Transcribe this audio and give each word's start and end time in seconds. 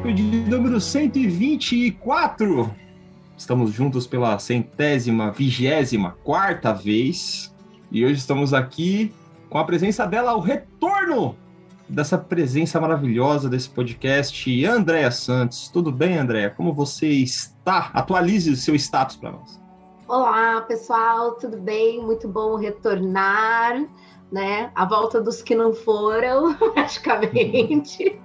Telescópio 0.00 0.14
de 0.14 0.50
número 0.50 0.80
124. 0.80 2.74
Estamos 3.36 3.72
juntos 3.72 4.06
pela 4.06 4.38
centésima, 4.38 5.30
vigésima, 5.30 6.16
quarta 6.24 6.72
vez. 6.72 7.54
E 7.90 8.04
hoje 8.04 8.14
estamos 8.14 8.54
aqui 8.54 9.12
com 9.50 9.58
a 9.58 9.64
presença 9.64 10.06
dela, 10.06 10.34
o 10.34 10.40
retorno 10.40 11.36
dessa 11.88 12.16
presença 12.16 12.80
maravilhosa 12.80 13.48
desse 13.48 13.68
podcast, 13.68 14.64
Andréa 14.64 15.10
Santos. 15.10 15.68
Tudo 15.68 15.92
bem, 15.92 16.16
Andréa? 16.16 16.50
Como 16.50 16.72
você 16.72 17.08
está? 17.08 17.90
Atualize 17.92 18.50
o 18.50 18.56
seu 18.56 18.74
status 18.74 19.16
para 19.16 19.32
nós. 19.32 19.60
Olá, 20.08 20.62
pessoal, 20.62 21.32
tudo 21.34 21.58
bem? 21.58 22.02
Muito 22.02 22.26
bom 22.26 22.56
retornar, 22.56 23.84
né? 24.30 24.70
A 24.74 24.84
volta 24.84 25.20
dos 25.20 25.42
que 25.42 25.54
não 25.54 25.72
foram, 25.72 26.54
praticamente. 26.72 28.18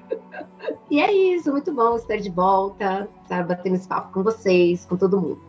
e 0.89 0.99
é 0.99 1.11
isso, 1.11 1.51
muito 1.51 1.73
bom 1.73 1.95
estar 1.95 2.17
de 2.17 2.29
volta, 2.29 3.07
estar 3.23 3.45
batendo 3.45 3.75
esse 3.75 3.87
papo 3.87 4.13
com 4.13 4.23
vocês, 4.23 4.85
com 4.85 4.95
todo 4.95 5.19
mundo. 5.19 5.39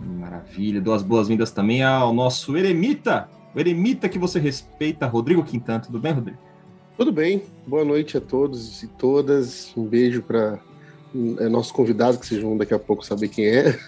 Maravilha, 0.00 0.80
duas 0.80 1.02
boas-vindas 1.02 1.50
também 1.50 1.82
ao 1.82 2.12
nosso 2.12 2.56
eremita, 2.56 3.28
o 3.54 3.58
eremita 3.58 4.08
que 4.08 4.18
você 4.18 4.38
respeita, 4.38 5.06
Rodrigo 5.06 5.42
Quintan. 5.42 5.80
Tudo 5.80 5.98
bem, 5.98 6.12
Rodrigo? 6.12 6.38
Tudo 6.96 7.12
bem, 7.12 7.42
boa 7.66 7.84
noite 7.84 8.16
a 8.16 8.20
todos 8.20 8.82
e 8.82 8.88
todas. 8.88 9.72
Um 9.76 9.84
beijo 9.84 10.22
para 10.22 10.58
é, 11.38 11.48
nosso 11.48 11.72
convidado, 11.72 12.18
que 12.18 12.26
vocês 12.26 12.42
vão 12.42 12.56
daqui 12.56 12.74
a 12.74 12.78
pouco 12.78 13.04
saber 13.04 13.28
quem 13.28 13.46
é. 13.46 13.78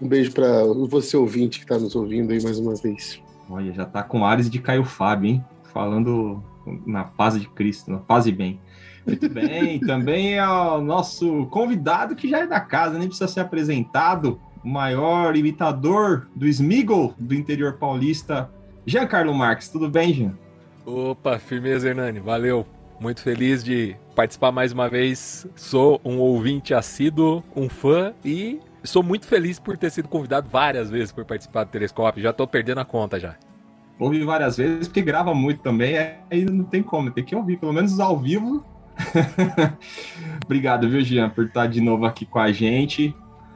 Um 0.00 0.08
beijo 0.08 0.32
para 0.32 0.64
você 0.88 1.16
ouvinte 1.16 1.58
que 1.58 1.64
está 1.64 1.78
nos 1.78 1.94
ouvindo 1.94 2.32
aí 2.32 2.42
mais 2.42 2.58
uma 2.58 2.74
vez. 2.74 3.20
Olha, 3.48 3.72
já 3.72 3.84
está 3.84 4.02
com 4.02 4.24
ares 4.24 4.50
de 4.50 4.58
Caio 4.58 4.84
Fábio, 4.84 5.30
hein? 5.30 5.44
Falando 5.74 6.42
na 6.86 7.04
paz 7.04 7.38
de 7.38 7.48
Cristo, 7.48 7.90
na 7.90 7.98
paz 7.98 8.26
e 8.26 8.32
bem. 8.32 8.60
Muito 9.06 9.28
bem, 9.28 9.78
também 9.80 10.38
é 10.38 10.48
o 10.48 10.80
nosso 10.80 11.46
convidado 11.46 12.16
que 12.16 12.28
já 12.28 12.38
é 12.38 12.46
da 12.46 12.60
casa, 12.60 12.98
nem 12.98 13.08
precisa 13.08 13.28
ser 13.28 13.40
apresentado, 13.40 14.40
o 14.64 14.68
maior 14.68 15.36
imitador 15.36 16.26
do 16.34 16.46
Smigol 16.46 17.12
do 17.18 17.34
interior 17.34 17.74
paulista, 17.74 18.50
Giancarlo 18.86 19.34
Marques. 19.34 19.68
Tudo 19.68 19.90
bem, 19.90 20.12
Jean? 20.14 20.32
Opa, 20.86 21.38
firmeza, 21.38 21.88
Hernani. 21.88 22.20
Valeu. 22.20 22.66
Muito 23.00 23.20
feliz 23.20 23.62
de 23.62 23.96
participar 24.14 24.52
mais 24.52 24.72
uma 24.72 24.88
vez. 24.88 25.46
Sou 25.54 26.00
um 26.04 26.18
ouvinte 26.18 26.72
assíduo, 26.72 27.42
um 27.54 27.68
fã 27.68 28.14
e 28.24 28.60
sou 28.82 29.02
muito 29.02 29.26
feliz 29.26 29.58
por 29.58 29.76
ter 29.76 29.90
sido 29.90 30.08
convidado 30.08 30.48
várias 30.48 30.88
vezes 30.88 31.10
por 31.10 31.24
participar 31.24 31.64
do 31.64 31.70
Telescópio. 31.70 32.22
Já 32.22 32.32
tô 32.32 32.46
perdendo 32.46 32.78
a 32.80 32.84
conta 32.84 33.18
já. 33.18 33.36
Ouvi 33.98 34.24
várias 34.24 34.56
vezes, 34.56 34.88
porque 34.88 35.02
grava 35.02 35.32
muito 35.34 35.62
também, 35.62 35.96
aí 36.30 36.44
não 36.44 36.64
tem 36.64 36.82
como, 36.82 37.10
tem 37.10 37.24
que 37.24 37.34
ouvir, 37.34 37.58
pelo 37.58 37.72
menos 37.72 38.00
ao 38.00 38.18
vivo. 38.18 38.64
Obrigado, 40.44 40.88
viu, 40.88 41.00
Jean, 41.00 41.30
por 41.30 41.46
estar 41.46 41.66
de 41.66 41.80
novo 41.80 42.04
aqui 42.04 42.26
com 42.26 42.38
a 42.38 42.50
gente. 42.50 43.14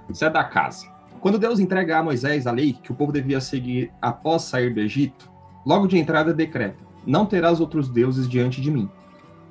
Você 0.08 0.24
é 0.24 0.30
da 0.30 0.44
casa. 0.44 0.86
Quando 1.20 1.38
Deus 1.38 1.58
entrega 1.58 1.98
a 1.98 2.02
Moisés 2.02 2.46
a 2.46 2.52
lei 2.52 2.72
que 2.72 2.92
o 2.92 2.94
povo 2.94 3.12
devia 3.12 3.40
seguir 3.40 3.90
após 4.00 4.42
sair 4.42 4.72
do 4.72 4.80
Egito, 4.80 5.30
logo 5.66 5.88
de 5.88 5.98
entrada 5.98 6.32
decreta: 6.32 6.78
Não 7.04 7.26
terás 7.26 7.60
outros 7.60 7.88
deuses 7.88 8.28
diante 8.28 8.60
de 8.60 8.70
mim. 8.70 8.88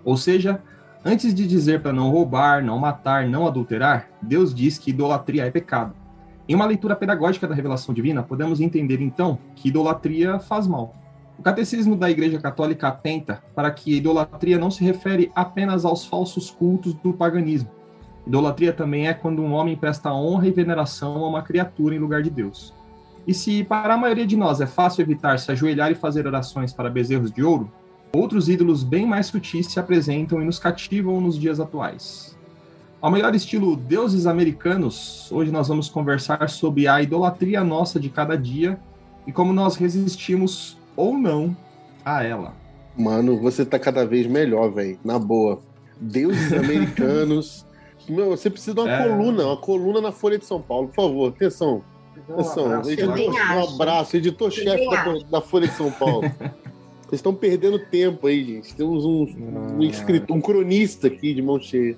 Ou 0.06 0.16
seja, 0.16 0.62
antes 1.04 1.34
de 1.34 1.46
dizer 1.46 1.82
para 1.82 1.92
não 1.92 2.10
roubar, 2.10 2.64
não 2.64 2.80
matar, 2.80 3.28
não 3.28 3.46
adulterar, 3.46 4.08
Deus 4.22 4.56
diz 4.56 4.78
que 4.78 4.92
idolatria 4.92 5.46
é 5.46 5.52
pecado. 5.52 5.94
Em 6.50 6.56
uma 6.56 6.66
leitura 6.66 6.96
pedagógica 6.96 7.46
da 7.46 7.54
revelação 7.54 7.94
divina, 7.94 8.24
podemos 8.24 8.62
entender 8.62 9.02
então 9.02 9.38
que 9.54 9.68
idolatria 9.68 10.40
faz 10.40 10.66
mal. 10.66 10.96
O 11.38 11.44
catecismo 11.44 11.96
da 11.96 12.10
Igreja 12.10 12.40
Católica 12.40 12.88
atenta 12.88 13.44
para 13.54 13.70
que 13.70 13.98
idolatria 13.98 14.58
não 14.58 14.72
se 14.72 14.82
refere 14.84 15.30
apenas 15.36 15.84
aos 15.84 16.06
falsos 16.06 16.50
cultos 16.50 16.94
do 16.94 17.12
paganismo. 17.12 17.70
Idolatria 18.26 18.72
também 18.72 19.08
é 19.08 19.14
quando 19.14 19.42
um 19.42 19.52
homem 19.52 19.76
presta 19.76 20.14
honra 20.14 20.48
e 20.48 20.52
veneração 20.52 21.18
a 21.24 21.28
uma 21.28 21.42
criatura 21.42 21.96
em 21.96 22.00
lugar 22.00 22.24
de 22.24 22.30
Deus. 22.30 22.74
E 23.28 23.34
se 23.34 23.64
para 23.66 23.94
a 23.94 23.98
maioria 23.98 24.26
de 24.26 24.38
nós 24.38 24.62
é 24.62 24.66
fácil 24.66 25.02
evitar 25.02 25.38
se 25.40 25.52
ajoelhar 25.52 25.92
e 25.92 25.96
fazer 25.96 26.26
orações 26.26 26.72
para 26.72 26.90
bezerros 26.90 27.30
de 27.30 27.44
ouro, 27.44 27.70
outros 28.16 28.48
ídolos 28.48 28.86
bem 28.86 29.06
mais 29.06 29.28
sutis 29.28 29.68
se 29.68 29.82
apresentam 29.82 30.42
e 30.42 30.46
nos 30.46 30.60
cativam 30.60 31.20
nos 31.20 31.38
dias 31.38 31.60
atuais. 31.60 32.37
Ao 33.00 33.12
melhor 33.12 33.36
estilo 33.36 33.76
deuses 33.76 34.26
americanos, 34.26 35.32
hoje 35.32 35.52
nós 35.52 35.68
vamos 35.68 35.88
conversar 35.88 36.50
sobre 36.50 36.88
a 36.88 37.00
idolatria 37.00 37.64
nossa 37.64 38.00
de 38.00 38.10
cada 38.10 38.36
dia 38.36 38.80
e 39.28 39.32
como 39.32 39.54
nós 39.54 39.76
resistimos 39.76 40.76
ou 40.96 41.16
não 41.16 41.56
a 42.04 42.24
ela. 42.24 42.56
Mano, 42.98 43.40
você 43.40 43.64
tá 43.64 43.78
cada 43.78 44.04
vez 44.04 44.26
melhor, 44.26 44.72
velho. 44.72 44.98
Na 45.06 45.20
boa. 45.20 45.60
Deuses 46.02 46.52
americanos. 46.58 47.68
Meu, 48.10 48.32
você 48.32 48.50
precisa 48.50 48.74
de 48.74 48.82
uma 48.82 48.92
é. 48.92 49.08
coluna, 49.08 49.46
uma 49.46 49.58
coluna 49.58 50.02
na 50.02 50.12
Folha 50.12 50.40
de 50.40 50.46
São 50.46 50.60
Paulo, 50.60 50.88
por 50.88 50.96
favor. 50.96 51.30
Atenção. 51.30 51.84
Atenção. 52.28 52.64
Um 52.64 52.72
abraço, 52.72 52.90
editor, 52.90 53.20
um 53.20 53.76
abraço 53.76 54.18
editor-chefe 54.18 54.90
da, 54.90 55.14
da, 55.30 55.42
Folha 55.42 55.68
de 55.68 55.76
São 55.76 55.92
Paulo. 55.92 56.24
Vocês 57.06 57.20
estão 57.20 57.34
perdendo 57.34 57.78
tempo 57.78 58.26
aí, 58.26 58.44
gente. 58.44 58.76
Temos 58.76 59.06
um, 59.06 59.28
um, 59.78 59.84
escritor, 59.84 60.36
um 60.36 60.42
cronista 60.42 61.08
aqui 61.08 61.34
de 61.34 61.44
mão 61.44 61.60
cheia 61.60 61.96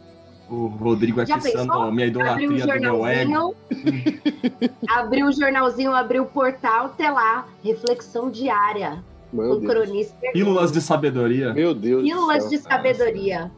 o 0.49 0.67
Rodrigo 0.67 1.21
atiçando 1.21 1.71
a 1.71 1.91
minha 1.91 2.07
idolatria 2.07 2.49
um 2.49 2.57
do 2.57 2.79
meu 2.79 3.05
ego. 3.05 3.55
abriu 4.89 5.27
o 5.27 5.31
jornalzinho, 5.31 5.93
abriu 5.93 6.23
o 6.23 6.25
portal, 6.25 6.87
até 6.87 7.09
lá, 7.09 7.47
reflexão 7.63 8.29
diária. 8.29 9.03
Meu 9.31 9.51
o 9.51 9.59
Deus. 9.59 9.71
cronista. 9.71 10.17
Pílulas 10.33 10.71
de 10.71 10.81
sabedoria. 10.81 11.53
Meu 11.53 11.73
Deus. 11.73 12.03
Pílulas 12.03 12.49
de 12.49 12.57
sabedoria. 12.57 13.51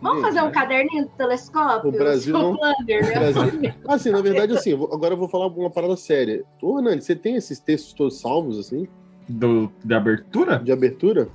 Vamos 0.00 0.22
fazer 0.22 0.42
um 0.42 0.50
caderninho 0.50 1.04
do 1.04 1.10
telescópio? 1.10 1.88
O 1.88 1.92
Brasil 1.92 2.32
não... 2.34 2.56
Planner, 2.56 3.02
né? 3.02 3.32
Brasil... 3.32 3.74
Assim, 3.88 4.10
na 4.10 4.20
verdade, 4.20 4.52
assim, 4.52 4.72
agora 4.74 5.14
eu 5.14 5.18
vou 5.18 5.28
falar 5.28 5.46
uma 5.46 5.70
parada 5.70 5.96
séria. 5.96 6.44
Ô, 6.60 6.78
Hernani, 6.78 7.00
você 7.00 7.16
tem 7.16 7.36
esses 7.36 7.58
textos 7.58 7.94
todos 7.94 8.20
salvos, 8.20 8.58
assim? 8.58 8.86
Do, 9.26 9.72
de 9.82 9.94
abertura? 9.94 10.58
De 10.58 10.70
abertura? 10.70 11.28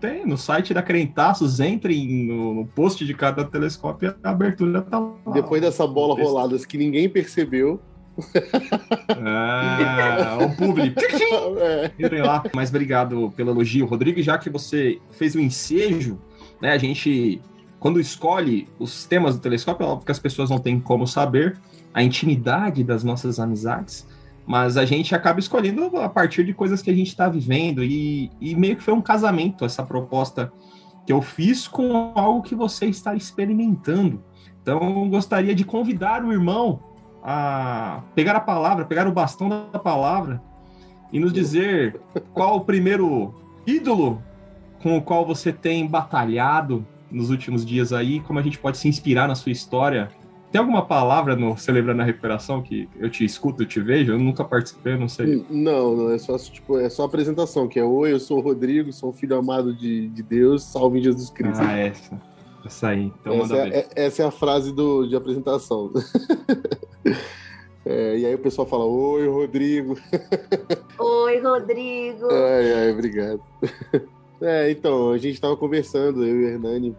Tem, 0.00 0.24
no 0.24 0.38
site 0.38 0.72
da 0.72 0.82
Crentaços, 0.82 1.58
entre 1.58 2.26
no, 2.26 2.54
no 2.54 2.66
post 2.66 3.04
de 3.04 3.14
cada 3.14 3.44
telescópio 3.44 4.14
a 4.22 4.30
abertura 4.30 4.80
tá 4.82 4.98
lá. 4.98 5.32
Depois 5.32 5.60
dessa 5.60 5.86
bola 5.86 6.14
rolada 6.14 6.56
que 6.58 6.78
ninguém 6.78 7.08
percebeu. 7.08 7.80
Ah, 9.24 10.38
o 10.40 10.56
público. 10.56 11.00
Entrem 11.98 12.22
lá. 12.22 12.42
Mas 12.54 12.70
obrigado 12.70 13.32
pelo 13.36 13.50
elogio, 13.50 13.86
Rodrigo. 13.86 14.22
Já 14.22 14.38
que 14.38 14.50
você 14.50 14.98
fez 15.10 15.34
o 15.34 15.40
ensejo, 15.40 16.18
né? 16.60 16.72
A 16.72 16.78
gente, 16.78 17.40
quando 17.78 18.00
escolhe 18.00 18.68
os 18.78 19.04
temas 19.04 19.36
do 19.36 19.40
telescópio, 19.40 19.84
é 19.84 19.88
óbvio 19.88 20.06
que 20.06 20.12
as 20.12 20.18
pessoas 20.18 20.50
não 20.50 20.58
têm 20.58 20.78
como 20.78 21.06
saber 21.06 21.58
a 21.92 22.02
intimidade 22.02 22.84
das 22.84 23.02
nossas 23.02 23.40
amizades 23.40 24.06
mas 24.48 24.78
a 24.78 24.86
gente 24.86 25.14
acaba 25.14 25.38
escolhendo 25.38 25.94
a 25.98 26.08
partir 26.08 26.42
de 26.42 26.54
coisas 26.54 26.80
que 26.80 26.88
a 26.90 26.94
gente 26.94 27.08
está 27.08 27.28
vivendo 27.28 27.84
e, 27.84 28.30
e, 28.40 28.54
meio 28.54 28.76
que 28.76 28.82
foi 28.82 28.94
um 28.94 29.02
casamento 29.02 29.62
essa 29.62 29.82
proposta 29.82 30.50
que 31.04 31.12
eu 31.12 31.20
fiz 31.20 31.68
com 31.68 32.12
algo 32.14 32.40
que 32.40 32.54
você 32.54 32.86
está 32.86 33.14
experimentando. 33.14 34.24
Então, 34.62 35.06
gostaria 35.10 35.54
de 35.54 35.66
convidar 35.66 36.24
o 36.24 36.32
irmão 36.32 36.80
a 37.22 38.00
pegar 38.14 38.36
a 38.36 38.40
palavra, 38.40 38.86
pegar 38.86 39.06
o 39.06 39.12
bastão 39.12 39.50
da 39.50 39.78
palavra 39.78 40.42
e 41.12 41.20
nos 41.20 41.30
dizer 41.30 42.00
qual 42.32 42.56
o 42.56 42.60
primeiro 42.62 43.34
ídolo 43.66 44.22
com 44.82 44.96
o 44.96 45.02
qual 45.02 45.26
você 45.26 45.52
tem 45.52 45.86
batalhado 45.86 46.86
nos 47.10 47.28
últimos 47.28 47.66
dias 47.66 47.92
aí, 47.92 48.20
como 48.20 48.38
a 48.38 48.42
gente 48.42 48.58
pode 48.58 48.78
se 48.78 48.88
inspirar 48.88 49.28
na 49.28 49.34
sua 49.34 49.52
história 49.52 50.08
tem 50.50 50.58
alguma 50.58 50.84
palavra 50.84 51.36
no 51.36 51.56
Celebrando 51.56 52.02
a 52.02 52.04
Recuperação 52.04 52.62
que 52.62 52.88
eu 52.98 53.10
te 53.10 53.24
escuto, 53.24 53.62
eu 53.62 53.66
te 53.66 53.80
vejo? 53.80 54.12
Eu 54.12 54.18
nunca 54.18 54.44
participei, 54.44 54.96
não 54.96 55.08
sei. 55.08 55.44
Não, 55.50 55.94
não, 55.94 56.10
é 56.10 56.18
só, 56.18 56.38
tipo, 56.38 56.78
é 56.78 56.88
só 56.88 57.04
apresentação, 57.04 57.68
que 57.68 57.78
é 57.78 57.84
Oi, 57.84 58.12
eu 58.12 58.20
sou 58.20 58.38
o 58.38 58.40
Rodrigo, 58.40 58.92
sou 58.92 59.10
um 59.10 59.12
filho 59.12 59.36
amado 59.36 59.74
de, 59.74 60.08
de 60.08 60.22
Deus, 60.22 60.62
salve 60.62 61.02
Jesus 61.02 61.28
Cristo. 61.30 61.62
Ah, 61.62 61.76
essa. 61.76 62.20
Essa 62.64 62.88
aí, 62.88 63.12
então 63.20 63.34
essa, 63.34 63.56
é, 63.56 63.78
é, 63.78 63.88
essa 63.94 64.22
é 64.22 64.26
a 64.26 64.30
frase 64.30 64.72
do, 64.72 65.06
de 65.06 65.16
apresentação. 65.16 65.90
É, 67.90 68.18
e 68.18 68.26
aí 68.26 68.34
o 68.34 68.38
pessoal 68.38 68.68
fala, 68.68 68.84
oi, 68.84 69.26
Rodrigo. 69.26 69.96
Oi, 70.98 71.40
Rodrigo. 71.40 72.28
Ai, 72.30 72.72
ai, 72.74 72.92
obrigado. 72.92 73.40
É, 74.40 74.70
então, 74.70 75.10
a 75.10 75.18
gente 75.18 75.34
estava 75.34 75.56
conversando, 75.56 76.24
eu 76.24 76.40
e 76.40 76.44
o 76.44 76.48
Hernani, 76.48 76.96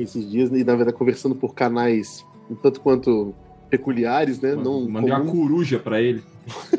esses 0.00 0.30
dias, 0.30 0.50
e 0.50 0.62
na 0.62 0.74
verdade 0.74 0.98
conversando 0.98 1.34
por 1.34 1.54
canais 1.54 2.26
um 2.52 2.54
tanto 2.54 2.80
quanto 2.80 3.34
peculiares, 3.70 4.40
né? 4.40 4.54
Não 4.54 4.88
Mandei 4.88 5.10
comum... 5.10 5.22
uma 5.22 5.32
coruja 5.32 5.78
para 5.78 6.00
ele. 6.00 6.22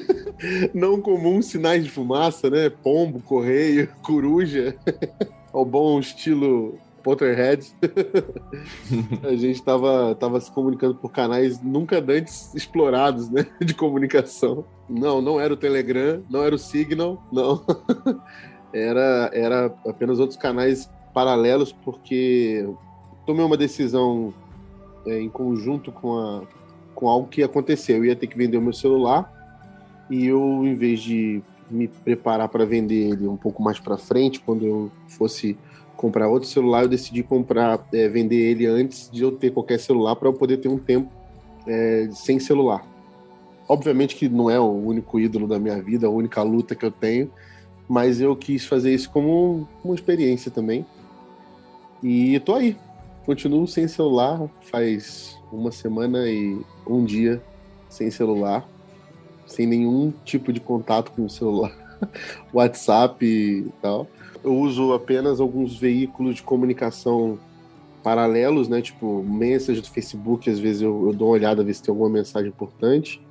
não 0.74 1.02
comuns 1.02 1.48
sinais 1.48 1.84
de 1.84 1.90
fumaça, 1.90 2.50
né? 2.50 2.70
Pombo, 2.70 3.20
correio, 3.22 3.90
coruja. 4.04 4.76
Ao 5.52 5.66
bom 5.66 6.00
estilo 6.00 6.78
Potterhead. 7.02 7.66
a 9.24 9.36
gente 9.36 9.56
estava 9.56 10.16
tava 10.16 10.40
se 10.40 10.52
comunicando 10.52 10.96
por 10.96 11.12
canais 11.12 11.62
nunca 11.62 11.98
antes 11.98 12.54
explorados, 12.54 13.30
né? 13.30 13.46
De 13.60 13.74
comunicação. 13.74 14.64
Não, 14.88 15.22
não 15.22 15.40
era 15.40 15.54
o 15.54 15.58
Telegram, 15.58 16.22
não 16.30 16.44
era 16.44 16.54
o 16.54 16.60
Signal, 16.60 17.22
não. 17.32 17.66
era, 18.72 19.32
era 19.34 19.74
apenas 19.88 20.20
outros 20.20 20.38
canais 20.38 20.90
paralelos, 21.14 21.72
porque 21.72 22.68
tomei 23.26 23.44
uma 23.44 23.58
decisão 23.58 24.34
é, 25.06 25.20
em 25.20 25.30
conjunto 25.30 25.92
com, 25.92 26.18
a, 26.18 26.44
com 26.96 27.08
algo 27.08 27.28
que 27.28 27.44
aconteceu. 27.44 27.98
Eu 27.98 28.06
ia 28.06 28.16
ter 28.16 28.28
que 28.28 28.38
vender 28.38 28.58
o 28.58 28.62
meu 28.62 28.74
celular 28.74 29.32
e 30.10 30.26
eu, 30.26 30.66
em 30.66 30.76
vez 30.76 31.02
de 31.02 31.42
me 31.70 31.88
preparar 31.88 32.50
para 32.50 32.66
vender 32.66 33.12
ele 33.12 33.28
um 33.28 33.38
pouco 33.38 33.64
mais 33.64 33.80
para 33.80 33.98
frente, 33.98 34.40
quando 34.40 34.66
eu 34.66 34.92
fosse 35.08 35.58
comprar 35.96 36.28
outro 36.28 36.48
celular, 36.48 36.84
eu 36.84 36.90
decidi 36.90 37.24
comprar, 37.24 37.86
é, 37.94 38.08
vender 38.10 38.36
ele 38.36 38.66
antes 38.66 39.10
de 39.12 39.24
eu 39.24 39.32
ter 39.32 39.52
qualquer 39.52 39.80
celular 39.80 40.16
para 40.16 40.28
eu 40.28 40.34
poder 40.34 40.58
ter 40.58 40.68
um 40.68 40.78
tempo 40.78 41.10
é, 41.66 42.10
sem 42.12 42.40
celular. 42.40 42.86
Obviamente 43.68 44.16
que 44.16 44.28
não 44.28 44.50
é 44.50 44.60
o 44.60 44.72
único 44.72 45.20
ídolo 45.20 45.48
da 45.48 45.58
minha 45.58 45.82
vida, 45.82 46.08
a 46.08 46.10
única 46.10 46.42
luta 46.44 46.76
que 46.76 46.86
eu 46.86 46.92
tenho, 46.92 47.32
mas 47.88 48.20
eu 48.20 48.36
quis 48.36 48.66
fazer 48.66 48.94
isso 48.94 49.10
como 49.10 49.68
uma 49.84 49.96
experiência 49.96 50.52
também. 50.52 50.86
E 52.02 52.38
tô 52.42 52.56
aí, 52.56 52.76
continuo 53.26 53.68
sem 53.68 53.88
celular, 53.88 54.50
faz 54.62 55.38
uma 55.52 55.72
semana 55.72 56.30
e 56.30 56.60
um 56.86 57.04
dia 57.04 57.42
sem 57.90 58.10
celular, 58.12 58.68
sem 59.46 59.66
nenhum 59.66 60.14
tipo 60.26 60.52
de 60.52 60.60
contato 60.60 61.12
com 61.12 61.26
o 61.26 61.30
celular, 61.30 61.74
WhatsApp 62.54 63.26
e 63.26 63.72
tal. 63.82 64.08
Eu 64.44 64.56
uso 64.56 64.94
apenas 64.94 65.40
alguns 65.40 65.78
veículos 65.78 66.36
de 66.36 66.44
comunicação 66.44 67.40
paralelos, 68.04 68.68
né? 68.68 68.82
Tipo, 68.82 69.24
mensagem 69.24 69.82
do 69.82 69.90
Facebook, 69.90 70.50
às 70.50 70.60
vezes 70.60 70.82
eu, 70.82 71.08
eu 71.08 71.14
dou 71.14 71.30
uma 71.30 71.36
olhada, 71.36 71.64
ver 71.64 71.74
se 71.74 71.82
tem 71.82 71.92
alguma 71.92 72.10
mensagem 72.10 72.50
importante. 72.50 73.22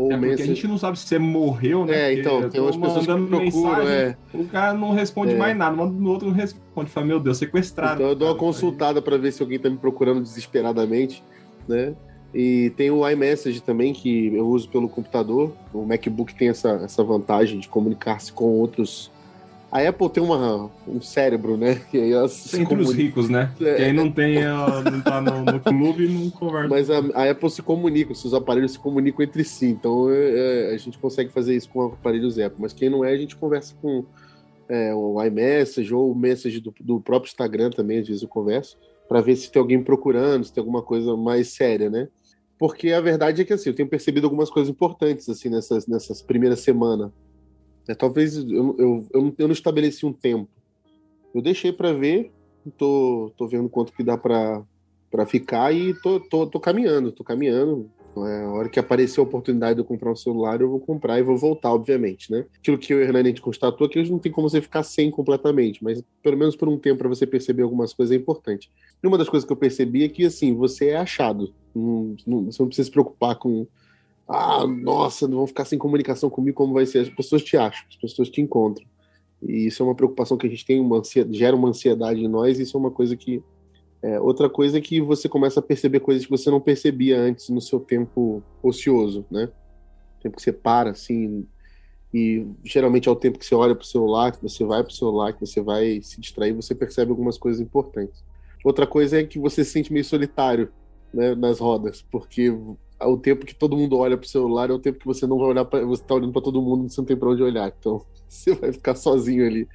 Ou 0.00 0.10
é 0.12 0.16
porque 0.16 0.42
a 0.42 0.46
gente 0.46 0.66
não 0.66 0.78
sabe 0.78 0.98
se 0.98 1.06
você 1.06 1.18
morreu, 1.18 1.84
né? 1.84 2.10
É, 2.10 2.14
então, 2.18 2.48
tem 2.48 2.58
umas 2.58 2.76
pessoas 2.76 3.06
que 3.06 3.12
procuram, 3.12 3.40
mensagem, 3.40 3.92
é. 3.92 4.16
O 4.32 4.44
cara 4.46 4.72
não 4.72 4.92
responde 4.92 5.34
é. 5.34 5.36
mais 5.36 5.54
nada, 5.54 5.76
manda 5.76 5.92
no 5.92 6.10
outro 6.10 6.28
não 6.28 6.34
responde. 6.34 6.90
Fala, 6.90 7.06
meu 7.06 7.20
Deus, 7.20 7.36
sequestrado. 7.36 7.96
Então 7.96 8.08
eu 8.08 8.14
dou 8.14 8.28
uma 8.28 8.34
consultada 8.34 9.02
para 9.02 9.18
ver 9.18 9.30
se 9.30 9.42
alguém 9.42 9.58
tá 9.58 9.68
me 9.68 9.76
procurando 9.76 10.22
desesperadamente, 10.22 11.22
né? 11.68 11.94
E 12.32 12.72
tem 12.76 12.90
o 12.90 13.06
iMessage 13.06 13.60
também, 13.60 13.92
que 13.92 14.34
eu 14.34 14.48
uso 14.48 14.70
pelo 14.70 14.88
computador. 14.88 15.52
O 15.74 15.84
MacBook 15.84 16.34
tem 16.34 16.48
essa, 16.48 16.70
essa 16.82 17.04
vantagem 17.04 17.58
de 17.58 17.68
comunicar-se 17.68 18.32
com 18.32 18.44
outros 18.58 19.10
a 19.70 19.88
Apple 19.88 20.10
tem 20.10 20.22
uma, 20.22 20.68
um 20.86 21.00
cérebro, 21.00 21.56
né? 21.56 21.76
Que 21.90 21.98
aí 21.98 22.12
Entre 22.12 22.64
comunica... 22.64 22.90
os 22.90 22.92
ricos, 22.92 23.28
né? 23.28 23.54
É. 23.60 23.74
Que 23.74 23.82
aí 23.82 23.92
não 23.92 24.10
tem, 24.10 24.40
não 24.42 25.00
tá 25.00 25.20
no, 25.20 25.44
no 25.44 25.60
clube 25.60 26.06
e 26.06 26.08
não 26.08 26.28
conversa. 26.28 26.68
Mas 26.68 26.90
a, 26.90 26.98
a, 27.14 27.30
Apple 27.30 27.50
se 27.50 27.62
comunica, 27.62 28.10
os 28.10 28.20
seus 28.20 28.34
aparelhos 28.34 28.72
se 28.72 28.78
comunicam 28.80 29.24
entre 29.24 29.44
si. 29.44 29.66
Então 29.66 30.10
é, 30.10 30.70
é, 30.70 30.74
a 30.74 30.76
gente 30.76 30.98
consegue 30.98 31.30
fazer 31.30 31.54
isso 31.54 31.68
com 31.68 31.82
aparelhos 31.82 32.36
Apple. 32.36 32.60
Mas 32.60 32.72
quem 32.72 32.90
não 32.90 33.04
é, 33.04 33.12
a 33.12 33.16
gente 33.16 33.36
conversa 33.36 33.76
com 33.80 34.04
é, 34.68 34.92
o 34.92 35.22
iMessage 35.22 35.94
ou 35.94 36.10
o 36.10 36.16
message 36.16 36.58
do, 36.58 36.74
do 36.80 37.00
próprio 37.00 37.28
Instagram 37.28 37.70
também, 37.70 38.00
às 38.00 38.08
vezes 38.08 38.22
eu 38.22 38.28
converso, 38.28 38.76
para 39.08 39.20
ver 39.20 39.36
se 39.36 39.52
tem 39.52 39.60
alguém 39.60 39.82
procurando, 39.82 40.44
se 40.44 40.52
tem 40.52 40.60
alguma 40.60 40.82
coisa 40.82 41.16
mais 41.16 41.48
séria, 41.48 41.88
né? 41.88 42.08
Porque 42.58 42.90
a 42.90 43.00
verdade 43.00 43.42
é 43.42 43.44
que 43.44 43.52
assim, 43.52 43.70
eu 43.70 43.74
tenho 43.74 43.88
percebido 43.88 44.26
algumas 44.26 44.50
coisas 44.50 44.68
importantes 44.68 45.28
assim 45.28 45.48
nessas, 45.48 45.86
nessas 45.86 46.20
primeiras 46.20 46.60
semanas 46.60 47.12
é, 47.90 47.94
talvez 47.94 48.36
eu, 48.36 48.76
eu, 48.78 49.06
eu, 49.12 49.34
eu, 49.36 49.48
não 49.48 49.52
estabeleci 49.52 50.06
um 50.06 50.12
tempo. 50.12 50.48
Eu 51.34 51.42
deixei 51.42 51.72
para 51.72 51.92
ver, 51.92 52.30
tô, 52.78 53.32
tô 53.36 53.48
vendo 53.48 53.68
quanto 53.68 53.92
que 53.92 54.04
dá 54.04 54.16
para 54.16 55.26
ficar 55.26 55.74
e 55.74 55.92
tô, 56.00 56.20
tô, 56.20 56.46
tô 56.46 56.60
caminhando, 56.60 57.10
tô 57.10 57.24
caminhando. 57.24 57.90
É, 58.16 58.44
a 58.44 58.50
hora 58.50 58.68
que 58.68 58.78
aparecer 58.78 59.20
a 59.20 59.22
oportunidade 59.22 59.74
de 59.74 59.80
eu 59.80 59.84
comprar 59.84 60.10
um 60.10 60.16
celular, 60.16 60.60
eu 60.60 60.68
vou 60.68 60.80
comprar 60.80 61.18
e 61.18 61.22
vou 61.22 61.36
voltar, 61.36 61.72
obviamente, 61.72 62.30
né? 62.30 62.44
Aquilo 62.58 62.76
que 62.76 62.92
o 62.92 63.00
Hernani 63.00 63.38
constatou 63.40 63.88
que 63.88 64.02
não 64.10 64.18
tem 64.18 64.32
como 64.32 64.48
você 64.48 64.60
ficar 64.60 64.82
sem 64.82 65.10
completamente, 65.10 65.82
mas 65.82 66.02
pelo 66.22 66.36
menos 66.36 66.56
por 66.56 66.68
um 66.68 66.76
tempo 66.76 66.98
para 66.98 67.08
você 67.08 67.24
perceber 67.24 67.62
algumas 67.62 67.92
coisas 67.92 68.12
é 68.12 68.18
importante. 68.18 68.70
E 69.02 69.06
uma 69.06 69.16
das 69.16 69.28
coisas 69.28 69.46
que 69.46 69.52
eu 69.52 69.56
percebi 69.56 70.04
é 70.04 70.08
que, 70.08 70.24
assim, 70.24 70.54
você 70.54 70.88
é 70.88 70.96
achado. 70.96 71.54
Não, 71.74 72.16
não, 72.26 72.44
você 72.46 72.62
não 72.62 72.68
precisa 72.68 72.86
se 72.86 72.90
preocupar 72.92 73.36
com 73.36 73.66
ah, 74.32 74.64
nossa, 74.64 75.26
não 75.26 75.38
vão 75.38 75.46
ficar 75.48 75.64
sem 75.64 75.76
comunicação 75.76 76.30
comigo, 76.30 76.56
como 76.56 76.72
vai 76.72 76.86
ser? 76.86 77.00
As 77.00 77.08
pessoas 77.08 77.42
te 77.42 77.56
acham, 77.56 77.84
as 77.88 77.96
pessoas 77.96 78.30
te 78.30 78.40
encontram. 78.40 78.86
E 79.42 79.66
isso 79.66 79.82
é 79.82 79.86
uma 79.86 79.94
preocupação 79.94 80.36
que 80.36 80.46
a 80.46 80.50
gente 80.50 80.64
tem, 80.64 80.78
uma 80.78 81.02
gera 81.30 81.56
uma 81.56 81.68
ansiedade 81.68 82.20
em 82.20 82.28
nós, 82.28 82.58
e 82.58 82.62
isso 82.62 82.76
é 82.76 82.80
uma 82.80 82.92
coisa 82.92 83.16
que. 83.16 83.42
É, 84.02 84.18
outra 84.20 84.48
coisa 84.48 84.78
é 84.78 84.80
que 84.80 85.00
você 85.00 85.28
começa 85.28 85.60
a 85.60 85.62
perceber 85.62 86.00
coisas 86.00 86.24
que 86.24 86.30
você 86.30 86.50
não 86.50 86.60
percebia 86.60 87.20
antes 87.20 87.50
no 87.50 87.60
seu 87.60 87.80
tempo 87.80 88.42
ocioso, 88.62 89.26
né? 89.30 89.50
Tempo 90.22 90.36
que 90.36 90.42
você 90.42 90.52
para, 90.52 90.90
assim, 90.90 91.46
e 92.14 92.46
geralmente 92.64 93.08
é 93.08 93.12
o 93.12 93.16
tempo 93.16 93.38
que 93.38 93.44
você 93.44 93.54
olha 93.54 93.74
para 93.74 93.82
o 93.82 93.86
celular, 93.86 94.32
que 94.32 94.42
você 94.42 94.64
vai 94.64 94.82
para 94.82 94.90
o 94.90 94.94
celular, 94.94 95.32
que 95.32 95.40
você 95.40 95.60
vai 95.60 96.00
se 96.02 96.20
distrair, 96.20 96.52
você 96.52 96.74
percebe 96.74 97.10
algumas 97.10 97.36
coisas 97.36 97.60
importantes. 97.60 98.24
Outra 98.64 98.86
coisa 98.86 99.18
é 99.20 99.24
que 99.24 99.38
você 99.38 99.64
se 99.64 99.72
sente 99.72 99.92
meio 99.92 100.04
solitário 100.04 100.70
né, 101.12 101.34
nas 101.34 101.58
rodas, 101.58 102.02
porque 102.10 102.56
o 103.08 103.16
tempo 103.16 103.46
que 103.46 103.54
todo 103.54 103.76
mundo 103.76 103.96
olha 103.98 104.16
pro 104.16 104.28
celular 104.28 104.70
é 104.70 104.72
o 104.72 104.78
tempo 104.78 104.98
que 104.98 105.06
você 105.06 105.26
não 105.26 105.38
vai 105.38 105.48
olhar 105.48 105.64
para 105.64 105.84
você 105.84 106.02
tá 106.02 106.14
olhando 106.14 106.32
para 106.32 106.42
todo 106.42 106.60
mundo, 106.60 106.88
você 106.88 107.00
não 107.00 107.06
tem 107.06 107.16
para 107.16 107.30
onde 107.30 107.42
olhar. 107.42 107.72
Então, 107.78 108.04
você 108.28 108.54
vai 108.54 108.72
ficar 108.72 108.94
sozinho 108.94 109.46
ali 109.46 109.68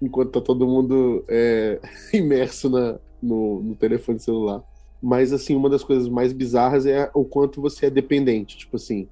enquanto 0.00 0.32
tá 0.32 0.40
todo 0.40 0.66
mundo 0.66 1.24
é, 1.28 1.80
imerso 2.14 2.70
na, 2.70 2.98
no, 3.22 3.62
no 3.62 3.74
telefone 3.74 4.20
celular. 4.20 4.62
Mas 5.02 5.32
assim, 5.32 5.54
uma 5.54 5.70
das 5.70 5.84
coisas 5.84 6.08
mais 6.08 6.32
bizarras 6.32 6.86
é 6.86 7.10
o 7.14 7.24
quanto 7.24 7.60
você 7.60 7.86
é 7.86 7.90
dependente, 7.90 8.56
tipo 8.56 8.76
assim, 8.76 9.08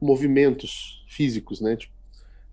movimentos 0.00 1.04
físicos, 1.08 1.60
né? 1.60 1.76
Tipo, 1.76 1.95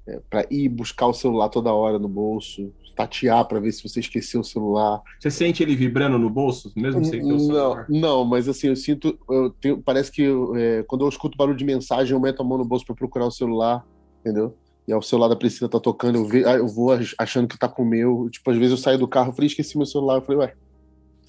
é, 0.07 0.19
para 0.29 0.45
ir 0.51 0.69
buscar 0.69 1.07
o 1.07 1.13
celular 1.13 1.49
toda 1.49 1.73
hora 1.73 1.97
no 1.97 2.07
bolso, 2.07 2.71
tatear 2.95 3.45
para 3.47 3.59
ver 3.59 3.71
se 3.71 3.87
você 3.87 3.99
esqueceu 3.99 4.41
o 4.41 4.43
celular. 4.43 5.01
Você 5.19 5.31
sente 5.31 5.63
ele 5.63 5.75
vibrando 5.75 6.17
no 6.17 6.29
bolso, 6.29 6.71
mesmo 6.75 7.03
sem 7.03 7.23
ter 7.23 7.33
o 7.33 7.39
celular? 7.39 7.85
Não, 7.89 7.99
não 7.99 8.25
mas 8.25 8.47
assim, 8.47 8.67
eu 8.67 8.75
sinto. 8.75 9.17
Eu 9.29 9.49
tenho, 9.49 9.81
parece 9.81 10.11
que 10.11 10.23
é, 10.55 10.83
quando 10.83 11.05
eu 11.05 11.09
escuto 11.09 11.37
barulho 11.37 11.57
de 11.57 11.65
mensagem, 11.65 12.13
eu 12.13 12.19
meto 12.19 12.41
a 12.41 12.45
mão 12.45 12.57
no 12.57 12.65
bolso 12.65 12.85
para 12.85 12.95
procurar 12.95 13.25
o 13.25 13.31
celular, 13.31 13.85
entendeu? 14.19 14.55
E 14.87 14.91
aí 14.91 14.99
o 14.99 15.01
celular 15.01 15.29
da 15.29 15.35
Priscila 15.35 15.69
tá 15.69 15.79
tocando, 15.79 16.17
eu, 16.17 16.25
ve, 16.25 16.41
eu 16.41 16.67
vou 16.67 16.89
achando 17.17 17.47
que 17.47 17.57
tá 17.57 17.67
com 17.67 17.83
o 17.83 17.85
meu. 17.85 18.29
Tipo, 18.29 18.51
às 18.51 18.57
vezes 18.57 18.71
eu 18.71 18.77
saio 18.77 18.99
do 18.99 19.07
carro, 19.07 19.29
eu 19.29 19.33
falei, 19.33 19.47
esqueci 19.47 19.77
meu 19.77 19.85
celular. 19.85 20.15
Eu 20.15 20.21
falei, 20.21 20.41
ué, 20.41 20.53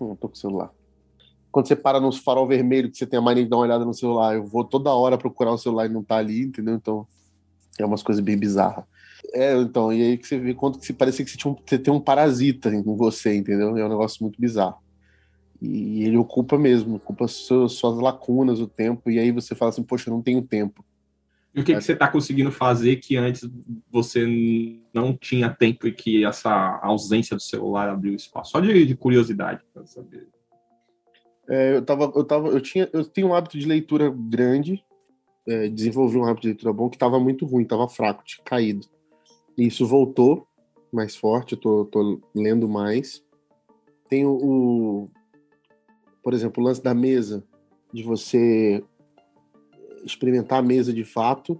não 0.01 0.17
tô 0.17 0.29
com 0.29 0.35
o 0.35 0.39
celular. 0.39 0.71
Quando 1.53 1.69
você 1.69 1.77
para 1.77 2.01
no 2.01 2.11
farol 2.11 2.49
vermelho, 2.49 2.91
que 2.91 2.99
você 2.99 3.07
tem 3.07 3.17
a 3.17 3.23
mania 3.23 3.45
de 3.45 3.49
dar 3.49 3.57
uma 3.57 3.63
olhada 3.63 3.85
no 3.85 3.95
celular, 3.95 4.35
eu 4.35 4.45
vou 4.45 4.65
toda 4.65 4.93
hora 4.93 5.17
procurar 5.17 5.53
o 5.53 5.59
celular 5.59 5.87
e 5.87 5.89
não 5.89 6.03
tá 6.03 6.17
ali, 6.17 6.43
entendeu? 6.43 6.75
Então, 6.75 7.07
é 7.79 7.85
umas 7.85 8.03
coisas 8.03 8.23
bem 8.23 8.37
bizarras. 8.37 8.85
É, 9.33 9.57
então, 9.57 9.93
e 9.93 10.03
aí 10.03 10.19
que 10.19 10.27
você 10.27 10.39
vê 10.39 10.55
quanto 10.55 10.79
que 10.79 10.87
se 10.87 10.93
parecia 10.93 11.25
que 11.25 11.31
você, 11.31 11.37
tinha 11.37 11.53
um, 11.53 11.57
você 11.57 11.79
tem 11.79 11.93
um 11.93 12.01
parasita 12.01 12.69
em 12.69 12.83
você, 12.83 13.35
entendeu? 13.35 13.77
É 13.77 13.85
um 13.85 13.89
negócio 13.89 14.23
muito 14.23 14.41
bizarro. 14.41 14.77
E 15.61 16.05
ele 16.05 16.17
ocupa 16.17 16.59
mesmo, 16.59 16.97
ocupa 16.97 17.27
suas, 17.27 17.73
suas 17.73 17.99
lacunas, 17.99 18.61
o 18.61 18.67
tempo, 18.67 19.11
e 19.11 19.19
aí 19.19 19.31
você 19.31 19.55
fala 19.55 19.71
assim, 19.71 19.83
poxa, 19.83 20.11
eu 20.11 20.15
não 20.15 20.23
tenho 20.23 20.43
tempo. 20.43 20.85
E 21.55 21.61
o 21.61 21.65
que, 21.65 21.73
é. 21.73 21.77
que 21.77 21.85
você 21.85 21.93
está 21.93 22.09
conseguindo 22.09 22.51
fazer 22.51 22.97
que 22.97 23.17
antes 23.17 23.49
você 23.91 24.27
não 24.93 25.17
tinha 25.17 25.49
tempo 25.49 25.87
e 25.87 25.93
que 25.93 26.25
essa 26.25 26.81
ausência 26.83 27.37
do 27.37 27.43
celular 27.43 27.89
abriu 27.89 28.15
espaço? 28.15 28.51
Só 28.51 28.61
de, 28.61 28.85
de 28.85 28.97
curiosidade 28.97 29.63
para 29.73 29.87
saber. 29.87 30.29
É, 31.49 31.77
eu 31.77 31.83
tava, 31.83 32.13
eu 32.15 32.25
tava, 32.25 32.49
eu 32.49 32.61
tinha, 32.61 32.89
eu 32.93 33.05
tenho 33.05 33.29
um 33.29 33.35
hábito 33.35 33.59
de 33.59 33.67
leitura 33.67 34.13
grande, 34.13 34.85
é, 35.47 35.69
desenvolvi 35.69 36.19
um 36.19 36.25
hábito 36.25 36.43
de 36.43 36.49
leitura 36.49 36.73
bom 36.73 36.89
que 36.89 36.97
estava 36.97 37.19
muito 37.19 37.47
ruim, 37.47 37.63
estava 37.63 37.89
fraco, 37.89 38.25
tinha 38.25 38.45
caído. 38.45 38.87
E 39.57 39.67
isso 39.67 39.87
voltou 39.87 40.47
mais 40.93 41.17
forte, 41.17 41.53
eu 41.53 41.59
tô, 41.59 41.85
tô 41.87 42.21
lendo 42.35 42.69
mais. 42.69 43.23
Tem 44.09 44.25
o, 44.25 44.33
o, 44.33 45.11
por 46.23 46.33
exemplo, 46.33 46.63
o 46.63 46.67
lance 46.67 46.83
da 46.83 46.95
mesa, 46.95 47.45
de 47.93 48.03
você 48.03 48.83
experimentar 50.05 50.59
a 50.59 50.63
mesa 50.63 50.93
de 50.93 51.05
fato, 51.05 51.59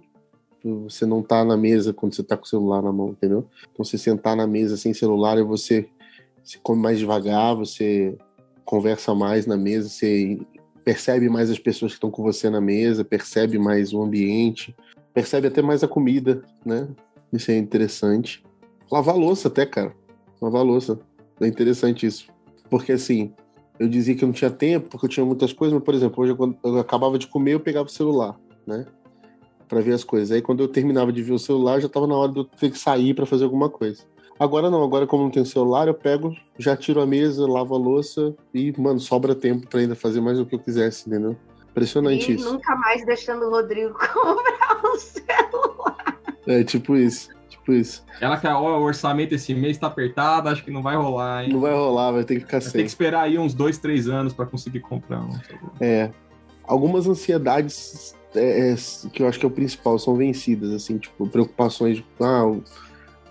você 0.63 1.05
não 1.05 1.21
tá 1.21 1.45
na 1.45 1.55
mesa 1.55 1.93
quando 1.93 2.15
você 2.15 2.23
tá 2.23 2.35
com 2.35 2.43
o 2.43 2.47
celular 2.47 2.81
na 2.81 2.91
mão, 2.91 3.09
entendeu? 3.09 3.47
Então 3.71 3.85
você 3.85 3.97
sentar 3.97 4.35
na 4.35 4.47
mesa 4.47 4.77
sem 4.77 4.93
celular 4.93 5.37
e 5.37 5.43
você 5.43 5.87
se 6.43 6.57
come 6.59 6.81
mais 6.81 6.97
devagar, 6.97 7.55
você 7.55 8.17
conversa 8.63 9.13
mais 9.13 9.45
na 9.45 9.57
mesa, 9.57 9.89
você 9.89 10.39
percebe 10.85 11.27
mais 11.27 11.49
as 11.49 11.57
pessoas 11.57 11.93
que 11.93 11.97
estão 11.97 12.11
com 12.11 12.21
você 12.21 12.47
na 12.47 12.61
mesa, 12.61 13.03
percebe 13.03 13.57
mais 13.57 13.91
o 13.91 14.03
ambiente, 14.03 14.75
percebe 15.11 15.47
até 15.47 15.59
mais 15.59 15.83
a 15.83 15.87
comida, 15.87 16.43
né? 16.63 16.87
Isso 17.33 17.49
é 17.49 17.57
interessante. 17.57 18.43
Lavar 18.91 19.17
louça 19.17 19.47
até, 19.47 19.65
cara. 19.65 19.93
Lavar 20.39 20.63
louça. 20.63 20.99
É 21.41 21.47
interessante 21.47 22.05
isso. 22.05 22.27
Porque 22.69 22.91
assim, 22.91 23.33
eu 23.79 23.89
dizia 23.89 24.15
que 24.15 24.23
eu 24.23 24.27
não 24.27 24.33
tinha 24.33 24.51
tempo, 24.51 24.89
porque 24.89 25.07
eu 25.07 25.09
tinha 25.09 25.25
muitas 25.25 25.51
coisas, 25.51 25.73
mas, 25.73 25.83
por 25.83 25.95
exemplo, 25.95 26.23
hoje 26.23 26.35
quando 26.35 26.55
eu 26.63 26.77
acabava 26.77 27.17
de 27.17 27.27
comer, 27.27 27.55
eu 27.55 27.59
pegava 27.59 27.87
o 27.87 27.91
celular, 27.91 28.39
né? 28.67 28.85
Pra 29.67 29.81
ver 29.81 29.93
as 29.93 30.03
coisas. 30.03 30.31
Aí 30.31 30.41
quando 30.41 30.61
eu 30.61 30.67
terminava 30.67 31.11
de 31.11 31.23
ver 31.23 31.33
o 31.33 31.39
celular, 31.39 31.81
já 31.81 31.89
tava 31.89 32.05
na 32.05 32.15
hora 32.15 32.31
de 32.31 32.39
eu 32.39 32.43
ter 32.43 32.69
que 32.69 32.77
sair 32.77 33.15
para 33.15 33.25
fazer 33.25 33.43
alguma 33.43 33.69
coisa. 33.69 34.03
Agora 34.37 34.69
não, 34.69 34.83
agora 34.83 35.07
como 35.07 35.23
não 35.23 35.31
tenho 35.31 35.45
celular, 35.45 35.87
eu 35.87 35.93
pego, 35.93 36.35
já 36.59 36.75
tiro 36.75 37.01
a 37.01 37.05
mesa, 37.05 37.47
lavo 37.47 37.73
a 37.73 37.77
louça 37.77 38.35
e, 38.53 38.73
mano, 38.77 38.99
sobra 38.99 39.33
tempo 39.33 39.67
para 39.67 39.79
ainda 39.79 39.95
fazer 39.95 40.19
mais 40.19 40.39
o 40.39 40.45
que 40.45 40.55
eu 40.55 40.59
quisesse, 40.59 41.07
entendeu? 41.07 41.37
Impressionante 41.71 42.31
e 42.31 42.35
isso. 42.35 42.51
nunca 42.51 42.75
mais 42.75 43.05
deixando 43.05 43.45
o 43.45 43.49
Rodrigo 43.49 43.93
comprar 43.95 44.81
o 44.83 44.97
celular. 44.97 46.19
É 46.47 46.63
tipo 46.63 46.95
isso. 46.95 47.29
Tipo 47.47 47.73
isso. 47.73 48.05
Ela 48.19 48.37
que 48.37 48.45
ó, 48.47 48.79
o 48.79 48.83
orçamento 48.83 49.33
esse 49.33 49.53
mês 49.53 49.77
tá 49.77 49.87
apertado, 49.87 50.49
acho 50.49 50.63
que 50.63 50.71
não 50.71 50.83
vai 50.83 50.95
rolar, 50.95 51.43
hein? 51.43 51.53
Não 51.53 51.59
vai 51.61 51.73
rolar, 51.73 52.11
vai 52.11 52.23
ter 52.23 52.35
que 52.35 52.41
ficar 52.41 52.59
Vai 52.59 52.65
ter 52.65 52.71
sem. 52.71 52.81
que 52.81 52.87
esperar 52.87 53.21
aí 53.21 53.39
uns 53.39 53.53
dois, 53.53 53.77
três 53.77 54.07
anos 54.07 54.33
pra 54.33 54.45
conseguir 54.45 54.81
comprar 54.81 55.21
um. 55.21 55.29
É. 55.79 56.11
Algumas 56.63 57.07
ansiedades 57.07 58.15
é, 58.35 58.71
é, 58.71 58.75
que 59.11 59.23
eu 59.23 59.27
acho 59.27 59.39
que 59.39 59.45
é 59.45 59.47
o 59.47 59.51
principal 59.51 59.97
são 59.97 60.15
vencidas, 60.15 60.71
assim, 60.71 60.97
tipo, 60.97 61.27
preocupações 61.27 61.97
de, 61.97 62.05
ah, 62.19 62.43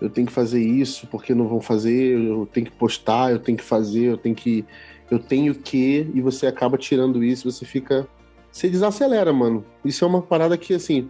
eu 0.05 0.09
tenho 0.09 0.27
que 0.27 0.33
fazer 0.33 0.61
isso, 0.61 1.07
porque 1.07 1.33
não 1.33 1.47
vão 1.47 1.59
fazer, 1.59 2.15
eu 2.15 2.47
tenho 2.51 2.67
que 2.67 2.71
postar, 2.71 3.31
eu 3.31 3.39
tenho 3.39 3.57
que 3.57 3.63
fazer, 3.63 4.05
eu 4.05 4.17
tenho 4.17 4.35
que. 4.35 4.63
Eu 5.09 5.19
tenho 5.19 5.53
que, 5.53 6.09
e 6.13 6.21
você 6.21 6.47
acaba 6.47 6.77
tirando 6.77 7.23
isso, 7.23 7.51
você 7.51 7.65
fica. 7.65 8.07
Você 8.51 8.69
desacelera, 8.69 9.33
mano. 9.33 9.65
Isso 9.83 10.05
é 10.05 10.07
uma 10.07 10.21
parada 10.21 10.57
que, 10.57 10.73
assim, 10.73 11.09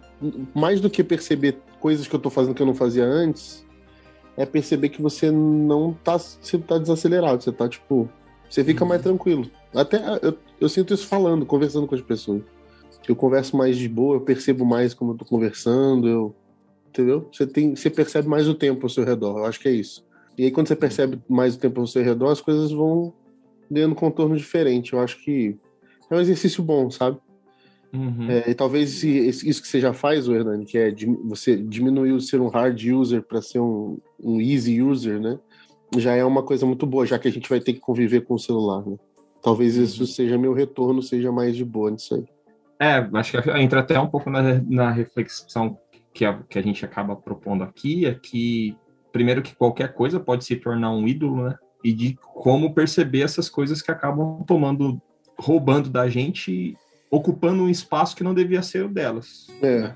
mais 0.54 0.80
do 0.80 0.90
que 0.90 1.04
perceber 1.04 1.58
coisas 1.78 2.08
que 2.08 2.14
eu 2.14 2.18
tô 2.18 2.28
fazendo 2.28 2.54
que 2.54 2.62
eu 2.62 2.66
não 2.66 2.74
fazia 2.74 3.04
antes, 3.04 3.64
é 4.36 4.44
perceber 4.44 4.88
que 4.88 5.00
você 5.00 5.30
não 5.30 5.92
tá. 5.92 6.18
Você 6.18 6.58
tá 6.58 6.78
desacelerado, 6.78 7.42
você 7.42 7.52
tá, 7.52 7.68
tipo. 7.68 8.08
Você 8.48 8.64
fica 8.64 8.84
mais 8.84 9.02
tranquilo. 9.02 9.50
Até 9.74 10.00
eu, 10.22 10.38
eu 10.58 10.68
sinto 10.68 10.94
isso 10.94 11.06
falando, 11.06 11.44
conversando 11.44 11.86
com 11.86 11.94
as 11.94 12.00
pessoas. 12.00 12.42
Eu 13.06 13.14
converso 13.14 13.56
mais 13.56 13.76
de 13.76 13.88
boa, 13.88 14.16
eu 14.16 14.20
percebo 14.20 14.64
mais 14.64 14.94
como 14.94 15.12
eu 15.12 15.16
tô 15.16 15.24
conversando, 15.24 16.08
eu. 16.08 16.34
Entendeu? 16.96 17.28
Você, 17.30 17.46
tem, 17.46 17.76
você 17.76 17.90
percebe 17.90 18.26
mais 18.26 18.48
o 18.48 18.54
tempo 18.54 18.86
ao 18.86 18.88
seu 18.88 19.04
redor, 19.04 19.40
eu 19.40 19.44
acho 19.44 19.60
que 19.60 19.68
é 19.68 19.72
isso. 19.72 20.02
E 20.38 20.44
aí, 20.44 20.50
quando 20.50 20.68
você 20.68 20.74
percebe 20.74 21.20
mais 21.28 21.54
o 21.54 21.58
tempo 21.58 21.78
ao 21.78 21.86
seu 21.86 22.02
redor, 22.02 22.30
as 22.30 22.40
coisas 22.40 22.72
vão 22.72 23.12
ganhando 23.70 23.94
contorno 23.94 24.34
diferente. 24.34 24.94
Eu 24.94 25.00
acho 25.00 25.22
que 25.22 25.58
é 26.10 26.14
um 26.14 26.20
exercício 26.20 26.62
bom, 26.62 26.90
sabe? 26.90 27.18
Uhum. 27.92 28.30
É, 28.30 28.50
e 28.50 28.54
talvez 28.54 29.04
isso 29.04 29.60
que 29.60 29.68
você 29.68 29.78
já 29.78 29.92
faz, 29.92 30.26
Hernani, 30.26 30.64
que 30.64 30.78
é 30.78 30.94
você 31.24 31.54
diminuir 31.54 32.12
o 32.12 32.20
ser 32.20 32.40
um 32.40 32.48
hard 32.48 32.82
user 32.82 33.22
para 33.22 33.42
ser 33.42 33.60
um, 33.60 33.98
um 34.18 34.40
easy 34.40 34.80
user, 34.80 35.20
né? 35.20 35.38
Já 35.98 36.14
é 36.14 36.24
uma 36.24 36.42
coisa 36.42 36.64
muito 36.64 36.86
boa, 36.86 37.04
já 37.04 37.18
que 37.18 37.28
a 37.28 37.32
gente 37.32 37.48
vai 37.48 37.60
ter 37.60 37.74
que 37.74 37.80
conviver 37.80 38.22
com 38.22 38.34
o 38.34 38.38
celular, 38.38 38.86
né? 38.86 38.96
Talvez 39.42 39.76
isso 39.76 40.06
seja 40.06 40.38
meu 40.38 40.54
retorno, 40.54 41.02
seja 41.02 41.30
mais 41.30 41.54
de 41.54 41.64
boa 41.64 41.90
nisso 41.90 42.14
aí. 42.14 42.24
É, 42.78 43.08
acho 43.14 43.40
que 43.40 43.50
entra 43.50 43.80
até 43.80 43.98
um 43.98 44.06
pouco 44.06 44.28
na, 44.28 44.42
na 44.68 44.90
reflexão 44.90 45.78
que 46.16 46.24
a, 46.24 46.42
que 46.48 46.58
a 46.58 46.62
gente 46.62 46.82
acaba 46.82 47.14
propondo 47.14 47.62
aqui, 47.62 48.06
é 48.06 48.14
que, 48.14 48.74
primeiro, 49.12 49.42
que 49.42 49.54
qualquer 49.54 49.92
coisa 49.92 50.18
pode 50.18 50.46
se 50.46 50.56
tornar 50.56 50.90
um 50.90 51.06
ídolo, 51.06 51.44
né? 51.44 51.54
E 51.84 51.92
de 51.92 52.18
como 52.34 52.72
perceber 52.72 53.20
essas 53.20 53.50
coisas 53.50 53.82
que 53.82 53.90
acabam 53.90 54.42
tomando, 54.46 55.00
roubando 55.38 55.90
da 55.90 56.08
gente, 56.08 56.74
ocupando 57.10 57.62
um 57.62 57.68
espaço 57.68 58.16
que 58.16 58.24
não 58.24 58.32
devia 58.32 58.62
ser 58.62 58.86
o 58.86 58.88
delas. 58.88 59.46
É. 59.62 59.94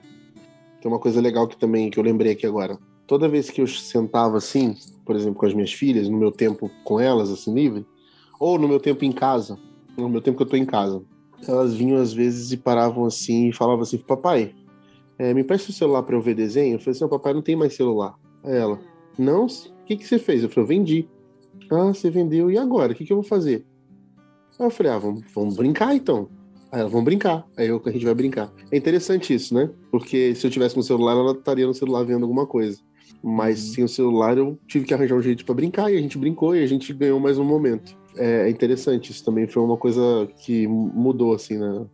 Tem 0.82 0.90
uma 0.90 0.98
coisa 0.98 1.22
legal 1.22 1.48
que 1.48 1.56
também 1.56 1.88
que 1.88 1.98
eu 1.98 2.04
lembrei 2.04 2.32
aqui 2.32 2.46
agora. 2.46 2.78
Toda 3.06 3.28
vez 3.28 3.48
que 3.48 3.62
eu 3.62 3.66
sentava 3.66 4.36
assim, 4.36 4.76
por 5.06 5.16
exemplo, 5.16 5.40
com 5.40 5.46
as 5.46 5.54
minhas 5.54 5.72
filhas, 5.72 6.06
no 6.06 6.18
meu 6.18 6.30
tempo 6.30 6.70
com 6.84 7.00
elas, 7.00 7.30
assim, 7.30 7.54
livre, 7.54 7.86
ou 8.38 8.58
no 8.58 8.68
meu 8.68 8.78
tempo 8.78 9.06
em 9.06 9.10
casa, 9.10 9.58
no 9.96 10.08
meu 10.08 10.20
tempo 10.20 10.36
que 10.36 10.42
eu 10.42 10.48
tô 10.48 10.56
em 10.56 10.66
casa, 10.66 11.02
elas 11.48 11.74
vinham 11.74 11.98
às 11.98 12.12
vezes 12.12 12.52
e 12.52 12.58
paravam 12.58 13.06
assim 13.06 13.48
e 13.48 13.52
falavam 13.52 13.82
assim: 13.82 13.96
Papai, 13.96 14.54
é, 15.20 15.34
me 15.34 15.44
presta 15.44 15.70
o 15.70 15.74
celular 15.74 16.02
pra 16.02 16.16
eu 16.16 16.22
ver 16.22 16.34
desenho? 16.34 16.76
Eu 16.76 16.78
falei 16.78 16.92
assim: 16.92 17.02
"Não, 17.02 17.10
papai 17.10 17.34
não 17.34 17.42
tem 17.42 17.54
mais 17.54 17.74
celular. 17.74 18.14
Aí 18.42 18.56
ela: 18.56 18.80
Não, 19.18 19.44
o 19.44 19.84
que, 19.84 19.98
que 19.98 20.06
você 20.06 20.18
fez? 20.18 20.42
Eu 20.42 20.48
falei: 20.48 20.64
Eu 20.64 20.68
vendi. 20.68 21.08
Ah, 21.70 21.88
você 21.88 22.08
vendeu, 22.08 22.50
e 22.50 22.56
agora? 22.56 22.92
O 22.92 22.94
que, 22.94 23.04
que 23.04 23.12
eu 23.12 23.18
vou 23.18 23.24
fazer? 23.24 23.66
Aí 24.58 24.66
eu 24.66 24.70
falei: 24.70 24.92
Ah, 24.92 24.98
vamos, 24.98 25.22
vamos 25.34 25.56
brincar 25.56 25.94
então. 25.94 26.30
Aí 26.72 26.80
ela, 26.80 26.88
vamos 26.88 27.04
brincar. 27.04 27.46
Aí 27.54 27.66
eu, 27.66 27.82
a 27.84 27.90
gente 27.90 28.04
vai 28.06 28.14
brincar. 28.14 28.50
É 28.72 28.78
interessante 28.78 29.34
isso, 29.34 29.54
né? 29.54 29.68
Porque 29.90 30.34
se 30.34 30.46
eu 30.46 30.50
tivesse 30.50 30.74
no 30.74 30.82
celular, 30.82 31.12
ela 31.12 31.32
estaria 31.32 31.66
no 31.66 31.74
celular 31.74 32.02
vendo 32.02 32.22
alguma 32.22 32.46
coisa. 32.46 32.78
Mas 33.22 33.58
sem 33.58 33.84
o 33.84 33.88
celular, 33.88 34.38
eu 34.38 34.58
tive 34.66 34.86
que 34.86 34.94
arranjar 34.94 35.16
um 35.16 35.22
jeito 35.22 35.44
pra 35.44 35.54
brincar, 35.54 35.92
e 35.92 35.98
a 35.98 36.00
gente 36.00 36.16
brincou 36.16 36.56
e 36.56 36.62
a 36.62 36.66
gente 36.66 36.94
ganhou 36.94 37.20
mais 37.20 37.36
um 37.36 37.44
momento. 37.44 37.94
É 38.16 38.48
interessante, 38.48 39.10
isso 39.10 39.22
também 39.22 39.46
foi 39.46 39.62
uma 39.62 39.76
coisa 39.76 40.26
que 40.38 40.66
mudou, 40.66 41.34
assim, 41.34 41.58
né? 41.58 41.84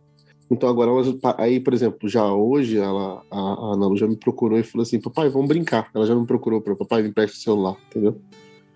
Então 0.49 0.69
agora. 0.69 0.91
Aí, 1.37 1.59
por 1.59 1.73
exemplo, 1.73 2.07
já 2.07 2.25
hoje 2.25 2.77
ela, 2.77 3.21
a, 3.29 3.37
a 3.37 3.73
Ana 3.73 3.87
Lu 3.87 3.97
já 3.97 4.07
me 4.07 4.15
procurou 4.15 4.57
e 4.57 4.63
falou 4.63 4.83
assim: 4.83 4.99
Papai, 4.99 5.29
vamos 5.29 5.47
brincar. 5.47 5.89
Ela 5.93 6.05
já 6.05 6.15
me 6.15 6.25
procurou 6.25 6.61
para 6.61 6.75
papai, 6.75 7.03
me 7.03 7.09
empresta 7.09 7.37
o 7.37 7.39
celular, 7.39 7.75
entendeu? 7.89 8.21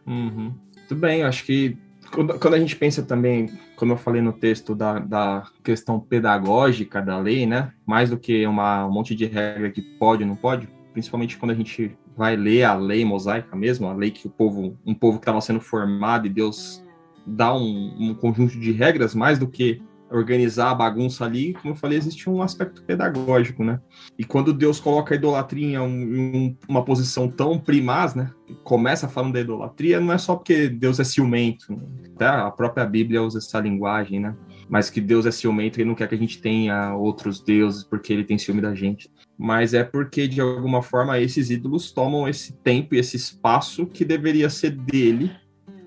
Uhum. 0.05 0.53
Tudo 0.87 0.99
bem, 0.99 1.23
acho 1.23 1.45
que 1.45 1.77
quando 2.11 2.53
a 2.53 2.59
gente 2.59 2.75
pensa 2.75 3.01
também, 3.01 3.49
como 3.77 3.93
eu 3.93 3.97
falei 3.97 4.21
no 4.21 4.33
texto, 4.33 4.75
da, 4.75 4.99
da 4.99 5.47
questão 5.63 5.99
pedagógica 5.99 7.01
da 7.01 7.17
lei, 7.17 7.45
né? 7.45 7.71
Mais 7.85 8.09
do 8.09 8.17
que 8.17 8.45
uma, 8.45 8.85
um 8.85 8.91
monte 8.91 9.15
de 9.15 9.25
regra 9.25 9.71
que 9.71 9.81
pode 9.81 10.23
ou 10.23 10.27
não 10.27 10.35
pode, 10.35 10.67
principalmente 10.91 11.37
quando 11.37 11.51
a 11.51 11.55
gente 11.55 11.97
vai 12.15 12.35
ler 12.35 12.63
a 12.63 12.75
lei 12.75 13.05
mosaica 13.05 13.55
mesmo, 13.55 13.87
a 13.87 13.93
lei 13.93 14.11
que 14.11 14.27
o 14.27 14.29
povo, 14.29 14.77
um 14.85 14.93
povo 14.93 15.17
que 15.17 15.23
estava 15.23 15.39
sendo 15.39 15.61
formado 15.61 16.27
e 16.27 16.29
Deus 16.29 16.83
dá 17.25 17.55
um, 17.55 17.95
um 17.97 18.13
conjunto 18.13 18.59
de 18.59 18.71
regras, 18.73 19.15
mais 19.15 19.39
do 19.39 19.47
que 19.47 19.81
organizar 20.11 20.71
a 20.71 20.75
bagunça 20.75 21.25
ali, 21.25 21.53
como 21.53 21.73
eu 21.73 21.77
falei, 21.77 21.97
existe 21.97 22.29
um 22.29 22.41
aspecto 22.41 22.83
pedagógico, 22.83 23.63
né? 23.63 23.79
E 24.17 24.23
quando 24.23 24.53
Deus 24.53 24.79
coloca 24.79 25.13
a 25.13 25.17
idolatria 25.17 25.77
em 25.77 25.79
um- 25.79 26.55
uma 26.67 26.83
posição 26.83 27.29
tão 27.29 27.57
primaz, 27.57 28.13
né? 28.13 28.29
Começa 28.63 29.07
falando 29.07 29.33
da 29.33 29.39
idolatria, 29.39 29.99
não 29.99 30.11
é 30.13 30.17
só 30.17 30.35
porque 30.35 30.67
Deus 30.67 30.99
é 30.99 31.03
ciumento, 31.03 31.79
até 32.15 32.27
a 32.27 32.51
própria 32.51 32.85
Bíblia 32.85 33.23
usa 33.23 33.37
essa 33.37 33.59
linguagem, 33.59 34.19
né? 34.19 34.35
Mas 34.69 34.89
que 34.89 35.01
Deus 35.01 35.25
é 35.25 35.31
ciumento 35.31 35.79
e 35.81 35.85
não 35.85 35.95
quer 35.95 36.07
que 36.07 36.15
a 36.15 36.17
gente 36.17 36.41
tenha 36.41 36.95
outros 36.95 37.41
deuses 37.41 37.83
porque 37.83 38.11
ele 38.13 38.23
tem 38.23 38.37
ciúme 38.37 38.61
da 38.61 38.75
gente. 38.75 39.09
Mas 39.37 39.73
é 39.73 39.83
porque, 39.83 40.27
de 40.27 40.39
alguma 40.39 40.81
forma, 40.81 41.19
esses 41.19 41.49
ídolos 41.49 41.91
tomam 41.91 42.27
esse 42.27 42.53
tempo 42.53 42.93
e 42.95 42.99
esse 42.99 43.17
espaço 43.17 43.85
que 43.85 44.05
deveria 44.05 44.49
ser 44.49 44.71
dele 44.71 45.31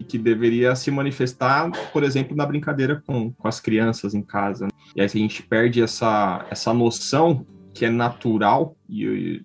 e 0.04 0.06
que 0.06 0.18
deveria 0.18 0.74
se 0.76 0.90
manifestar, 0.90 1.70
por 1.92 2.02
exemplo, 2.02 2.36
na 2.36 2.44
brincadeira 2.44 3.02
com, 3.06 3.32
com 3.32 3.48
as 3.48 3.60
crianças 3.60 4.14
em 4.14 4.22
casa. 4.22 4.66
né? 4.66 4.70
E 4.94 5.00
aí 5.00 5.06
a 5.06 5.08
gente 5.08 5.42
perde 5.42 5.82
essa, 5.82 6.46
essa 6.50 6.72
noção 6.74 7.46
que 7.72 7.84
é 7.84 7.90
natural 7.90 8.76
e, 8.88 9.04
e 9.04 9.42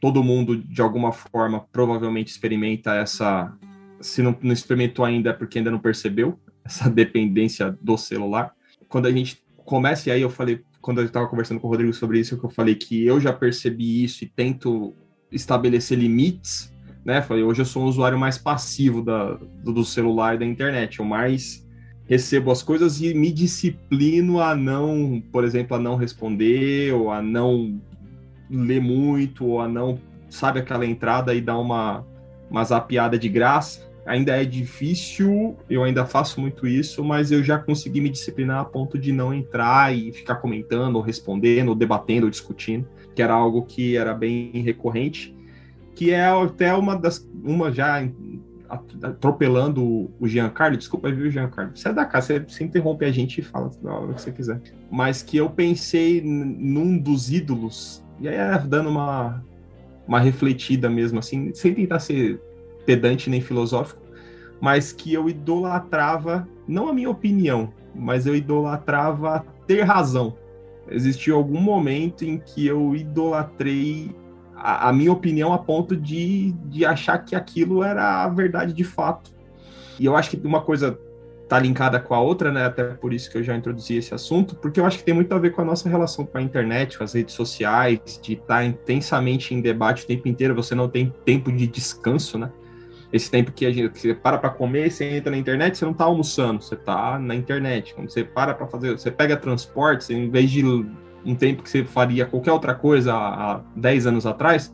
todo 0.00 0.24
mundo, 0.24 0.56
de 0.56 0.80
alguma 0.82 1.12
forma, 1.12 1.64
provavelmente 1.72 2.28
experimenta 2.28 2.94
essa... 2.94 3.52
Se 4.00 4.22
não, 4.22 4.36
não 4.40 4.52
experimentou 4.52 5.04
ainda 5.04 5.30
é 5.30 5.32
porque 5.32 5.58
ainda 5.58 5.70
não 5.70 5.78
percebeu 5.78 6.40
essa 6.64 6.88
dependência 6.90 7.76
do 7.80 7.96
celular. 7.96 8.52
Quando 8.88 9.06
a 9.06 9.12
gente 9.12 9.42
começa, 9.64 10.08
e 10.08 10.12
aí 10.12 10.22
eu 10.22 10.30
falei, 10.30 10.62
quando 10.80 11.00
eu 11.00 11.04
estava 11.04 11.28
conversando 11.28 11.60
com 11.60 11.66
o 11.66 11.70
Rodrigo 11.70 11.92
sobre 11.92 12.18
isso, 12.18 12.38
que 12.38 12.44
eu 12.44 12.50
falei 12.50 12.74
que 12.74 13.04
eu 13.04 13.20
já 13.20 13.32
percebi 13.32 14.02
isso 14.02 14.24
e 14.24 14.26
tento 14.26 14.94
estabelecer 15.30 15.98
limites, 15.98 16.72
né? 17.04 17.22
Falei, 17.22 17.42
hoje 17.42 17.62
eu 17.62 17.66
sou 17.66 17.82
um 17.82 17.86
usuário 17.86 18.18
mais 18.18 18.38
passivo 18.38 19.02
da, 19.02 19.38
do, 19.64 19.84
celular 19.84 20.34
e 20.34 20.38
da 20.38 20.44
internet. 20.44 20.98
Eu 20.98 21.04
mais 21.04 21.66
recebo 22.06 22.50
as 22.50 22.62
coisas 22.62 23.00
e 23.00 23.14
me 23.14 23.32
disciplino 23.32 24.40
a 24.40 24.54
não, 24.54 25.22
por 25.32 25.44
exemplo, 25.44 25.76
a 25.76 25.80
não 25.80 25.96
responder, 25.96 26.92
ou 26.92 27.10
a 27.10 27.22
não 27.22 27.80
ler 28.50 28.80
muito, 28.80 29.46
ou 29.46 29.60
a 29.60 29.68
não, 29.68 29.98
sabe, 30.28 30.58
aquela 30.58 30.84
entrada 30.84 31.34
e 31.34 31.40
dar 31.40 31.58
uma, 31.58 32.04
uma 32.50 32.64
zapiada 32.64 33.18
de 33.18 33.28
graça. 33.28 33.88
Ainda 34.06 34.34
é 34.34 34.44
difícil, 34.44 35.56
eu 35.68 35.84
ainda 35.84 36.04
faço 36.04 36.40
muito 36.40 36.66
isso, 36.66 37.04
mas 37.04 37.30
eu 37.30 37.44
já 37.44 37.58
consegui 37.58 38.00
me 38.00 38.08
disciplinar 38.08 38.60
a 38.60 38.64
ponto 38.64 38.98
de 38.98 39.12
não 39.12 39.32
entrar 39.32 39.94
e 39.94 40.10
ficar 40.10 40.36
comentando, 40.36 40.96
ou 40.96 41.02
respondendo, 41.02 41.68
ou 41.68 41.74
debatendo, 41.74 42.26
ou 42.26 42.30
discutindo, 42.30 42.88
que 43.14 43.22
era 43.22 43.34
algo 43.34 43.62
que 43.62 43.96
era 43.96 44.12
bem 44.12 44.50
recorrente 44.62 45.34
que 45.94 46.10
é 46.10 46.26
até 46.26 46.74
uma 46.74 46.96
das. 46.96 47.28
Uma 47.42 47.70
já 47.70 48.00
atropelando 49.02 50.10
o 50.18 50.28
Giancarlo. 50.28 50.76
Desculpa, 50.76 51.10
viu, 51.10 51.30
Giancarlo? 51.30 51.76
Você 51.76 51.88
é 51.88 51.92
da 51.92 52.04
casa, 52.04 52.26
você, 52.26 52.40
você 52.40 52.64
interrompe 52.64 53.04
a 53.04 53.10
gente 53.10 53.38
e 53.38 53.42
fala 53.42 53.70
na 53.82 53.94
hora 53.94 54.14
que 54.14 54.22
você 54.22 54.32
quiser. 54.32 54.60
Mas 54.90 55.22
que 55.22 55.36
eu 55.36 55.50
pensei 55.50 56.22
num 56.22 56.96
dos 56.96 57.32
ídolos, 57.32 58.04
e 58.20 58.28
aí 58.28 58.36
é 58.36 58.58
dando 58.58 58.88
uma, 58.88 59.44
uma 60.06 60.20
refletida 60.20 60.88
mesmo, 60.88 61.18
assim, 61.18 61.52
sem 61.52 61.74
tentar 61.74 61.98
ser 61.98 62.40
pedante 62.86 63.28
nem 63.28 63.40
filosófico, 63.40 64.00
mas 64.60 64.92
que 64.92 65.12
eu 65.12 65.28
idolatrava, 65.28 66.46
não 66.68 66.88
a 66.88 66.92
minha 66.92 67.10
opinião, 67.10 67.72
mas 67.94 68.26
eu 68.26 68.36
idolatrava 68.36 69.44
ter 69.66 69.82
razão. 69.82 70.36
Existiu 70.88 71.36
algum 71.36 71.60
momento 71.60 72.24
em 72.24 72.38
que 72.38 72.66
eu 72.66 72.94
idolatrei 72.94 74.14
a, 74.60 74.88
a 74.88 74.92
minha 74.92 75.12
opinião 75.12 75.52
a 75.52 75.58
ponto 75.58 75.96
de, 75.96 76.52
de 76.66 76.84
achar 76.84 77.18
que 77.18 77.34
aquilo 77.34 77.82
era 77.82 78.22
a 78.24 78.28
verdade 78.28 78.72
de 78.72 78.84
fato. 78.84 79.30
E 79.98 80.04
eu 80.04 80.16
acho 80.16 80.30
que 80.30 80.46
uma 80.46 80.60
coisa 80.60 80.98
tá 81.48 81.58
linkada 81.58 81.98
com 81.98 82.14
a 82.14 82.20
outra, 82.20 82.52
né? 82.52 82.64
Até 82.64 82.84
por 82.84 83.12
isso 83.12 83.28
que 83.28 83.36
eu 83.36 83.42
já 83.42 83.56
introduzi 83.56 83.96
esse 83.96 84.14
assunto, 84.14 84.54
porque 84.54 84.78
eu 84.78 84.86
acho 84.86 84.98
que 84.98 85.04
tem 85.04 85.12
muito 85.12 85.34
a 85.34 85.38
ver 85.38 85.50
com 85.50 85.62
a 85.62 85.64
nossa 85.64 85.88
relação 85.88 86.24
com 86.24 86.38
a 86.38 86.42
internet, 86.42 86.96
com 86.96 87.02
as 87.02 87.12
redes 87.12 87.34
sociais, 87.34 88.20
de 88.22 88.34
estar 88.34 88.64
intensamente 88.64 89.52
em 89.52 89.60
debate 89.60 90.04
o 90.04 90.06
tempo 90.06 90.28
inteiro, 90.28 90.54
você 90.54 90.76
não 90.76 90.88
tem 90.88 91.12
tempo 91.24 91.50
de 91.50 91.66
descanso, 91.66 92.38
né? 92.38 92.52
Esse 93.12 93.28
tempo 93.28 93.50
que, 93.50 93.66
a 93.66 93.72
gente, 93.72 93.90
que 93.90 93.98
você 93.98 94.14
para 94.14 94.38
para 94.38 94.50
comer, 94.50 94.92
você 94.92 95.04
entra 95.16 95.32
na 95.32 95.36
internet, 95.36 95.76
você 95.76 95.84
não 95.84 95.92
tá 95.92 96.04
almoçando, 96.04 96.62
você 96.62 96.76
tá 96.76 97.18
na 97.18 97.34
internet. 97.34 97.92
Quando 97.94 98.08
você 98.08 98.22
para 98.22 98.54
para 98.54 98.68
fazer, 98.68 98.92
você 98.92 99.10
pega 99.10 99.36
transporte, 99.36 100.04
você, 100.04 100.14
em 100.14 100.30
vez 100.30 100.48
de 100.48 100.62
um 101.24 101.34
tempo 101.34 101.62
que 101.62 101.70
você 101.70 101.84
faria 101.84 102.26
qualquer 102.26 102.52
outra 102.52 102.74
coisa 102.74 103.12
há 103.14 103.52
há 103.56 103.60
10 103.76 104.06
anos 104.06 104.26
atrás, 104.26 104.72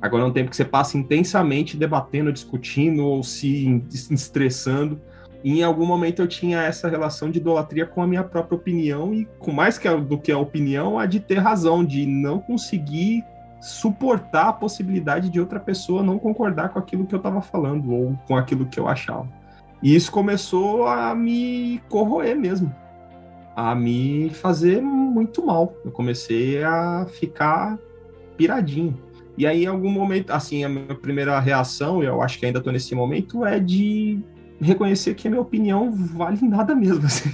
Agora 0.00 0.22
é 0.22 0.26
um 0.26 0.32
tempo 0.32 0.50
que 0.50 0.56
você 0.56 0.64
passa 0.64 0.96
intensamente 0.96 1.76
debatendo, 1.76 2.32
discutindo 2.32 3.04
ou 3.04 3.22
se 3.22 3.82
estressando. 4.10 5.00
E 5.44 5.60
em 5.60 5.62
algum 5.62 5.86
momento 5.86 6.22
eu 6.22 6.28
tinha 6.28 6.62
essa 6.62 6.88
relação 6.88 7.30
de 7.30 7.38
idolatria 7.38 7.86
com 7.86 8.02
a 8.02 8.06
minha 8.06 8.24
própria 8.24 8.56
opinião 8.56 9.12
e 9.12 9.26
com 9.38 9.52
mais 9.52 9.78
que 9.78 9.88
a, 9.88 9.94
do 9.96 10.18
que 10.18 10.32
a 10.32 10.38
opinião, 10.38 10.98
a 10.98 11.06
de 11.06 11.20
ter 11.20 11.38
razão, 11.38 11.84
de 11.84 12.06
não 12.06 12.38
conseguir 12.40 13.24
suportar 13.60 14.48
a 14.48 14.52
possibilidade 14.52 15.28
de 15.28 15.38
outra 15.38 15.60
pessoa 15.60 16.02
não 16.02 16.18
concordar 16.18 16.70
com 16.70 16.78
aquilo 16.78 17.06
que 17.06 17.14
eu 17.14 17.18
estava 17.18 17.42
falando 17.42 17.92
ou 17.92 18.18
com 18.26 18.36
aquilo 18.36 18.66
que 18.66 18.80
eu 18.80 18.88
achava. 18.88 19.28
E 19.82 19.94
isso 19.94 20.10
começou 20.10 20.86
a 20.86 21.14
me 21.14 21.80
corroer 21.88 22.36
mesmo, 22.36 22.74
a 23.60 23.74
me 23.74 24.30
fazer 24.30 24.80
muito 24.80 25.44
mal. 25.44 25.74
Eu 25.84 25.90
comecei 25.90 26.62
a 26.62 27.06
ficar 27.10 27.78
piradinho. 28.36 28.96
E 29.36 29.46
aí, 29.46 29.64
em 29.64 29.66
algum 29.66 29.90
momento, 29.90 30.30
assim, 30.30 30.64
a 30.64 30.68
minha 30.68 30.94
primeira 30.94 31.38
reação, 31.38 32.02
eu 32.02 32.22
acho 32.22 32.38
que 32.38 32.46
ainda 32.46 32.58
estou 32.58 32.72
nesse 32.72 32.94
momento, 32.94 33.44
é 33.44 33.60
de 33.60 34.18
reconhecer 34.60 35.14
que 35.14 35.28
a 35.28 35.30
minha 35.30 35.42
opinião 35.42 35.92
vale 35.92 36.40
nada 36.46 36.74
mesmo, 36.74 37.04
assim. 37.04 37.30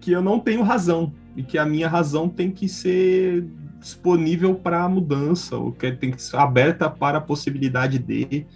que 0.00 0.12
eu 0.12 0.22
não 0.22 0.40
tenho 0.40 0.62
razão 0.62 1.12
e 1.36 1.42
que 1.42 1.58
a 1.58 1.64
minha 1.64 1.88
razão 1.88 2.28
tem 2.28 2.50
que 2.50 2.68
ser 2.68 3.46
disponível 3.78 4.54
para 4.54 4.88
mudança, 4.88 5.56
ou 5.56 5.72
que 5.72 5.92
tem 5.92 6.10
que 6.10 6.22
ser 6.22 6.36
aberta 6.36 6.88
para 6.88 7.18
a 7.18 7.20
possibilidade 7.20 7.98
de, 7.98 8.46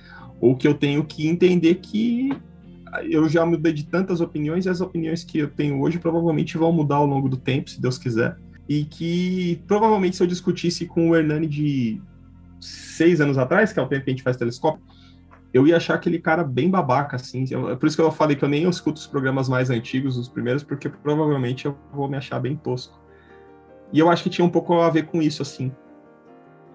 ou 0.41 0.57
que 0.57 0.67
eu 0.67 0.75
tenho 0.75 1.05
que 1.05 1.27
entender 1.27 1.77
que 1.77 2.31
eu 3.05 3.29
já 3.29 3.45
mudei 3.45 3.73
de 3.73 3.85
tantas 3.85 4.21
opiniões 4.21 4.67
e 4.67 4.69
as 4.69 4.81
opiniões 4.81 5.25
que 5.25 5.39
eu 5.39 5.49
tenho 5.49 5.81
hoje 5.81 5.99
provavelmente 5.99 6.57
vão 6.57 6.73
mudar 6.73 6.97
ao 6.97 7.07
longo 7.07 7.29
do 7.29 7.37
tempo, 7.37 7.71
se 7.71 7.81
Deus 7.81 7.99
quiser. 7.99 8.37
E 8.69 8.85
que 8.85 9.63
provavelmente 9.67 10.17
se 10.17 10.23
eu 10.23 10.27
discutisse 10.27 10.87
com 10.87 11.11
o 11.11 11.17
Hernani 11.17 11.47
de 11.47 12.03
seis 12.61 13.21
anos 13.21 13.39
atrás, 13.39 13.73
que 13.73 13.79
é 13.79 13.83
o 13.83 13.87
tempo 13.87 14.05
que 14.05 14.11
a 14.11 14.13
gente 14.13 14.23
faz 14.23 14.37
telescópio, 14.37 14.83
eu 15.53 15.67
ia 15.67 15.77
achar 15.77 15.95
aquele 15.95 16.19
cara 16.19 16.45
bem 16.45 16.69
babaca, 16.69 17.17
assim. 17.17 17.45
É 17.71 17.77
por 17.77 17.87
isso 17.87 17.97
que 17.97 18.03
eu 18.03 18.13
falei 18.13 18.37
que 18.37 18.45
eu 18.45 18.49
nem 18.49 18.69
escuto 18.69 19.01
os 19.01 19.07
programas 19.07 19.49
mais 19.49 19.71
antigos, 19.71 20.19
os 20.19 20.29
primeiros, 20.29 20.63
porque 20.63 20.89
provavelmente 20.89 21.67
eu 21.67 21.77
vou 21.93 22.09
me 22.09 22.17
achar 22.17 22.39
bem 22.41 22.57
tosco. 22.57 23.01
E 23.93 23.99
eu 23.99 24.11
acho 24.11 24.23
que 24.23 24.31
tinha 24.31 24.45
um 24.45 24.51
pouco 24.51 24.75
a 24.81 24.91
ver 24.91 25.07
com 25.07 25.23
isso, 25.23 25.43
assim. 25.43 25.73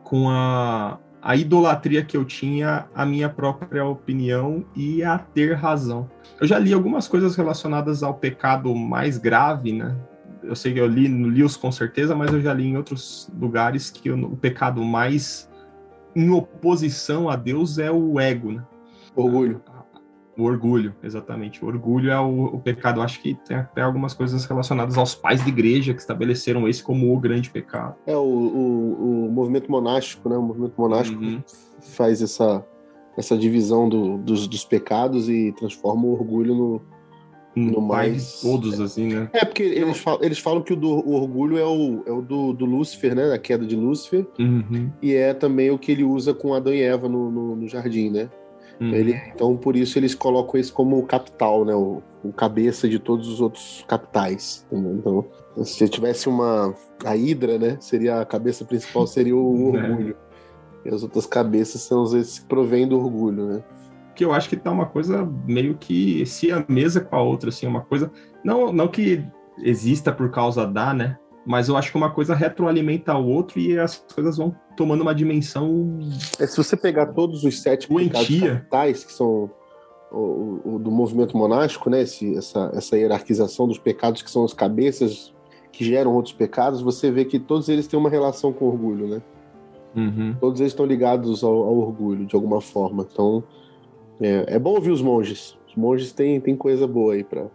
Com 0.03 0.29
a, 0.29 0.97
a 1.21 1.35
idolatria 1.35 2.03
que 2.03 2.17
eu 2.17 2.25
tinha, 2.25 2.87
a 2.95 3.05
minha 3.05 3.29
própria 3.29 3.85
opinião 3.85 4.65
e 4.75 5.03
a 5.03 5.19
ter 5.19 5.53
razão. 5.53 6.09
Eu 6.39 6.47
já 6.47 6.57
li 6.57 6.73
algumas 6.73 7.07
coisas 7.07 7.35
relacionadas 7.35 8.01
ao 8.01 8.15
pecado 8.15 8.73
mais 8.73 9.17
grave, 9.17 9.71
né? 9.71 9.95
Eu 10.41 10.55
sei 10.55 10.73
que 10.73 10.79
eu 10.79 10.87
li, 10.87 11.07
li-os 11.07 11.55
com 11.55 11.71
certeza, 11.71 12.15
mas 12.15 12.33
eu 12.33 12.41
já 12.41 12.51
li 12.51 12.65
em 12.65 12.77
outros 12.77 13.29
lugares 13.39 13.91
que 13.91 14.09
o, 14.09 14.33
o 14.33 14.35
pecado 14.35 14.83
mais 14.83 15.47
em 16.15 16.29
oposição 16.31 17.29
a 17.29 17.35
Deus 17.35 17.77
é 17.77 17.91
o 17.91 18.19
ego, 18.19 18.51
né? 18.53 18.63
Orgulho. 19.15 19.61
O 20.37 20.43
orgulho, 20.43 20.95
exatamente. 21.03 21.63
O 21.63 21.67
orgulho 21.67 22.09
é 22.09 22.19
o, 22.19 22.45
o, 22.45 22.59
pecado. 22.59 22.99
Eu 22.99 23.03
acho 23.03 23.21
que 23.21 23.33
tem 23.33 23.57
até 23.57 23.81
algumas 23.81 24.13
coisas 24.13 24.45
relacionadas 24.45 24.97
aos 24.97 25.13
pais 25.13 25.43
de 25.43 25.49
igreja 25.49 25.93
que 25.93 25.99
estabeleceram 25.99 26.67
esse 26.67 26.81
como 26.81 27.13
o 27.13 27.19
grande 27.19 27.49
pecado. 27.49 27.95
É, 28.07 28.15
o, 28.15 28.21
o, 28.21 29.25
o 29.27 29.31
movimento 29.31 29.69
monástico, 29.69 30.29
né? 30.29 30.37
O 30.37 30.41
movimento 30.41 30.73
monástico 30.77 31.21
uhum. 31.21 31.41
faz 31.81 32.21
essa, 32.21 32.65
essa 33.17 33.37
divisão 33.37 33.89
do, 33.89 34.17
dos, 34.17 34.47
dos 34.47 34.63
pecados 34.63 35.29
e 35.29 35.51
transforma 35.53 36.05
o 36.05 36.13
orgulho 36.13 36.55
no, 36.55 36.81
no 37.55 37.81
mais. 37.81 38.39
Todos, 38.41 38.79
assim, 38.79 39.07
né? 39.07 39.29
É, 39.33 39.43
porque 39.43 39.63
eles 39.63 39.97
falam, 39.97 40.23
eles 40.23 40.39
falam 40.39 40.61
que 40.61 40.73
o, 40.73 40.75
do, 40.77 40.89
o 40.89 41.13
orgulho 41.13 41.57
é 41.57 41.65
o, 41.65 42.03
é 42.05 42.11
o 42.11 42.21
do, 42.21 42.53
do 42.53 42.65
Lúcifer, 42.65 43.13
né? 43.13 43.33
A 43.33 43.37
queda 43.37 43.65
de 43.65 43.75
Lúcifer. 43.75 44.25
Uhum. 44.39 44.89
E 45.01 45.13
é 45.13 45.33
também 45.33 45.71
o 45.71 45.77
que 45.77 45.91
ele 45.91 46.03
usa 46.03 46.33
com 46.33 46.53
Adão 46.53 46.73
e 46.73 46.81
Eva 46.81 47.09
no, 47.09 47.29
no, 47.29 47.55
no 47.57 47.67
jardim, 47.67 48.09
né? 48.09 48.29
Uhum. 48.81 48.93
Ele, 48.93 49.21
então, 49.33 49.55
por 49.55 49.75
isso, 49.75 49.99
eles 49.99 50.15
colocam 50.15 50.59
isso 50.59 50.73
como 50.73 50.97
o 50.97 51.05
capital, 51.05 51.63
né? 51.63 51.75
O, 51.75 52.01
o 52.23 52.33
cabeça 52.33 52.89
de 52.89 52.97
todos 52.97 53.27
os 53.27 53.39
outros 53.39 53.85
capitais. 53.87 54.65
Então, 54.71 55.25
se 55.63 55.87
tivesse 55.87 56.27
uma. 56.27 56.73
A 57.05 57.15
Hidra, 57.15 57.59
né? 57.59 57.77
Seria 57.79 58.21
a 58.21 58.25
cabeça 58.25 58.65
principal, 58.65 59.05
seria 59.05 59.35
o 59.35 59.67
orgulho. 59.71 60.17
É. 60.85 60.89
E 60.89 60.93
as 60.93 61.03
outras 61.03 61.27
cabeças 61.27 61.81
são 61.81 62.01
os 62.01 62.39
que 62.39 62.45
provém 62.47 62.87
do 62.87 62.97
orgulho, 62.97 63.45
né? 63.45 63.63
que 64.15 64.25
eu 64.25 64.33
acho 64.33 64.49
que 64.49 64.57
tá 64.57 64.69
uma 64.69 64.85
coisa 64.85 65.25
meio 65.47 65.75
que 65.75 66.25
se 66.25 66.51
a 66.51 66.63
mesa 66.67 67.01
com 67.01 67.15
a 67.15 67.21
outra, 67.21 67.49
assim, 67.49 67.65
uma 67.65 67.81
coisa. 67.81 68.11
Não, 68.43 68.71
não 68.71 68.87
que 68.87 69.23
exista 69.59 70.11
por 70.11 70.29
causa 70.29 70.65
da, 70.65 70.93
né? 70.93 71.17
Mas 71.45 71.67
eu 71.67 71.75
acho 71.75 71.91
que 71.91 71.97
uma 71.97 72.11
coisa 72.11 72.35
retroalimenta 72.35 73.13
a 73.13 73.17
outra 73.17 73.59
e 73.59 73.77
as 73.77 73.97
coisas 74.13 74.37
vão 74.37 74.55
tomando 74.77 75.01
uma 75.01 75.15
dimensão. 75.15 75.99
É, 76.39 76.45
se 76.45 76.55
você 76.55 76.77
pegar 76.77 77.07
todos 77.07 77.43
os 77.43 77.61
sete 77.61 77.87
capitais, 77.87 79.03
que 79.03 79.11
são 79.11 79.49
o, 80.11 80.59
o, 80.63 80.79
do 80.79 80.91
movimento 80.91 81.35
monástico, 81.35 81.89
né? 81.89 82.01
Esse, 82.01 82.37
essa, 82.37 82.71
essa 82.75 82.97
hierarquização 82.97 83.67
dos 83.67 83.79
pecados 83.79 84.21
que 84.21 84.29
são 84.29 84.43
as 84.43 84.53
cabeças 84.53 85.33
que 85.71 85.85
geram 85.85 86.13
outros 86.13 86.33
pecados, 86.33 86.81
você 86.81 87.09
vê 87.09 87.25
que 87.25 87.39
todos 87.39 87.69
eles 87.69 87.87
têm 87.87 87.97
uma 87.97 88.09
relação 88.09 88.51
com 88.51 88.65
orgulho, 88.65 89.07
né? 89.07 89.21
Uhum. 89.95 90.35
Todos 90.39 90.59
eles 90.59 90.73
estão 90.73 90.85
ligados 90.85 91.43
ao, 91.43 91.53
ao 91.53 91.77
orgulho, 91.77 92.25
de 92.25 92.35
alguma 92.35 92.61
forma. 92.61 93.07
Então, 93.09 93.43
é, 94.19 94.55
é 94.55 94.59
bom 94.59 94.75
ouvir 94.75 94.91
os 94.91 95.01
monges. 95.01 95.57
Os 95.67 95.75
monges 95.75 96.11
têm, 96.11 96.39
têm 96.39 96.55
coisa 96.55 96.85
boa 96.85 97.13
aí 97.13 97.23
para. 97.23 97.47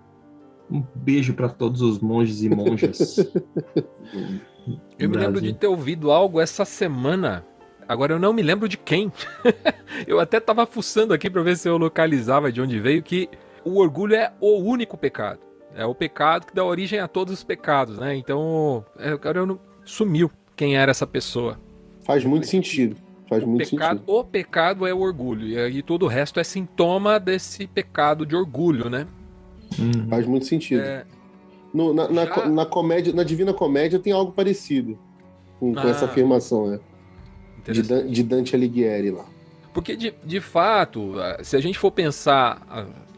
Um 0.71 0.83
beijo 0.95 1.35
para 1.35 1.49
todos 1.49 1.81
os 1.81 2.01
monges 2.01 2.43
e 2.43 2.49
monjas. 2.49 3.19
eu 4.99 5.09
me 5.09 5.17
lembro 5.17 5.41
de 5.41 5.53
ter 5.53 5.67
ouvido 5.67 6.11
algo 6.11 6.41
essa 6.41 6.65
semana. 6.65 7.45
Agora 7.89 8.15
eu 8.15 8.19
não 8.19 8.33
me 8.33 8.43
lembro 8.43 8.69
de 8.69 8.77
quem. 8.77 9.13
eu 10.07 10.19
até 10.19 10.41
tava 10.41 10.67
fuçando 10.67 11.15
aqui 11.15 11.31
para 11.31 11.43
ver 11.43 11.57
se 11.57 11.69
eu 11.69 11.77
localizava 11.77 12.51
de 12.51 12.61
onde 12.61 12.81
veio 12.81 13.03
que 13.03 13.29
o 13.65 13.79
orgulho 13.79 14.15
é 14.15 14.33
o 14.41 14.59
único 14.59 14.97
pecado. 14.97 15.41
É 15.75 15.85
o 15.85 15.95
pecado 15.95 16.47
que 16.47 16.55
dá 16.55 16.65
origem 16.65 16.99
a 16.99 17.07
todos 17.07 17.35
os 17.35 17.45
pecados, 17.45 17.99
né? 17.99 18.17
Então, 18.17 18.85
é, 18.99 19.11
agora 19.11 19.41
eu 19.41 19.47
não... 19.47 19.61
sumiu 19.85 20.31
quem 20.57 20.77
era 20.77 20.91
essa 20.91 21.07
pessoa. 21.07 21.61
Faz 22.05 22.25
muito 22.25 22.47
sentido. 22.47 22.97
Faz 23.29 23.43
o 23.43 23.47
muito 23.47 23.69
pecado, 23.71 23.99
sentido. 23.99 24.13
O 24.13 24.25
pecado 24.25 24.87
é 24.87 24.95
o 24.95 25.01
orgulho. 25.01 25.47
E 25.47 25.59
aí 25.59 25.83
todo 25.83 26.05
o 26.05 26.09
resto 26.09 26.41
é 26.41 26.45
sintoma 26.45 27.21
desse 27.21 27.67
pecado 27.67 28.25
de 28.25 28.35
orgulho, 28.35 28.89
né? 28.89 29.07
Hum. 29.79 30.09
Faz 30.09 30.27
muito 30.27 30.47
sentido. 30.47 30.83
É... 30.83 31.05
No, 31.73 31.93
na, 31.93 32.09
na, 32.09 32.25
Já... 32.25 32.49
na, 32.49 32.67
comédia, 32.67 33.13
na 33.13 33.23
Divina 33.23 33.53
Comédia 33.53 33.99
tem 33.99 34.13
algo 34.13 34.33
parecido 34.33 34.99
com, 35.61 35.75
com 35.75 35.81
ah, 35.81 35.91
essa 35.91 36.07
afirmação, 36.07 36.69
né? 36.69 36.81
De, 37.65 37.83
de, 37.83 38.23
Dante 38.23 38.55
Alighieri 38.55 39.11
lá. 39.11 39.25
Porque, 39.75 39.97
de, 39.97 40.15
de 40.25 40.41
fato, 40.41 41.15
se 41.43 41.57
a 41.57 41.61
gente 41.61 41.79
for 41.79 41.91
pensar 41.91 42.63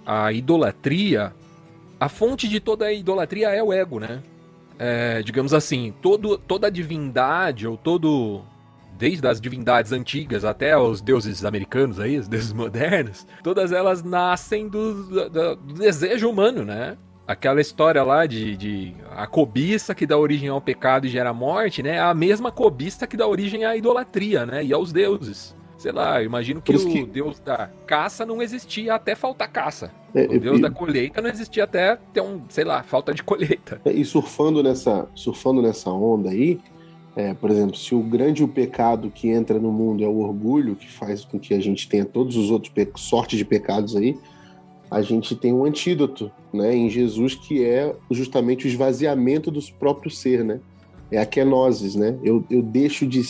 a, 0.04 0.24
a 0.24 0.32
idolatria, 0.32 1.34
a 2.00 2.08
fonte 2.08 2.48
de 2.48 2.58
toda 2.58 2.86
a 2.86 2.92
idolatria 2.92 3.50
é 3.50 3.62
o 3.62 3.72
ego, 3.72 4.00
né? 4.00 4.22
É, 4.78 5.22
digamos 5.22 5.52
assim, 5.52 5.92
todo, 6.00 6.38
toda 6.38 6.70
divindade 6.70 7.66
ou 7.66 7.76
todo 7.76 8.42
desde 8.98 9.26
as 9.26 9.40
divindades 9.40 9.92
antigas 9.92 10.44
até 10.44 10.76
os 10.76 11.00
deuses 11.00 11.44
americanos 11.44 12.00
aí, 12.00 12.18
os 12.18 12.28
deuses 12.28 12.52
modernos, 12.54 13.26
todas 13.42 13.72
elas 13.72 14.02
nascem 14.02 14.68
do, 14.68 15.04
do, 15.04 15.56
do 15.56 15.74
desejo 15.74 16.28
humano, 16.28 16.64
né? 16.64 16.98
Aquela 17.26 17.60
história 17.60 18.02
lá 18.02 18.24
de, 18.24 18.56
de, 18.56 18.94
a 19.10 19.26
cobiça 19.26 19.94
que 19.94 20.06
dá 20.06 20.16
origem 20.16 20.48
ao 20.48 20.62
pecado 20.62 21.06
e 21.06 21.10
gera 21.10 21.32
morte, 21.32 21.82
né? 21.82 21.96
É 21.96 22.00
a 22.00 22.14
mesma 22.14 22.50
cobiça 22.50 23.06
que 23.06 23.18
dá 23.18 23.26
origem 23.26 23.66
à 23.66 23.76
idolatria, 23.76 24.46
né? 24.46 24.64
E 24.64 24.72
aos 24.72 24.92
deuses. 24.92 25.54
Sei 25.76 25.92
lá, 25.92 26.20
eu 26.20 26.26
imagino 26.26 26.60
que, 26.60 26.72
que, 26.72 27.02
o 27.02 27.06
deus 27.06 27.38
da 27.38 27.70
caça 27.86 28.26
não 28.26 28.42
existia 28.42 28.94
até 28.94 29.14
faltar 29.14 29.48
caça. 29.52 29.92
É, 30.12 30.24
o 30.24 30.40
deus 30.40 30.58
e... 30.58 30.62
da 30.62 30.70
colheita 30.70 31.22
não 31.22 31.30
existia 31.30 31.64
até 31.64 31.96
ter 32.12 32.20
um, 32.20 32.42
sei 32.48 32.64
lá, 32.64 32.82
falta 32.82 33.14
de 33.14 33.22
colheita. 33.22 33.80
É, 33.84 33.92
e 33.92 34.04
surfando 34.04 34.60
nessa, 34.60 35.06
surfando 35.14 35.62
nessa 35.62 35.90
onda 35.90 36.30
aí, 36.30 36.58
é, 37.18 37.34
por 37.34 37.50
exemplo, 37.50 37.76
se 37.76 37.96
o 37.96 38.00
grande 38.00 38.46
pecado 38.46 39.10
que 39.10 39.28
entra 39.28 39.58
no 39.58 39.72
mundo 39.72 40.04
é 40.04 40.06
o 40.06 40.20
orgulho, 40.20 40.76
que 40.76 40.88
faz 40.88 41.24
com 41.24 41.36
que 41.36 41.52
a 41.52 41.58
gente 41.58 41.88
tenha 41.88 42.04
todos 42.04 42.36
os 42.36 42.48
outros 42.48 42.72
sortes 42.94 43.36
de 43.36 43.44
pecados 43.44 43.96
aí, 43.96 44.16
a 44.88 45.02
gente 45.02 45.34
tem 45.34 45.52
um 45.52 45.64
antídoto, 45.64 46.30
né, 46.52 46.72
em 46.76 46.88
Jesus 46.88 47.34
que 47.34 47.64
é 47.64 47.92
justamente 48.08 48.66
o 48.66 48.68
esvaziamento 48.68 49.50
do 49.50 49.60
próprio 49.80 50.12
ser, 50.12 50.44
né? 50.44 50.60
É 51.10 51.18
a 51.18 51.26
kenosis, 51.26 51.96
né? 51.96 52.16
Eu, 52.22 52.44
eu 52.48 52.62
deixo 52.62 53.04
de, 53.04 53.20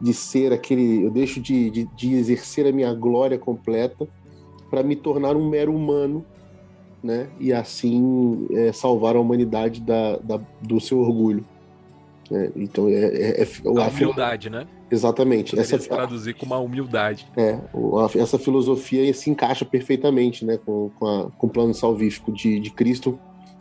de 0.00 0.12
ser 0.12 0.52
aquele, 0.52 1.04
eu 1.04 1.10
deixo 1.10 1.40
de, 1.40 1.70
de, 1.70 1.84
de 1.96 2.14
exercer 2.14 2.66
a 2.66 2.72
minha 2.72 2.92
glória 2.92 3.38
completa 3.38 4.08
para 4.68 4.82
me 4.82 4.96
tornar 4.96 5.36
um 5.36 5.48
mero 5.48 5.72
humano, 5.72 6.26
né? 7.00 7.28
E 7.38 7.52
assim 7.52 8.48
é, 8.50 8.72
salvar 8.72 9.14
a 9.14 9.20
humanidade 9.20 9.80
da, 9.80 10.16
da, 10.16 10.40
do 10.60 10.80
seu 10.80 10.98
orgulho. 10.98 11.44
É, 12.30 12.50
então 12.56 12.88
é, 12.88 12.92
é, 12.92 13.42
é 13.42 13.46
a, 13.64 13.88
humildade, 13.88 14.50
né? 14.50 14.66
Exatamente. 14.90 15.58
essa 15.58 15.78
traduzir 15.78 16.34
com 16.34 16.46
uma 16.46 16.58
humildade. 16.58 17.26
É, 17.36 17.58
essa 18.18 18.38
filosofia 18.38 19.12
se 19.14 19.30
encaixa 19.30 19.64
perfeitamente, 19.64 20.44
né, 20.44 20.58
com, 20.58 20.90
com, 20.98 21.06
a, 21.06 21.30
com 21.30 21.46
o 21.46 21.50
plano 21.50 21.74
salvífico 21.74 22.32
de, 22.32 22.58
de 22.60 22.70
Cristo 22.70 23.18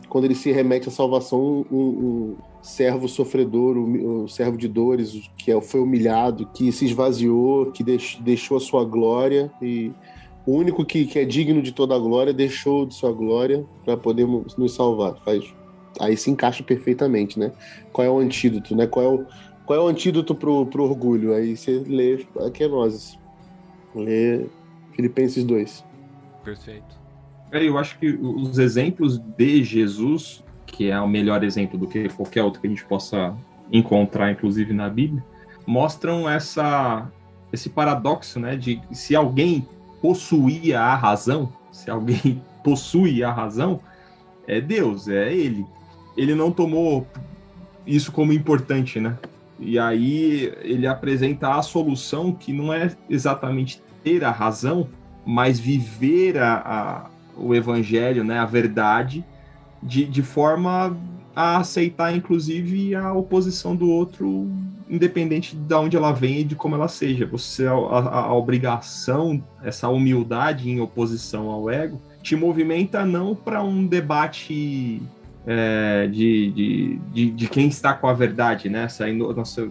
quando 0.10 0.26
ele 0.26 0.36
se 0.36 0.52
remete 0.52 0.88
à 0.88 0.92
salvação, 0.92 1.66
um, 1.72 1.78
um 1.78 2.36
servo 2.62 3.08
sofredor, 3.08 3.78
o, 3.78 4.24
um 4.24 4.28
servo 4.28 4.58
de 4.58 4.68
dores, 4.68 5.30
que 5.38 5.52
é, 5.52 5.62
foi 5.62 5.82
humilhado, 5.82 6.48
que 6.54 6.72
se 6.72 6.86
esvaziou, 6.86 7.72
que 7.72 7.84
deixou 7.84 8.58
a 8.58 8.60
sua 8.60 8.86
glória 8.86 9.52
e 9.62 9.92
o 10.46 10.54
único 10.54 10.86
que, 10.86 11.06
que 11.06 11.20
é 11.20 11.26
digno 11.26 11.62
de 11.62 11.74
toda 11.74 11.94
a 11.94 12.00
glória 12.00 12.34
deixou 12.34 12.86
de 12.86 12.96
sua 12.96 13.12
glória 13.12 13.66
para 13.84 13.98
poder 13.98 14.26
nos 14.26 14.74
salvar. 14.74 15.16
Faz, 15.26 15.44
aí 16.00 16.16
se 16.18 16.30
encaixa 16.30 16.64
perfeitamente, 16.64 17.40
né? 17.40 17.52
Qual 17.92 18.06
é 18.06 18.10
o 18.10 18.20
antídoto, 18.20 18.76
né? 18.76 18.88
Qual 18.88 19.06
é 19.06 19.10
o, 19.10 19.26
qual 19.66 19.80
é 19.80 19.82
o 19.82 19.88
antídoto 19.88 20.34
pro, 20.34 20.66
pro 20.66 20.84
orgulho? 20.84 21.34
Aí 21.34 21.56
você 21.56 21.84
lê 21.88 22.26
aqui 22.46 22.64
é 22.64 22.68
nós. 22.68 23.18
Lê 23.96 24.46
Filipenses 24.94 25.44
2. 25.44 25.84
Perfeito. 26.44 26.98
É, 27.52 27.64
eu 27.68 27.78
acho 27.78 27.98
que 27.98 28.10
os 28.12 28.58
exemplos 28.58 29.18
de 29.18 29.64
Jesus, 29.64 30.44
que 30.66 30.90
é 30.90 31.00
o 31.00 31.08
melhor 31.08 31.44
exemplo 31.44 31.78
do 31.78 31.88
que 31.88 32.10
qualquer 32.10 32.44
outro 32.44 32.60
que 32.60 32.68
a 32.68 32.70
gente 32.70 32.86
possa 32.86 33.36
encontrar, 33.72 34.32
inclusive 34.32 34.74
na 34.74 34.90
Bíblia, 34.90 35.24
mostram 35.66 36.30
essa, 36.30 37.10
esse 37.52 37.70
paradoxo, 37.70 38.40
né? 38.40 38.56
De 38.56 38.82
se 38.92 39.16
alguém 39.16 39.68
possuía 40.02 40.80
a 40.80 40.96
razão, 40.96 41.52
se 41.72 41.90
alguém 41.90 42.42
possui 42.64 43.24
a 43.24 43.32
razão, 43.32 43.80
é 44.48 44.62
Deus, 44.62 45.08
é 45.08 45.34
Ele. 45.34 45.66
Ele 46.18 46.36
não 46.36 46.52
tomou 46.52 47.08
isso 47.86 48.12
como 48.12 48.34
importante, 48.34 49.00
né? 49.00 49.18
E 49.60 49.80
aí 49.80 50.54
ele 50.62 50.86
apresenta 50.86 51.56
a 51.56 51.62
solução 51.62 52.34
que 52.34 52.52
não 52.52 52.74
é 52.74 52.92
exatamente 53.10 53.82
ter 54.04 54.24
a 54.24 54.32
razão, 54.32 54.90
mas 55.26 55.60
viver 55.60 56.38
a, 56.38 56.56
a 56.56 57.10
o 57.38 57.54
evangelho, 57.54 58.24
né, 58.24 58.40
a 58.40 58.46
verdade, 58.46 59.24
de, 59.82 60.06
de 60.06 60.24
forma 60.24 60.98
a 61.36 61.58
aceitar, 61.58 62.16
inclusive, 62.16 62.96
a 62.96 63.14
oposição 63.14 63.76
do 63.76 63.88
outro, 63.90 64.50
independente 64.90 65.56
de 65.56 65.74
onde 65.76 65.96
ela 65.96 66.12
venha 66.12 66.40
e 66.40 66.44
de 66.44 66.56
como 66.56 66.74
ela 66.74 66.88
seja. 66.88 67.28
Você, 67.28 67.68
a, 67.68 67.72
a 67.72 68.34
obrigação, 68.34 69.44
essa 69.64 69.88
humildade 69.88 70.68
em 70.68 70.82
oposição 70.82 71.50
ao 71.52 71.70
ego, 71.70 72.02
te 72.24 72.36
movimenta 72.36 73.06
não 73.06 73.36
para 73.36 73.62
um 73.62 73.86
debate 73.86 75.00
é, 75.50 76.08
de, 76.08 76.52
de, 76.52 77.00
de, 77.14 77.32
de, 77.32 77.48
quem 77.48 77.70
está 77.70 77.94
com 77.94 78.08
a 78.08 78.14
verdade, 78.14 78.68
né? 78.68 78.84
Essa 78.84 79.08
nossa 79.08 79.70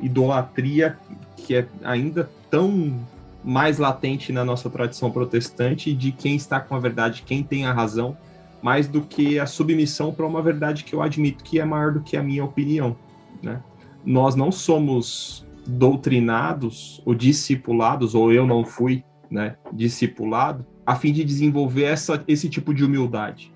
idolatria 0.00 0.98
que 1.36 1.54
é 1.54 1.66
ainda 1.84 2.28
tão 2.50 3.00
mais 3.44 3.78
latente 3.78 4.32
na 4.32 4.44
nossa 4.44 4.68
tradição 4.68 5.12
protestante 5.12 5.94
de 5.94 6.10
quem 6.10 6.34
está 6.34 6.58
com 6.58 6.74
a 6.74 6.80
verdade, 6.80 7.22
quem 7.24 7.42
tem 7.42 7.66
a 7.66 7.72
razão, 7.72 8.16
mais 8.60 8.88
do 8.88 9.00
que 9.00 9.38
a 9.38 9.46
submissão 9.46 10.12
para 10.12 10.26
uma 10.26 10.42
verdade 10.42 10.82
que 10.82 10.92
eu 10.92 11.00
admito 11.00 11.44
que 11.44 11.60
é 11.60 11.64
maior 11.64 11.92
do 11.92 12.00
que 12.00 12.16
a 12.16 12.22
minha 12.22 12.44
opinião, 12.44 12.96
né? 13.40 13.60
Nós 14.04 14.34
não 14.34 14.50
somos 14.50 15.46
doutrinados 15.64 17.00
ou 17.06 17.14
discipulados, 17.14 18.16
ou 18.16 18.32
eu 18.32 18.44
não 18.44 18.64
fui, 18.64 19.04
né, 19.30 19.54
discipulado, 19.72 20.66
a 20.84 20.96
fim 20.96 21.12
de 21.12 21.22
desenvolver 21.22 21.84
essa, 21.84 22.24
esse 22.26 22.48
tipo 22.48 22.74
de 22.74 22.84
humildade 22.84 23.51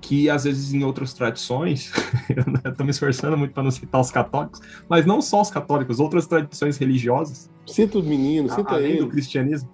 que 0.00 0.30
às 0.30 0.44
vezes 0.44 0.72
em 0.72 0.84
outras 0.84 1.12
tradições, 1.12 1.92
eu 2.64 2.70
estou 2.70 2.84
me 2.84 2.90
esforçando 2.90 3.36
muito 3.36 3.52
para 3.52 3.62
não 3.62 3.70
citar 3.70 4.00
os 4.00 4.10
católicos, 4.10 4.60
mas 4.88 5.04
não 5.04 5.20
só 5.20 5.40
os 5.40 5.50
católicos, 5.50 6.00
outras 6.00 6.26
tradições 6.26 6.78
religiosas. 6.78 7.50
Cita 7.66 7.98
os 7.98 8.04
meninos, 8.04 8.52
cita 8.52 8.74
além 8.74 8.92
ele. 8.92 9.00
do 9.00 9.08
cristianismo. 9.08 9.68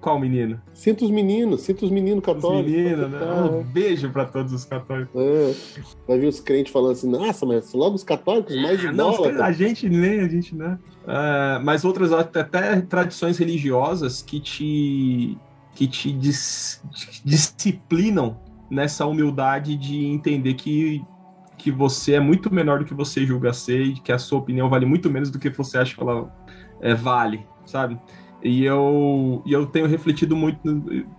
Qual 0.00 0.18
menino? 0.18 0.58
Sinta 0.72 1.04
os 1.04 1.10
meninos, 1.10 1.60
sinta 1.60 1.84
os 1.84 1.90
meninos 1.90 2.24
católicos. 2.24 2.64
Os 2.64 2.78
meninos, 2.78 3.10
né? 3.10 3.20
Um 3.52 3.62
beijo 3.62 4.08
para 4.08 4.24
todos 4.24 4.50
os 4.50 4.64
católicos. 4.64 5.14
É. 5.14 5.54
Vai 6.08 6.18
vir 6.18 6.26
os 6.28 6.40
crentes 6.40 6.72
falando 6.72 6.92
assim, 6.92 7.10
nossa, 7.10 7.44
mas 7.44 7.70
logo 7.74 7.96
os 7.96 8.02
católicos, 8.02 8.56
mais 8.56 8.80
de 8.80 8.90
Não, 8.90 9.22
a 9.42 9.52
gente 9.52 9.90
nem, 9.90 10.20
a 10.20 10.28
gente 10.28 10.54
não. 10.54 10.72
Uh, 10.72 11.60
mas 11.62 11.84
outras 11.84 12.12
até 12.12 12.80
tradições 12.80 13.36
religiosas 13.36 14.22
que 14.22 14.40
te 14.40 15.36
que 15.74 15.86
te 15.86 16.12
dis, 16.12 16.82
disciplinam 17.24 18.36
nessa 18.70 19.04
humildade 19.04 19.76
de 19.76 20.06
entender 20.06 20.54
que, 20.54 21.04
que 21.58 21.70
você 21.70 22.14
é 22.14 22.20
muito 22.20 22.54
menor 22.54 22.78
do 22.78 22.84
que 22.84 22.94
você 22.94 23.26
julga 23.26 23.52
ser 23.52 23.82
e 23.82 23.94
que 23.94 24.12
a 24.12 24.18
sua 24.18 24.38
opinião 24.38 24.70
vale 24.70 24.86
muito 24.86 25.10
menos 25.10 25.30
do 25.30 25.38
que 25.38 25.50
você 25.50 25.76
acha 25.76 25.94
que 25.94 26.00
ela 26.00 26.32
é, 26.80 26.94
vale, 26.94 27.44
sabe? 27.66 27.98
E 28.42 28.64
eu, 28.64 29.42
e 29.44 29.52
eu 29.52 29.66
tenho 29.66 29.86
refletido 29.86 30.34
muito 30.34 30.62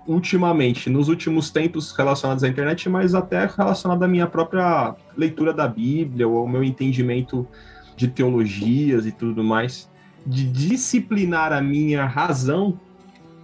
ultimamente, 0.07 0.89
nos 0.89 1.07
últimos 1.07 1.51
tempos 1.51 1.91
relacionados 1.91 2.43
à 2.43 2.47
internet, 2.47 2.89
mas 2.89 3.13
até 3.13 3.45
relacionado 3.45 4.01
à 4.01 4.07
minha 4.07 4.25
própria 4.25 4.95
leitura 5.15 5.53
da 5.53 5.67
Bíblia, 5.67 6.27
ou 6.27 6.39
ao 6.39 6.47
meu 6.47 6.63
entendimento 6.63 7.47
de 7.95 8.07
teologias 8.07 9.05
e 9.05 9.11
tudo 9.11 9.43
mais, 9.43 9.87
de 10.25 10.49
disciplinar 10.49 11.53
a 11.53 11.61
minha 11.61 12.05
razão 12.05 12.79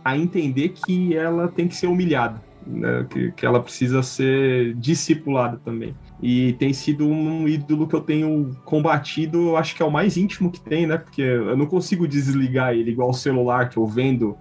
a 0.04 0.18
entender 0.18 0.70
que 0.70 1.16
ela 1.16 1.48
tem 1.48 1.68
que 1.68 1.76
ser 1.76 1.86
humilhada 1.86 2.47
né, 2.68 3.06
que, 3.10 3.32
que 3.32 3.46
ela 3.46 3.62
precisa 3.62 4.04
ser 4.04 4.74
discipulada 4.76 5.60
também. 5.64 5.96
E 6.22 6.54
tem 6.54 6.74
sido 6.74 7.08
um 7.08 7.48
ídolo 7.48 7.88
que 7.88 7.96
eu 7.96 8.02
tenho 8.02 8.56
combatido, 8.66 9.50
eu 9.50 9.58
acho 9.58 9.76
que 9.76 9.82
é 9.82 9.86
o 9.86 9.92
mais 9.92 10.18
íntimo 10.18 10.52
que 10.52 10.60
tem, 10.60 10.88
né? 10.88 10.98
Porque 10.98 11.22
eu 11.22 11.56
não 11.56 11.66
consigo 11.66 12.08
desligar 12.08 12.74
ele 12.74 12.92
igual 12.92 13.10
o 13.10 13.14
celular 13.14 13.70
que 13.70 13.78
eu 13.78 13.86
vendo 13.86 14.36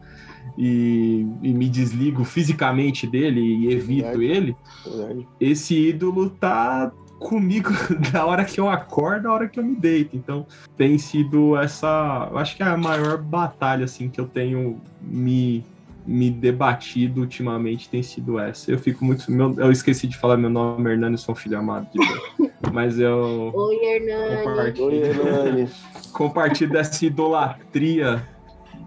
e, 0.57 1.27
e 1.43 1.53
me 1.53 1.69
desligo 1.69 2.25
fisicamente 2.25 3.07
dele 3.07 3.41
e 3.41 3.73
evito 3.73 4.19
Verdade. 4.19 4.25
ele. 4.25 4.57
Verdade. 4.85 5.29
Esse 5.39 5.89
ídolo 5.89 6.31
tá 6.31 6.91
comigo 7.19 7.71
da 8.13 8.25
hora 8.27 8.45
que 8.45 8.61
eu 8.61 8.69
acordo, 8.69 9.25
da 9.25 9.33
hora 9.33 9.49
que 9.49 9.59
eu 9.59 9.65
me 9.65 9.77
deito. 9.77 10.17
Então, 10.17 10.47
tem 10.77 10.99
sido 10.99 11.57
essa, 11.57 12.29
eu 12.31 12.39
acho 12.39 12.57
que 12.57 12.63
é 12.63 12.67
a 12.67 12.77
maior 12.77 13.19
batalha 13.19 13.85
assim 13.85 14.09
que 14.09 14.21
eu 14.21 14.27
tenho 14.27 14.81
me 15.01 15.65
me 16.07 16.31
debatido 16.31 17.21
ultimamente 17.21 17.89
tem 17.89 18.03
sido 18.03 18.39
essa. 18.39 18.71
Eu 18.71 18.79
fico 18.79 19.05
muito. 19.05 19.31
Meu, 19.31 19.55
eu 19.59 19.73
esqueci 19.73 20.07
de 20.07 20.17
falar 20.17 20.37
meu 20.37 20.51
nome, 20.51 20.91
Hernani, 20.91 21.19
sou 21.19 21.33
um 21.33 21.37
filho 21.37 21.59
amado 21.59 21.89
de 21.91 21.99
Deus. 21.99 22.53
Mas 22.73 22.99
eu. 22.99 23.51
Oi, 23.53 23.77
Hernani. 23.77 24.45
Compartilho, 24.45 24.87
Oi, 24.87 24.97
Hernani. 24.97 25.71
compartilho 26.13 26.71
dessa 26.71 27.05
idolatria. 27.05 28.23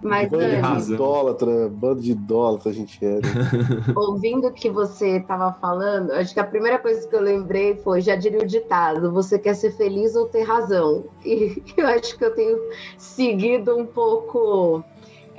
Mas, 0.02 0.30
bando 0.30 0.46
de 0.46 0.92
idólatra, 0.94 1.68
bando 1.68 2.00
de 2.00 2.12
idólatra 2.12 2.70
a 2.70 2.74
gente 2.74 3.04
é. 3.04 3.16
Né? 3.16 3.22
Ouvindo 3.94 4.46
o 4.48 4.52
que 4.52 4.70
você 4.70 5.18
estava 5.18 5.52
falando, 5.52 6.12
acho 6.12 6.32
que 6.32 6.40
a 6.40 6.44
primeira 6.44 6.78
coisa 6.78 7.06
que 7.06 7.14
eu 7.14 7.20
lembrei 7.20 7.76
foi, 7.76 8.00
já 8.00 8.16
diria 8.16 8.40
o 8.40 8.46
ditado, 8.46 9.12
você 9.12 9.38
quer 9.38 9.54
ser 9.54 9.72
feliz 9.72 10.16
ou 10.16 10.26
ter 10.26 10.42
razão? 10.42 11.04
E 11.24 11.62
eu 11.76 11.86
acho 11.86 12.16
que 12.16 12.24
eu 12.24 12.34
tenho 12.34 12.58
seguido 12.96 13.76
um 13.76 13.84
pouco 13.84 14.82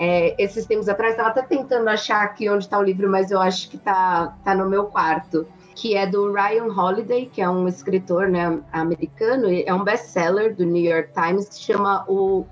é, 0.03 0.33
esses 0.43 0.65
tempos 0.65 0.89
atrás, 0.89 1.13
estava 1.13 1.29
até 1.29 1.43
tentando 1.43 1.87
achar 1.87 2.23
aqui 2.23 2.49
onde 2.49 2.63
está 2.63 2.79
o 2.79 2.81
livro, 2.81 3.07
mas 3.07 3.29
eu 3.29 3.39
acho 3.39 3.69
que 3.69 3.75
está 3.75 4.35
tá 4.43 4.55
no 4.55 4.67
meu 4.67 4.85
quarto, 4.85 5.45
que 5.75 5.95
é 5.95 6.07
do 6.07 6.33
Ryan 6.33 6.73
Holiday, 6.75 7.27
que 7.31 7.39
é 7.39 7.47
um 7.47 7.67
escritor 7.67 8.27
né, 8.27 8.59
americano, 8.73 9.45
é 9.47 9.71
um 9.71 9.83
best-seller 9.83 10.55
do 10.55 10.65
New 10.65 10.83
York 10.83 11.11
Times, 11.13 11.49
que 11.49 11.59
chama 11.59 12.03
o, 12.07 12.47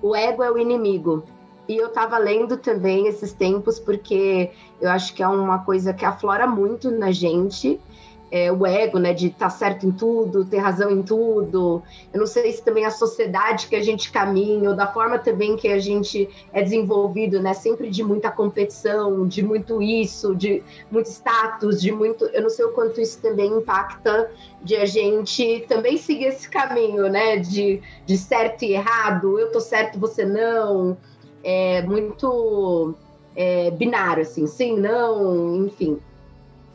o 0.00 0.14
Ego 0.14 0.44
é 0.44 0.52
o 0.52 0.56
Inimigo. 0.56 1.24
E 1.66 1.76
eu 1.76 1.88
estava 1.88 2.16
lendo 2.16 2.58
também 2.58 3.08
esses 3.08 3.32
tempos, 3.32 3.80
porque 3.80 4.52
eu 4.80 4.88
acho 4.88 5.14
que 5.14 5.22
é 5.22 5.26
uma 5.26 5.64
coisa 5.64 5.92
que 5.92 6.04
aflora 6.04 6.46
muito 6.46 6.92
na 6.92 7.10
gente, 7.10 7.80
é, 8.34 8.50
o 8.50 8.66
ego, 8.66 8.98
né, 8.98 9.12
de 9.12 9.28
estar 9.28 9.46
tá 9.46 9.50
certo 9.50 9.86
em 9.86 9.92
tudo, 9.92 10.44
ter 10.44 10.58
razão 10.58 10.90
em 10.90 11.04
tudo. 11.04 11.80
Eu 12.12 12.18
não 12.18 12.26
sei 12.26 12.50
se 12.50 12.64
também 12.64 12.84
a 12.84 12.90
sociedade 12.90 13.68
que 13.68 13.76
a 13.76 13.80
gente 13.80 14.10
caminha, 14.10 14.70
ou 14.70 14.74
da 14.74 14.88
forma 14.88 15.20
também 15.20 15.54
que 15.54 15.68
a 15.68 15.78
gente 15.78 16.28
é 16.52 16.60
desenvolvido, 16.60 17.40
né, 17.40 17.54
sempre 17.54 17.88
de 17.88 18.02
muita 18.02 18.32
competição, 18.32 19.24
de 19.24 19.40
muito 19.40 19.80
isso, 19.80 20.34
de 20.34 20.64
muito 20.90 21.06
status, 21.06 21.80
de 21.80 21.92
muito. 21.92 22.24
Eu 22.24 22.42
não 22.42 22.50
sei 22.50 22.64
o 22.64 22.72
quanto 22.72 23.00
isso 23.00 23.22
também 23.22 23.52
impacta 23.52 24.28
de 24.60 24.74
a 24.74 24.84
gente 24.84 25.64
também 25.68 25.96
seguir 25.96 26.24
esse 26.24 26.48
caminho, 26.48 27.08
né, 27.08 27.36
de, 27.36 27.80
de 28.04 28.18
certo 28.18 28.64
e 28.64 28.72
errado, 28.72 29.38
eu 29.38 29.52
tô 29.52 29.60
certo, 29.60 29.96
você 29.96 30.24
não. 30.24 30.96
É 31.44 31.82
muito 31.82 32.94
é, 33.36 33.70
binário, 33.70 34.22
assim, 34.22 34.44
sim, 34.48 34.76
não, 34.76 35.66
enfim. 35.66 36.00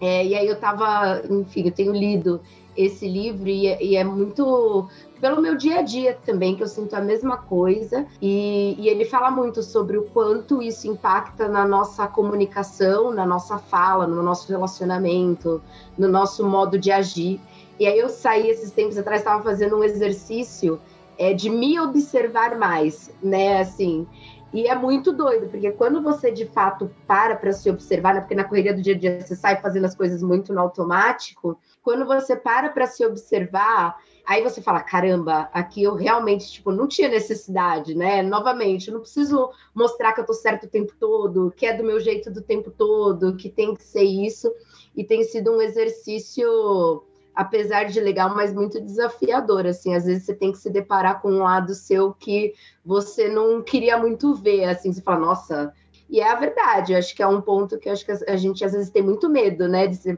É, 0.02 0.26
e 0.26 0.36
aí 0.36 0.48
eu 0.48 0.60
tava, 0.60 1.22
enfim, 1.30 1.66
eu 1.66 1.72
tenho 1.72 1.94
lido 1.94 2.40
esse 2.76 3.08
livro 3.08 3.50
e, 3.50 3.68
é, 3.68 3.84
e, 3.84 3.96
é 3.98 4.04
muito 4.04 4.88
pelo 5.20 5.42
meu 5.42 5.58
dia 5.58 5.80
a 5.80 5.82
dia 5.82 6.18
também, 6.26 6.56
que 6.56 6.64
eu 6.64 6.68
sinto 6.68 6.94
a 6.94 7.02
mesma 7.02 7.38
coisa. 7.38 8.06
E, 8.22 8.76
e, 8.80 8.88
ele 8.88 9.04
fala 9.04 9.30
muito 9.30 9.62
sobre 9.62 9.98
o 9.98 10.04
quanto 10.04 10.62
isso 10.62 10.88
impacta 10.88 11.48
na 11.50 11.68
nossa 11.68 12.08
comunicação, 12.08 13.12
na 13.12 13.26
nossa 13.26 13.58
fala, 13.58 14.08
no 14.08 14.24
nosso 14.24 14.50
relacionamento, 14.50 15.62
no 15.98 16.08
nosso 16.08 16.48
modo 16.48 16.78
de 16.78 16.92
agir. 16.92 17.42
E 17.78 17.86
aí 17.86 18.00
eu 18.00 18.10
saí 18.10 18.50
esses 18.50 18.72
tempos 18.72 18.98
atrás, 18.98 19.22
estava 19.22 19.44
fazendo 19.44 19.78
um 19.78 19.84
exercício 19.84 20.80
é, 21.18 21.34
de 21.34 21.50
me 21.50 21.78
observar 21.80 22.58
mais, 22.58 23.12
né? 23.22 23.60
Assim, 23.60 24.08
E 24.52 24.68
é 24.68 24.74
muito 24.74 25.14
doido, 25.14 25.48
porque 25.48 25.72
quando 25.72 26.02
você 26.02 26.32
de 26.32 26.46
fato 26.46 26.90
para 27.06 27.36
para 27.36 27.52
se 27.52 27.70
observar, 27.70 28.16
né? 28.16 28.22
porque 28.22 28.34
na 28.34 28.44
correria 28.44 28.74
do 28.74 28.82
dia 28.82 28.96
a 28.96 28.98
dia 28.98 29.22
você 29.22 29.36
sai 29.36 29.62
fazendo 29.62 29.86
as 29.86 29.96
coisas 29.96 30.24
muito 30.24 30.52
no 30.52 30.60
automático, 30.60 31.60
quando 31.84 32.06
você 32.06 32.36
para 32.36 32.70
para 32.70 32.88
se 32.88 33.06
observar, 33.06 33.98
aí 34.26 34.42
você 34.42 34.62
fala, 34.62 34.82
caramba, 34.82 35.50
aqui 35.54 35.84
eu 35.84 35.94
realmente, 35.94 36.52
tipo, 36.52 36.72
não 36.72 36.88
tinha 36.88 37.10
necessidade, 37.10 37.96
né? 37.96 38.24
Novamente, 38.24 38.88
eu 38.88 38.96
não 38.96 39.02
preciso 39.02 39.52
mostrar 39.74 40.14
que 40.14 40.22
eu 40.22 40.26
tô 40.26 40.34
certo 40.34 40.66
o 40.66 40.70
tempo 40.70 40.94
todo, 41.00 41.54
que 41.56 41.66
é 41.66 41.74
do 41.74 41.84
meu 41.84 42.00
jeito 42.00 42.32
do 42.32 42.42
tempo 42.42 42.72
todo, 42.72 43.36
que 43.36 43.50
tem 43.50 43.76
que 43.76 43.84
ser 43.84 44.04
isso. 44.04 44.52
E 44.96 45.04
tem 45.04 45.24
sido 45.24 45.52
um 45.52 45.62
exercício 45.62 47.04
apesar 47.36 47.86
de 47.86 48.00
legal, 48.00 48.34
mas 48.36 48.54
muito 48.54 48.82
desafiador, 48.82 49.65
assim, 49.65 49.96
às 49.96 50.06
vezes 50.06 50.24
você 50.24 50.34
tem 50.34 50.52
que 50.52 50.58
se 50.58 50.70
deparar 50.70 51.22
com 51.22 51.32
um 51.32 51.44
lado 51.44 51.74
seu 51.74 52.13
que 52.13 52.54
você 52.84 53.30
não 53.30 53.62
queria 53.62 53.98
muito 53.98 54.34
ver, 54.36 54.65
assim, 54.65 54.92
você 54.92 55.02
fala, 55.02 55.20
nossa, 55.20 55.74
e 56.10 56.20
é 56.20 56.30
a 56.30 56.36
verdade, 56.36 56.96
acho 56.96 57.15
que 57.15 57.22
é 57.22 57.28
um 57.28 57.39
ponto 57.42 57.78
que 57.78 57.88
acho 57.88 58.06
que 58.06 58.12
a 58.12 58.36
gente 58.36 58.65
às 58.65 58.74
vezes 58.74 58.89
tem 58.89 59.04
muito 59.04 59.30
medo, 59.30 59.68
né, 59.68 59.88
de 59.88 60.18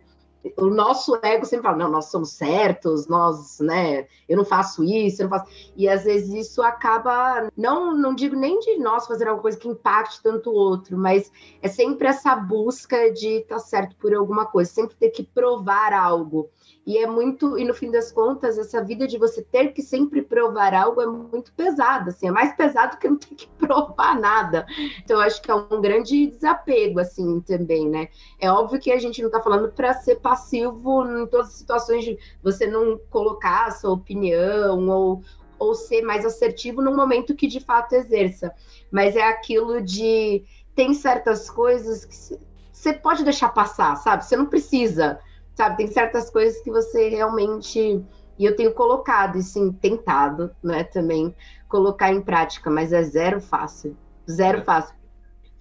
o 0.57 0.67
nosso 0.67 1.17
ego 1.21 1.45
sempre 1.45 1.63
fala, 1.63 1.77
não, 1.77 1.91
nós 1.91 2.05
somos 2.05 2.31
certos, 2.31 3.07
nós, 3.07 3.59
né, 3.59 4.07
eu 4.27 4.35
não 4.35 4.45
faço 4.45 4.83
isso, 4.83 5.21
eu 5.21 5.29
não 5.29 5.37
faço. 5.37 5.51
E 5.75 5.87
às 5.87 6.03
vezes 6.03 6.47
isso 6.47 6.61
acaba, 6.63 7.49
não, 7.55 7.95
não 7.95 8.15
digo 8.15 8.35
nem 8.35 8.59
de 8.59 8.77
nós 8.77 9.07
fazer 9.07 9.27
alguma 9.27 9.41
coisa 9.41 9.57
que 9.57 9.67
impacte 9.67 10.21
tanto 10.21 10.49
o 10.49 10.55
outro, 10.55 10.97
mas 10.97 11.31
é 11.61 11.67
sempre 11.67 12.07
essa 12.07 12.35
busca 12.35 13.11
de 13.11 13.39
estar 13.39 13.55
tá 13.55 13.59
certo 13.59 13.95
por 13.97 14.13
alguma 14.13 14.45
coisa, 14.45 14.71
sempre 14.71 14.95
ter 14.95 15.09
que 15.09 15.23
provar 15.23 15.93
algo. 15.93 16.49
E 16.85 16.97
é 16.97 17.05
muito, 17.05 17.59
e 17.59 17.63
no 17.63 17.73
fim 17.73 17.91
das 17.91 18.11
contas, 18.11 18.57
essa 18.57 18.83
vida 18.83 19.07
de 19.07 19.17
você 19.17 19.43
ter 19.43 19.71
que 19.71 19.83
sempre 19.83 20.21
provar 20.21 20.73
algo 20.73 20.99
é 20.99 21.05
muito 21.05 21.53
pesada, 21.53 22.09
assim, 22.09 22.27
é 22.27 22.31
mais 22.31 22.55
pesado 22.55 22.97
que 22.97 23.07
não 23.07 23.17
ter 23.17 23.35
que 23.35 23.47
provar 23.57 24.19
nada. 24.19 24.65
Então, 25.03 25.19
acho 25.19 25.41
que 25.41 25.51
é 25.51 25.55
um 25.55 25.79
grande 25.79 26.27
desapego, 26.27 26.99
assim, 26.99 27.39
também, 27.41 27.87
né? 27.87 28.09
É 28.39 28.51
óbvio 28.51 28.79
que 28.79 28.91
a 28.91 28.99
gente 28.99 29.21
não 29.21 29.27
está 29.27 29.39
falando 29.39 29.71
para 29.71 29.93
ser 29.93 30.19
passivo 30.31 31.05
em 31.05 31.27
todas 31.27 31.47
as 31.47 31.53
situações 31.53 32.03
de 32.03 32.17
você 32.41 32.67
não 32.67 32.99
colocar 33.09 33.67
a 33.67 33.71
sua 33.71 33.91
opinião 33.91 34.87
ou, 34.89 35.21
ou 35.59 35.75
ser 35.75 36.01
mais 36.01 36.25
assertivo 36.25 36.81
no 36.81 36.95
momento 36.95 37.35
que 37.35 37.47
de 37.47 37.59
fato 37.59 37.93
exerça. 37.93 38.53
Mas 38.91 39.15
é 39.15 39.23
aquilo 39.23 39.81
de 39.81 40.43
tem 40.75 40.93
certas 40.93 41.49
coisas 41.49 42.05
que 42.05 42.39
você 42.71 42.93
pode 42.93 43.23
deixar 43.23 43.49
passar, 43.49 43.95
sabe? 43.97 44.25
Você 44.25 44.35
não 44.35 44.45
precisa 44.45 45.19
sabe? 45.55 45.77
Tem 45.77 45.87
certas 45.87 46.29
coisas 46.29 46.61
que 46.61 46.71
você 46.71 47.09
realmente. 47.09 48.03
E 48.39 48.45
eu 48.45 48.55
tenho 48.55 48.73
colocado, 48.73 49.37
e 49.37 49.43
sim, 49.43 49.71
tentado, 49.71 50.49
né, 50.63 50.83
também, 50.83 51.35
colocar 51.69 52.11
em 52.11 52.21
prática, 52.21 52.71
mas 52.71 52.91
é 52.91 53.03
zero 53.03 53.39
fácil. 53.39 53.95
Zero 54.27 54.59
é. 54.59 54.63
fácil. 54.63 54.95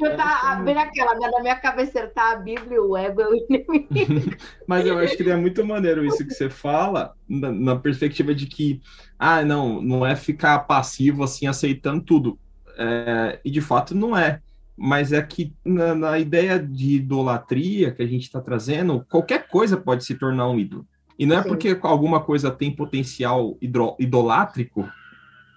Eu 0.01 0.17
tá 0.17 0.61
bem 0.65 0.75
naquela, 0.75 1.15
né? 1.15 1.29
na 1.31 1.41
minha 1.41 1.57
cabeça 1.57 2.07
tá 2.09 2.33
a 2.33 2.37
Bíblia, 2.37 2.83
o 2.83 2.97
ego 2.97 3.21
é 3.21 3.29
o 3.29 3.35
inimigo. 3.35 4.37
Mas 4.67 4.87
eu 4.87 4.99
acho 4.99 5.17
que 5.17 5.31
é 5.31 5.37
muito 5.37 5.65
maneiro 5.65 6.05
isso 6.05 6.27
que 6.27 6.33
você 6.33 6.49
fala, 6.49 7.15
na, 7.29 7.53
na, 7.53 7.77
perspectiva 7.77 8.35
de 8.35 8.47
que, 8.47 8.81
ah, 9.19 9.43
não, 9.45 9.81
não 9.83 10.07
é 10.07 10.17
ficar 10.17 10.61
passivo 10.61 11.25
assim, 11.25 11.47
aceitando 11.47 12.03
tudo. 12.03 12.39
É, 12.79 13.41
e 13.45 13.51
de 13.51 13.61
fato 13.61 13.95
não 13.95 14.17
é 14.17 14.41
mas 14.83 15.13
é 15.13 15.21
que 15.21 15.53
na, 15.63 15.95
na 15.95 16.19
ideia 16.19 16.59
de 16.59 16.97
idolatria 16.97 17.93
que 17.93 18.03
a 18.03 18.07
gente 18.07 18.23
está 18.23 18.41
trazendo, 18.41 19.05
qualquer 19.11 19.47
coisa 19.47 19.77
pode 19.77 20.03
se 20.07 20.15
tornar 20.15 20.49
um 20.49 20.59
ídolo. 20.59 20.87
E 21.19 21.27
não 21.27 21.37
é 21.37 21.43
Sim. 21.43 21.49
porque 21.51 21.79
alguma 21.83 22.19
coisa 22.21 22.51
tem 22.51 22.75
potencial 22.75 23.59
idolátrico, 23.61 24.89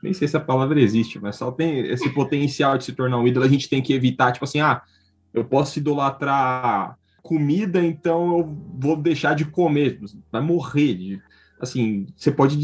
nem 0.04 0.14
sei 0.14 0.28
se 0.28 0.36
a 0.36 0.42
palavra 0.42 0.82
existe, 0.82 1.18
mas 1.18 1.38
só 1.38 1.50
tem 1.50 1.80
esse 1.80 2.10
potencial 2.10 2.78
de 2.78 2.84
se 2.84 2.92
tornar 2.92 3.18
um 3.18 3.28
ídolo, 3.28 3.46
a 3.46 3.50
gente 3.50 3.70
tem 3.70 3.82
que 3.82 3.94
evitar, 3.94 4.34
tipo 4.34 4.44
assim, 4.44 4.60
ah, 4.60 4.82
eu 5.34 5.46
posso 5.46 5.80
idolatrar 5.80 6.98
comida, 7.24 7.82
então 7.82 8.38
eu 8.38 8.58
vou 8.78 8.98
deixar 8.98 9.34
de 9.34 9.46
comer, 9.46 9.98
vai 10.30 10.42
morrer. 10.42 11.22
Assim, 11.60 12.06
você 12.18 12.30
pode 12.30 12.58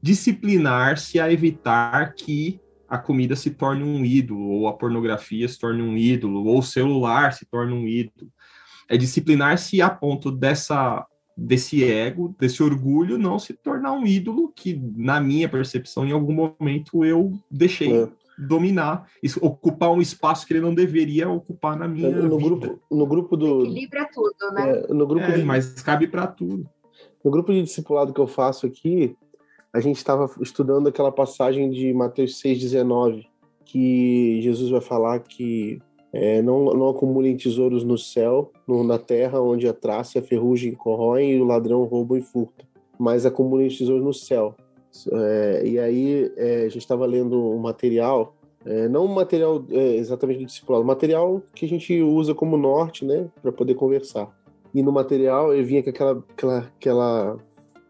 disciplinar-se 0.00 1.20
a 1.20 1.30
evitar 1.30 2.14
que 2.14 2.58
a 2.88 2.96
comida 2.96 3.36
se 3.36 3.50
torne 3.50 3.84
um 3.84 4.02
ídolo, 4.02 4.48
ou 4.48 4.66
a 4.66 4.72
pornografia 4.72 5.46
se 5.46 5.58
torne 5.58 5.82
um 5.82 5.96
ídolo, 5.96 6.44
ou 6.46 6.58
o 6.58 6.62
celular 6.62 7.34
se 7.34 7.44
torne 7.44 7.74
um 7.74 7.86
ídolo. 7.86 8.30
É 8.88 8.96
disciplinar-se 8.96 9.82
a 9.82 9.90
ponto 9.90 10.32
dessa 10.32 11.06
desse 11.36 11.84
ego, 11.84 12.34
desse 12.38 12.62
orgulho 12.62 13.18
não 13.18 13.38
se 13.38 13.54
tornar 13.54 13.92
um 13.92 14.06
ídolo 14.06 14.52
que, 14.54 14.80
na 14.96 15.20
minha 15.20 15.48
percepção, 15.48 16.06
em 16.06 16.12
algum 16.12 16.32
momento 16.32 17.04
eu 17.04 17.32
deixei 17.50 18.02
é. 18.02 18.08
dominar, 18.38 19.06
ocupar 19.40 19.90
um 19.90 20.00
espaço 20.00 20.46
que 20.46 20.52
ele 20.52 20.60
não 20.60 20.74
deveria 20.74 21.28
ocupar 21.28 21.76
na 21.76 21.88
minha 21.88 22.10
no 22.10 22.38
vida. 22.38 22.48
Grupo, 22.48 22.80
no 22.90 23.06
grupo 23.06 23.36
do... 23.36 23.62
Equilibra 23.62 24.08
tudo, 24.12 24.54
né? 24.54 24.84
É, 24.88 24.92
no 24.92 25.06
grupo 25.06 25.24
é, 25.24 25.38
de... 25.38 25.44
mas 25.44 25.80
cabe 25.82 26.06
para 26.06 26.26
tudo. 26.26 26.68
No 27.24 27.30
grupo 27.30 27.52
de 27.52 27.62
discipulado 27.62 28.12
que 28.12 28.20
eu 28.20 28.26
faço 28.26 28.66
aqui, 28.66 29.16
a 29.72 29.80
gente 29.80 29.96
estava 29.96 30.30
estudando 30.40 30.88
aquela 30.88 31.10
passagem 31.10 31.70
de 31.70 31.92
Mateus 31.94 32.40
6,19, 32.42 33.24
que 33.64 34.40
Jesus 34.42 34.70
vai 34.70 34.80
falar 34.80 35.20
que 35.20 35.80
é, 36.12 36.42
não, 36.42 36.64
não 36.66 36.90
acumulem 36.90 37.36
tesouros 37.36 37.84
no 37.84 37.96
céu, 37.96 38.52
no, 38.66 38.84
na 38.84 38.98
terra, 38.98 39.40
onde 39.40 39.66
a 39.66 39.72
traça 39.72 40.18
e 40.18 40.20
a 40.20 40.22
ferrugem 40.22 40.74
corroem 40.74 41.32
e 41.32 41.40
o 41.40 41.44
ladrão 41.44 41.84
rouba 41.84 42.18
e 42.18 42.22
furta, 42.22 42.64
mas 42.98 43.24
acumulem 43.24 43.68
tesouros 43.68 44.04
no 44.04 44.12
céu. 44.12 44.54
É, 45.10 45.62
e 45.64 45.78
aí 45.78 46.30
é, 46.36 46.64
a 46.64 46.68
gente 46.68 46.78
estava 46.78 47.06
lendo 47.06 47.42
um 47.42 47.58
material, 47.58 48.36
é, 48.64 48.88
não 48.88 49.06
um 49.06 49.14
material 49.14 49.64
é, 49.70 49.96
exatamente 49.96 50.40
do 50.40 50.46
discipulado, 50.46 50.84
material 50.84 51.42
que 51.54 51.64
a 51.64 51.68
gente 51.68 52.02
usa 52.02 52.34
como 52.34 52.58
norte, 52.58 53.04
né, 53.04 53.26
para 53.40 53.50
poder 53.50 53.74
conversar. 53.74 54.28
E 54.74 54.82
no 54.82 54.92
material 54.92 55.54
eu 55.54 55.64
vinha 55.64 55.82
com 55.82 55.90
aquela, 55.90 56.24
aquela, 56.30 56.58
aquela 56.58 57.38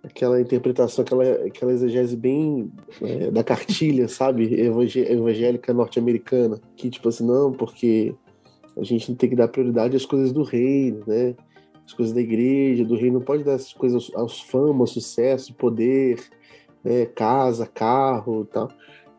aquela 0.03 0.41
interpretação, 0.41 1.05
aquela, 1.05 1.25
aquela 1.47 1.73
exegese 1.73 2.17
bem 2.17 2.71
é, 3.01 3.31
da 3.31 3.45
cartilha, 3.45 4.09
sabe? 4.09 4.53
Evangélica 4.61 5.73
norte-americana. 5.73 6.61
Que, 6.77 6.91
tipo 6.91 7.09
assim, 7.09 7.27
não, 7.27 7.53
porque 7.53 8.15
a 8.77 8.83
gente 8.83 9.15
tem 9.15 9.31
que 9.31 9.37
dar 9.37 9.49
prioridade 9.49 9.97
às 9.97 10.05
coisas 10.05 10.33
do 10.33 10.43
reino, 10.43 11.03
né? 11.07 11.35
As 11.87 11.93
coisas 11.93 12.15
da 12.15 12.21
igreja, 12.21 12.85
do 12.85 12.97
reino, 12.97 13.19
não 13.19 13.25
pode 13.25 13.45
dar 13.45 13.53
essas 13.53 13.73
coisas 13.73 14.11
aos 14.15 14.41
fama, 14.41 14.87
sucesso, 14.87 15.55
poder, 15.55 16.21
né? 16.83 17.07
casa, 17.07 17.67
carro 17.67 18.47
e 18.49 18.53
tal. 18.53 18.69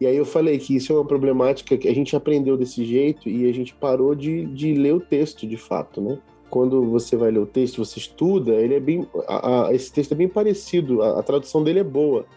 E 0.02 0.08
aí 0.08 0.18
eu 0.18 0.26
falei 0.26 0.58
que 0.58 0.76
isso 0.76 0.92
é 0.92 0.96
uma 0.96 1.06
problemática 1.06 1.78
que 1.78 1.88
a 1.88 1.96
gente 1.96 2.16
aprendeu 2.16 2.58
desse 2.58 2.84
jeito 2.84 3.30
e 3.30 3.50
a 3.50 3.54
gente 3.54 3.74
parou 3.74 4.16
de, 4.16 4.46
de 4.48 4.74
ler 4.74 4.94
o 4.94 5.00
texto, 5.00 5.48
de 5.48 5.56
fato, 5.56 6.02
né? 6.02 6.20
Quando 6.54 6.84
você 6.86 7.18
vai 7.18 7.32
ler 7.32 7.40
o 7.40 7.48
texto, 7.48 7.84
você 7.84 7.98
estuda, 7.98 8.52
ele 8.54 8.76
é 8.76 8.80
bem. 8.80 9.08
A, 9.28 9.70
a, 9.70 9.74
esse 9.74 9.92
texto 9.92 10.12
é 10.12 10.16
bem 10.16 10.28
parecido, 10.28 11.02
a, 11.02 11.20
a, 11.20 11.24
tradução 11.24 11.64
dele 11.64 11.80
é 11.80 11.84
boa. 11.84 12.28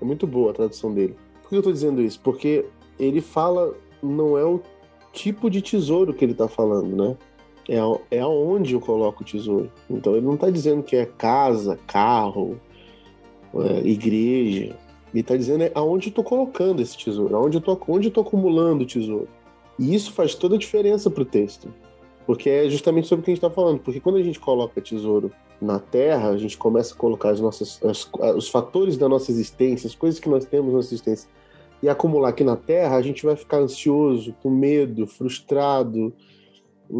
É 0.00 0.04
muito 0.04 0.28
boa 0.28 0.52
a 0.52 0.54
tradução 0.54 0.94
dele. 0.94 1.16
Por 1.42 1.48
que 1.48 1.56
eu 1.56 1.58
estou 1.58 1.72
dizendo 1.72 2.00
isso? 2.00 2.20
Porque 2.20 2.66
ele 3.00 3.20
fala, 3.20 3.74
não 4.00 4.38
é 4.38 4.44
o 4.44 4.60
tipo 5.12 5.50
de 5.50 5.60
tesouro 5.60 6.14
que 6.14 6.24
ele 6.24 6.30
está 6.30 6.46
falando, 6.46 6.94
né? 6.94 7.16
É, 7.68 8.16
é 8.16 8.20
aonde 8.20 8.74
eu 8.74 8.80
coloco 8.80 9.24
o 9.24 9.26
tesouro. 9.26 9.68
Então 9.90 10.14
ele 10.14 10.24
não 10.24 10.34
está 10.34 10.50
dizendo 10.50 10.80
que 10.80 10.94
é 10.94 11.04
casa, 11.04 11.76
carro, 11.84 12.60
é, 13.56 13.88
igreja. 13.88 14.78
Ele 15.12 15.20
está 15.20 15.36
dizendo 15.36 15.64
é 15.64 15.72
aonde 15.74 16.06
eu 16.06 16.10
estou 16.10 16.22
colocando 16.22 16.80
esse 16.80 16.96
tesouro, 16.96 17.34
aonde 17.34 17.56
eu 17.56 17.58
estou 17.58 17.76
onde 17.88 18.06
eu 18.06 18.12
tô 18.12 18.20
acumulando 18.20 18.84
o 18.84 18.86
tesouro. 18.86 19.26
E 19.76 19.92
isso 19.92 20.12
faz 20.12 20.36
toda 20.36 20.54
a 20.54 20.58
diferença 20.58 21.10
para 21.10 21.24
o 21.24 21.26
texto. 21.26 21.74
Porque 22.26 22.48
é 22.48 22.68
justamente 22.68 23.06
sobre 23.06 23.22
o 23.22 23.24
que 23.24 23.30
a 23.30 23.34
gente 23.34 23.44
está 23.44 23.54
falando. 23.54 23.80
Porque 23.80 24.00
quando 24.00 24.16
a 24.16 24.22
gente 24.22 24.40
coloca 24.40 24.80
tesouro 24.80 25.30
na 25.60 25.78
Terra, 25.78 26.30
a 26.30 26.36
gente 26.36 26.56
começa 26.56 26.94
a 26.94 26.96
colocar 26.96 27.30
as 27.30 27.40
nossas, 27.40 27.80
as, 27.84 28.10
os 28.36 28.48
fatores 28.48 28.96
da 28.96 29.08
nossa 29.08 29.30
existência, 29.30 29.86
as 29.86 29.94
coisas 29.94 30.18
que 30.18 30.28
nós 30.28 30.44
temos 30.44 30.68
na 30.68 30.76
nossa 30.76 30.88
existência, 30.88 31.28
e 31.82 31.88
acumular 31.88 32.30
aqui 32.30 32.42
na 32.42 32.56
Terra, 32.56 32.96
a 32.96 33.02
gente 33.02 33.24
vai 33.26 33.36
ficar 33.36 33.58
ansioso, 33.58 34.34
com 34.42 34.48
medo, 34.48 35.06
frustrado, 35.06 36.14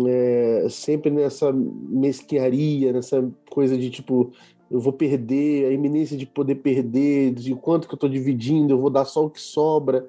é, 0.07 0.67
sempre 0.69 1.11
nessa 1.11 1.53
mesquinharia, 1.53 2.93
nessa 2.93 3.27
coisa 3.51 3.79
de 3.79 3.91
tipo, 3.91 4.31
eu 4.71 4.81
vou 4.81 4.93
perder, 4.93 5.67
a 5.67 5.73
iminência 5.73 6.17
de 6.17 6.27
poder 6.27 6.57
perder, 6.57 7.33
de 7.33 7.55
quanto 7.55 7.87
que 7.87 7.95
eu 7.95 7.97
estou 7.97 8.11
dividindo, 8.11 8.73
eu 8.73 8.79
vou 8.79 8.91
dar 8.91 9.05
só 9.05 9.25
o 9.25 9.31
que 9.31 9.41
sobra. 9.41 10.07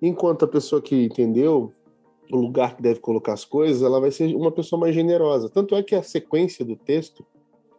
Enquanto 0.00 0.44
a 0.44 0.48
pessoa 0.48 0.80
que 0.80 1.04
entendeu 1.04 1.72
o 2.30 2.36
lugar 2.36 2.76
que 2.76 2.82
deve 2.82 3.00
colocar 3.00 3.32
as 3.32 3.44
coisas, 3.44 3.82
ela 3.82 4.00
vai 4.00 4.10
ser 4.10 4.34
uma 4.34 4.50
pessoa 4.50 4.80
mais 4.80 4.94
generosa. 4.94 5.48
Tanto 5.48 5.74
é 5.74 5.82
que 5.82 5.94
a 5.94 6.02
sequência 6.02 6.64
do 6.64 6.76
texto, 6.76 7.24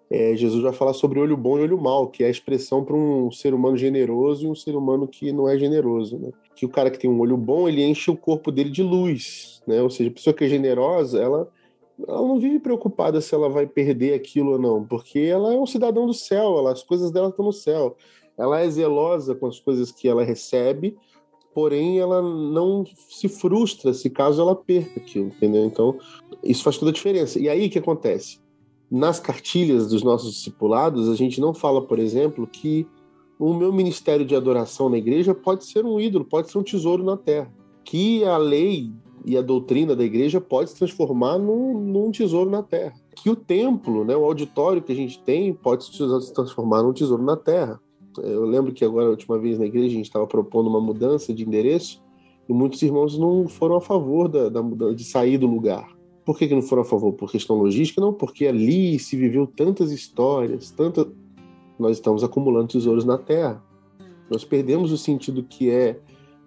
é, 0.10 0.36
Jesus 0.36 0.62
vai 0.62 0.72
falar 0.72 0.94
sobre 0.94 1.20
olho 1.20 1.36
bom 1.36 1.58
e 1.58 1.62
olho 1.62 1.82
mau, 1.82 2.08
que 2.08 2.24
é 2.24 2.28
a 2.28 2.30
expressão 2.30 2.84
para 2.84 2.96
um 2.96 3.32
ser 3.32 3.54
humano 3.54 3.76
generoso 3.76 4.46
e 4.46 4.50
um 4.50 4.56
ser 4.56 4.76
humano 4.76 5.08
que 5.08 5.32
não 5.32 5.50
é 5.50 5.58
generoso. 5.58 6.20
Né? 6.20 6.32
Que 6.56 6.66
o 6.66 6.70
cara 6.70 6.92
que 6.92 7.00
tem 7.00 7.10
um 7.10 7.20
olho 7.20 7.38
bom, 7.38 7.68
ele 7.68 7.84
enche 7.84 8.12
o 8.12 8.18
corpo 8.18 8.52
dele 8.52 8.70
de 8.70 8.84
luz. 8.84 9.62
Né? 9.66 9.82
Ou 9.82 9.90
seja, 9.90 10.10
a 10.10 10.14
pessoa 10.14 10.34
que 10.34 10.44
é 10.44 10.48
generosa, 10.48 11.20
ela, 11.20 11.52
ela 12.08 12.22
não 12.22 12.40
vive 12.40 12.60
preocupada 12.60 13.20
se 13.20 13.34
ela 13.34 13.50
vai 13.50 13.66
perder 13.66 14.14
aquilo 14.14 14.52
ou 14.54 14.60
não, 14.60 14.86
porque 14.86 15.20
ela 15.20 15.54
é 15.54 15.58
um 15.58 15.66
cidadão 15.66 16.06
do 16.06 16.14
céu, 16.14 16.60
ela, 16.60 16.72
as 16.72 16.84
coisas 16.84 17.10
dela 17.10 17.30
estão 17.30 17.46
no 17.46 17.54
céu. 17.54 17.98
Ela 18.38 18.60
é 18.62 18.70
zelosa 18.70 19.34
com 19.34 19.48
as 19.48 19.60
coisas 19.60 19.92
que 19.92 20.08
ela 20.08 20.24
recebe, 20.24 20.96
porém 21.56 22.00
ela 22.00 22.22
não 22.22 22.86
se 23.10 23.30
frustra 23.30 23.94
se 23.94 24.10
caso 24.10 24.42
ela 24.42 24.54
perca 24.54 25.00
aquilo, 25.00 25.28
entendeu? 25.28 25.64
Então, 25.64 25.98
isso 26.44 26.62
faz 26.62 26.78
toda 26.78 26.92
a 26.92 26.94
diferença. 26.94 27.40
E 27.40 27.48
aí 27.48 27.68
o 27.68 27.70
que 27.70 27.80
acontece? 27.80 28.40
Nas 28.92 29.22
cartilhas 29.22 29.88
dos 29.88 30.04
nossos 30.04 30.34
discipulados, 30.34 31.08
a 31.08 31.16
gente 31.16 31.40
não 31.40 31.54
fala, 31.54 31.82
por 31.82 31.98
exemplo, 31.98 32.46
que 32.46 32.86
o 33.40 33.54
meu 33.54 33.72
ministério 33.72 34.26
de 34.26 34.36
adoração 34.36 34.90
na 34.90 34.98
igreja 34.98 35.34
pode 35.34 35.64
ser 35.64 35.86
um 35.86 35.98
ídolo, 35.98 36.26
pode 36.26 36.52
ser 36.52 36.58
um 36.58 36.64
tesouro 36.64 37.06
na 37.06 37.16
terra. 37.16 37.50
Que 37.86 38.26
a 38.26 38.38
lei 38.38 38.92
e 39.26 39.38
a 39.38 39.42
doutrina 39.42 39.96
da 39.96 40.04
igreja 40.04 40.42
pode 40.42 40.72
se 40.72 40.76
transformar 40.76 41.38
num, 41.40 41.80
num 41.80 42.12
tesouro 42.12 42.50
na 42.50 42.64
terra. 42.64 42.94
Que 43.16 43.30
o 43.30 43.36
templo, 43.36 44.04
né, 44.04 44.16
o 44.16 44.26
auditório 44.26 44.82
que 44.82 44.92
a 44.92 44.96
gente 44.96 45.24
tem, 45.24 45.54
pode 45.54 45.86
se 45.86 46.34
transformar 46.34 46.84
num 46.84 46.92
tesouro 46.92 47.24
na 47.24 47.38
terra. 47.38 47.80
Eu 48.24 48.46
lembro 48.46 48.74
que 48.74 48.84
agora, 48.86 49.08
a 49.08 49.10
última 49.12 49.38
vez 49.38 49.58
na 49.58 49.66
igreja, 49.66 49.88
a 49.88 49.98
gente 49.98 50.06
estava 50.06 50.28
propondo 50.28 50.68
uma 50.68 50.82
mudança 50.82 51.34
de 51.34 51.44
endereço 51.44 52.04
e 52.48 52.54
muitos 52.54 52.82
irmãos 52.82 53.18
não 53.18 53.48
foram 53.48 53.76
a 53.76 53.82
favor 53.82 54.28
da, 54.28 54.50
da 54.50 54.62
mudança, 54.62 54.96
de 54.96 55.04
sair 55.04 55.38
do 55.38 55.48
lugar. 55.48 55.96
Por 56.26 56.38
que, 56.38 56.48
que 56.48 56.56
não 56.56 56.62
foram 56.62 56.82
a 56.82 56.86
favor? 56.86 57.14
Por 57.14 57.32
questão 57.32 57.56
logística? 57.56 58.02
Não, 58.02 58.14
porque 58.14 58.48
ali 58.48 58.98
se 58.98 59.16
viveu 59.16 59.46
tantas 59.46 59.92
histórias, 59.92 60.72
tanta... 60.72 61.08
nós 61.78 61.98
estamos 61.98 62.24
acumulando 62.24 62.70
tesouros 62.70 63.06
na 63.06 63.18
terra. 63.18 63.64
Nós 64.30 64.44
perdemos 64.44 64.92
o 64.92 64.98
sentido 64.98 65.44
que 65.44 65.70
é 65.70 66.00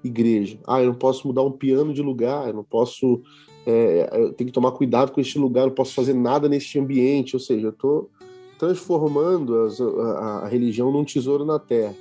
igreja. 0.02 0.59
Ah, 0.66 0.83
eu 0.83 0.88
não 0.88 0.98
posso 0.98 1.26
mudar 1.26 1.42
um 1.42 1.52
piano 1.52 1.92
de 1.92 2.02
lugar, 2.02 2.48
eu 2.48 2.54
não 2.54 2.64
posso. 2.64 3.22
É, 3.66 4.09
eu 4.12 4.33
tenho 4.33 4.48
que 4.48 4.54
tomar 4.54 4.72
cuidado 4.72 5.12
com 5.12 5.20
este 5.20 5.38
lugar, 5.38 5.62
eu 5.62 5.66
não 5.68 5.74
posso 5.74 5.94
fazer 5.94 6.14
nada 6.14 6.48
neste 6.48 6.78
ambiente. 6.78 7.37
Ou 7.37 7.40
seja, 7.40 7.66
eu 7.66 7.70
estou 7.70 8.11
transformando 8.59 9.62
as, 9.62 9.81
a, 9.81 10.42
a, 10.44 10.49
religião 10.49 10.90
num 10.90 11.05
tesouro 11.05 11.44
na 11.44 11.59
terra. 11.59 11.94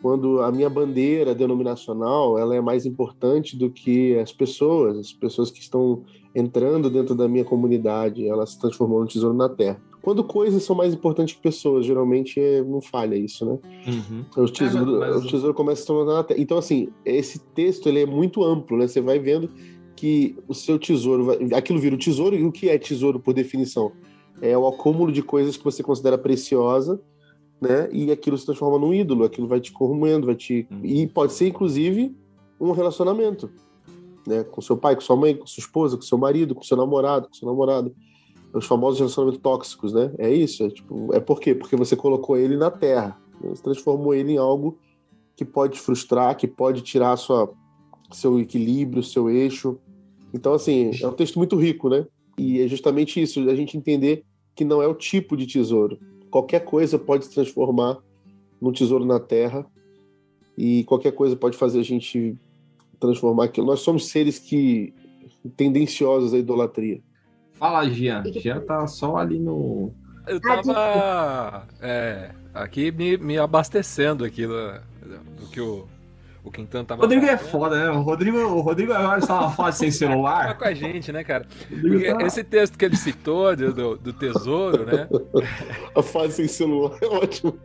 Quando 0.00 0.42
a 0.42 0.52
minha 0.52 0.68
bandeira 0.68 1.34
denominacional 1.34 2.38
ela 2.38 2.54
é 2.54 2.60
mais 2.60 2.86
importante 2.86 3.56
do 3.56 3.70
que 3.70 4.16
as 4.18 4.32
pessoas, 4.32 4.98
as 4.98 5.12
pessoas 5.12 5.50
que 5.50 5.60
estão 5.60 6.02
entrando 6.34 6.90
dentro 6.90 7.14
da 7.14 7.26
minha 7.26 7.44
comunidade, 7.44 8.28
elas 8.28 8.50
se 8.50 8.60
transformam 8.60 9.00
num 9.00 9.06
tesouro 9.06 9.34
na 9.34 9.48
terra. 9.48 9.80
Quando 10.02 10.22
coisas 10.22 10.62
são 10.62 10.76
mais 10.76 10.92
importantes 10.92 11.34
que 11.34 11.40
pessoas, 11.40 11.86
geralmente 11.86 12.38
é, 12.38 12.62
não 12.62 12.82
falha 12.82 13.16
isso, 13.16 13.46
né? 13.46 13.58
Uhum. 13.86 14.44
O, 14.44 14.46
tesouro, 14.46 15.02
é, 15.02 15.10
mas... 15.10 15.24
o 15.24 15.28
tesouro 15.28 15.54
começa 15.54 15.80
a 15.80 15.80
se 15.80 15.86
tornar 15.86 16.14
na 16.16 16.22
terra. 16.22 16.38
Então, 16.38 16.58
assim, 16.58 16.90
esse 17.06 17.38
texto 17.38 17.88
ele 17.88 18.00
é 18.00 18.06
muito 18.06 18.44
amplo, 18.44 18.76
né? 18.76 18.86
Você 18.86 19.00
vai 19.00 19.18
vendo 19.18 19.48
que 19.96 20.36
o 20.46 20.52
seu 20.52 20.78
tesouro, 20.78 21.24
vai... 21.24 21.38
aquilo 21.54 21.78
vira 21.78 21.94
o 21.94 21.98
tesouro, 21.98 22.36
e 22.36 22.44
o 22.44 22.52
que 22.52 22.68
é 22.68 22.76
tesouro 22.76 23.18
por 23.18 23.32
definição? 23.32 23.92
É 24.44 24.58
o 24.58 24.68
acúmulo 24.68 25.10
de 25.10 25.22
coisas 25.22 25.56
que 25.56 25.64
você 25.64 25.82
considera 25.82 26.18
preciosa, 26.18 27.00
né? 27.58 27.88
E 27.90 28.10
aquilo 28.10 28.36
se 28.36 28.44
transforma 28.44 28.78
num 28.78 28.92
ídolo, 28.92 29.24
aquilo 29.24 29.46
vai 29.46 29.58
te 29.58 29.72
corroendo, 29.72 30.26
vai 30.26 30.34
te 30.34 30.68
hum. 30.70 30.80
e 30.84 31.06
pode 31.06 31.32
ser 31.32 31.48
inclusive 31.48 32.14
um 32.60 32.72
relacionamento, 32.72 33.50
né? 34.26 34.44
Com 34.44 34.60
seu 34.60 34.76
pai, 34.76 34.94
com 34.94 35.00
sua 35.00 35.16
mãe, 35.16 35.34
com 35.34 35.46
sua 35.46 35.62
esposa, 35.62 35.96
com 35.96 36.02
seu 36.02 36.18
marido, 36.18 36.54
com 36.54 36.62
seu 36.62 36.76
namorado, 36.76 37.28
com 37.28 37.34
seu 37.34 37.48
namorado. 37.48 37.94
Os 38.52 38.66
famosos 38.66 39.00
relacionamentos 39.00 39.40
tóxicos, 39.40 39.92
né? 39.94 40.12
É 40.18 40.32
isso, 40.32 40.62
é 40.62 40.68
tipo, 40.68 41.12
é 41.14 41.20
por 41.20 41.40
quê? 41.40 41.54
Porque 41.54 41.74
você 41.74 41.96
colocou 41.96 42.36
ele 42.36 42.56
na 42.56 42.70
terra, 42.70 43.18
né? 43.40 43.48
você 43.48 43.62
transformou 43.62 44.14
ele 44.14 44.32
em 44.32 44.36
algo 44.36 44.78
que 45.34 45.44
pode 45.44 45.80
frustrar, 45.80 46.36
que 46.36 46.46
pode 46.46 46.82
tirar 46.82 47.16
sua 47.16 47.50
seu 48.12 48.38
equilíbrio, 48.38 49.02
seu 49.02 49.28
eixo. 49.30 49.78
Então, 50.32 50.52
assim, 50.52 50.90
é 51.02 51.08
um 51.08 51.12
texto 51.12 51.36
muito 51.36 51.56
rico, 51.56 51.88
né? 51.88 52.06
E 52.38 52.60
é 52.60 52.68
justamente 52.68 53.20
isso, 53.20 53.40
a 53.48 53.54
gente 53.54 53.76
entender 53.76 54.24
que 54.54 54.64
não 54.64 54.82
é 54.82 54.86
o 54.86 54.94
tipo 54.94 55.36
de 55.36 55.46
tesouro. 55.46 55.98
Qualquer 56.30 56.60
coisa 56.64 56.98
pode 56.98 57.26
se 57.26 57.34
transformar 57.34 57.98
num 58.60 58.72
tesouro 58.72 59.04
na 59.04 59.20
terra 59.20 59.66
e 60.56 60.84
qualquer 60.84 61.12
coisa 61.12 61.36
pode 61.36 61.56
fazer 61.56 61.80
a 61.80 61.84
gente 61.84 62.36
transformar 62.98 63.44
aquilo. 63.44 63.66
Nós 63.66 63.80
somos 63.80 64.08
seres 64.08 64.38
que 64.38 64.94
tendenciosos 65.56 66.32
à 66.32 66.38
idolatria. 66.38 67.00
Fala, 67.54 67.88
Gian. 67.88 68.22
Gian 68.32 68.60
tá 68.60 68.86
só 68.86 69.16
ali 69.16 69.38
no. 69.38 69.92
Eu 70.26 70.40
tava 70.40 71.66
é, 71.80 72.30
aqui 72.52 72.90
me, 72.90 73.16
me 73.18 73.38
abastecendo 73.38 74.24
aqui 74.24 74.46
do, 74.46 74.54
do 75.38 75.46
que 75.50 75.60
o 75.60 75.86
o 76.44 76.50
Quintan 76.50 76.84
tava. 76.84 77.00
Rodrigo 77.00 77.24
é 77.24 77.38
foda, 77.38 77.74
né? 77.74 77.90
O 77.90 78.02
Rodrigo, 78.02 78.36
o 78.38 78.60
Rodrigo 78.60 78.92
agora 78.92 79.18
está 79.18 79.34
numa 79.34 79.50
fase 79.50 79.78
sem 79.78 79.90
celular. 79.90 80.48
Tava 80.48 80.54
com 80.54 80.64
a 80.64 80.74
gente, 80.74 81.10
né, 81.10 81.24
cara? 81.24 81.46
Porque 81.68 82.12
tá... 82.12 82.22
esse 82.26 82.44
texto 82.44 82.76
que 82.76 82.84
ele 82.84 82.96
citou 82.96 83.56
do, 83.56 83.96
do 83.96 84.12
tesouro, 84.12 84.84
né? 84.84 85.08
a 85.96 86.02
fase 86.02 86.34
sem 86.34 86.48
celular 86.48 86.98
é 87.00 87.06
ótimo. 87.06 87.58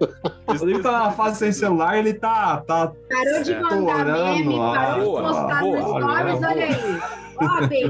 O 0.48 0.54
Rodrigo 0.54 0.82
tá 0.82 0.92
na 0.92 1.12
fase 1.12 1.40
sem 1.40 1.52
celular, 1.52 1.98
ele 1.98 2.14
tá. 2.14 2.58
tá 2.62 2.94
parou 3.10 3.44
de 3.44 3.56
mandar 3.56 4.06
meme, 4.06 4.56
parou 4.56 5.18
de 5.18 5.28
postar 5.28 5.60
boa, 5.60 5.78
nos 5.78 5.90
stories, 5.90 6.44
olha 6.44 6.66
aí. 6.66 7.29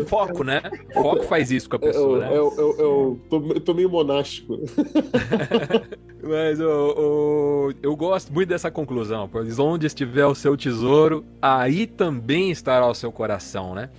Foco, 0.08 0.44
né? 0.44 0.62
Foco 0.94 1.24
faz 1.24 1.52
isso 1.52 1.70
com 1.70 1.76
a 1.76 1.80
pessoa, 1.80 2.18
eu, 2.18 2.20
né? 2.20 2.28
Eu, 2.30 2.54
eu, 2.58 2.76
eu, 2.80 3.20
tô, 3.30 3.54
eu 3.54 3.60
tô 3.62 3.74
meio 3.74 3.90
monástico. 3.90 4.60
Mas 6.22 6.60
eu, 6.60 7.74
eu 7.82 7.96
gosto 7.96 8.32
muito 8.34 8.50
dessa 8.50 8.70
conclusão, 8.70 9.28
pois 9.30 9.58
onde 9.58 9.88
estiver 9.88 10.26
o 10.26 10.36
seu 10.36 10.58
tesouro, 10.58 11.26
aí 11.42 11.88
também 11.88 12.52
estará 12.52 12.86
o 12.86 12.94
seu 12.94 13.12
coração, 13.12 13.74
né? 13.74 13.90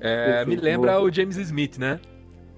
É, 0.00 0.44
me 0.44 0.56
lembra 0.56 1.00
o 1.00 1.10
James 1.12 1.36
Smith, 1.36 1.78
né? 1.78 2.00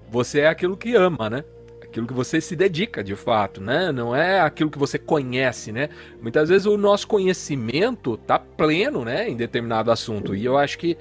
Você 0.09 0.41
é 0.41 0.47
aquilo 0.47 0.75
que 0.75 0.95
ama, 0.95 1.29
né? 1.29 1.43
Aquilo 1.81 2.07
que 2.07 2.13
você 2.13 2.41
se 2.41 2.55
dedica 2.55 3.03
de 3.03 3.15
fato, 3.15 3.61
né? 3.61 3.91
Não 3.91 4.15
é 4.15 4.41
aquilo 4.41 4.69
que 4.69 4.79
você 4.79 4.97
conhece, 4.97 5.71
né? 5.71 5.89
Muitas 6.21 6.49
vezes 6.49 6.65
o 6.65 6.75
nosso 6.75 7.07
conhecimento 7.07 8.17
tá 8.17 8.37
pleno, 8.37 9.05
né? 9.05 9.29
Em 9.29 9.35
determinado 9.35 9.91
assunto. 9.91 10.35
E 10.35 10.43
eu 10.43 10.57
acho 10.57 10.77
que 10.77 10.97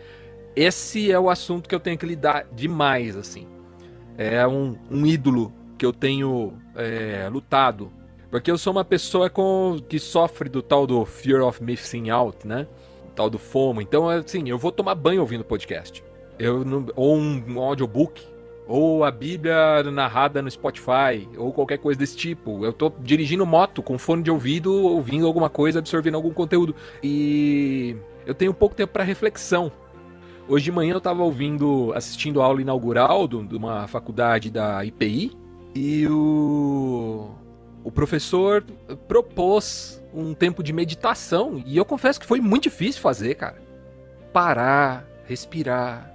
esse 0.56 1.10
é 1.10 1.18
o 1.18 1.28
assunto 1.28 1.68
que 1.68 1.74
eu 1.74 1.80
tenho 1.80 1.98
que 1.98 2.06
lidar 2.06 2.46
demais, 2.52 3.16
assim. 3.16 3.46
É 4.16 4.46
um, 4.46 4.76
um 4.90 5.04
ídolo 5.04 5.52
que 5.76 5.84
eu 5.84 5.92
tenho 5.92 6.54
é, 6.76 7.28
lutado. 7.30 7.90
Porque 8.30 8.50
eu 8.50 8.58
sou 8.58 8.72
uma 8.72 8.84
pessoa 8.84 9.30
com, 9.30 9.78
que 9.88 9.98
sofre 9.98 10.48
do 10.48 10.62
tal 10.62 10.86
do 10.86 11.04
fear 11.04 11.42
of 11.42 11.62
missing 11.62 12.10
out, 12.10 12.46
né? 12.46 12.66
O 13.06 13.10
tal 13.10 13.30
do 13.30 13.38
FOMO. 13.38 13.80
Então, 13.80 14.08
assim, 14.08 14.48
eu 14.48 14.58
vou 14.58 14.72
tomar 14.72 14.94
banho 14.94 15.20
ouvindo 15.20 15.44
podcast. 15.44 16.02
Eu 16.38 16.64
ou 16.96 17.16
um 17.16 17.60
audiobook, 17.60 18.20
ou 18.66 19.04
a 19.04 19.10
Bíblia 19.10 19.82
narrada 19.84 20.40
no 20.40 20.50
Spotify, 20.50 21.28
ou 21.36 21.52
qualquer 21.52 21.78
coisa 21.78 21.98
desse 21.98 22.16
tipo. 22.16 22.64
Eu 22.64 22.72
tô 22.72 22.92
dirigindo 23.00 23.44
moto 23.44 23.82
com 23.82 23.98
fone 23.98 24.22
de 24.22 24.30
ouvido, 24.30 24.72
ouvindo 24.72 25.26
alguma 25.26 25.50
coisa, 25.50 25.78
absorvendo 25.78 26.16
algum 26.16 26.32
conteúdo. 26.32 26.74
E 27.02 27.96
eu 28.26 28.34
tenho 28.34 28.54
pouco 28.54 28.74
tempo 28.74 28.92
para 28.92 29.04
reflexão. 29.04 29.70
Hoje 30.46 30.64
de 30.66 30.72
manhã 30.72 30.92
eu 30.92 30.98
estava 30.98 31.22
ouvindo, 31.22 31.90
assistindo 31.94 32.42
a 32.42 32.44
aula 32.44 32.60
inaugural 32.60 33.26
de 33.26 33.56
uma 33.56 33.88
faculdade 33.88 34.50
da 34.50 34.84
IPI 34.84 35.32
e 35.74 36.06
o, 36.06 37.30
o 37.82 37.90
professor 37.90 38.62
propôs 39.08 40.02
um 40.12 40.34
tempo 40.34 40.62
de 40.62 40.70
meditação 40.70 41.62
e 41.64 41.78
eu 41.78 41.84
confesso 41.84 42.20
que 42.20 42.26
foi 42.26 42.42
muito 42.42 42.64
difícil 42.64 43.00
fazer, 43.00 43.36
cara. 43.36 43.56
Parar, 44.34 45.06
respirar, 45.26 46.12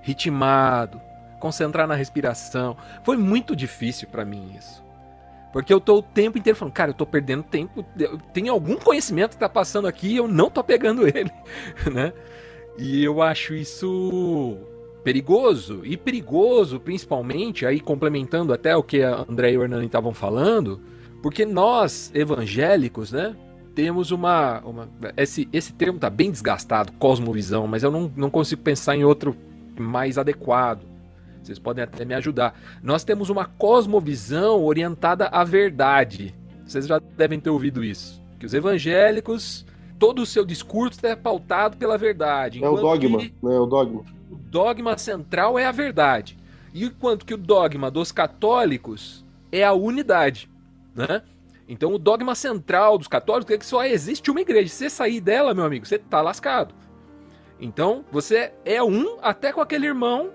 ritmado, 0.00 0.98
concentrar 1.38 1.86
na 1.86 1.94
respiração. 1.94 2.78
Foi 3.04 3.18
muito 3.18 3.54
difícil 3.54 4.08
para 4.08 4.24
mim 4.24 4.54
isso. 4.58 4.82
Porque 5.52 5.72
eu 5.72 5.80
tô 5.80 5.98
o 5.98 6.02
tempo 6.02 6.38
inteiro 6.38 6.58
falando, 6.58 6.72
cara, 6.72 6.90
eu 6.92 6.94
tô 6.94 7.04
perdendo 7.04 7.42
tempo. 7.42 7.84
Tem 8.32 8.48
algum 8.48 8.76
conhecimento 8.76 9.32
que 9.32 9.38
tá 9.38 9.48
passando 9.48 9.86
aqui 9.86 10.08
e 10.08 10.16
eu 10.16 10.28
não 10.28 10.48
tô 10.48 10.64
pegando 10.64 11.06
ele, 11.08 11.30
né? 11.92 12.12
E 12.80 13.04
eu 13.04 13.20
acho 13.20 13.54
isso 13.54 14.56
perigoso. 15.04 15.82
E 15.84 15.96
perigoso, 15.96 16.80
principalmente, 16.80 17.66
aí 17.66 17.78
complementando 17.78 18.52
até 18.52 18.74
o 18.74 18.82
que 18.82 19.02
a 19.02 19.26
André 19.28 19.52
e 19.52 19.58
o 19.58 19.62
Hernani 19.62 19.86
estavam 19.86 20.14
falando, 20.14 20.80
porque 21.22 21.44
nós, 21.44 22.10
evangélicos, 22.14 23.12
né? 23.12 23.36
Temos 23.74 24.10
uma. 24.10 24.60
uma 24.60 24.88
esse, 25.16 25.48
esse 25.52 25.72
termo 25.74 25.98
tá 25.98 26.08
bem 26.08 26.30
desgastado, 26.30 26.92
cosmovisão, 26.92 27.66
mas 27.66 27.82
eu 27.82 27.90
não, 27.90 28.10
não 28.16 28.30
consigo 28.30 28.62
pensar 28.62 28.96
em 28.96 29.04
outro 29.04 29.36
mais 29.78 30.16
adequado. 30.16 30.82
Vocês 31.42 31.58
podem 31.58 31.84
até 31.84 32.04
me 32.04 32.14
ajudar. 32.14 32.58
Nós 32.82 33.04
temos 33.04 33.30
uma 33.30 33.44
cosmovisão 33.44 34.64
orientada 34.64 35.26
à 35.26 35.44
verdade. 35.44 36.34
Vocês 36.66 36.86
já 36.86 36.98
devem 36.98 37.40
ter 37.40 37.50
ouvido 37.50 37.84
isso. 37.84 38.22
Que 38.38 38.46
os 38.46 38.54
evangélicos 38.54 39.64
todo 40.00 40.22
o 40.22 40.26
seu 40.26 40.46
discurso 40.46 41.06
é 41.06 41.14
pautado 41.14 41.76
pela 41.76 41.98
verdade. 41.98 42.64
É 42.64 42.68
o 42.68 42.76
dogma, 42.76 43.18
né? 43.18 43.30
É 43.44 43.60
o 43.60 43.66
dogma. 43.66 44.02
O 44.30 44.34
dogma 44.34 44.96
central 44.96 45.58
é 45.58 45.66
a 45.66 45.70
verdade. 45.70 46.38
E 46.72 46.84
enquanto 46.86 47.26
que 47.26 47.34
o 47.34 47.36
dogma 47.36 47.90
dos 47.90 48.10
católicos 48.10 49.24
é 49.52 49.62
a 49.62 49.74
unidade, 49.74 50.50
né? 50.94 51.22
Então 51.68 51.92
o 51.92 51.98
dogma 51.98 52.34
central 52.34 52.96
dos 52.96 53.08
católicos 53.08 53.54
é 53.54 53.58
que 53.58 53.66
só 53.66 53.84
existe 53.84 54.30
uma 54.30 54.40
igreja. 54.40 54.68
Se 54.70 54.76
você 54.76 54.90
sair 54.90 55.20
dela, 55.20 55.52
meu 55.52 55.64
amigo, 55.64 55.86
você 55.86 55.98
tá 55.98 56.22
lascado. 56.22 56.74
Então, 57.60 58.02
você 58.10 58.54
é 58.64 58.82
um 58.82 59.18
até 59.20 59.52
com 59.52 59.60
aquele 59.60 59.86
irmão 59.86 60.30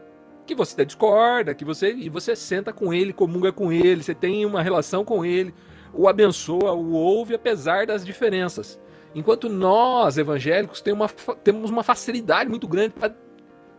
que 0.46 0.54
você 0.54 0.86
discorda, 0.86 1.56
que 1.56 1.66
você 1.66 1.92
e 1.92 2.08
você 2.08 2.36
senta 2.36 2.72
com 2.72 2.94
ele, 2.94 3.12
comunga 3.12 3.52
com 3.52 3.74
ele, 3.74 4.04
você 4.04 4.14
tem 4.14 4.46
uma 4.46 4.62
relação 4.62 5.04
com 5.04 5.26
ele, 5.26 5.52
o 5.92 6.08
abençoa, 6.08 6.74
o 6.74 6.92
ouve 6.92 7.34
apesar 7.34 7.88
das 7.88 8.06
diferenças. 8.06 8.80
Enquanto 9.16 9.48
nós, 9.48 10.18
evangélicos, 10.18 10.82
temos 10.82 11.10
uma, 11.26 11.36
temos 11.38 11.70
uma 11.70 11.84
facilidade 11.84 12.50
muito 12.50 12.68
grande 12.68 12.94
para 12.94 13.16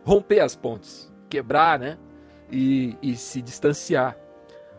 romper 0.03 0.39
as 0.39 0.55
pontes, 0.55 1.13
quebrar, 1.29 1.77
né? 1.77 1.99
E, 2.51 2.97
e 3.03 3.15
se 3.15 3.39
distanciar. 3.39 4.17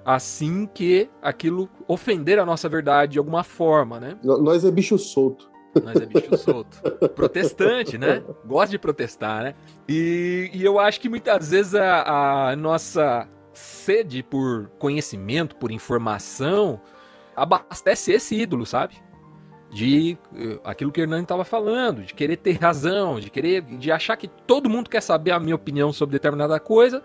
Assim 0.05 0.67
que 0.67 1.09
aquilo 1.23 1.69
ofender 1.87 2.41
a 2.41 2.45
nossa 2.45 2.69
verdade 2.69 3.13
de 3.13 3.19
alguma 3.21 3.45
forma, 3.45 4.01
né? 4.01 4.19
Nós 4.25 4.65
é 4.65 4.71
bicho 4.71 4.99
solto. 4.99 5.49
Nós 5.85 5.95
é 5.95 6.07
bicho 6.07 6.37
solto. 6.37 6.81
Protestante, 7.11 7.97
né? 7.97 8.25
Gosta 8.45 8.73
de 8.73 8.79
protestar, 8.79 9.45
né? 9.45 9.55
E, 9.89 10.51
e 10.53 10.65
eu 10.65 10.81
acho 10.81 11.01
que 11.01 11.09
muitas 11.09 11.51
vezes 11.51 11.77
a, 11.77 12.49
a 12.51 12.57
nossa 12.57 13.29
sede 13.53 14.25
por 14.25 14.71
conhecimento, 14.79 15.55
por 15.57 15.71
informação, 15.71 16.81
abastece 17.37 18.13
esse 18.13 18.35
ídolo, 18.35 18.67
sabe? 18.67 18.97
De 19.71 20.17
eh, 20.35 20.59
aquilo 20.65 20.91
que 20.91 21.01
o 21.01 21.03
Hernani 21.03 21.23
estava 21.23 21.45
falando, 21.45 22.03
de 22.03 22.15
querer 22.15 22.37
ter 22.37 22.53
razão, 22.59 23.21
de 23.21 23.31
querer, 23.31 23.63
de 23.63 23.93
achar 23.93 24.17
que 24.17 24.29
todo 24.29 24.69
mundo 24.69 24.89
quer 24.89 25.03
saber 25.03 25.31
a 25.31 25.41
minha 25.41 25.55
opinião 25.55 25.93
sobre 25.93 26.15
determinada 26.15 26.59
coisa, 26.59 27.03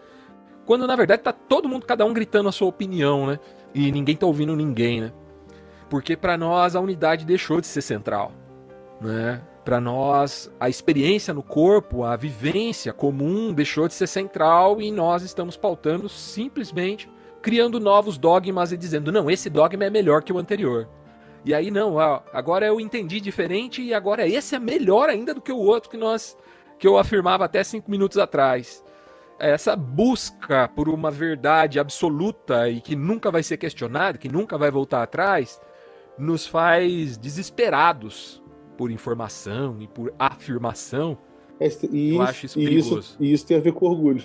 quando 0.65 0.87
na 0.87 0.95
verdade 0.95 1.21
tá 1.21 1.33
todo 1.33 1.67
mundo, 1.67 1.85
cada 1.85 2.05
um 2.05 2.13
gritando 2.13 2.47
a 2.47 2.51
sua 2.51 2.67
opinião, 2.67 3.27
né? 3.27 3.39
E 3.73 3.91
ninguém 3.91 4.15
tá 4.15 4.25
ouvindo 4.25 4.55
ninguém, 4.55 5.01
né? 5.01 5.11
Porque 5.89 6.15
para 6.15 6.37
nós 6.37 6.75
a 6.75 6.79
unidade 6.79 7.25
deixou 7.25 7.59
de 7.59 7.67
ser 7.67 7.81
central, 7.81 8.31
né? 9.01 9.41
Para 9.65 9.79
nós 9.79 10.51
a 10.59 10.69
experiência 10.69 11.33
no 11.33 11.43
corpo, 11.43 12.03
a 12.03 12.15
vivência 12.15 12.91
comum 12.93 13.53
deixou 13.53 13.87
de 13.87 13.93
ser 13.93 14.07
central 14.07 14.81
e 14.81 14.91
nós 14.91 15.23
estamos 15.23 15.55
pautando 15.57 16.07
simplesmente 16.09 17.09
criando 17.41 17.77
novos 17.77 18.17
dogmas 18.17 18.71
e 18.71 18.77
dizendo, 18.77 19.11
não, 19.11 19.29
esse 19.29 19.49
dogma 19.49 19.83
é 19.83 19.89
melhor 19.89 20.23
que 20.23 20.31
o 20.31 20.37
anterior. 20.37 20.87
E 21.45 21.53
aí, 21.53 21.69
não, 21.69 21.99
agora 22.31 22.65
eu 22.65 22.79
entendi 22.79 23.19
diferente 23.19 23.81
e 23.81 23.93
agora 23.93 24.27
esse 24.27 24.55
é 24.55 24.59
melhor 24.59 25.09
ainda 25.09 25.33
do 25.33 25.41
que 25.41 25.51
o 25.51 25.57
outro 25.57 25.89
que 25.89 25.97
nós 25.97 26.37
que 26.79 26.87
eu 26.87 26.97
afirmava 26.97 27.45
até 27.45 27.63
cinco 27.63 27.89
minutos 27.89 28.17
atrás. 28.17 28.83
Essa 29.39 29.75
busca 29.75 30.69
por 30.69 30.87
uma 30.87 31.11
verdade 31.11 31.79
absoluta 31.79 32.69
e 32.69 32.81
que 32.81 32.95
nunca 32.95 33.31
vai 33.31 33.43
ser 33.43 33.57
questionada, 33.57 34.17
que 34.17 34.29
nunca 34.29 34.57
vai 34.57 34.71
voltar 34.71 35.03
atrás, 35.03 35.59
nos 36.17 36.45
faz 36.45 37.17
desesperados 37.17 38.41
por 38.77 38.91
informação 38.91 39.81
e 39.81 39.87
por 39.87 40.13
afirmação. 40.17 41.17
É, 41.59 41.69
e, 41.91 42.15
eu 42.15 42.21
acho 42.21 42.45
isso 42.45 42.59
perigoso. 42.59 42.99
Isso, 42.99 43.17
e 43.19 43.33
isso 43.33 43.45
tem 43.45 43.57
a 43.57 43.61
ver 43.61 43.73
com 43.73 43.85
orgulho. 43.85 44.23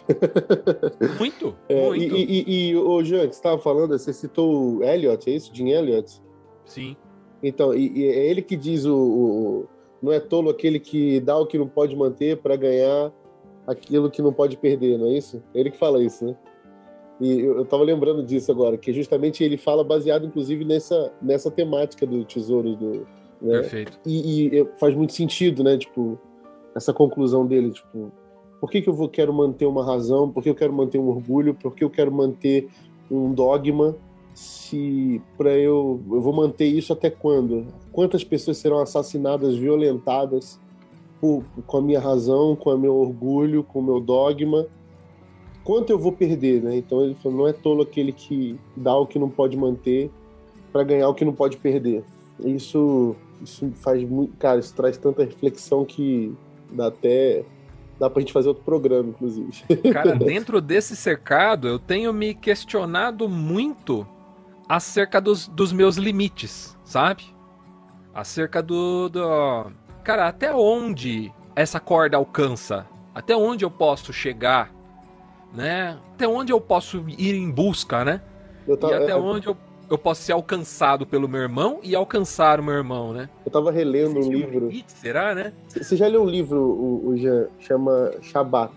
Muito, 1.18 1.54
é, 1.68 1.86
muito. 1.86 2.16
E, 2.16 2.44
e, 2.46 2.70
e, 2.70 2.76
ô, 2.76 3.02
Jean, 3.04 3.20
você 3.20 3.26
estava 3.28 3.58
falando, 3.58 3.96
você 3.96 4.12
citou 4.12 4.78
o 4.78 4.82
Elliot, 4.82 5.30
é 5.30 5.34
isso? 5.34 5.54
Jim 5.54 5.68
Elliot? 5.68 6.20
Sim. 6.64 6.96
Então, 7.42 7.74
e, 7.74 7.98
e 7.98 8.04
é 8.04 8.26
ele 8.26 8.42
que 8.42 8.56
diz 8.56 8.84
o, 8.84 8.96
o, 8.96 9.66
não 10.02 10.12
é 10.12 10.20
tolo 10.20 10.50
aquele 10.50 10.78
que 10.78 11.20
dá 11.20 11.36
o 11.38 11.46
que 11.46 11.58
não 11.58 11.68
pode 11.68 11.94
manter 11.96 12.36
para 12.38 12.56
ganhar 12.56 13.12
aquilo 13.66 14.10
que 14.10 14.22
não 14.22 14.32
pode 14.32 14.56
perder, 14.56 14.98
não 14.98 15.06
é 15.06 15.12
isso? 15.12 15.42
É 15.54 15.60
ele 15.60 15.70
que 15.70 15.76
fala 15.76 16.02
isso, 16.02 16.24
né? 16.24 16.36
E 17.20 17.40
eu, 17.40 17.62
estava 17.62 17.82
lembrando 17.82 18.22
disso 18.22 18.50
agora, 18.50 18.78
que 18.78 18.92
justamente 18.92 19.42
ele 19.42 19.56
fala 19.56 19.82
baseado, 19.82 20.24
inclusive, 20.24 20.64
nessa, 20.64 21.12
nessa 21.20 21.50
temática 21.50 22.06
do 22.06 22.24
tesouro 22.24 22.76
do. 22.76 23.06
Né? 23.42 23.60
Perfeito. 23.60 23.98
E, 24.06 24.46
e, 24.46 24.68
faz 24.78 24.94
muito 24.94 25.12
sentido, 25.12 25.64
né? 25.64 25.76
Tipo, 25.76 26.18
essa 26.74 26.92
conclusão 26.92 27.44
dele, 27.44 27.72
tipo, 27.72 28.12
por 28.60 28.70
que, 28.70 28.80
que 28.80 28.88
eu 28.88 28.94
vou, 28.94 29.08
quero 29.08 29.32
manter 29.32 29.66
uma 29.66 29.84
razão? 29.84 30.30
Por 30.30 30.42
que 30.42 30.50
eu 30.50 30.54
quero 30.54 30.72
manter 30.72 30.98
um 30.98 31.08
orgulho? 31.08 31.54
Por 31.54 31.74
que 31.74 31.82
eu 31.82 31.90
quero 31.90 32.12
manter 32.12 32.68
um 33.10 33.32
dogma? 33.32 33.96
Se 34.38 35.20
para 35.36 35.50
eu 35.50 36.00
eu 36.10 36.20
vou 36.20 36.32
manter 36.32 36.66
isso 36.66 36.92
até 36.92 37.10
quando? 37.10 37.66
Quantas 37.90 38.22
pessoas 38.22 38.58
serão 38.58 38.78
assassinadas, 38.78 39.56
violentadas 39.56 40.60
por, 41.20 41.42
com 41.66 41.78
a 41.78 41.82
minha 41.82 41.98
razão, 41.98 42.54
com 42.54 42.72
o 42.72 42.78
meu 42.78 42.94
orgulho, 42.94 43.64
com 43.64 43.80
o 43.80 43.82
meu 43.82 43.98
dogma? 43.98 44.66
Quanto 45.64 45.90
eu 45.90 45.98
vou 45.98 46.12
perder, 46.12 46.62
né? 46.62 46.76
Então 46.76 47.02
ele 47.02 47.14
falou, 47.16 47.38
não 47.38 47.48
é 47.48 47.52
tolo 47.52 47.82
aquele 47.82 48.12
que 48.12 48.56
dá 48.76 48.96
o 48.96 49.06
que 49.06 49.18
não 49.18 49.28
pode 49.28 49.56
manter 49.56 50.08
para 50.72 50.84
ganhar 50.84 51.08
o 51.08 51.14
que 51.14 51.24
não 51.24 51.34
pode 51.34 51.56
perder. 51.56 52.04
Isso 52.38 53.16
isso 53.42 53.70
faz 53.76 54.02
muito, 54.08 54.36
cara, 54.36 54.60
isso 54.60 54.74
traz 54.74 54.96
tanta 54.96 55.24
reflexão 55.24 55.84
que 55.84 56.32
dá 56.70 56.86
até 56.86 57.44
dá 57.98 58.08
pra 58.08 58.20
gente 58.20 58.32
fazer 58.32 58.48
outro 58.48 58.62
programa, 58.62 59.08
inclusive. 59.08 59.50
Cara, 59.92 60.14
dentro 60.16 60.60
desse 60.60 60.94
cercado, 60.94 61.66
eu 61.66 61.78
tenho 61.78 62.12
me 62.12 62.34
questionado 62.34 63.28
muito 63.28 64.06
acerca 64.68 65.20
dos, 65.20 65.48
dos 65.48 65.72
meus 65.72 65.96
limites, 65.96 66.76
sabe? 66.84 67.24
Acerca 68.14 68.62
do, 68.62 69.08
do. 69.08 69.72
Cara, 70.04 70.28
até 70.28 70.54
onde 70.54 71.32
essa 71.56 71.80
corda 71.80 72.16
alcança? 72.16 72.86
Até 73.14 73.34
onde 73.36 73.64
eu 73.64 73.70
posso 73.70 74.12
chegar? 74.12 74.72
Né? 75.52 75.98
Até 76.14 76.28
onde 76.28 76.52
eu 76.52 76.60
posso 76.60 77.04
ir 77.08 77.34
em 77.34 77.50
busca, 77.50 78.04
né? 78.04 78.20
Tava, 78.78 78.92
e 78.92 78.96
até 78.96 79.12
é, 79.12 79.16
onde 79.16 79.46
eu, 79.46 79.56
eu 79.88 79.96
posso 79.96 80.22
ser 80.22 80.32
alcançado 80.32 81.06
pelo 81.06 81.26
meu 81.26 81.40
irmão 81.40 81.80
e 81.82 81.94
alcançar 81.94 82.60
o 82.60 82.62
meu 82.62 82.74
irmão, 82.74 83.14
né? 83.14 83.30
Eu 83.46 83.50
tava 83.50 83.70
relendo 83.70 84.18
um 84.18 84.30
livro. 84.30 84.68
Limite, 84.68 84.92
será, 84.92 85.34
né? 85.34 85.54
Você 85.68 85.96
já 85.96 86.06
leu 86.06 86.22
um 86.22 86.28
livro, 86.28 86.60
o, 86.60 87.08
o 87.08 87.16
Jean, 87.16 87.48
chama 87.58 88.12
Shabat? 88.20 88.72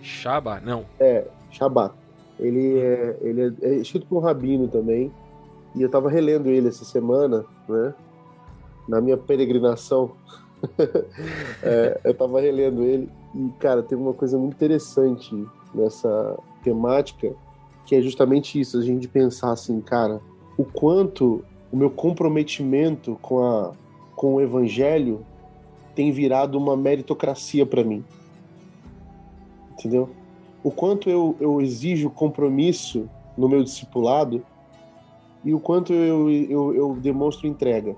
Shabat? 0.00 0.64
Não. 0.64 0.84
É, 0.98 1.24
Shabat. 1.50 1.94
Ele 2.42 2.78
é, 2.78 3.16
ele 3.20 3.42
é, 3.42 3.52
é 3.62 3.74
escrito 3.76 4.06
por 4.06 4.18
um 4.18 4.20
rabino 4.20 4.68
também. 4.68 5.12
E 5.74 5.80
eu 5.80 5.86
estava 5.86 6.10
relendo 6.10 6.48
ele 6.48 6.68
essa 6.68 6.84
semana, 6.84 7.44
né? 7.68 7.94
Na 8.88 9.00
minha 9.00 9.16
peregrinação. 9.16 10.12
é, 11.62 12.00
eu 12.04 12.10
estava 12.10 12.40
relendo 12.40 12.82
ele. 12.82 13.08
E, 13.34 13.48
cara, 13.58 13.82
tem 13.82 13.96
uma 13.96 14.12
coisa 14.12 14.36
muito 14.36 14.54
interessante 14.54 15.46
nessa 15.74 16.38
temática, 16.62 17.32
que 17.86 17.94
é 17.94 18.00
justamente 18.00 18.60
isso, 18.60 18.78
a 18.78 18.82
gente 18.82 19.08
pensar 19.08 19.52
assim, 19.52 19.80
cara, 19.80 20.20
o 20.56 20.64
quanto 20.64 21.42
o 21.72 21.76
meu 21.76 21.90
comprometimento 21.90 23.18
com, 23.22 23.42
a, 23.42 23.72
com 24.14 24.34
o 24.34 24.40
evangelho 24.40 25.24
tem 25.94 26.12
virado 26.12 26.58
uma 26.58 26.76
meritocracia 26.76 27.64
para 27.64 27.82
mim. 27.82 28.04
Entendeu? 29.72 30.10
O 30.62 30.70
quanto 30.70 31.10
eu, 31.10 31.36
eu 31.40 31.60
exijo 31.60 32.10
compromisso 32.10 33.08
no 33.36 33.48
meu 33.48 33.62
discipulado 33.62 34.44
e 35.44 35.52
o 35.52 35.60
quanto 35.60 35.92
eu, 35.92 36.30
eu, 36.30 36.74
eu 36.74 36.94
demonstro 36.96 37.46
entrega. 37.46 37.96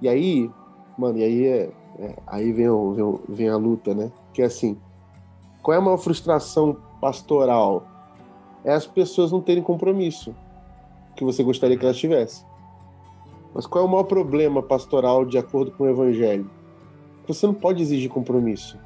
E 0.00 0.08
aí, 0.08 0.50
mano, 0.96 1.18
e 1.18 1.24
aí 1.24 1.46
é, 1.46 1.70
é 1.98 2.16
aí 2.26 2.52
vem, 2.52 2.68
vem, 2.94 3.18
vem, 3.28 3.48
a 3.48 3.56
luta, 3.56 3.94
né? 3.94 4.12
Que 4.32 4.42
é 4.42 4.44
assim, 4.44 4.76
qual 5.62 5.74
é 5.74 5.78
a 5.78 5.80
maior 5.80 5.96
frustração 5.96 6.76
pastoral? 7.00 7.84
É 8.64 8.72
as 8.72 8.86
pessoas 8.86 9.32
não 9.32 9.40
terem 9.40 9.62
compromisso 9.62 10.34
que 11.16 11.24
você 11.24 11.42
gostaria 11.42 11.76
que 11.76 11.84
elas 11.84 11.96
tivessem. 11.96 12.46
Mas 13.54 13.66
qual 13.66 13.84
é 13.84 13.86
o 13.88 13.90
maior 13.90 14.04
problema 14.04 14.62
pastoral 14.62 15.24
de 15.24 15.38
acordo 15.38 15.70
com 15.72 15.84
o 15.84 15.88
evangelho? 15.88 16.50
Você 17.26 17.46
não 17.46 17.54
pode 17.54 17.82
exigir 17.82 18.10
compromisso. 18.10 18.78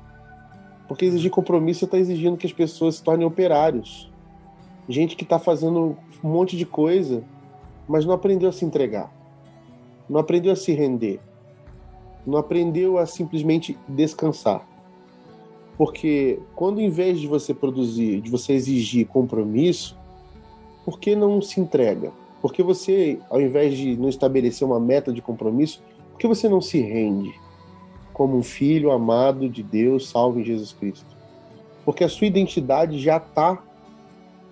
Porque 0.90 1.04
exigir 1.04 1.30
compromisso 1.30 1.84
está 1.84 1.96
exigindo 1.96 2.36
que 2.36 2.48
as 2.48 2.52
pessoas 2.52 2.96
se 2.96 3.02
tornem 3.04 3.24
operários. 3.24 4.10
Gente 4.88 5.14
que 5.14 5.22
está 5.22 5.38
fazendo 5.38 5.96
um 6.20 6.28
monte 6.28 6.56
de 6.56 6.66
coisa, 6.66 7.22
mas 7.86 8.04
não 8.04 8.12
aprendeu 8.12 8.48
a 8.48 8.52
se 8.52 8.64
entregar. 8.64 9.08
Não 10.08 10.18
aprendeu 10.18 10.50
a 10.52 10.56
se 10.56 10.72
render. 10.72 11.20
Não 12.26 12.36
aprendeu 12.36 12.98
a 12.98 13.06
simplesmente 13.06 13.78
descansar. 13.86 14.66
Porque 15.78 16.40
quando 16.56 16.80
em 16.80 16.90
vez 16.90 17.20
de 17.20 17.28
você 17.28 17.54
produzir, 17.54 18.20
de 18.20 18.28
você 18.28 18.54
exigir 18.54 19.06
compromisso, 19.06 19.96
por 20.84 20.98
que 20.98 21.14
não 21.14 21.40
se 21.40 21.60
entrega? 21.60 22.10
Porque 22.42 22.64
você, 22.64 23.20
ao 23.30 23.40
invés 23.40 23.78
de 23.78 23.96
não 23.96 24.08
estabelecer 24.08 24.66
uma 24.66 24.80
meta 24.80 25.12
de 25.12 25.22
compromisso, 25.22 25.84
por 26.10 26.18
que 26.18 26.26
você 26.26 26.48
não 26.48 26.60
se 26.60 26.80
rende? 26.80 27.32
Como 28.12 28.36
um 28.36 28.42
filho 28.42 28.90
amado 28.90 29.48
de 29.48 29.62
Deus, 29.62 30.08
salvo 30.08 30.40
em 30.40 30.44
Jesus 30.44 30.72
Cristo. 30.72 31.06
Porque 31.84 32.04
a 32.04 32.08
sua 32.08 32.26
identidade 32.26 32.98
já 32.98 33.16
está 33.16 33.62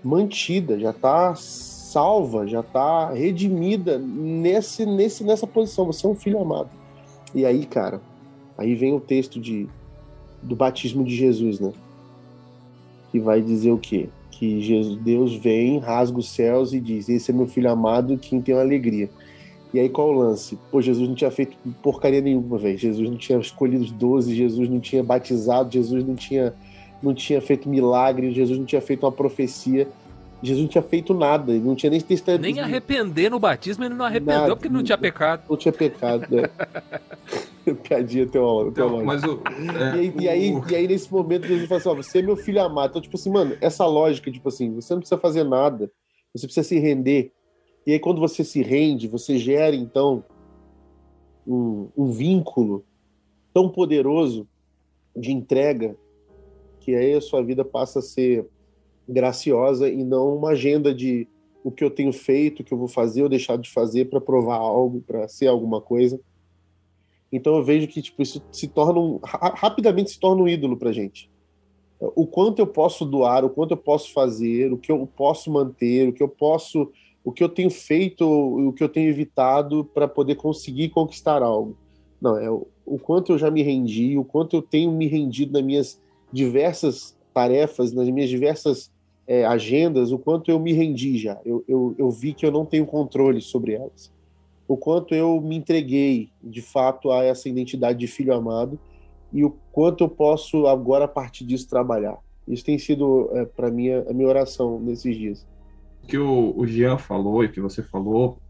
mantida, 0.02 0.78
já 0.78 0.90
está 0.90 1.34
salva, 1.34 2.46
já 2.46 2.60
está 2.60 3.12
redimida 3.12 3.98
nesse, 3.98 4.84
nesse, 4.86 5.24
nessa 5.24 5.46
posição. 5.46 5.86
Você 5.86 6.06
é 6.06 6.08
um 6.08 6.14
filho 6.14 6.40
amado. 6.40 6.70
E 7.34 7.44
aí, 7.44 7.66
cara, 7.66 8.00
aí 8.56 8.74
vem 8.74 8.94
o 8.94 9.00
texto 9.00 9.40
de, 9.40 9.68
do 10.42 10.56
batismo 10.56 11.04
de 11.04 11.14
Jesus, 11.14 11.60
né? 11.60 11.72
Que 13.10 13.18
vai 13.18 13.40
dizer 13.40 13.70
o 13.70 13.78
quê? 13.78 14.08
Que 14.30 14.60
Jesus, 14.60 15.00
Deus 15.00 15.34
vem, 15.34 15.78
rasga 15.78 16.18
os 16.18 16.28
céus 16.28 16.72
e 16.72 16.80
diz: 16.80 17.08
Esse 17.08 17.30
é 17.30 17.34
meu 17.34 17.46
filho 17.46 17.70
amado, 17.70 18.18
quem 18.18 18.40
tem 18.40 18.54
alegria. 18.54 19.10
E 19.72 19.78
aí 19.78 19.88
qual 19.88 20.08
o 20.08 20.12
lance? 20.12 20.58
Pô, 20.70 20.80
Jesus 20.80 21.08
não 21.08 21.14
tinha 21.14 21.30
feito 21.30 21.56
porcaria 21.82 22.20
nenhuma, 22.20 22.56
velho. 22.56 22.78
Jesus 22.78 23.08
não 23.08 23.16
tinha 23.16 23.38
escolhido 23.38 23.84
os 23.84 23.90
doze, 23.90 24.34
Jesus 24.34 24.68
não 24.68 24.80
tinha 24.80 25.02
batizado, 25.02 25.72
Jesus 25.72 26.04
não 26.04 26.14
tinha, 26.14 26.54
não 27.02 27.14
tinha 27.14 27.40
feito 27.40 27.68
milagre, 27.68 28.32
Jesus 28.32 28.58
não 28.58 28.64
tinha 28.64 28.80
feito 28.80 29.04
uma 29.04 29.12
profecia. 29.12 29.86
Jesus 30.42 30.62
não 30.62 30.68
tinha 30.68 30.82
feito 30.82 31.12
nada, 31.12 31.52
ele 31.52 31.64
não 31.64 31.74
tinha 31.74 31.90
nem 31.90 32.00
testado. 32.00 32.40
Nem 32.40 32.60
arrepender 32.60 33.28
no 33.28 33.40
batismo, 33.40 33.84
ele 33.84 33.94
não 33.94 34.04
arrependeu 34.04 34.40
nada, 34.40 34.56
porque 34.56 34.68
não 34.68 34.84
tinha 34.84 34.96
pecado. 34.96 35.42
Não 35.50 35.56
tinha 35.56 35.72
pecado, 35.72 36.26
né? 36.30 36.48
Piadinha 37.82 38.26
teológica. 38.26 38.80
Então, 38.80 39.04
mas 39.04 39.22
o, 39.24 39.42
é, 39.44 39.96
e, 39.96 39.98
aí, 39.98 40.10
o... 40.10 40.20
e, 40.20 40.28
aí, 40.28 40.62
e 40.70 40.74
aí, 40.76 40.88
nesse 40.88 41.12
momento, 41.12 41.46
Jesus 41.46 41.68
fala 41.68 41.80
assim: 41.80 41.88
ó, 41.88 41.94
você 41.94 42.18
é 42.20 42.22
meu 42.22 42.36
filho 42.36 42.62
amado. 42.62 42.90
Então, 42.90 43.02
tipo 43.02 43.16
assim, 43.16 43.30
mano, 43.30 43.56
essa 43.60 43.84
lógica, 43.84 44.30
tipo 44.30 44.48
assim, 44.48 44.72
você 44.74 44.94
não 44.94 45.00
precisa 45.00 45.20
fazer 45.20 45.44
nada, 45.44 45.90
você 46.34 46.46
precisa 46.46 46.66
se 46.66 46.78
render. 46.78 47.32
E 47.88 47.92
aí, 47.92 47.98
quando 47.98 48.20
você 48.20 48.44
se 48.44 48.60
rende, 48.62 49.08
você 49.08 49.38
gera, 49.38 49.74
então, 49.74 50.22
um, 51.46 51.88
um 51.96 52.10
vínculo 52.10 52.84
tão 53.50 53.70
poderoso 53.70 54.46
de 55.16 55.32
entrega 55.32 55.96
que 56.80 56.94
aí 56.94 57.14
a 57.14 57.20
sua 57.22 57.42
vida 57.42 57.64
passa 57.64 58.00
a 58.00 58.02
ser 58.02 58.46
graciosa 59.08 59.88
e 59.88 60.04
não 60.04 60.36
uma 60.36 60.50
agenda 60.50 60.94
de 60.94 61.26
o 61.64 61.70
que 61.70 61.82
eu 61.82 61.90
tenho 61.90 62.12
feito, 62.12 62.60
o 62.60 62.64
que 62.64 62.74
eu 62.74 62.76
vou 62.76 62.88
fazer 62.88 63.22
ou 63.22 63.28
deixar 63.30 63.56
de 63.56 63.70
fazer 63.70 64.10
para 64.10 64.20
provar 64.20 64.56
algo, 64.56 65.00
para 65.00 65.26
ser 65.26 65.46
alguma 65.46 65.80
coisa. 65.80 66.20
Então 67.32 67.56
eu 67.56 67.64
vejo 67.64 67.88
que 67.88 68.02
tipo 68.02 68.20
isso 68.20 68.44
se 68.52 68.68
torna 68.68 69.00
um, 69.00 69.18
rapidamente 69.22 70.10
se 70.10 70.20
torna 70.20 70.42
um 70.42 70.48
ídolo 70.48 70.76
para 70.76 70.92
gente. 70.92 71.30
O 71.98 72.26
quanto 72.26 72.58
eu 72.58 72.66
posso 72.66 73.06
doar, 73.06 73.46
o 73.46 73.50
quanto 73.50 73.70
eu 73.70 73.78
posso 73.78 74.12
fazer, 74.12 74.70
o 74.70 74.76
que 74.76 74.92
eu 74.92 75.06
posso 75.06 75.50
manter, 75.50 76.06
o 76.06 76.12
que 76.12 76.22
eu 76.22 76.28
posso, 76.28 76.92
o 77.28 77.32
que 77.32 77.44
eu 77.44 77.48
tenho 77.50 77.68
feito, 77.68 78.24
o 78.26 78.72
que 78.72 78.82
eu 78.82 78.88
tenho 78.88 79.10
evitado 79.10 79.84
para 79.84 80.08
poder 80.08 80.36
conseguir 80.36 80.88
conquistar 80.88 81.42
algo. 81.42 81.76
Não, 82.18 82.38
é 82.38 82.50
o, 82.50 82.66
o 82.86 82.98
quanto 82.98 83.32
eu 83.32 83.38
já 83.38 83.50
me 83.50 83.62
rendi, 83.62 84.16
o 84.16 84.24
quanto 84.24 84.56
eu 84.56 84.62
tenho 84.62 84.90
me 84.90 85.06
rendido 85.06 85.52
nas 85.52 85.62
minhas 85.62 86.00
diversas 86.32 87.14
tarefas, 87.34 87.92
nas 87.92 88.08
minhas 88.08 88.30
diversas 88.30 88.90
é, 89.26 89.44
agendas, 89.44 90.10
o 90.10 90.18
quanto 90.18 90.50
eu 90.50 90.58
me 90.58 90.72
rendi 90.72 91.18
já. 91.18 91.38
Eu, 91.44 91.62
eu, 91.68 91.94
eu 91.98 92.10
vi 92.10 92.32
que 92.32 92.46
eu 92.46 92.50
não 92.50 92.64
tenho 92.64 92.86
controle 92.86 93.42
sobre 93.42 93.74
elas. 93.74 94.10
O 94.66 94.74
quanto 94.74 95.14
eu 95.14 95.38
me 95.38 95.54
entreguei, 95.54 96.30
de 96.42 96.62
fato, 96.62 97.10
a 97.10 97.24
essa 97.24 97.46
identidade 97.46 97.98
de 97.98 98.06
filho 98.06 98.32
amado 98.32 98.80
e 99.34 99.44
o 99.44 99.54
quanto 99.70 100.02
eu 100.02 100.08
posso 100.08 100.66
agora, 100.66 101.04
a 101.04 101.08
partir 101.08 101.44
disso, 101.44 101.68
trabalhar. 101.68 102.18
Isso 102.48 102.64
tem 102.64 102.78
sido, 102.78 103.28
é, 103.34 103.44
para 103.44 103.70
mim, 103.70 103.90
a 103.90 104.14
minha 104.14 104.28
oração 104.28 104.80
nesses 104.80 105.14
dias. 105.14 105.46
O 106.08 106.10
que 106.10 106.16
o, 106.18 106.54
o 106.56 106.66
Jean 106.66 106.96
falou 106.96 107.44
e 107.44 107.50
que 107.50 107.60
você 107.60 107.82
falou 107.82 108.40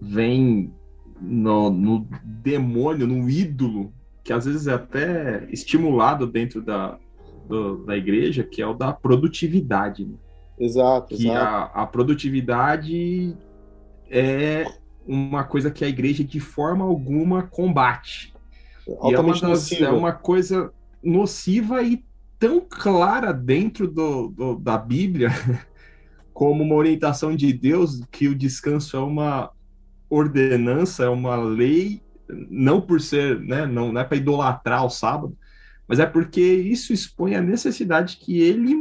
vem 0.00 0.72
no, 1.20 1.68
no 1.68 2.06
demônio, 2.24 3.06
no 3.06 3.28
ídolo, 3.28 3.92
que 4.24 4.32
às 4.32 4.46
vezes 4.46 4.66
é 4.66 4.72
até 4.72 5.46
estimulado 5.50 6.26
dentro 6.26 6.62
da, 6.62 6.98
do, 7.46 7.84
da 7.84 7.96
igreja, 7.96 8.42
que 8.42 8.62
é 8.62 8.66
o 8.66 8.72
da 8.72 8.94
produtividade. 8.94 10.06
Né? 10.06 10.14
Exato. 10.58 11.14
Que 11.14 11.26
exato. 11.26 11.78
A, 11.78 11.82
a 11.82 11.86
produtividade 11.86 13.36
é 14.10 14.64
uma 15.06 15.44
coisa 15.44 15.70
que 15.70 15.84
a 15.84 15.88
igreja 15.88 16.24
de 16.24 16.40
forma 16.40 16.82
alguma 16.82 17.42
combate. 17.42 18.34
E 18.88 19.14
é 19.14 19.20
uma, 19.20 19.38
das, 19.38 19.70
é 19.72 19.90
uma 19.90 20.12
coisa 20.12 20.72
nociva 21.02 21.82
e 21.82 22.02
tão 22.38 22.60
clara 22.60 23.32
dentro 23.32 23.86
do, 23.86 24.28
do, 24.28 24.54
da 24.56 24.78
Bíblia 24.78 25.30
como 26.36 26.62
uma 26.62 26.74
orientação 26.74 27.34
de 27.34 27.50
Deus 27.50 28.02
que 28.12 28.28
o 28.28 28.34
descanso 28.34 28.94
é 28.94 29.00
uma 29.00 29.50
ordenança, 30.10 31.04
é 31.04 31.08
uma 31.08 31.34
lei, 31.34 32.02
não 32.28 32.78
por 32.78 33.00
ser, 33.00 33.40
né, 33.40 33.64
não, 33.64 33.90
não 33.90 34.02
é 34.02 34.04
para 34.04 34.18
idolatrar 34.18 34.84
o 34.84 34.90
sábado, 34.90 35.34
mas 35.88 35.98
é 35.98 36.04
porque 36.04 36.42
isso 36.42 36.92
expõe 36.92 37.34
a 37.34 37.40
necessidade 37.40 38.18
que 38.18 38.38
ele, 38.38 38.76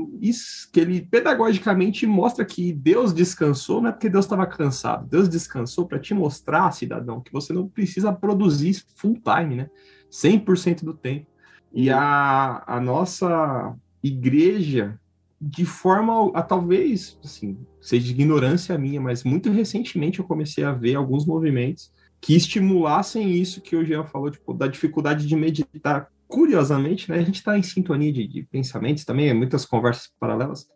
que 0.73 0.81
ele 0.81 1.01
pedagogicamente 1.01 2.05
mostra 2.05 2.43
que 2.43 2.73
Deus 2.73 3.13
descansou, 3.13 3.81
não 3.81 3.87
é 3.87 3.93
porque 3.93 4.09
Deus 4.09 4.25
estava 4.25 4.45
cansado, 4.45 5.07
Deus 5.07 5.29
descansou 5.29 5.87
para 5.87 5.97
te 5.97 6.13
mostrar, 6.13 6.69
cidadão, 6.73 7.21
que 7.21 7.31
você 7.31 7.53
não 7.53 7.69
precisa 7.69 8.11
produzir 8.11 8.83
full 8.97 9.17
time, 9.23 9.55
né? 9.55 9.69
100% 10.11 10.83
do 10.83 10.93
tempo. 10.93 11.27
E 11.73 11.89
uhum. 11.89 11.95
a, 11.95 12.75
a 12.75 12.81
nossa 12.81 13.73
igreja, 14.03 14.99
de 15.39 15.65
forma 15.65 16.31
a 16.33 16.41
talvez, 16.41 17.19
assim, 17.23 17.57
seja 17.81 18.11
ignorância 18.11 18.77
minha, 18.77 19.01
mas 19.01 19.23
muito 19.23 19.51
recentemente 19.51 20.19
eu 20.19 20.25
comecei 20.25 20.63
a 20.63 20.71
ver 20.71 20.95
alguns 20.95 21.25
movimentos 21.25 21.91
que 22.21 22.35
estimulassem 22.35 23.31
isso 23.31 23.61
que 23.61 23.75
o 23.75 23.85
Jean 23.85 24.03
falou, 24.05 24.31
tipo, 24.31 24.53
da 24.53 24.67
dificuldade 24.67 25.27
de 25.27 25.35
meditar 25.35 26.09
curiosamente, 26.27 27.09
né, 27.09 27.19
a 27.19 27.23
gente 27.23 27.35
está 27.35 27.57
em 27.57 27.63
sintonia 27.63 28.11
de, 28.11 28.27
de, 28.27 28.43
pensamentos 28.43 29.05
também, 29.05 29.33
muitas 29.33 29.65
conversas 29.65 30.11
paralelas. 30.19 30.67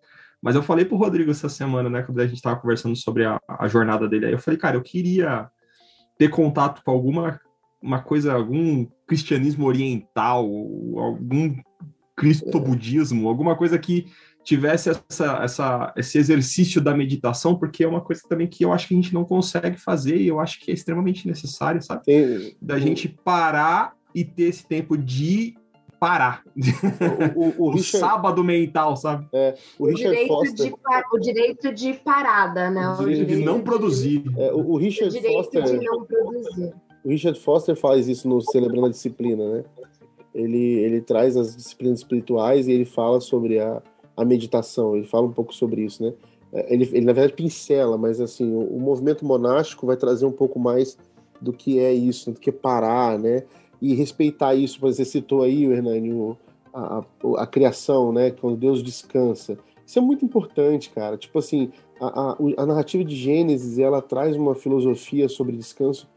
Mas 0.41 0.55
eu 0.55 0.63
falei 0.63 0.85
para 0.85 0.95
o 0.95 0.97
Rodrigo 0.97 1.31
essa 1.31 1.49
semana, 1.49 1.89
né, 1.89 2.03
quando 2.03 2.19
a 2.19 2.27
gente 2.27 2.37
estava 2.37 2.59
conversando 2.59 2.95
sobre 2.95 3.25
a, 3.25 3.39
a, 3.47 3.67
jornada 3.67 4.07
dele, 4.07 4.27
aí 4.27 4.31
eu 4.31 4.39
falei, 4.39 4.59
cara, 4.59 4.77
eu 4.77 4.81
queria 4.81 5.49
ter 6.17 6.29
contato 6.29 6.83
com 6.83 6.91
alguma 6.91 7.39
uma 7.81 8.01
coisa, 8.01 8.33
algum 8.33 8.85
cristianismo 9.07 9.65
oriental, 9.65 10.43
algum 10.97 11.55
cristobudismo, 12.15 13.29
alguma 13.29 13.55
coisa 13.55 13.79
que 13.79 14.07
tivesse 14.43 14.89
essa, 14.89 15.39
essa, 15.43 15.93
esse 15.95 16.17
exercício 16.17 16.81
da 16.81 16.93
meditação, 16.93 17.55
porque 17.55 17.83
é 17.83 17.87
uma 17.87 18.01
coisa 18.01 18.21
também 18.27 18.47
que 18.47 18.63
eu 18.63 18.73
acho 18.73 18.87
que 18.87 18.93
a 18.93 18.97
gente 18.97 19.13
não 19.13 19.23
consegue 19.23 19.77
fazer 19.77 20.17
e 20.17 20.27
eu 20.27 20.39
acho 20.39 20.59
que 20.59 20.71
é 20.71 20.73
extremamente 20.73 21.27
necessário, 21.27 21.81
sabe? 21.81 22.03
Sim. 22.05 22.55
Da 22.61 22.79
gente 22.79 23.07
parar 23.07 23.93
e 24.13 24.23
ter 24.23 24.43
esse 24.43 24.65
tempo 24.65 24.97
de 24.97 25.55
parar. 25.99 26.43
O, 27.35 27.41
o, 27.41 27.65
o, 27.65 27.67
o 27.67 27.71
Richard, 27.75 27.99
sábado 27.99 28.43
mental, 28.43 28.95
sabe? 28.95 29.27
É, 29.33 29.55
o, 29.77 29.87
Richard 29.87 30.27
Foster. 30.27 30.67
De, 30.69 30.75
o 31.13 31.19
direito 31.19 31.73
de 31.73 31.93
parada, 31.93 32.69
né? 32.71 32.89
O 32.89 32.97
direito, 32.97 33.25
de 33.27 33.35
não 33.37 33.61
produzir. 33.61 34.23
É, 34.37 34.53
o, 34.53 34.77
Richard 34.77 35.15
o 35.15 35.21
direito 35.21 35.43
Foster. 35.43 35.63
de 35.63 35.85
não 35.85 36.05
produzir. 36.05 36.73
O 37.03 37.09
Richard 37.09 37.39
Foster 37.39 37.75
faz 37.75 38.07
isso 38.07 38.27
no 38.27 38.41
Celebrando 38.41 38.87
a 38.87 38.89
Disciplina, 38.89 39.57
né? 39.57 39.63
Ele, 40.33 40.79
ele 40.79 41.01
traz 41.01 41.35
as 41.35 41.55
disciplinas 41.55 41.99
espirituais 41.99 42.67
e 42.67 42.71
ele 42.71 42.85
fala 42.85 43.19
sobre 43.19 43.59
a, 43.59 43.81
a 44.21 44.25
meditação, 44.25 44.95
ele 44.95 45.07
fala 45.07 45.27
um 45.27 45.31
pouco 45.31 45.53
sobre 45.53 45.81
isso, 45.81 46.03
né? 46.03 46.13
É, 46.51 46.73
ele, 46.73 46.83
ele 46.91 47.05
na 47.05 47.13
verdade 47.13 47.33
pincela, 47.33 47.97
mas 47.97 48.19
assim, 48.19 48.51
o, 48.53 48.75
o 48.75 48.79
movimento 48.79 49.25
monástico 49.25 49.85
vai 49.85 49.95
trazer 49.95 50.25
um 50.25 50.31
pouco 50.31 50.59
mais 50.59 50.97
do 51.41 51.53
que 51.53 51.79
é 51.79 51.93
isso, 51.93 52.31
do 52.31 52.39
que 52.39 52.51
parar, 52.51 53.17
né? 53.17 53.43
e 53.81 53.93
respeitar 53.93 54.55
isso. 54.55 54.79
Você 54.81 55.05
citou 55.05 55.43
aí, 55.43 55.65
Hernani, 55.65 56.35
a, 56.73 56.97
a, 56.97 57.03
a, 57.43 57.47
criação, 57.47 58.11
né? 58.11 58.31
Quando 58.31 58.57
Deus 58.57 58.83
descansa. 58.83 59.57
Isso 59.85 59.97
é 59.97 60.01
muito 60.01 60.23
importante, 60.23 60.89
cara. 60.89 61.17
Tipo 61.17 61.39
assim, 61.39 61.71
a, 61.99 62.31
a, 62.31 62.37
a 62.57 62.65
narrativa 62.65 63.03
de 63.03 63.15
Gênesis 63.15 63.79
ela 63.79 64.01
traz 64.01 64.35
uma 64.35 64.55
filosofia 64.55 65.27
sobre 65.27 65.57
descanso 65.57 66.07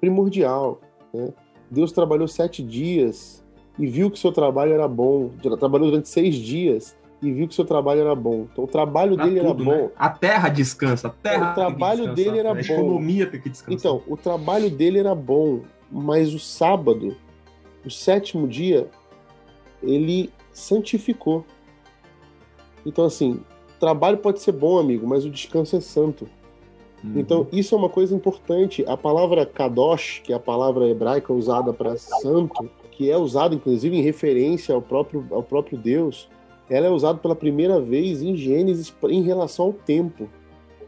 primordial. 0.00 0.80
Né? 1.12 1.32
Deus 1.70 1.90
trabalhou 1.90 2.28
sete 2.28 2.62
dias 2.62 3.44
e 3.78 3.86
viu 3.86 4.10
que 4.10 4.18
seu 4.18 4.30
trabalho 4.30 4.72
era 4.72 4.86
bom. 4.86 5.30
Trabalhou 5.58 5.90
durante 5.90 6.08
seis 6.08 6.36
dias 6.36 6.96
e 7.22 7.32
viu 7.32 7.48
que 7.48 7.54
seu 7.54 7.64
trabalho 7.64 8.00
era 8.02 8.14
bom. 8.14 8.46
Então 8.52 8.64
o 8.64 8.66
trabalho 8.66 9.16
dele 9.16 9.40
tudo, 9.40 9.46
era 9.46 9.54
bom. 9.54 9.84
Né? 9.86 9.90
A 9.96 10.08
terra 10.10 10.48
descansa, 10.48 11.08
a 11.08 11.10
terra. 11.10 11.52
O 11.52 11.54
trabalho 11.54 12.14
dele 12.14 12.38
era 12.38 12.50
a 12.50 12.54
bom. 12.54 12.60
A 12.60 12.62
economia 12.62 13.26
tem 13.26 13.40
que 13.40 13.48
descansar. 13.48 13.74
Então, 13.74 14.02
o 14.06 14.16
trabalho 14.16 14.70
dele 14.70 14.98
era 14.98 15.14
bom 15.14 15.62
mas 15.90 16.34
o 16.34 16.38
sábado, 16.38 17.16
o 17.84 17.90
sétimo 17.90 18.46
dia, 18.46 18.88
ele 19.82 20.30
santificou. 20.52 21.44
Então, 22.84 23.04
assim, 23.04 23.40
trabalho 23.78 24.18
pode 24.18 24.40
ser 24.40 24.52
bom, 24.52 24.78
amigo, 24.78 25.06
mas 25.06 25.24
o 25.24 25.30
descanso 25.30 25.76
é 25.76 25.80
santo. 25.80 26.28
Uhum. 27.04 27.12
Então, 27.16 27.46
isso 27.52 27.74
é 27.74 27.78
uma 27.78 27.88
coisa 27.88 28.14
importante. 28.14 28.84
A 28.86 28.96
palavra 28.96 29.44
kadosh, 29.46 30.20
que 30.24 30.32
é 30.32 30.36
a 30.36 30.40
palavra 30.40 30.88
hebraica 30.88 31.32
usada 31.32 31.72
para 31.72 31.96
santo, 31.96 32.68
que 32.90 33.10
é 33.10 33.16
usada 33.16 33.54
inclusive 33.54 33.96
em 33.96 34.02
referência 34.02 34.74
ao 34.74 34.80
próprio, 34.80 35.26
ao 35.30 35.42
próprio 35.42 35.76
Deus, 35.76 36.28
ela 36.68 36.86
é 36.86 36.90
usada 36.90 37.18
pela 37.18 37.36
primeira 37.36 37.80
vez 37.80 38.22
em 38.22 38.36
Gênesis 38.36 38.94
em 39.04 39.22
relação 39.22 39.66
ao 39.66 39.72
tempo. 39.72 40.28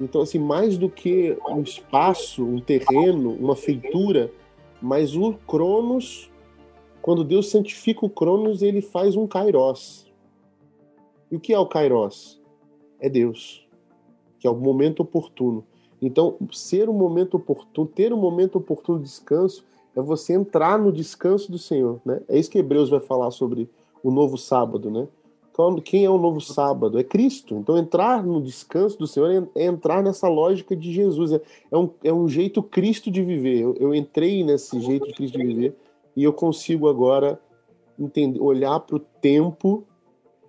Então, 0.01 0.21
assim, 0.21 0.39
mais 0.39 0.79
do 0.79 0.89
que 0.89 1.37
um 1.49 1.61
espaço, 1.61 2.45
um 2.45 2.61
terreno, 2.61 3.33
uma 3.33 3.57
feitura, 3.57 4.31
mas 4.81 5.17
o 5.17 5.35
Cronos, 5.47 6.31
quando 7.03 7.25
Deus 7.25 7.51
santifica 7.51 8.07
o 8.07 8.11
Cronos, 8.11 8.63
ele 8.63 8.81
faz 8.81 9.17
um 9.17 9.27
Kairos. 9.27 10.07
E 11.31 11.37
o 11.37 11.41
que 11.41 11.53
é 11.53 11.59
o 11.59 11.67
Kairos? 11.67 12.41
É 13.01 13.09
Deus, 13.09 13.67
que 14.39 14.47
é 14.47 14.51
o 14.51 14.57
momento 14.57 15.01
oportuno. 15.01 15.65
Então, 16.01 16.37
ser 16.53 16.89
um 16.89 16.93
momento 16.93 17.37
oportuno, 17.37 17.89
ter 17.89 18.13
um 18.13 18.17
momento 18.19 18.57
oportuno 18.57 18.99
de 18.99 19.05
descanso, 19.05 19.65
é 19.97 20.01
você 20.01 20.33
entrar 20.33 20.79
no 20.79 20.93
descanso 20.93 21.51
do 21.51 21.59
Senhor, 21.59 22.01
né? 22.05 22.21
É 22.29 22.39
isso 22.39 22.51
que 22.51 22.59
Hebreus 22.59 22.89
vai 22.89 23.01
falar 23.01 23.33
sobre 23.33 23.69
o 24.03 24.13
novo 24.13 24.39
sábado, 24.39 24.91
né? 24.91 25.09
Quem 25.85 26.05
é 26.05 26.11
o 26.11 26.19
novo 26.19 26.41
sábado? 26.41 26.99
É 26.99 27.03
Cristo. 27.03 27.57
Então, 27.57 27.77
entrar 27.77 28.25
no 28.25 28.41
descanso 28.41 28.97
do 28.97 29.09
Senhor 29.09 29.49
é, 29.57 29.63
é 29.63 29.67
entrar 29.67 30.03
nessa 30.05 30.29
lógica 30.29 30.77
de 30.77 30.93
Jesus. 30.93 31.33
É, 31.33 31.41
é, 31.73 31.77
um, 31.77 31.91
é 32.05 32.13
um 32.13 32.29
jeito 32.29 32.63
Cristo 32.63 33.11
de 33.11 33.23
viver. 33.25 33.59
Eu, 33.61 33.75
eu 33.81 33.95
entrei 33.95 34.45
nesse 34.45 34.81
jeito 34.81 35.09
de 35.09 35.15
Cristo 35.15 35.37
de 35.37 35.45
viver 35.45 35.77
e 36.15 36.23
eu 36.23 36.33
consigo 36.33 36.89
agora 36.89 37.41
entender, 37.99 38.41
olhar 38.41 38.79
para 38.81 38.97
o 38.97 39.01
tempo 39.01 39.85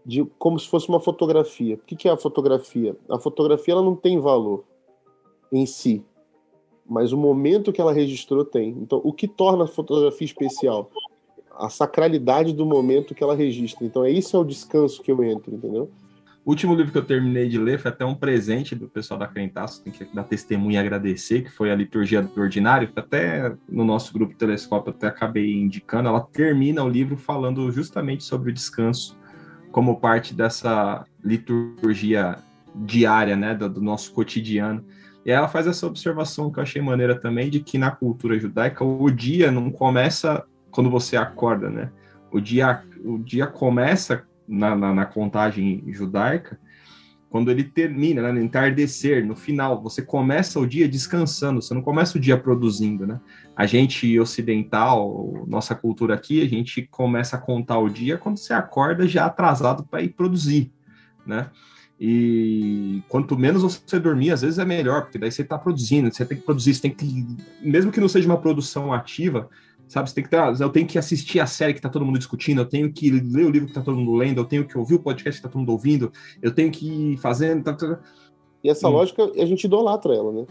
de 0.06 0.24
como 0.38 0.60
se 0.60 0.68
fosse 0.68 0.88
uma 0.88 1.00
fotografia. 1.00 1.76
O 1.76 1.80
que 1.80 2.08
é 2.08 2.12
a 2.12 2.18
fotografia? 2.18 2.96
A 3.10 3.18
fotografia 3.18 3.74
ela 3.74 3.84
não 3.84 3.96
tem 3.96 4.20
valor 4.20 4.64
em 5.52 5.66
si, 5.66 6.04
mas 6.88 7.12
o 7.12 7.18
momento 7.18 7.74
que 7.74 7.82
ela 7.82 7.94
registrou 7.94 8.46
tem. 8.46 8.70
Então, 8.70 9.02
o 9.04 9.12
que 9.12 9.28
torna 9.28 9.64
a 9.64 9.68
fotografia 9.68 10.26
especial? 10.26 10.90
A 11.60 11.70
sacralidade 11.70 12.54
do 12.54 12.66
momento 12.66 13.14
que 13.14 13.24
ela 13.24 13.36
registra. 13.36 13.86
Então, 13.86 14.06
é 14.06 14.10
isso 14.10 14.36
é 14.36 14.40
o 14.40 14.46
descanso 14.46 15.02
que 15.02 15.12
eu 15.12 15.24
entro, 15.24 15.54
entendeu? 15.54 15.92
O 16.46 16.52
último 16.52 16.74
livro 16.74 16.92
que 16.92 16.98
eu 16.98 17.06
terminei 17.06 17.48
de 17.48 17.60
ler 17.60 17.78
foi 17.78 17.92
até 17.92 18.06
um 18.06 18.16
presente 18.16 18.74
do 18.74 18.88
pessoal 18.88 19.20
da 19.20 19.28
Crentaço, 19.28 19.84
tem 19.84 19.92
que 19.92 20.06
dar 20.16 20.24
testemunha 20.24 20.80
e 20.80 20.82
agradecer, 20.82 21.44
que 21.44 21.52
foi 21.52 21.70
a 21.70 21.76
Liturgia 21.76 22.22
do 22.22 22.42
Ordinário, 22.42 22.90
até 22.96 23.54
no 23.68 23.84
nosso 23.84 24.12
grupo 24.14 24.34
Telescópio 24.34 24.90
eu 24.90 24.96
até 24.96 25.08
acabei 25.08 25.54
indicando, 25.54 26.08
ela 26.08 26.22
termina 26.22 26.84
o 26.84 26.90
livro 26.90 27.18
falando 27.18 27.70
justamente 27.72 28.24
sobre 28.24 28.50
o 28.50 28.54
descanso 28.54 29.16
como 29.72 30.00
parte 30.00 30.34
dessa 30.34 31.06
liturgia 31.24 32.38
diária, 32.74 33.36
né, 33.36 33.54
do 33.54 33.82
nosso 33.82 34.14
cotidiano. 34.14 34.84
E 35.26 35.32
ela 35.32 35.48
faz 35.48 35.68
essa 35.68 35.86
observação 35.86 36.52
que 36.52 36.60
eu 36.60 36.64
achei 36.64 36.82
maneira 36.82 37.20
também, 37.20 37.50
de 37.50 37.60
que 37.60 37.78
na 37.78 37.92
cultura 37.92 38.40
judaica 38.40 38.84
o 38.84 39.12
dia 39.12 39.52
não 39.52 39.70
começa 39.70 40.44
quando 40.72 40.90
você 40.90 41.18
acorda, 41.18 41.70
né? 41.70 41.92
O 42.32 42.40
dia, 42.40 42.84
o 43.04 43.18
dia 43.18 43.48
começa 43.48 44.24
na, 44.48 44.76
na, 44.76 44.94
na 44.94 45.06
contagem 45.06 45.84
judaica 45.88 46.60
quando 47.30 47.52
ele 47.52 47.64
termina, 47.64 48.24
né, 48.24 48.32
no 48.32 48.42
entardecer, 48.42 49.26
no 49.26 49.36
final, 49.36 49.82
você 49.82 50.02
começa 50.02 50.60
o 50.60 50.66
dia 50.66 50.90
descansando, 50.90 51.62
você 51.62 51.74
não 51.76 51.82
começa 51.82 52.18
o 52.18 52.22
dia 52.22 52.36
produzindo, 52.36 53.06
né? 53.06 53.22
A 53.56 53.68
gente 53.68 54.20
ocidental, 54.20 55.46
nossa 55.48 55.76
cultura 55.76 56.16
aqui, 56.16 56.42
a 56.42 56.50
gente 56.50 56.88
começa 56.90 57.36
a 57.36 57.40
contar 57.40 57.78
o 57.78 57.88
dia 57.88 58.18
quando 58.18 58.38
você 58.38 58.52
acorda 58.52 59.08
já 59.08 59.28
atrasado 59.28 59.84
para 59.84 60.02
ir 60.02 60.10
produzir, 60.10 60.72
né? 61.26 61.52
E 62.00 63.04
quanto 63.08 63.38
menos 63.38 63.62
você 63.62 64.00
dormir, 64.00 64.32
às 64.32 64.42
vezes 64.42 64.58
é 64.58 64.66
melhor, 64.66 65.04
porque 65.04 65.20
daí 65.20 65.32
você 65.32 65.44
está 65.44 65.58
produzindo, 65.58 66.12
você 66.12 66.26
tem 66.26 66.38
que 66.38 66.44
produzir, 66.44 66.74
você 66.74 66.82
tem 66.82 66.92
que, 66.92 67.28
mesmo 67.62 67.92
que 67.92 68.00
não 68.00 68.08
seja 68.08 68.28
uma 68.28 68.40
produção 68.40 68.92
ativa, 68.92 69.50
sabe? 69.90 70.08
Você 70.08 70.16
tem 70.16 70.24
que 70.24 70.30
ter, 70.30 70.62
eu 70.62 70.70
tenho 70.70 70.88
que 70.88 70.98
assistir 70.98 71.40
a 71.40 71.48
série 71.48 71.74
que 71.74 71.80
está 71.80 71.90
todo 71.90 72.06
mundo 72.06 72.20
discutindo, 72.20 72.62
eu 72.62 72.66
tenho 72.66 72.94
que 72.94 73.10
ler 73.10 73.46
o 73.46 73.50
livro 73.50 73.66
que 73.66 73.72
está 73.72 73.82
todo 73.82 73.98
mundo 73.98 74.14
lendo, 74.14 74.40
eu 74.40 74.46
tenho 74.46 74.66
que 74.66 74.78
ouvir 74.78 74.96
o 74.96 75.00
podcast 75.00 75.32
que 75.32 75.46
está 75.46 75.50
todo 75.50 75.60
mundo 75.60 75.72
ouvindo, 75.72 76.14
eu 76.42 76.54
tenho 76.54 76.72
que 76.72 77.14
ir 77.14 77.18
fazendo. 77.18 77.64
Tá, 77.64 77.74
tá. 77.74 77.96
tá. 77.96 78.00
E 78.64 78.70
essa 78.70 78.88
hum. 78.88 78.92
lógica, 78.92 79.24
a 79.36 79.46
gente 79.46 79.64
idolatra 79.64 80.14
ela, 80.14 80.32
né? 80.32 80.46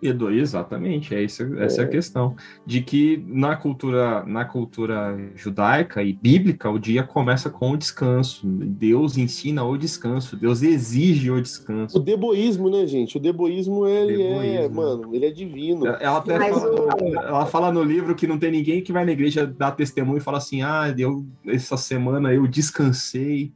Edu, 0.00 0.30
exatamente, 0.30 1.14
é 1.14 1.22
isso, 1.22 1.42
essa 1.58 1.80
é. 1.80 1.84
é 1.84 1.86
a 1.86 1.90
questão. 1.90 2.36
De 2.64 2.80
que 2.80 3.22
na 3.26 3.56
cultura, 3.56 4.24
na 4.24 4.44
cultura 4.44 5.18
judaica 5.34 6.02
e 6.02 6.12
bíblica, 6.12 6.70
o 6.70 6.78
dia 6.78 7.02
começa 7.02 7.50
com 7.50 7.72
o 7.72 7.76
descanso. 7.76 8.46
Deus 8.46 9.18
ensina 9.18 9.64
o 9.64 9.76
descanso, 9.76 10.36
Deus 10.36 10.62
exige 10.62 11.30
o 11.30 11.42
descanso. 11.42 11.98
O 11.98 12.00
deboísmo, 12.00 12.70
né, 12.70 12.86
gente? 12.86 13.16
O 13.16 13.20
deboísmo, 13.20 13.86
ele 13.86 14.22
é, 14.22 14.28
deboísmo. 14.28 14.44
é, 14.44 14.68
mano, 14.68 15.14
ele 15.14 15.26
é 15.26 15.30
divino. 15.30 15.86
Ela 15.86 16.18
até 16.18 16.38
fala, 16.38 16.96
ela 17.26 17.46
fala 17.46 17.72
no 17.72 17.82
livro 17.82 18.14
que 18.14 18.26
não 18.26 18.38
tem 18.38 18.52
ninguém 18.52 18.82
que 18.82 18.92
vai 18.92 19.04
na 19.04 19.12
igreja 19.12 19.46
dar 19.46 19.72
testemunho 19.72 20.18
e 20.18 20.22
fala 20.22 20.38
assim: 20.38 20.62
ah, 20.62 20.94
eu, 20.96 21.26
essa 21.46 21.76
semana 21.76 22.32
eu 22.32 22.46
descansei. 22.46 23.52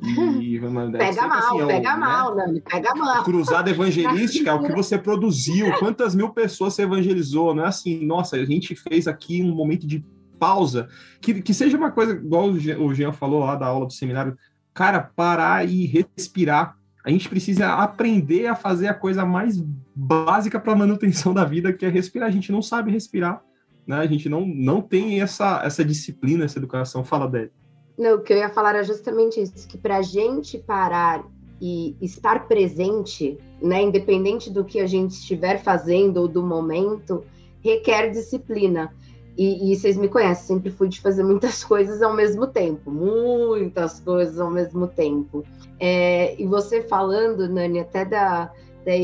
E, 0.00 0.60
pega 0.92 1.26
mal, 1.26 1.38
assim, 1.38 1.66
pega 1.66 1.92
né? 1.92 1.96
mal, 1.96 2.36
Nani, 2.36 2.60
pega 2.60 2.94
mal. 2.94 3.24
Cruzada 3.24 3.70
evangelística, 3.70 4.54
o 4.54 4.62
que 4.62 4.72
você 4.72 4.96
produziu, 4.96 5.72
quantas 5.78 6.14
mil 6.14 6.30
pessoas 6.30 6.74
você 6.74 6.82
evangelizou, 6.82 7.54
não 7.54 7.64
é 7.64 7.68
assim, 7.68 8.04
nossa, 8.04 8.36
a 8.36 8.44
gente 8.44 8.76
fez 8.76 9.08
aqui 9.08 9.42
um 9.42 9.54
momento 9.54 9.86
de 9.86 10.04
pausa, 10.38 10.88
que, 11.20 11.42
que 11.42 11.52
seja 11.52 11.76
uma 11.76 11.90
coisa, 11.90 12.12
igual 12.12 12.48
o 12.48 12.94
Jean 12.94 13.12
falou 13.12 13.40
lá 13.40 13.56
da 13.56 13.66
aula 13.66 13.86
do 13.86 13.92
seminário, 13.92 14.38
cara, 14.72 15.00
parar 15.00 15.68
e 15.68 15.84
respirar. 15.86 16.76
A 17.04 17.10
gente 17.10 17.28
precisa 17.28 17.74
aprender 17.74 18.46
a 18.46 18.54
fazer 18.54 18.86
a 18.86 18.94
coisa 18.94 19.24
mais 19.24 19.60
básica 19.94 20.60
para 20.60 20.72
a 20.72 20.76
manutenção 20.76 21.34
da 21.34 21.44
vida, 21.44 21.72
que 21.72 21.84
é 21.84 21.88
respirar. 21.88 22.28
A 22.28 22.32
gente 22.32 22.52
não 22.52 22.62
sabe 22.62 22.92
respirar, 22.92 23.42
né? 23.86 23.96
A 23.96 24.06
gente 24.06 24.28
não, 24.28 24.46
não 24.46 24.80
tem 24.80 25.20
essa, 25.20 25.60
essa 25.64 25.84
disciplina, 25.84 26.44
essa 26.44 26.58
educação. 26.58 27.02
Fala, 27.02 27.26
Débora. 27.26 27.50
Não, 27.98 28.14
o 28.14 28.20
que 28.20 28.32
eu 28.32 28.36
ia 28.38 28.48
falar 28.48 28.76
era 28.76 28.84
justamente 28.84 29.40
isso, 29.40 29.66
que 29.66 29.76
para 29.76 29.96
a 29.96 30.02
gente 30.02 30.56
parar 30.56 31.26
e 31.60 31.96
estar 32.00 32.46
presente, 32.46 33.36
né, 33.60 33.82
independente 33.82 34.48
do 34.48 34.64
que 34.64 34.78
a 34.78 34.86
gente 34.86 35.10
estiver 35.10 35.60
fazendo 35.60 36.18
ou 36.18 36.28
do 36.28 36.40
momento, 36.40 37.24
requer 37.60 38.10
disciplina. 38.10 38.94
E, 39.36 39.72
e, 39.72 39.76
vocês 39.76 39.96
me 39.96 40.08
conhecem, 40.08 40.56
sempre 40.56 40.70
fui 40.70 40.88
de 40.88 41.00
fazer 41.00 41.24
muitas 41.24 41.62
coisas 41.64 42.00
ao 42.00 42.14
mesmo 42.14 42.46
tempo, 42.46 42.90
muitas 42.90 43.98
coisas 44.00 44.38
ao 44.38 44.50
mesmo 44.50 44.86
tempo. 44.86 45.44
É, 45.80 46.40
e 46.40 46.46
você 46.46 46.82
falando, 46.82 47.48
Nani, 47.48 47.80
até 47.80 48.04
da, 48.04 48.52
da, 48.84 48.96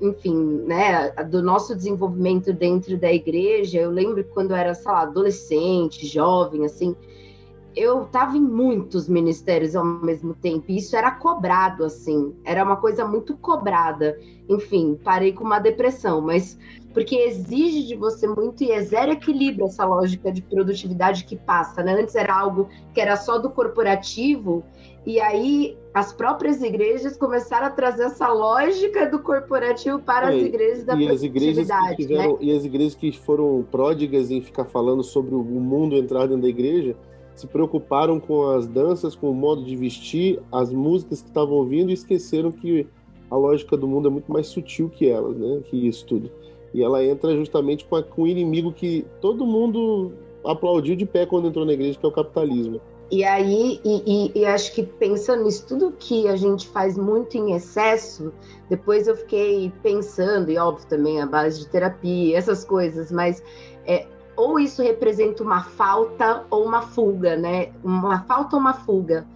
enfim, 0.00 0.62
né, 0.66 1.10
do 1.24 1.42
nosso 1.42 1.74
desenvolvimento 1.74 2.52
dentro 2.52 2.98
da 2.98 3.12
igreja, 3.12 3.78
eu 3.80 3.90
lembro 3.90 4.24
quando 4.24 4.50
eu 4.50 4.56
era, 4.56 4.74
sei 4.74 4.90
lá, 4.90 5.02
adolescente, 5.02 6.06
jovem, 6.06 6.64
assim, 6.64 6.94
eu 7.78 8.02
estava 8.02 8.36
em 8.36 8.40
muitos 8.40 9.08
ministérios 9.08 9.76
ao 9.76 9.84
mesmo 9.84 10.34
tempo, 10.34 10.64
e 10.68 10.78
isso 10.78 10.96
era 10.96 11.12
cobrado, 11.12 11.84
assim, 11.84 12.34
era 12.44 12.64
uma 12.64 12.76
coisa 12.76 13.06
muito 13.06 13.36
cobrada. 13.36 14.18
Enfim, 14.48 14.98
parei 15.04 15.32
com 15.32 15.44
uma 15.44 15.60
depressão, 15.60 16.20
mas 16.20 16.58
porque 16.92 17.14
exige 17.14 17.86
de 17.86 17.94
você 17.94 18.26
muito 18.26 18.64
e 18.64 18.72
é 18.72 18.80
zero 18.80 19.12
equilíbrio 19.12 19.66
essa 19.66 19.84
lógica 19.84 20.32
de 20.32 20.42
produtividade 20.42 21.24
que 21.24 21.36
passa, 21.36 21.82
né? 21.82 21.92
Antes 22.00 22.16
era 22.16 22.34
algo 22.34 22.68
que 22.92 23.00
era 23.00 23.16
só 23.16 23.38
do 23.38 23.50
corporativo, 23.50 24.64
e 25.06 25.20
aí 25.20 25.78
as 25.94 26.12
próprias 26.12 26.60
igrejas 26.60 27.16
começaram 27.16 27.66
a 27.68 27.70
trazer 27.70 28.04
essa 28.04 28.26
lógica 28.28 29.08
do 29.08 29.20
corporativo 29.20 30.00
para 30.00 30.32
é, 30.32 30.36
as 30.36 30.42
igrejas 30.42 30.84
da 30.84 30.94
e 30.94 31.06
produtividade. 31.06 31.14
As 31.14 31.22
igrejas 31.22 31.96
que 31.96 32.02
tiveram, 32.02 32.32
né? 32.32 32.38
E 32.40 32.56
as 32.56 32.64
igrejas 32.64 32.94
que 32.96 33.12
foram 33.12 33.64
pródigas 33.70 34.30
em 34.32 34.40
ficar 34.40 34.64
falando 34.64 35.04
sobre 35.04 35.34
o 35.36 35.42
mundo 35.42 35.94
entrar 35.94 36.26
dentro 36.26 36.42
da 36.42 36.48
igreja, 36.48 36.96
se 37.38 37.46
preocuparam 37.46 38.18
com 38.18 38.50
as 38.50 38.66
danças, 38.66 39.14
com 39.14 39.30
o 39.30 39.34
modo 39.34 39.64
de 39.64 39.76
vestir, 39.76 40.40
as 40.50 40.72
músicas 40.72 41.22
que 41.22 41.28
estavam 41.28 41.54
ouvindo 41.54 41.90
e 41.90 41.94
esqueceram 41.94 42.50
que 42.50 42.86
a 43.30 43.36
lógica 43.36 43.76
do 43.76 43.86
mundo 43.86 44.08
é 44.08 44.10
muito 44.10 44.32
mais 44.32 44.46
sutil 44.46 44.88
que 44.88 45.08
elas, 45.08 45.36
né? 45.36 45.60
Que 45.64 45.88
isso 45.88 46.06
tudo. 46.06 46.30
E 46.74 46.82
ela 46.82 47.04
entra 47.04 47.34
justamente 47.36 47.84
com, 47.84 47.96
a, 47.96 48.02
com 48.02 48.22
o 48.22 48.26
inimigo 48.26 48.72
que 48.72 49.04
todo 49.20 49.46
mundo 49.46 50.12
aplaudiu 50.44 50.96
de 50.96 51.06
pé 51.06 51.26
quando 51.26 51.48
entrou 51.48 51.64
na 51.64 51.72
igreja, 51.72 51.98
que 51.98 52.04
é 52.04 52.08
o 52.08 52.12
capitalismo. 52.12 52.80
E 53.10 53.24
aí, 53.24 53.80
e, 53.84 54.02
e, 54.06 54.40
e, 54.40 54.44
acho 54.44 54.74
que 54.74 54.82
pensando 54.82 55.44
nisso, 55.44 55.66
tudo 55.66 55.94
que 55.98 56.28
a 56.28 56.36
gente 56.36 56.68
faz 56.68 56.98
muito 56.98 57.38
em 57.38 57.54
excesso, 57.54 58.32
depois 58.68 59.08
eu 59.08 59.16
fiquei 59.16 59.72
pensando, 59.82 60.50
e 60.50 60.58
óbvio 60.58 60.86
também 60.88 61.20
a 61.20 61.26
base 61.26 61.60
de 61.60 61.68
terapia, 61.68 62.36
essas 62.36 62.66
coisas, 62.66 63.10
mas 63.10 63.42
é, 63.86 64.06
ou 64.38 64.60
isso 64.60 64.80
representa 64.80 65.42
uma 65.42 65.64
falta 65.64 66.44
ou 66.48 66.64
uma 66.64 66.80
fuga, 66.80 67.36
né? 67.36 67.72
Uma 67.82 68.22
falta 68.22 68.54
ou 68.54 68.62
uma 68.62 68.72
fuga. 68.72 69.26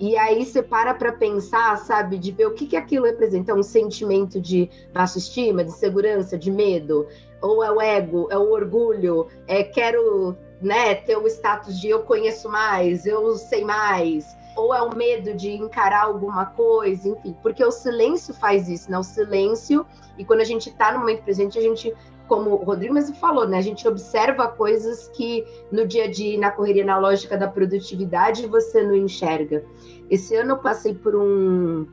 E 0.00 0.16
aí 0.18 0.44
você 0.44 0.60
para 0.60 0.92
para 0.92 1.12
pensar, 1.12 1.78
sabe, 1.78 2.18
de 2.18 2.32
ver 2.32 2.46
o 2.46 2.54
que, 2.54 2.66
que 2.66 2.76
aquilo 2.76 3.06
representa. 3.06 3.52
É 3.52 3.54
um 3.54 3.62
sentimento 3.62 4.40
de 4.40 4.68
baixa 4.92 5.18
estima, 5.18 5.62
de 5.62 5.70
segurança, 5.70 6.36
de 6.36 6.50
medo, 6.50 7.06
ou 7.40 7.62
é 7.62 7.70
o 7.70 7.80
ego, 7.80 8.26
é 8.32 8.36
o 8.36 8.50
orgulho, 8.50 9.28
é 9.46 9.62
quero 9.62 10.36
né, 10.60 10.96
ter 10.96 11.16
o 11.16 11.28
status 11.28 11.80
de 11.80 11.88
eu 11.88 12.00
conheço 12.00 12.48
mais, 12.48 13.06
eu 13.06 13.36
sei 13.36 13.64
mais, 13.64 14.26
ou 14.56 14.74
é 14.74 14.82
o 14.82 14.96
medo 14.96 15.34
de 15.34 15.52
encarar 15.52 16.02
alguma 16.02 16.46
coisa, 16.46 17.08
enfim, 17.08 17.36
porque 17.44 17.64
o 17.64 17.70
silêncio 17.70 18.34
faz 18.34 18.68
isso, 18.68 18.90
né? 18.90 18.98
O 18.98 19.04
silêncio, 19.04 19.86
e 20.18 20.24
quando 20.24 20.40
a 20.40 20.44
gente 20.44 20.68
está 20.68 20.90
no 20.90 20.98
momento 20.98 21.22
presente, 21.22 21.56
a 21.56 21.62
gente 21.62 21.94
como 22.28 22.50
o 22.50 22.64
Rodrigo 22.64 22.94
mesmo 22.94 23.16
falou, 23.16 23.48
né? 23.48 23.58
A 23.58 23.62
gente 23.62 23.88
observa 23.88 24.46
coisas 24.46 25.08
que 25.08 25.44
no 25.72 25.86
dia 25.86 26.04
a 26.04 26.10
dia, 26.10 26.38
na 26.38 26.50
correria, 26.50 26.84
na 26.84 26.98
lógica 26.98 27.36
da 27.36 27.48
produtividade, 27.48 28.46
você 28.46 28.82
não 28.82 28.94
enxerga. 28.94 29.64
Esse 30.10 30.36
ano 30.36 30.52
eu 30.52 30.58
passei 30.58 30.94
por 30.94 31.16
um 31.16 31.86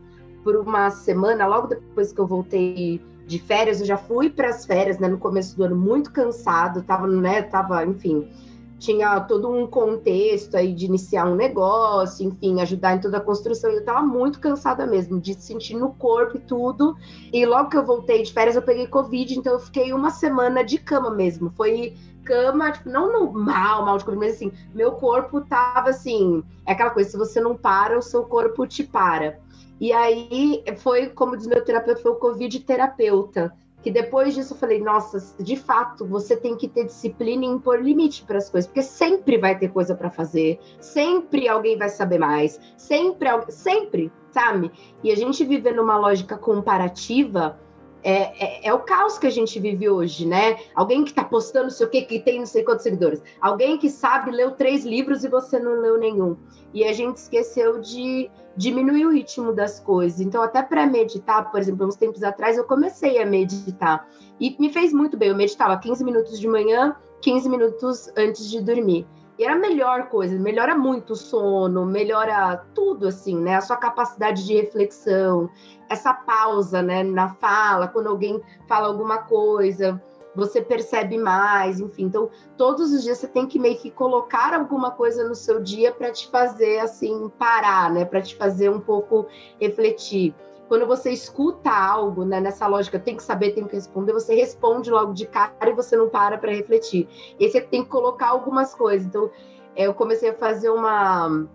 por 0.44 0.56
uma 0.58 0.92
semana, 0.92 1.48
logo 1.48 1.66
depois 1.66 2.14
que 2.14 2.20
eu 2.20 2.28
voltei 2.28 3.02
de 3.26 3.40
férias, 3.40 3.80
eu 3.80 3.88
já 3.88 3.98
fui 3.98 4.30
para 4.30 4.50
as 4.50 4.64
férias, 4.64 5.00
né, 5.00 5.08
no 5.08 5.18
começo 5.18 5.58
do 5.58 5.64
ano 5.64 5.76
muito 5.76 6.12
cansado, 6.12 6.84
tava, 6.84 7.08
né, 7.08 7.42
tava, 7.42 7.84
enfim, 7.84 8.30
tinha 8.78 9.20
todo 9.22 9.50
um 9.50 9.66
contexto 9.66 10.56
aí 10.56 10.74
de 10.74 10.86
iniciar 10.86 11.26
um 11.26 11.36
negócio, 11.36 12.26
enfim, 12.26 12.62
ajudar 12.62 12.96
em 12.96 13.02
toda 13.02 13.18
a 13.18 13.22
construção. 13.22 13.70
E 13.70 13.76
eu 13.76 13.80
estava 13.80 14.02
muito 14.02 14.40
cansada 14.40 14.86
mesmo, 14.86 15.20
de 15.20 15.34
sentir 15.34 15.76
no 15.76 15.94
corpo 15.94 16.38
e 16.38 16.42
tudo. 16.42 16.96
E 17.32 17.46
logo 17.46 17.70
que 17.70 17.78
eu 17.78 17.86
voltei 17.86 18.24
de 18.24 18.34
férias, 18.34 18.56
eu 18.56 18.62
peguei 18.62 18.88
Covid, 18.88 19.38
então 19.38 19.54
eu 19.54 19.60
fiquei 19.60 19.94
uma 19.94 20.10
semana 20.10 20.64
de 20.64 20.78
cama 20.78 21.10
mesmo. 21.10 21.52
Foi 21.56 21.96
cama, 22.24 22.72
tipo, 22.72 22.90
não 22.90 23.12
no 23.12 23.32
mal, 23.32 23.86
mal 23.86 23.98
de 23.98 24.06
Covid, 24.06 24.26
mas 24.26 24.36
assim, 24.36 24.52
meu 24.74 24.94
corpo 24.94 25.42
tava 25.42 25.92
assim, 25.92 26.44
é 26.66 26.72
aquela 26.72 26.90
coisa, 26.90 27.12
se 27.12 27.18
você 27.18 27.40
não 27.40 27.56
para, 27.56 27.98
o 27.98 28.02
seu 28.02 28.24
corpo 28.24 28.66
te 28.66 28.84
para. 28.84 29.40
E 29.80 29.94
aí 29.94 30.64
foi, 30.78 31.10
como 31.10 31.38
diz 31.38 31.48
meu 31.48 31.64
terapeuta, 31.64 32.02
foi 32.02 32.12
o 32.12 32.16
Covid 32.16 32.60
terapeuta 32.62 33.54
que 33.86 33.92
depois 33.92 34.34
disso 34.34 34.56
eu 34.56 34.58
falei, 34.58 34.82
nossa, 34.82 35.24
de 35.44 35.56
fato, 35.56 36.08
você 36.08 36.36
tem 36.36 36.58
que 36.58 36.68
ter 36.68 36.86
disciplina 36.86 37.46
e 37.46 37.48
impor 37.48 37.80
limite 37.80 38.24
para 38.24 38.40
as 38.40 38.50
coisas, 38.50 38.66
porque 38.66 38.82
sempre 38.82 39.38
vai 39.38 39.60
ter 39.60 39.68
coisa 39.68 39.94
para 39.94 40.10
fazer, 40.10 40.60
sempre 40.80 41.48
alguém 41.48 41.78
vai 41.78 41.88
saber 41.88 42.18
mais, 42.18 42.60
sempre, 42.76 43.30
sempre, 43.50 44.12
sabe? 44.32 44.72
E 45.04 45.12
a 45.12 45.16
gente 45.16 45.46
viver 45.46 45.76
numa 45.76 46.00
lógica 46.00 46.36
comparativa 46.36 47.60
é, 48.02 48.44
é, 48.44 48.68
é, 48.70 48.74
o 48.74 48.80
caos 48.80 49.20
que 49.20 49.28
a 49.28 49.32
gente 49.32 49.60
vive 49.60 49.88
hoje, 49.88 50.26
né? 50.26 50.58
Alguém 50.74 51.04
que 51.04 51.12
está 51.12 51.24
postando 51.24 51.66
não 51.66 51.70
sei 51.70 51.86
o 51.86 51.90
que, 51.92 52.02
que 52.02 52.20
tem 52.20 52.40
não 52.40 52.48
sei 52.48 52.64
quantos 52.64 52.82
seguidores. 52.82 53.22
Alguém 53.40 53.78
que 53.78 53.92
sabe 53.92 54.32
leu 54.32 54.52
três 54.54 54.84
livros 54.84 55.24
e 55.24 55.30
você 55.30 55.60
não 55.60 55.80
leu 55.80 56.00
nenhum. 56.00 56.36
E 56.74 56.84
a 56.84 56.92
gente 56.92 57.18
esqueceu 57.18 57.80
de 57.80 58.32
diminuir 58.56 59.06
o 59.06 59.12
ritmo 59.12 59.54
das 59.54 59.80
coisas. 59.80 60.20
Então, 60.20 60.42
até 60.42 60.62
para 60.62 60.86
meditar, 60.86 61.52
por 61.52 61.60
exemplo, 61.60 61.86
uns 61.86 61.96
tempos 61.96 62.24
atrás, 62.24 62.58
eu 62.58 62.64
comecei 62.64 63.22
a 63.22 63.26
meditar. 63.26 64.08
E 64.40 64.56
me 64.60 64.70
fez 64.70 64.94
muito 64.94 65.18
bem. 65.18 65.30
Eu 65.30 65.36
meditava 65.36 65.78
15 65.78 66.04
minutos 66.04 66.40
de 66.40 66.48
manhã, 66.48 66.96
15 67.22 67.50
minutos 67.50 68.12
antes 68.18 68.50
de 68.50 68.62
dormir. 68.62 69.06
E 69.38 69.44
era 69.44 69.56
a 69.56 69.60
melhor 69.60 70.08
coisa, 70.08 70.40
melhora 70.40 70.78
muito 70.78 71.12
o 71.12 71.16
sono, 71.16 71.86
melhora 71.86 72.56
tudo, 72.74 73.08
assim, 73.08 73.38
né? 73.38 73.56
A 73.56 73.62
sua 73.62 73.76
capacidade 73.76 74.46
de 74.46 74.54
reflexão, 74.54 75.50
essa 75.90 76.14
pausa, 76.14 76.82
né, 76.82 77.04
na 77.04 77.28
fala, 77.36 77.90
quando 77.90 78.08
alguém 78.08 78.42
fala 78.66 78.88
alguma 78.88 79.18
coisa, 79.18 80.02
você 80.36 80.62
percebe 80.62 81.18
mais, 81.18 81.80
enfim. 81.80 82.04
Então, 82.04 82.30
todos 82.58 82.92
os 82.92 83.04
dias 83.04 83.18
você 83.18 83.28
tem 83.28 83.48
que 83.48 83.58
meio 83.58 83.78
que 83.78 83.90
colocar 83.90 84.54
alguma 84.54 84.92
coisa 84.92 85.28
no 85.28 85.36
seu 85.36 85.62
dia 85.62 85.92
para 85.92 86.12
te 86.12 86.28
fazer, 86.30 86.80
assim, 86.80 87.30
parar, 87.38 87.92
né? 87.92 88.06
Para 88.06 88.22
te 88.22 88.36
fazer 88.36 88.70
um 88.70 88.80
pouco 88.80 89.28
refletir 89.60 90.34
quando 90.68 90.88
você 90.88 91.12
escuta 91.12 91.70
algo, 91.70 92.26
né, 92.26 92.40
nessa 92.40 92.68
lógica, 92.68 93.00
tem 93.00 93.16
que 93.16 93.24
saber, 93.24 93.52
tem 93.52 93.66
que 93.68 93.76
responder, 93.76 94.14
você 94.14 94.34
responde 94.34 94.90
logo 94.90 95.14
de 95.14 95.28
cara 95.28 95.54
e 95.70 95.74
você 95.74 95.96
não 95.96 96.10
para 96.10 96.38
para 96.38 96.52
refletir. 96.52 97.08
E 97.40 97.46
aí 97.46 97.52
você 97.52 97.62
tem 97.62 97.84
que 97.84 97.90
colocar 97.90 98.30
algumas 98.30 98.74
coisas. 98.74 99.06
Então, 99.06 99.30
eu 99.76 99.94
comecei 99.94 100.30
a 100.30 100.34
fazer 100.34 100.70
uma, 100.70 101.48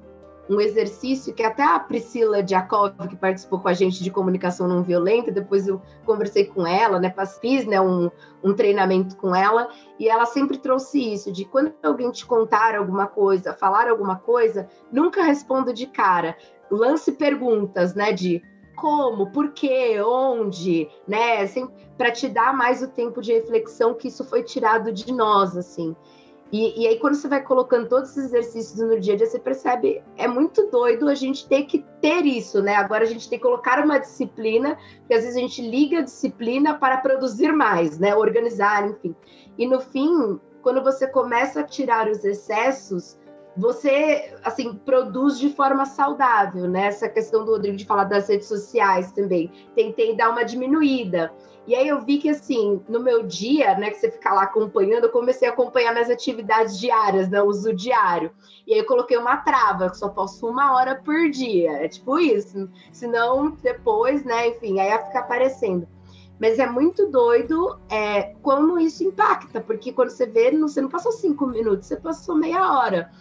um 0.50 0.60
exercício 0.60 1.32
que 1.32 1.44
até 1.44 1.62
a 1.62 1.78
Priscila 1.78 2.42
Diakov, 2.42 2.92
que 3.08 3.14
participou 3.14 3.60
com 3.60 3.68
a 3.68 3.72
gente 3.72 4.02
de 4.02 4.10
comunicação 4.10 4.66
não 4.66 4.82
violenta, 4.82 5.30
depois 5.30 5.68
eu 5.68 5.80
conversei 6.04 6.44
com 6.44 6.66
ela, 6.66 6.98
né, 6.98 7.14
fiz 7.40 7.64
né, 7.64 7.80
um, 7.80 8.10
um 8.42 8.52
treinamento 8.52 9.16
com 9.16 9.32
ela, 9.32 9.68
e 9.96 10.08
ela 10.08 10.26
sempre 10.26 10.58
trouxe 10.58 11.14
isso, 11.14 11.30
de 11.30 11.44
quando 11.44 11.72
alguém 11.80 12.10
te 12.10 12.26
contar 12.26 12.74
alguma 12.74 13.06
coisa, 13.06 13.54
falar 13.54 13.88
alguma 13.88 14.16
coisa, 14.16 14.68
nunca 14.90 15.22
responda 15.22 15.72
de 15.72 15.86
cara. 15.86 16.36
Lance 16.68 17.12
perguntas, 17.12 17.94
né, 17.94 18.12
de 18.12 18.42
como, 18.74 19.30
por 19.30 19.52
quê, 19.52 20.00
onde, 20.02 20.88
né? 21.06 21.42
Assim, 21.42 21.68
para 21.98 22.10
te 22.10 22.28
dar 22.28 22.56
mais 22.56 22.82
o 22.82 22.88
tempo 22.88 23.20
de 23.20 23.32
reflexão 23.32 23.92
que 23.94 24.08
isso 24.08 24.24
foi 24.24 24.42
tirado 24.42 24.90
de 24.90 25.12
nós, 25.12 25.54
assim. 25.54 25.94
E, 26.52 26.82
e, 26.82 26.88
aí, 26.88 26.98
quando 26.98 27.14
você 27.14 27.28
vai 27.28 27.42
colocando 27.42 27.88
todos 27.88 28.10
esses 28.10 28.24
exercícios 28.24 28.80
no 28.80 28.98
dia 28.98 29.14
a 29.14 29.16
dia, 29.16 29.26
você 29.26 29.38
percebe, 29.38 30.02
é 30.16 30.26
muito 30.26 30.68
doido 30.68 31.08
a 31.08 31.14
gente 31.14 31.46
ter 31.46 31.62
que 31.62 31.84
ter 32.00 32.26
isso, 32.26 32.60
né? 32.60 32.74
Agora 32.74 33.04
a 33.04 33.06
gente 33.06 33.28
tem 33.28 33.38
que 33.38 33.44
colocar 33.44 33.84
uma 33.84 33.98
disciplina, 33.98 34.76
porque 34.98 35.14
às 35.14 35.22
vezes 35.22 35.36
a 35.36 35.40
gente 35.40 35.62
liga 35.62 36.00
a 36.00 36.02
disciplina 36.02 36.74
para 36.76 36.96
produzir 36.96 37.52
mais, 37.52 38.00
né? 38.00 38.16
Organizar, 38.16 38.88
enfim. 38.88 39.14
E 39.56 39.66
no 39.66 39.80
fim, 39.80 40.40
quando 40.60 40.82
você 40.82 41.06
começa 41.06 41.60
a 41.60 41.64
tirar 41.64 42.08
os 42.08 42.24
excessos, 42.24 43.16
você 43.56 44.34
assim 44.44 44.74
produz 44.74 45.38
de 45.38 45.50
forma 45.50 45.84
saudável, 45.84 46.68
né? 46.68 46.86
Essa 46.86 47.08
questão 47.08 47.44
do 47.44 47.52
Rodrigo 47.52 47.76
de 47.76 47.84
falar 47.84 48.04
das 48.04 48.28
redes 48.28 48.48
sociais 48.48 49.12
também. 49.12 49.52
Tentei 49.76 50.16
dar 50.16 50.30
uma 50.30 50.44
diminuída. 50.44 51.32
E 51.70 51.74
aí 51.76 51.86
eu 51.86 52.00
vi 52.00 52.18
que 52.18 52.28
assim, 52.28 52.82
no 52.88 52.98
meu 52.98 53.22
dia, 53.22 53.78
né, 53.78 53.90
que 53.90 53.98
você 53.98 54.10
fica 54.10 54.34
lá 54.34 54.42
acompanhando, 54.42 55.04
eu 55.04 55.10
comecei 55.10 55.46
a 55.46 55.52
acompanhar 55.52 55.92
minhas 55.92 56.10
atividades 56.10 56.76
diárias, 56.80 57.28
né, 57.28 57.40
uso 57.40 57.72
diário. 57.72 58.32
E 58.66 58.74
aí 58.74 58.80
eu 58.80 58.84
coloquei 58.84 59.16
uma 59.16 59.36
trava, 59.36 59.88
que 59.88 59.96
só 59.96 60.08
posso 60.08 60.48
uma 60.48 60.74
hora 60.74 60.96
por 60.96 61.30
dia. 61.30 61.70
É 61.84 61.86
tipo 61.86 62.18
isso. 62.18 62.68
Senão 62.90 63.52
depois, 63.62 64.24
né, 64.24 64.48
enfim, 64.48 64.80
aí 64.80 64.88
ia 64.88 64.98
ficar 64.98 65.20
aparecendo. 65.20 65.86
Mas 66.40 66.58
é 66.58 66.66
muito 66.66 67.06
doido 67.06 67.78
é, 67.88 68.34
como 68.42 68.76
isso 68.76 69.04
impacta, 69.04 69.60
porque 69.60 69.92
quando 69.92 70.10
você 70.10 70.26
vê, 70.26 70.50
você 70.50 70.80
não 70.80 70.88
passou 70.88 71.12
cinco 71.12 71.46
minutos, 71.46 71.86
você 71.86 71.96
passou 71.96 72.34
meia 72.34 72.68
hora. 72.68 73.12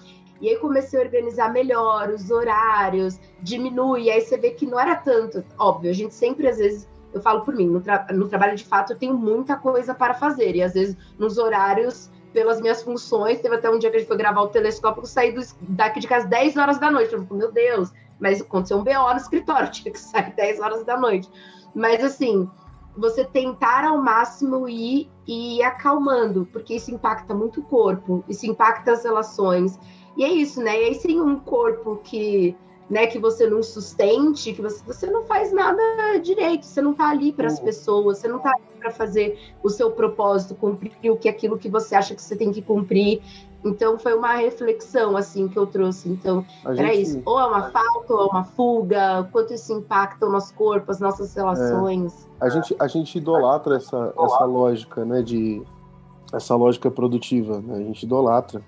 E 0.42 0.50
aí 0.50 0.56
comecei 0.56 1.00
a 1.00 1.04
organizar 1.04 1.54
melhor 1.54 2.10
os 2.10 2.32
horários, 2.32 3.20
diminui, 3.44 4.10
aí 4.10 4.22
você 4.22 4.40
vê 4.40 4.50
que 4.50 4.66
não 4.66 4.80
era 4.80 4.96
tanto. 4.96 5.46
Óbvio, 5.56 5.92
a 5.92 5.94
gente 5.94 6.16
sempre, 6.16 6.48
às 6.48 6.58
vezes, 6.58 6.88
eu 7.14 7.22
falo 7.22 7.42
por 7.42 7.56
mim, 7.56 7.68
no, 7.68 7.82
tra 7.82 8.08
no 8.12 8.28
trabalho 8.28 8.56
de 8.56 8.66
fato 8.66 8.94
eu 8.94 8.98
tenho 8.98 9.14
muita 9.14 9.56
coisa 9.56 9.94
para 9.94 10.14
fazer, 10.14 10.56
e 10.56 10.62
às 10.62 10.74
vezes 10.74 10.96
nos 11.18 11.38
horários 11.38 12.10
pelas 12.34 12.62
minhas 12.62 12.82
funções. 12.82 13.40
Teve 13.42 13.56
até 13.56 13.70
um 13.70 13.80
dia 13.80 13.90
que 13.90 13.98
a 13.98 14.00
gente 14.00 14.08
foi 14.08 14.18
gravar 14.18 14.42
o 14.42 14.48
telescópio, 14.48 15.02
eu 15.02 15.06
saí 15.06 15.32
do, 15.32 15.42
daqui 15.62 16.00
de 16.00 16.08
casa 16.08 16.28
10 16.28 16.58
horas 16.58 16.80
da 16.80 16.92
noite. 16.92 17.14
Eu 17.14 17.24
falei, 17.24 17.38
meu 17.38 17.52
Deus, 17.52 17.92
mas 18.20 18.42
aconteceu 18.42 18.78
um 18.78 18.84
BO 18.84 19.12
no 19.12 19.18
escritório, 19.18 19.70
tinha 19.72 19.92
que 19.92 20.00
sair 20.00 20.34
10 20.36 20.60
horas 20.60 20.84
da 20.84 20.98
noite. 20.98 21.30
Mas 21.74 22.04
assim, 22.04 22.50
você 22.98 23.24
tentar 23.24 23.86
ao 23.86 24.02
máximo 24.02 24.68
ir 24.68 25.10
e 25.28 25.58
ir 25.58 25.64
acalmando, 25.64 26.48
porque 26.52 26.76
isso 26.76 26.92
impacta 26.92 27.34
muito 27.34 27.62
o 27.62 27.64
corpo, 27.64 28.24
isso 28.28 28.46
impacta 28.46 28.92
as 28.92 29.04
relações. 29.04 29.80
E 30.18 30.24
é 30.24 30.30
isso, 30.30 30.62
né? 30.62 30.82
E 30.82 30.86
aí 30.86 30.96
sem 30.96 31.22
um 31.22 31.40
corpo 31.40 31.98
que, 32.04 32.56
né, 32.90 33.06
que 33.08 33.20
você 33.20 33.48
não 33.48 33.62
sustente, 33.62 34.52
que 34.54 34.62
você, 34.62 34.84
você 34.84 35.08
não 35.08 35.24
faz 35.24 35.54
nada 35.54 36.18
direito, 36.22 36.66
você 36.66 36.82
não 36.82 36.94
tá 36.94 37.10
ali 37.10 37.32
para 37.32 37.48
as 37.48 37.60
pessoas, 37.60 38.20
você 38.20 38.28
não 38.28 38.40
tá 38.40 38.50
ali 38.50 38.64
para 38.80 38.90
fazer 38.90 39.38
o 39.62 39.70
seu 39.70 39.92
propósito, 39.92 40.56
cumprir 40.56 41.12
o 41.12 41.18
que 41.18 41.30
aquilo 41.30 41.58
que 41.58 41.70
você 41.70 41.96
acha 41.96 42.16
que 42.16 42.22
você 42.22 42.36
tem 42.36 42.52
que 42.52 42.62
cumprir. 42.62 43.22
Então 43.64 44.00
foi 44.00 44.14
uma 44.14 44.36
reflexão 44.36 45.18
assim 45.18 45.48
que 45.48 45.58
eu 45.58 45.68
trouxe. 45.68 46.10
Então 46.10 46.46
a 46.66 46.72
era 46.72 46.88
gente... 46.88 47.02
isso, 47.02 47.22
ou 47.26 47.40
é 47.40 47.46
uma 47.46 47.70
falta, 47.70 48.14
ou 48.14 48.22
é 48.22 48.26
uma 48.26 48.44
fuga, 48.44 49.28
quanto 49.32 49.54
isso 49.54 49.74
impacta 49.74 50.26
o 50.26 50.32
nosso 50.32 50.54
corpo, 50.54 50.90
as 50.90 51.00
nossas 51.00 51.36
relações. 51.36 52.28
É. 52.42 52.46
A 52.46 52.50
gente 52.50 52.76
a 52.80 52.88
gente 52.88 53.18
idolatra 53.18 53.76
essa 53.76 54.14
essa 54.18 54.46
lógica, 54.46 55.04
né, 55.04 55.22
de 55.22 55.62
essa 56.34 56.56
lógica 56.56 56.90
produtiva, 56.90 57.60
né? 57.60 57.76
A 57.76 57.84
gente 57.84 58.04
idolatra. 58.04 58.62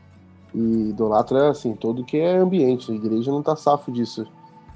E 0.53 0.89
idolatra, 0.89 1.49
assim, 1.49 1.73
todo 1.73 2.03
que 2.03 2.17
é 2.17 2.37
ambiente. 2.37 2.91
A 2.91 2.95
igreja 2.95 3.31
não 3.31 3.41
tá 3.41 3.55
safo 3.55 3.91
disso. 3.91 4.27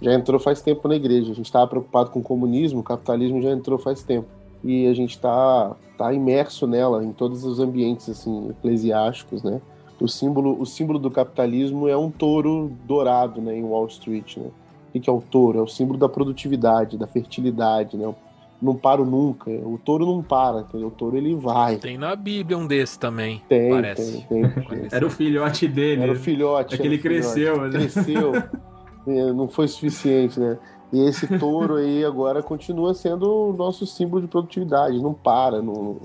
Já 0.02 0.14
entrou 0.14 0.40
faz 0.40 0.62
tempo 0.62 0.88
na 0.88 0.96
igreja. 0.96 1.32
A 1.32 1.36
gente 1.36 1.46
estava 1.46 1.68
preocupado 1.68 2.10
com 2.12 2.20
o 2.20 2.24
comunismo, 2.24 2.80
o 2.80 2.84
capitalismo 2.84 3.42
já 3.42 3.52
entrou 3.52 3.78
faz 3.78 4.04
tempo. 4.04 4.28
E 4.64 4.88
a 4.88 4.94
gente 4.94 5.20
tá, 5.20 5.76
tá 5.98 6.14
imerso 6.14 6.66
nela, 6.66 7.04
em 7.04 7.12
todos 7.12 7.44
os 7.44 7.60
ambientes, 7.60 8.10
assim, 8.10 8.50
eclesiásticos, 8.50 9.44
né? 9.44 9.62
O 10.00 10.08
símbolo, 10.08 10.60
o 10.60 10.66
símbolo 10.66 11.00
do 11.00 11.10
capitalismo 11.10 11.88
é 11.88 11.96
um 11.96 12.12
touro 12.12 12.72
dourado, 12.86 13.42
né, 13.42 13.58
em 13.58 13.64
Wall 13.64 13.88
Street, 13.88 14.38
né? 14.38 14.50
O 14.94 15.00
que 15.00 15.10
é 15.10 15.14
o 15.14 15.22
touro? 15.22 15.60
É 15.60 15.62
o 15.62 15.68
símbolo 15.68 16.00
da 16.00 16.10
produtividade, 16.10 16.98
da 16.98 17.08
fertilidade, 17.08 17.96
né? 17.96 18.14
Não 18.62 18.76
paro 18.76 19.06
nunca. 19.06 19.50
O 19.50 19.78
touro 19.78 20.06
não 20.06 20.22
para, 20.22 20.62
entendeu? 20.62 20.88
O 20.88 20.92
touro 20.92 21.18
ele 21.18 21.36
vai. 21.36 21.78
Tem 21.78 21.98
na 21.98 22.16
Bíblia 22.16 22.58
um 22.58 22.66
desse 22.66 22.98
também. 22.98 23.42
Tem, 23.48 23.70
parece. 23.70 24.26
tem, 24.28 24.50
tem. 24.50 24.88
Era 24.92 25.06
o 25.06 25.10
filhote 25.10 25.68
dele. 25.68 26.04
Era 26.04 26.12
o 26.12 26.16
filhote. 26.16 26.76
É 26.76 26.78
que 26.78 26.88
ele 26.88 26.98
cresceu, 26.98 27.62
né? 27.62 27.70
Cresceu. 27.70 28.34
É, 29.08 29.32
não 29.32 29.48
foi 29.48 29.68
suficiente, 29.68 30.40
né? 30.40 30.58
E 30.92 31.00
esse 31.08 31.28
touro 31.38 31.76
aí 31.76 32.04
agora 32.04 32.42
continua 32.42 32.92
sendo 32.96 33.50
o 33.50 33.54
nosso 33.54 33.86
símbolo 33.86 34.24
de 34.24 34.28
produtividade, 34.28 35.00
não 35.00 35.14
para, 35.14 35.62
não, 35.62 35.98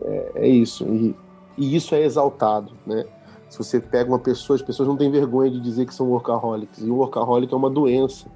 é, 0.00 0.32
é 0.36 0.48
isso. 0.48 0.86
E, 0.86 1.14
e, 1.58 1.76
isso 1.76 1.94
é 1.94 2.02
exaltado, 2.02 2.72
né? 2.86 3.04
Se 3.50 3.58
você 3.58 3.78
pega 3.78 4.10
uma 4.10 4.18
pessoa, 4.18 4.56
as 4.56 4.62
pessoas 4.62 4.88
não 4.88 4.96
têm 4.96 5.10
vergonha 5.10 5.50
de 5.50 5.60
dizer 5.60 5.84
que 5.84 5.92
são 5.92 6.08
workaholics. 6.08 6.82
E 6.82 6.90
o 6.90 6.96
workaholic 6.96 7.52
é 7.52 7.56
uma 7.58 7.68
doença 7.68 8.26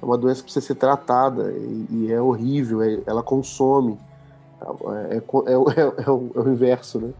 é 0.00 0.04
uma 0.04 0.18
doença 0.18 0.40
que 0.40 0.44
precisa 0.44 0.66
ser 0.66 0.74
tratada 0.74 1.52
e, 1.52 1.86
e 1.90 2.12
é 2.12 2.20
horrível, 2.20 2.82
é, 2.82 3.00
ela 3.06 3.22
consome. 3.22 3.98
É, 4.60 5.16
é, 5.16 5.18
é, 5.50 5.52
é, 5.52 5.56
o, 5.56 5.70
é, 5.70 6.10
o, 6.10 6.48
inverso, 6.48 7.00
né? 7.00 7.10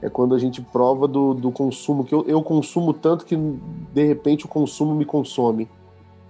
É 0.00 0.08
quando 0.08 0.34
a 0.34 0.38
gente 0.38 0.62
prova 0.62 1.08
do, 1.08 1.34
do 1.34 1.50
consumo, 1.50 2.04
que 2.04 2.14
eu, 2.14 2.24
eu 2.28 2.40
consumo 2.42 2.92
tanto 2.92 3.24
que 3.24 3.36
de 3.36 4.06
repente 4.06 4.44
o 4.44 4.48
consumo 4.48 4.94
me 4.94 5.04
consome. 5.04 5.68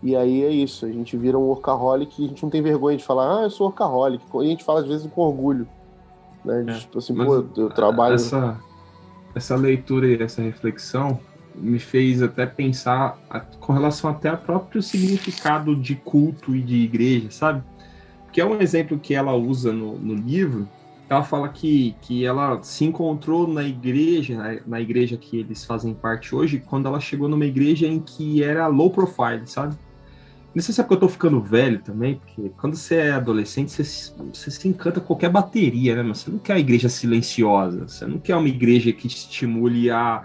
E 0.02 0.16
aí 0.16 0.42
é 0.44 0.48
isso, 0.48 0.86
a 0.86 0.90
gente 0.90 1.16
vira 1.16 1.36
um 1.36 1.42
workaholic 1.42 2.22
e 2.22 2.24
a 2.24 2.28
gente 2.28 2.42
não 2.42 2.48
tem 2.48 2.62
vergonha 2.62 2.96
de 2.96 3.04
falar, 3.04 3.40
ah, 3.40 3.42
eu 3.42 3.50
sou 3.50 3.66
workaholic. 3.66 4.24
E 4.32 4.38
a 4.38 4.44
gente 4.44 4.64
fala 4.64 4.80
às 4.80 4.86
vezes 4.86 5.10
com 5.12 5.20
orgulho. 5.20 5.68
Né? 6.44 6.62
De, 6.62 6.80
tipo 6.80 6.98
assim, 6.98 7.14
pô, 7.14 7.44
eu 7.56 7.68
trabalho. 7.68 8.14
Essa, 8.14 8.58
essa 9.34 9.56
leitura 9.56 10.06
e 10.06 10.22
essa 10.22 10.40
reflexão 10.40 11.20
me 11.60 11.78
fez 11.78 12.22
até 12.22 12.46
pensar 12.46 13.18
a, 13.28 13.40
com 13.40 13.72
relação 13.72 14.10
até 14.10 14.28
ao 14.28 14.38
próprio 14.38 14.82
significado 14.82 15.74
de 15.74 15.94
culto 15.94 16.54
e 16.54 16.62
de 16.62 16.76
igreja, 16.76 17.30
sabe? 17.30 17.62
Que 18.32 18.40
é 18.40 18.44
um 18.44 18.60
exemplo 18.60 18.98
que 18.98 19.14
ela 19.14 19.34
usa 19.34 19.72
no, 19.72 19.98
no 19.98 20.14
livro. 20.14 20.68
Ela 21.08 21.22
fala 21.22 21.48
que, 21.48 21.96
que 22.02 22.24
ela 22.24 22.62
se 22.62 22.84
encontrou 22.84 23.46
na 23.46 23.64
igreja, 23.64 24.36
na, 24.36 24.60
na 24.66 24.80
igreja 24.80 25.16
que 25.16 25.38
eles 25.38 25.64
fazem 25.64 25.94
parte 25.94 26.34
hoje, 26.34 26.62
quando 26.64 26.86
ela 26.86 27.00
chegou 27.00 27.28
numa 27.28 27.46
igreja 27.46 27.86
em 27.86 27.98
que 27.98 28.42
era 28.42 28.66
low 28.66 28.90
profile, 28.90 29.46
sabe? 29.46 29.76
Não 30.54 30.62
sei 30.62 30.74
se 30.74 30.80
é 30.80 30.84
porque 30.84 30.94
eu 30.94 31.00
tô 31.00 31.08
ficando 31.08 31.40
velho 31.40 31.78
também, 31.80 32.16
porque 32.16 32.50
quando 32.58 32.74
você 32.74 32.96
é 32.96 33.10
adolescente, 33.12 33.70
você, 33.70 34.12
você 34.32 34.50
se 34.50 34.66
encanta 34.66 34.98
com 34.98 35.06
qualquer 35.06 35.30
bateria, 35.30 35.94
né? 35.94 36.02
Mas 36.02 36.18
você 36.18 36.30
não 36.30 36.38
quer 36.38 36.54
uma 36.54 36.60
igreja 36.60 36.88
silenciosa, 36.88 37.86
você 37.86 38.06
não 38.06 38.18
quer 38.18 38.34
uma 38.34 38.48
igreja 38.48 38.92
que 38.92 39.06
te 39.06 39.16
estimule 39.16 39.90
a, 39.90 40.22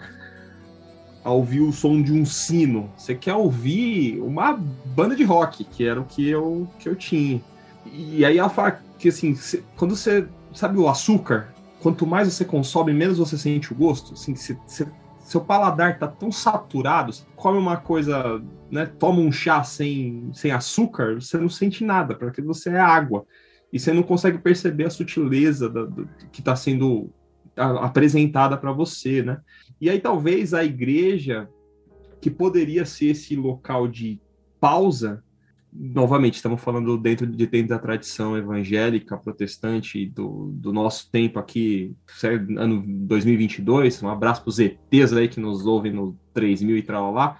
a 1.23 1.31
ouvir 1.31 1.61
o 1.61 1.71
som 1.71 2.01
de 2.01 2.11
um 2.11 2.25
sino. 2.25 2.89
Você 2.97 3.15
quer 3.15 3.33
ouvir 3.33 4.19
uma 4.19 4.53
banda 4.53 5.15
de 5.15 5.23
rock, 5.23 5.63
que 5.63 5.85
era 5.85 5.99
o 5.99 6.05
que 6.05 6.27
eu, 6.27 6.67
que 6.79 6.89
eu 6.89 6.95
tinha. 6.95 7.41
E 7.91 8.25
aí 8.25 8.37
ela 8.37 8.49
fala 8.49 8.79
que 8.99 9.09
assim, 9.09 9.37
quando 9.75 9.95
você. 9.95 10.27
Sabe 10.53 10.77
o 10.77 10.87
açúcar? 10.87 11.51
Quanto 11.81 12.05
mais 12.05 12.31
você 12.31 12.45
consome, 12.45 12.93
menos 12.93 13.17
você 13.17 13.37
sente 13.37 13.73
o 13.73 13.75
gosto. 13.75 14.13
Assim, 14.13 14.35
você, 14.35 14.55
você 14.67 14.87
seu 15.23 15.41
paladar 15.41 15.97
tá 15.97 16.07
tão 16.07 16.31
saturado, 16.31 17.11
você 17.11 17.23
come 17.35 17.57
uma 17.57 17.77
coisa, 17.77 18.41
né, 18.69 18.85
toma 18.85 19.19
um 19.19 19.31
chá 19.31 19.63
sem, 19.63 20.29
sem 20.33 20.51
açúcar, 20.51 21.15
você 21.15 21.37
não 21.37 21.49
sente 21.49 21.83
nada, 21.83 22.13
porque 22.13 22.41
você 22.41 22.69
é 22.69 22.79
água. 22.79 23.25
E 23.71 23.79
você 23.79 23.91
não 23.91 24.03
consegue 24.03 24.37
perceber 24.37 24.85
a 24.85 24.89
sutileza 24.89 25.67
da, 25.67 25.85
do, 25.85 26.07
que 26.31 26.41
está 26.41 26.55
sendo 26.55 27.09
apresentada 27.55 28.57
para 28.57 28.71
você, 28.71 29.23
né? 29.23 29.39
E 29.83 29.89
aí 29.89 29.99
talvez 29.99 30.53
a 30.53 30.63
igreja, 30.63 31.49
que 32.21 32.31
poderia 32.31 32.85
ser 32.85 33.07
esse 33.07 33.35
local 33.35 33.85
de 33.85 34.17
pausa, 34.57 35.21
novamente, 35.73 36.35
estamos 36.35 36.61
falando 36.61 36.97
dentro 36.97 37.27
de 37.27 37.45
dentro 37.45 37.67
da 37.67 37.77
tradição 37.77 38.37
evangélica, 38.37 39.17
protestante 39.17 40.05
do, 40.05 40.53
do 40.53 40.71
nosso 40.71 41.11
tempo 41.11 41.37
aqui, 41.37 41.93
ano 42.57 42.81
2022. 42.87 44.01
Um 44.01 44.07
abraço 44.07 44.43
para 44.43 44.51
os 44.51 44.59
ETs 44.59 45.11
aí 45.11 45.27
que 45.27 45.41
nos 45.41 45.65
ouvem 45.65 45.91
no 45.91 46.17
3000 46.33 46.77
e 46.77 46.81
tal 46.81 47.11
lá. 47.11 47.37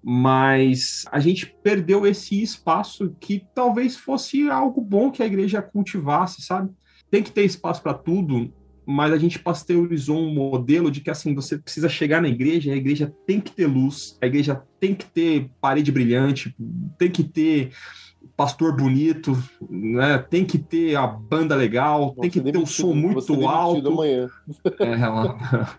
Mas 0.00 1.04
a 1.10 1.18
gente 1.18 1.52
perdeu 1.60 2.06
esse 2.06 2.40
espaço 2.40 3.16
que 3.18 3.44
talvez 3.52 3.96
fosse 3.96 4.48
algo 4.48 4.80
bom 4.80 5.10
que 5.10 5.24
a 5.24 5.26
igreja 5.26 5.60
cultivasse, 5.60 6.40
sabe? 6.40 6.70
Tem 7.10 7.20
que 7.20 7.32
ter 7.32 7.42
espaço 7.42 7.82
para 7.82 7.94
tudo, 7.94 8.52
mas 8.86 9.12
a 9.12 9.16
gente 9.16 9.38
pasteurizou 9.38 10.18
um 10.18 10.34
modelo 10.34 10.90
de 10.90 11.00
que 11.00 11.10
assim 11.10 11.34
você 11.34 11.58
precisa 11.58 11.88
chegar 11.88 12.20
na 12.20 12.28
igreja, 12.28 12.72
a 12.72 12.76
igreja 12.76 13.12
tem 13.26 13.40
que 13.40 13.52
ter 13.52 13.66
luz, 13.66 14.18
a 14.20 14.26
igreja 14.26 14.62
tem 14.78 14.94
que 14.94 15.06
ter 15.06 15.50
parede 15.60 15.90
brilhante, 15.90 16.54
tem 16.98 17.10
que 17.10 17.24
ter 17.24 17.70
pastor 18.36 18.76
bonito, 18.76 19.36
né? 19.70 20.18
Tem 20.18 20.44
que 20.44 20.58
ter 20.58 20.96
a 20.96 21.06
banda 21.06 21.54
legal, 21.54 22.14
tem 22.20 22.30
que 22.30 22.40
ter 22.40 22.56
um 22.56 22.66
som 22.66 22.92
muito 22.92 23.46
alto. 23.46 23.88
Amanhã. 23.88 24.28
É, 24.80 24.92
ela... 25.00 25.76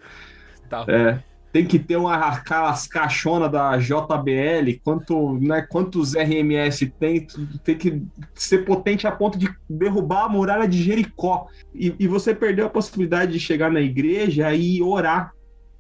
tá. 0.70 0.86
é 0.88 1.35
tem 1.56 1.66
que 1.66 1.80
ter 1.80 1.96
uma, 1.96 2.16
aquelas 2.16 2.86
caixonas 2.86 3.50
da 3.50 3.78
JBL, 3.78 4.78
quanto, 4.84 5.40
né, 5.40 5.62
quantos 5.62 6.14
RMS 6.14 6.86
tem, 7.00 7.26
tem 7.64 7.78
que 7.78 8.04
ser 8.34 8.66
potente 8.66 9.08
a 9.08 9.12
ponto 9.14 9.40
de 9.40 9.48
derrubar 9.70 10.26
a 10.26 10.28
muralha 10.28 10.68
de 10.68 10.84
Jericó. 10.84 11.48
E, 11.74 11.96
e 11.98 12.10
você 12.10 12.36
perdeu 12.36 12.66
a 12.66 12.70
possibilidade 12.70 13.32
de 13.32 13.40
chegar 13.40 13.72
na 13.72 13.80
igreja 13.80 14.54
e 14.54 14.84
orar 14.84 15.32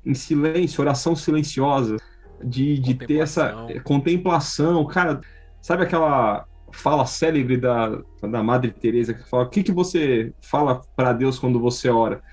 em 0.05 0.13
silêncio, 0.13 0.80
oração 0.80 1.13
silenciosa, 1.13 1.97
de, 2.41 2.80
de 2.80 2.93
ter 2.93 3.17
essa 3.17 3.67
contemplação. 3.84 4.86
Cara, 4.86 5.19
sabe 5.61 5.84
aquela 5.84 6.45
fala 6.71 7.05
célebre 7.05 7.57
da, 7.57 8.01
da 8.21 8.41
Madre 8.41 8.71
Teresa 8.71 9.13
que 9.13 9.30
fala: 9.30 9.43
o 9.43 9.49
que, 9.49 9.61
que 9.61 9.73
você 9.73 10.34
fala 10.41 10.80
para 10.95 11.11
Deus 11.11 11.38
quando 11.38 11.59
você 11.59 11.89
ora? 11.89 12.23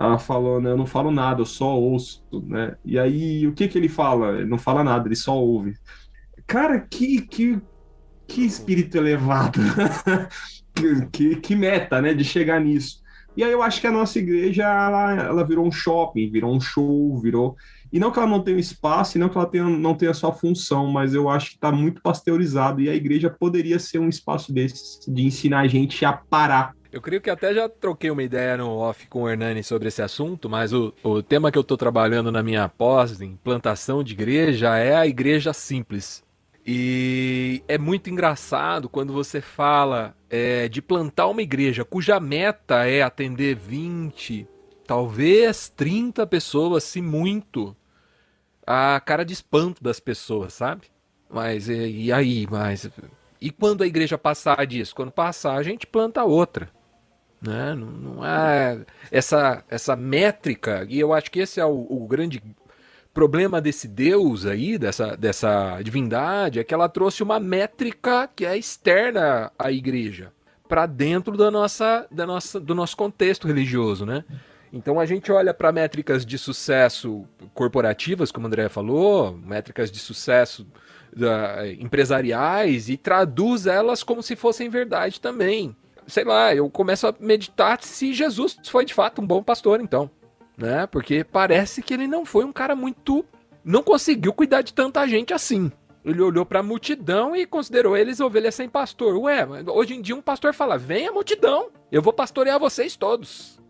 Ela 0.00 0.18
falou, 0.18 0.62
né, 0.62 0.70
eu 0.70 0.78
não 0.78 0.86
falo 0.86 1.10
nada, 1.10 1.42
eu 1.42 1.46
só 1.46 1.78
ouço, 1.78 2.24
né? 2.44 2.74
E 2.82 2.98
aí, 2.98 3.46
o 3.46 3.52
que 3.52 3.68
que 3.68 3.76
ele 3.76 3.88
fala? 3.88 4.38
Ele 4.38 4.48
não 4.48 4.56
fala 4.56 4.82
nada, 4.82 5.06
ele 5.06 5.14
só 5.14 5.36
ouve. 5.36 5.74
Cara, 6.46 6.80
que, 6.80 7.20
que, 7.20 7.60
que 8.26 8.40
espírito 8.40 8.96
elevado. 8.96 9.60
que, 11.12 11.36
que 11.36 11.54
meta, 11.54 12.00
né, 12.00 12.14
de 12.14 12.24
chegar 12.24 12.58
nisso. 12.58 13.02
E 13.36 13.44
aí 13.44 13.52
eu 13.52 13.62
acho 13.62 13.78
que 13.78 13.86
a 13.86 13.92
nossa 13.92 14.18
igreja, 14.18 14.62
ela, 14.62 15.12
ela 15.16 15.46
virou 15.46 15.66
um 15.66 15.70
shopping, 15.70 16.30
virou 16.30 16.56
um 16.56 16.60
show, 16.60 17.20
virou... 17.20 17.54
E 17.92 17.98
não 17.98 18.10
que 18.10 18.18
ela 18.18 18.28
não 18.28 18.42
tenha 18.42 18.58
espaço, 18.58 19.18
e 19.18 19.20
não 19.20 19.28
que 19.28 19.36
ela 19.36 19.46
tenha, 19.46 19.64
não 19.64 19.94
tenha 19.94 20.14
sua 20.14 20.32
função, 20.32 20.86
mas 20.86 21.12
eu 21.12 21.28
acho 21.28 21.50
que 21.50 21.56
está 21.56 21.70
muito 21.70 22.00
pasteurizado, 22.00 22.80
e 22.80 22.88
a 22.88 22.94
igreja 22.94 23.28
poderia 23.28 23.78
ser 23.78 23.98
um 23.98 24.08
espaço 24.08 24.50
desses, 24.50 25.00
de 25.06 25.26
ensinar 25.26 25.60
a 25.60 25.66
gente 25.66 26.04
a 26.04 26.12
parar 26.12 26.72
eu 26.92 27.00
creio 27.00 27.20
que 27.20 27.30
até 27.30 27.54
já 27.54 27.68
troquei 27.68 28.10
uma 28.10 28.22
ideia 28.22 28.56
no 28.56 28.76
off 28.76 29.06
com 29.08 29.22
o 29.22 29.28
Hernani 29.28 29.62
sobre 29.62 29.88
esse 29.88 30.02
assunto, 30.02 30.48
mas 30.48 30.72
o, 30.72 30.92
o 31.02 31.22
tema 31.22 31.50
que 31.50 31.58
eu 31.58 31.62
estou 31.62 31.76
trabalhando 31.76 32.32
na 32.32 32.42
minha 32.42 32.68
pós 32.68 33.20
em 33.20 33.36
plantação 33.36 34.02
de 34.02 34.12
igreja 34.12 34.76
é 34.76 34.96
a 34.96 35.06
igreja 35.06 35.52
simples. 35.52 36.24
E 36.66 37.62
é 37.66 37.78
muito 37.78 38.10
engraçado 38.10 38.88
quando 38.88 39.12
você 39.12 39.40
fala 39.40 40.14
é, 40.28 40.68
de 40.68 40.82
plantar 40.82 41.26
uma 41.28 41.42
igreja 41.42 41.84
cuja 41.84 42.20
meta 42.20 42.86
é 42.86 43.02
atender 43.02 43.56
20, 43.56 44.46
talvez 44.86 45.68
30 45.68 46.26
pessoas, 46.26 46.84
se 46.84 47.00
muito. 47.00 47.76
A 48.66 49.00
cara 49.00 49.24
de 49.24 49.32
espanto 49.32 49.82
das 49.82 49.98
pessoas, 49.98 50.52
sabe? 50.52 50.88
Mas 51.28 51.68
e, 51.68 52.04
e 52.04 52.12
aí? 52.12 52.46
Mas 52.50 52.88
e 53.40 53.50
quando 53.50 53.82
a 53.82 53.86
igreja 53.86 54.18
passar 54.18 54.66
disso? 54.66 54.94
Quando 54.94 55.10
passar, 55.10 55.56
a 55.56 55.62
gente 55.62 55.86
planta 55.86 56.22
outra. 56.24 56.70
Né? 57.40 57.74
Não, 57.74 57.86
não 57.86 58.26
é 58.26 58.80
essa, 59.10 59.64
essa 59.68 59.96
métrica, 59.96 60.86
e 60.88 61.00
eu 61.00 61.14
acho 61.14 61.30
que 61.30 61.40
esse 61.40 61.58
é 61.58 61.64
o, 61.64 61.86
o 61.88 62.06
grande 62.06 62.42
problema 63.14 63.60
desse 63.60 63.88
Deus 63.88 64.44
aí, 64.44 64.76
dessa, 64.76 65.16
dessa 65.16 65.80
divindade, 65.82 66.58
é 66.58 66.64
que 66.64 66.74
ela 66.74 66.88
trouxe 66.88 67.22
uma 67.22 67.40
métrica 67.40 68.28
que 68.36 68.44
é 68.44 68.56
externa 68.56 69.50
à 69.58 69.72
igreja, 69.72 70.32
para 70.68 70.86
dentro 70.86 71.36
da 71.36 71.50
nossa, 71.50 72.06
da 72.10 72.26
nossa, 72.26 72.60
do 72.60 72.74
nosso 72.74 72.96
contexto 72.96 73.48
religioso, 73.48 74.04
né? 74.04 74.24
Então 74.72 75.00
a 75.00 75.06
gente 75.06 75.32
olha 75.32 75.52
para 75.52 75.72
métricas 75.72 76.24
de 76.24 76.38
sucesso 76.38 77.26
corporativas, 77.52 78.30
como 78.30 78.46
o 78.46 78.48
André 78.48 78.68
falou, 78.68 79.36
métricas 79.36 79.90
de 79.90 79.98
sucesso 79.98 80.64
da, 81.12 81.68
empresariais 81.72 82.88
e 82.88 82.96
traduz 82.96 83.66
elas 83.66 84.04
como 84.04 84.22
se 84.22 84.36
fossem 84.36 84.68
verdade 84.68 85.20
também 85.20 85.74
sei 86.06 86.24
lá, 86.24 86.54
eu 86.54 86.68
começo 86.70 87.06
a 87.06 87.14
meditar 87.18 87.82
se 87.82 88.12
Jesus 88.12 88.56
foi 88.64 88.84
de 88.84 88.94
fato 88.94 89.20
um 89.20 89.26
bom 89.26 89.42
pastor, 89.42 89.80
então. 89.80 90.10
Né? 90.56 90.86
Porque 90.86 91.24
parece 91.24 91.82
que 91.82 91.94
ele 91.94 92.06
não 92.06 92.24
foi 92.24 92.44
um 92.44 92.52
cara 92.52 92.76
muito. 92.76 93.24
Não 93.64 93.82
conseguiu 93.82 94.32
cuidar 94.32 94.62
de 94.62 94.72
tanta 94.72 95.06
gente 95.06 95.32
assim. 95.32 95.70
Ele 96.04 96.20
olhou 96.22 96.46
para 96.46 96.60
a 96.60 96.62
multidão 96.62 97.36
e 97.36 97.44
considerou 97.44 97.96
eles 97.96 98.20
ovelhas 98.20 98.54
sem 98.54 98.68
pastor. 98.68 99.16
Ué, 99.16 99.46
hoje 99.68 99.94
em 99.94 100.00
dia 100.00 100.16
um 100.16 100.22
pastor 100.22 100.54
fala: 100.54 100.78
vem 100.78 101.06
a 101.06 101.12
multidão, 101.12 101.68
eu 101.92 102.00
vou 102.00 102.12
pastorear 102.12 102.58
vocês 102.58 102.96
todos. 102.96 103.60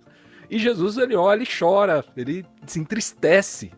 E 0.49 0.59
Jesus 0.59 0.97
ele 0.97 1.14
olha 1.14 1.43
e 1.43 1.47
chora, 1.47 2.05
ele 2.16 2.45
se 2.66 2.81
entristece, 2.81 3.72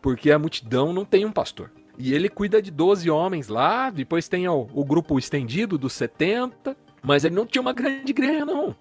porque 0.00 0.30
a 0.30 0.38
multidão 0.38 0.92
não 0.92 1.04
tem 1.04 1.24
um 1.24 1.32
pastor. 1.32 1.70
E 1.98 2.14
ele 2.14 2.28
cuida 2.28 2.60
de 2.60 2.70
12 2.70 3.10
homens 3.10 3.48
lá, 3.48 3.90
depois 3.90 4.28
tem 4.28 4.46
o, 4.48 4.68
o 4.72 4.84
grupo 4.84 5.18
estendido 5.18 5.78
dos 5.78 5.94
70, 5.94 6.76
mas 7.06 7.24
ele 7.24 7.36
não 7.36 7.46
tinha 7.46 7.62
uma 7.62 7.72
grande 7.72 8.10
igreja, 8.10 8.44
não. 8.44 8.74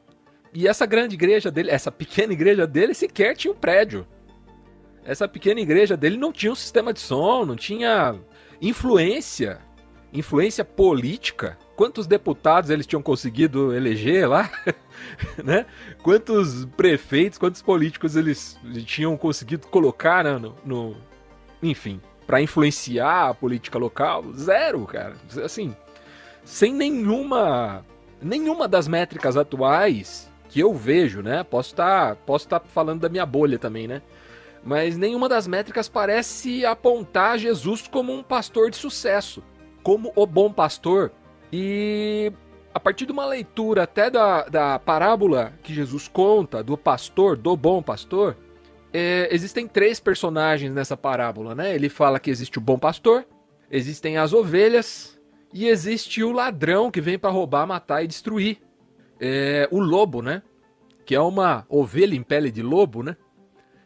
E 0.51 0.67
essa 0.67 0.83
grande 0.87 1.13
igreja 1.13 1.51
dele, 1.51 1.69
essa 1.69 1.91
pequena 1.91 2.33
igreja 2.33 2.65
dele, 2.65 2.95
sequer 2.95 3.37
tinha 3.37 3.53
um 3.53 3.55
prédio. 3.55 4.07
Essa 5.03 5.27
pequena 5.27 5.61
igreja 5.61 5.95
dele 5.95 6.17
não 6.17 6.33
tinha 6.33 6.51
um 6.51 6.55
sistema 6.55 6.91
de 6.91 6.99
som, 6.99 7.45
não 7.45 7.55
tinha 7.55 8.15
influência, 8.59 9.59
influência 10.11 10.65
política. 10.65 11.55
Quantos 11.75 12.07
deputados 12.07 12.71
eles 12.71 12.87
tinham 12.87 13.03
conseguido 13.03 13.75
eleger 13.75 14.27
lá? 14.27 14.49
né? 15.43 15.67
Quantos 16.01 16.65
prefeitos, 16.75 17.37
quantos 17.37 17.61
políticos 17.61 18.15
eles 18.15 18.57
tinham 18.87 19.15
conseguido 19.15 19.67
colocar 19.67 20.23
né, 20.23 20.39
no, 20.39 20.55
no 20.65 20.97
enfim, 21.61 22.01
para 22.25 22.41
influenciar 22.41 23.29
a 23.29 23.33
política 23.35 23.77
local? 23.77 24.33
Zero, 24.33 24.83
cara. 24.87 25.13
Assim, 25.43 25.75
sem 26.43 26.73
nenhuma 26.73 27.85
nenhuma 28.25 28.67
das 28.67 28.87
métricas 28.87 29.37
atuais 29.37 30.31
que 30.49 30.59
eu 30.59 30.73
vejo, 30.73 31.21
né? 31.21 31.43
Posso 31.43 31.71
estar, 31.71 32.15
tá, 32.15 32.21
posso 32.25 32.47
tá 32.47 32.59
falando 32.59 33.01
da 33.01 33.09
minha 33.09 33.25
bolha 33.25 33.59
também, 33.59 33.87
né? 33.87 34.01
Mas 34.63 34.97
nenhuma 34.97 35.29
das 35.29 35.47
métricas 35.47 35.87
parece 35.87 36.65
apontar 36.65 37.37
Jesus 37.37 37.87
como 37.87 38.11
um 38.11 38.23
pastor 38.23 38.71
de 38.71 38.77
sucesso, 38.77 39.43
como 39.83 40.11
o 40.15 40.25
bom 40.25 40.51
pastor. 40.51 41.11
E 41.53 42.33
a 42.73 42.79
partir 42.79 43.05
de 43.05 43.11
uma 43.11 43.27
leitura 43.27 43.83
até 43.83 44.09
da, 44.09 44.45
da 44.45 44.79
parábola 44.79 45.53
que 45.61 45.71
Jesus 45.73 46.07
conta 46.07 46.63
do 46.63 46.75
pastor, 46.75 47.37
do 47.37 47.55
bom 47.55 47.83
pastor, 47.83 48.35
é, 48.91 49.29
existem 49.31 49.67
três 49.67 49.99
personagens 49.99 50.73
nessa 50.73 50.97
parábola, 50.97 51.53
né? 51.53 51.75
Ele 51.75 51.89
fala 51.89 52.19
que 52.19 52.31
existe 52.31 52.57
o 52.57 52.61
bom 52.61 52.79
pastor, 52.79 53.23
existem 53.69 54.17
as 54.17 54.33
ovelhas 54.33 55.14
e 55.55 55.69
existe 55.69 56.21
o 56.21 56.33
ladrão 56.33 56.91
que 56.91 56.99
vem 56.99 57.17
para 57.17 57.29
roubar, 57.29 57.65
matar 57.65 58.03
e 58.03 58.07
destruir. 58.07 58.57
É, 59.17 59.69
o 59.71 59.79
lobo, 59.79 60.21
né? 60.21 60.43
Que 61.05 61.15
é 61.15 61.21
uma 61.21 61.65
ovelha 61.69 62.13
em 62.13 62.21
pele 62.21 62.51
de 62.51 62.61
lobo, 62.61 63.01
né? 63.01 63.15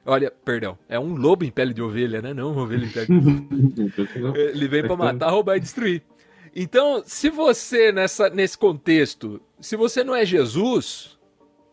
Olha, 0.03 0.31
perdão, 0.43 0.79
é 0.89 0.99
um 0.99 1.13
lobo 1.15 1.45
em 1.45 1.51
pele 1.51 1.71
de 1.71 1.83
ovelha, 1.83 2.23
né? 2.23 2.33
Não 2.33 2.53
uma 2.53 2.63
ovelha 2.63 2.85
em 2.85 2.89
pele 2.89 3.05
de 3.05 4.19
lobo. 4.19 4.35
Ele 4.35 4.67
vem 4.67 4.81
para 4.81 4.97
matar, 4.97 5.29
roubar 5.29 5.57
e 5.57 5.59
destruir. 5.59 6.01
Então, 6.55 7.03
se 7.05 7.29
você, 7.29 7.91
nessa, 7.91 8.31
nesse 8.31 8.57
contexto, 8.57 9.39
se 9.59 9.75
você 9.75 10.03
não 10.03 10.15
é 10.15 10.25
Jesus, 10.25 11.19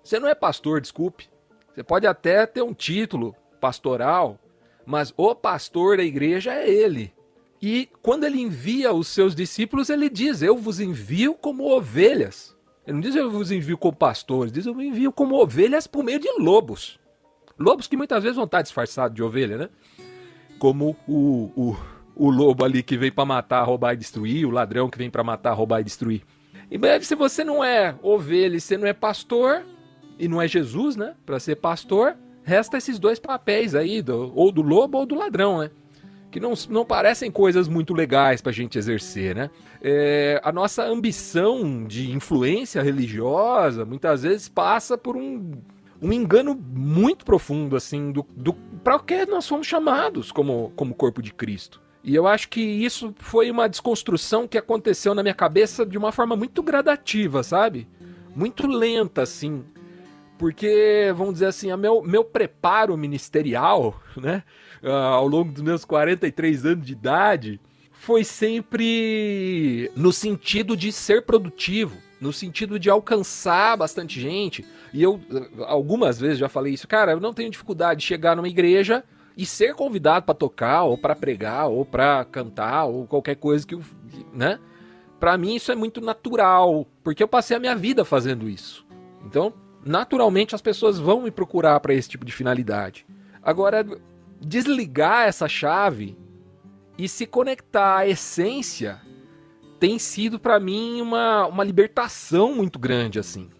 você 0.04 0.20
não 0.20 0.28
é 0.28 0.34
pastor, 0.34 0.78
desculpe. 0.78 1.30
Você 1.74 1.82
pode 1.82 2.06
até 2.06 2.44
ter 2.44 2.60
um 2.60 2.74
título 2.74 3.34
pastoral, 3.58 4.38
mas 4.84 5.14
o 5.16 5.34
pastor 5.34 5.96
da 5.96 6.04
igreja 6.04 6.52
é 6.52 6.68
ele. 6.68 7.15
E 7.60 7.88
quando 8.02 8.24
ele 8.24 8.40
envia 8.40 8.92
os 8.92 9.08
seus 9.08 9.34
discípulos, 9.34 9.90
ele 9.90 10.08
diz: 10.08 10.42
Eu 10.42 10.56
vos 10.56 10.80
envio 10.80 11.34
como 11.34 11.64
ovelhas. 11.64 12.56
Ele 12.86 12.94
não 12.94 13.00
diz 13.00 13.16
eu 13.16 13.28
vos 13.28 13.50
envio 13.50 13.76
como 13.76 13.96
pastores, 13.96 14.52
diz 14.52 14.64
eu 14.64 14.72
vos 14.72 14.84
envio 14.84 15.10
como 15.10 15.34
ovelhas 15.34 15.88
por 15.88 16.04
meio 16.04 16.20
de 16.20 16.30
lobos. 16.38 17.00
Lobos 17.58 17.88
que 17.88 17.96
muitas 17.96 18.22
vezes 18.22 18.36
vão 18.36 18.44
estar 18.44 18.62
disfarçados 18.62 19.14
de 19.14 19.22
ovelha, 19.22 19.56
né? 19.56 19.68
Como 20.58 20.96
o, 21.08 21.50
o, 21.56 21.76
o 22.14 22.30
lobo 22.30 22.64
ali 22.64 22.82
que 22.82 22.96
vem 22.96 23.10
para 23.10 23.24
matar, 23.24 23.64
roubar 23.64 23.94
e 23.94 23.96
destruir, 23.96 24.46
o 24.46 24.50
ladrão 24.50 24.88
que 24.88 24.98
vem 24.98 25.10
para 25.10 25.24
matar, 25.24 25.52
roubar 25.52 25.80
e 25.80 25.84
destruir. 25.84 26.22
E 26.70 26.78
breve, 26.78 27.04
se 27.04 27.16
você 27.16 27.42
não 27.42 27.64
é 27.64 27.96
ovelha 28.02 28.56
e 28.56 28.60
você 28.60 28.76
não 28.78 28.86
é 28.86 28.92
pastor, 28.92 29.64
e 30.18 30.28
não 30.28 30.40
é 30.40 30.46
Jesus, 30.46 30.94
né? 30.94 31.14
Para 31.24 31.40
ser 31.40 31.56
pastor, 31.56 32.16
resta 32.42 32.76
esses 32.76 32.98
dois 32.98 33.18
papéis 33.18 33.74
aí, 33.74 34.00
do, 34.00 34.32
ou 34.34 34.52
do 34.52 34.62
lobo 34.62 34.98
ou 34.98 35.06
do 35.06 35.14
ladrão, 35.14 35.58
né? 35.58 35.70
Que 36.36 36.40
não, 36.40 36.52
não 36.68 36.84
parecem 36.84 37.30
coisas 37.30 37.66
muito 37.66 37.94
legais 37.94 38.42
para 38.42 38.50
a 38.50 38.54
gente 38.54 38.76
exercer, 38.76 39.34
né? 39.34 39.48
É, 39.80 40.38
a 40.44 40.52
nossa 40.52 40.84
ambição 40.84 41.86
de 41.86 42.12
influência 42.12 42.82
religiosa 42.82 43.86
muitas 43.86 44.22
vezes 44.22 44.46
passa 44.46 44.98
por 44.98 45.16
um, 45.16 45.52
um 45.98 46.12
engano 46.12 46.54
muito 46.54 47.24
profundo, 47.24 47.74
assim, 47.74 48.12
do, 48.12 48.22
do 48.36 48.52
para 48.52 48.96
o 48.96 49.00
que 49.00 49.24
nós 49.24 49.48
fomos 49.48 49.66
chamados 49.66 50.30
como, 50.30 50.74
como 50.76 50.94
corpo 50.94 51.22
de 51.22 51.32
Cristo. 51.32 51.80
E 52.04 52.14
eu 52.14 52.26
acho 52.26 52.50
que 52.50 52.60
isso 52.60 53.14
foi 53.18 53.50
uma 53.50 53.66
desconstrução 53.66 54.46
que 54.46 54.58
aconteceu 54.58 55.14
na 55.14 55.22
minha 55.22 55.34
cabeça 55.34 55.86
de 55.86 55.96
uma 55.96 56.12
forma 56.12 56.36
muito 56.36 56.62
gradativa, 56.62 57.42
sabe? 57.42 57.88
Muito 58.34 58.66
lenta, 58.66 59.22
assim. 59.22 59.64
Porque, 60.36 61.10
vamos 61.16 61.32
dizer 61.32 61.46
assim, 61.46 61.74
meu, 61.76 62.02
meu 62.02 62.22
preparo 62.22 62.94
ministerial, 62.94 63.98
né? 64.14 64.42
Uh, 64.86 64.90
ao 64.90 65.26
longo 65.26 65.50
dos 65.50 65.62
meus 65.62 65.84
43 65.84 66.64
anos 66.64 66.86
de 66.86 66.92
idade, 66.92 67.60
foi 67.90 68.22
sempre 68.22 69.90
no 69.96 70.12
sentido 70.12 70.76
de 70.76 70.92
ser 70.92 71.22
produtivo, 71.22 71.96
no 72.20 72.32
sentido 72.32 72.78
de 72.78 72.88
alcançar 72.88 73.76
bastante 73.76 74.20
gente. 74.20 74.64
E 74.92 75.02
eu, 75.02 75.20
algumas 75.66 76.20
vezes, 76.20 76.38
já 76.38 76.48
falei 76.48 76.72
isso, 76.72 76.86
cara, 76.86 77.12
eu 77.12 77.20
não 77.20 77.34
tenho 77.34 77.50
dificuldade 77.50 78.00
de 78.00 78.06
chegar 78.06 78.36
numa 78.36 78.48
igreja 78.48 79.02
e 79.36 79.44
ser 79.44 79.74
convidado 79.74 80.24
para 80.24 80.34
tocar, 80.34 80.84
ou 80.84 80.96
para 80.96 81.16
pregar, 81.16 81.66
ou 81.66 81.84
para 81.84 82.24
cantar, 82.24 82.84
ou 82.84 83.06
qualquer 83.06 83.34
coisa 83.34 83.66
que, 83.66 83.76
né? 84.32 84.58
Para 85.18 85.36
mim 85.36 85.56
isso 85.56 85.72
é 85.72 85.74
muito 85.74 86.00
natural, 86.00 86.86
porque 87.02 87.22
eu 87.22 87.28
passei 87.28 87.56
a 87.56 87.60
minha 87.60 87.74
vida 87.74 88.04
fazendo 88.04 88.48
isso. 88.48 88.86
Então, 89.24 89.52
naturalmente 89.84 90.54
as 90.54 90.62
pessoas 90.62 90.98
vão 90.98 91.22
me 91.22 91.30
procurar 91.30 91.80
para 91.80 91.92
esse 91.92 92.08
tipo 92.08 92.24
de 92.24 92.32
finalidade. 92.32 93.04
Agora, 93.42 93.84
desligar 94.40 95.26
essa 95.26 95.48
chave 95.48 96.16
e 96.98 97.08
se 97.08 97.26
conectar 97.26 97.98
à 97.98 98.08
essência 98.08 99.00
tem 99.78 99.98
sido 99.98 100.38
para 100.38 100.58
mim 100.58 101.00
uma, 101.00 101.46
uma 101.46 101.64
libertação 101.64 102.54
muito 102.54 102.78
grande 102.78 103.18
assim. 103.18 103.50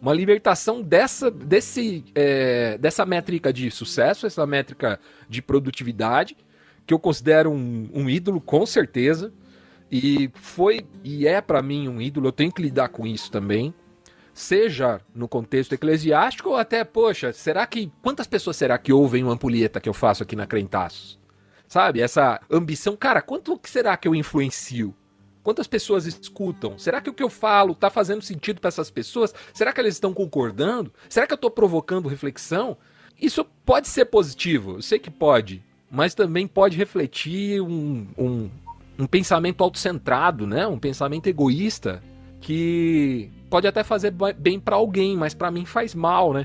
Uma 0.00 0.12
libertação 0.12 0.82
dessa 0.82 1.30
desse 1.30 2.04
é, 2.14 2.76
dessa 2.76 3.06
métrica 3.06 3.52
de 3.52 3.70
sucesso 3.70 4.26
essa 4.26 4.46
métrica 4.46 5.00
de 5.28 5.40
produtividade 5.40 6.36
que 6.86 6.92
eu 6.92 6.98
considero 6.98 7.50
um, 7.50 7.88
um 7.92 8.10
ídolo 8.10 8.40
com 8.40 8.66
certeza. 8.66 9.32
E 9.90 10.30
foi 10.34 10.86
e 11.02 11.26
é 11.26 11.40
para 11.40 11.62
mim 11.62 11.88
um 11.88 12.00
ídolo 12.00 12.28
eu 12.28 12.32
tenho 12.32 12.52
que 12.52 12.60
lidar 12.60 12.88
com 12.88 13.06
isso 13.06 13.30
também 13.30 13.72
seja 14.34 15.00
no 15.14 15.26
contexto 15.26 15.72
eclesiástico 15.72 16.50
ou 16.50 16.56
até 16.56 16.84
poxa 16.84 17.32
será 17.32 17.64
que 17.66 17.90
quantas 18.02 18.26
pessoas 18.26 18.56
será 18.56 18.76
que 18.76 18.92
ouvem 18.92 19.22
uma 19.22 19.32
ampulheta 19.32 19.80
que 19.80 19.88
eu 19.88 19.94
faço 19.94 20.24
aqui 20.24 20.34
na 20.34 20.46
Crentaços 20.46 21.18
Sabe? 21.66 22.00
Essa 22.00 22.40
ambição. 22.50 22.96
Cara, 22.96 23.20
quanto 23.20 23.58
que 23.58 23.68
será 23.68 23.96
que 23.96 24.06
eu 24.06 24.14
influencio? 24.14 24.94
Quantas 25.42 25.66
pessoas 25.66 26.06
escutam? 26.06 26.78
Será 26.78 27.00
que 27.00 27.10
o 27.10 27.12
que 27.12 27.22
eu 27.22 27.28
falo 27.28 27.72
está 27.72 27.90
fazendo 27.90 28.22
sentido 28.22 28.60
para 28.60 28.68
essas 28.68 28.90
pessoas? 28.90 29.34
Será 29.52 29.72
que 29.72 29.80
elas 29.80 29.94
estão 29.94 30.14
concordando? 30.14 30.92
Será 31.08 31.26
que 31.26 31.32
eu 31.32 31.36
estou 31.36 31.50
provocando 31.50 32.08
reflexão? 32.08 32.76
Isso 33.20 33.44
pode 33.66 33.88
ser 33.88 34.06
positivo, 34.06 34.76
eu 34.76 34.82
sei 34.82 34.98
que 34.98 35.10
pode, 35.10 35.62
mas 35.90 36.14
também 36.14 36.46
pode 36.46 36.76
refletir 36.76 37.60
um, 37.60 38.06
um, 38.16 38.50
um 38.98 39.06
pensamento 39.06 39.62
autocentrado, 39.62 40.46
né? 40.46 40.66
um 40.66 40.78
pensamento 40.78 41.26
egoísta 41.26 42.02
que 42.40 43.30
pode 43.54 43.68
até 43.68 43.84
fazer 43.84 44.12
bem 44.36 44.58
para 44.58 44.74
alguém, 44.74 45.16
mas 45.16 45.32
para 45.32 45.48
mim 45.48 45.64
faz 45.64 45.94
mal, 45.94 46.32
né? 46.32 46.44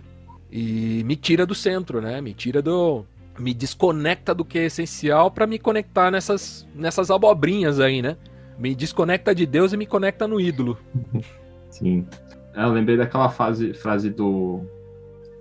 E 0.52 1.04
me 1.06 1.16
tira 1.16 1.44
do 1.44 1.56
centro, 1.56 2.00
né? 2.00 2.22
Me 2.22 2.36
tira 2.36 2.62
do, 2.62 3.04
me 3.40 3.52
desconecta 3.52 4.32
do 4.36 4.46
que 4.46 4.60
é 4.60 4.66
essencial 4.66 5.32
para 5.32 5.48
me 5.48 5.58
conectar 5.58 6.12
nessas, 6.12 6.68
nessas 6.76 7.10
abobrinhas 7.10 7.80
aí, 7.80 8.00
né? 8.00 8.16
Me 8.60 8.76
desconecta 8.76 9.34
de 9.34 9.48
Deus 9.48 9.74
e 9.74 9.78
me 9.78 9.88
conecta 9.88 10.28
no 10.28 10.40
ídolo. 10.40 10.78
Sim. 11.72 12.06
É, 12.54 12.64
eu 12.64 12.70
lembrei 12.70 12.96
daquela 12.96 13.30
fase, 13.30 13.74
frase 13.74 14.12
do. 14.12 14.62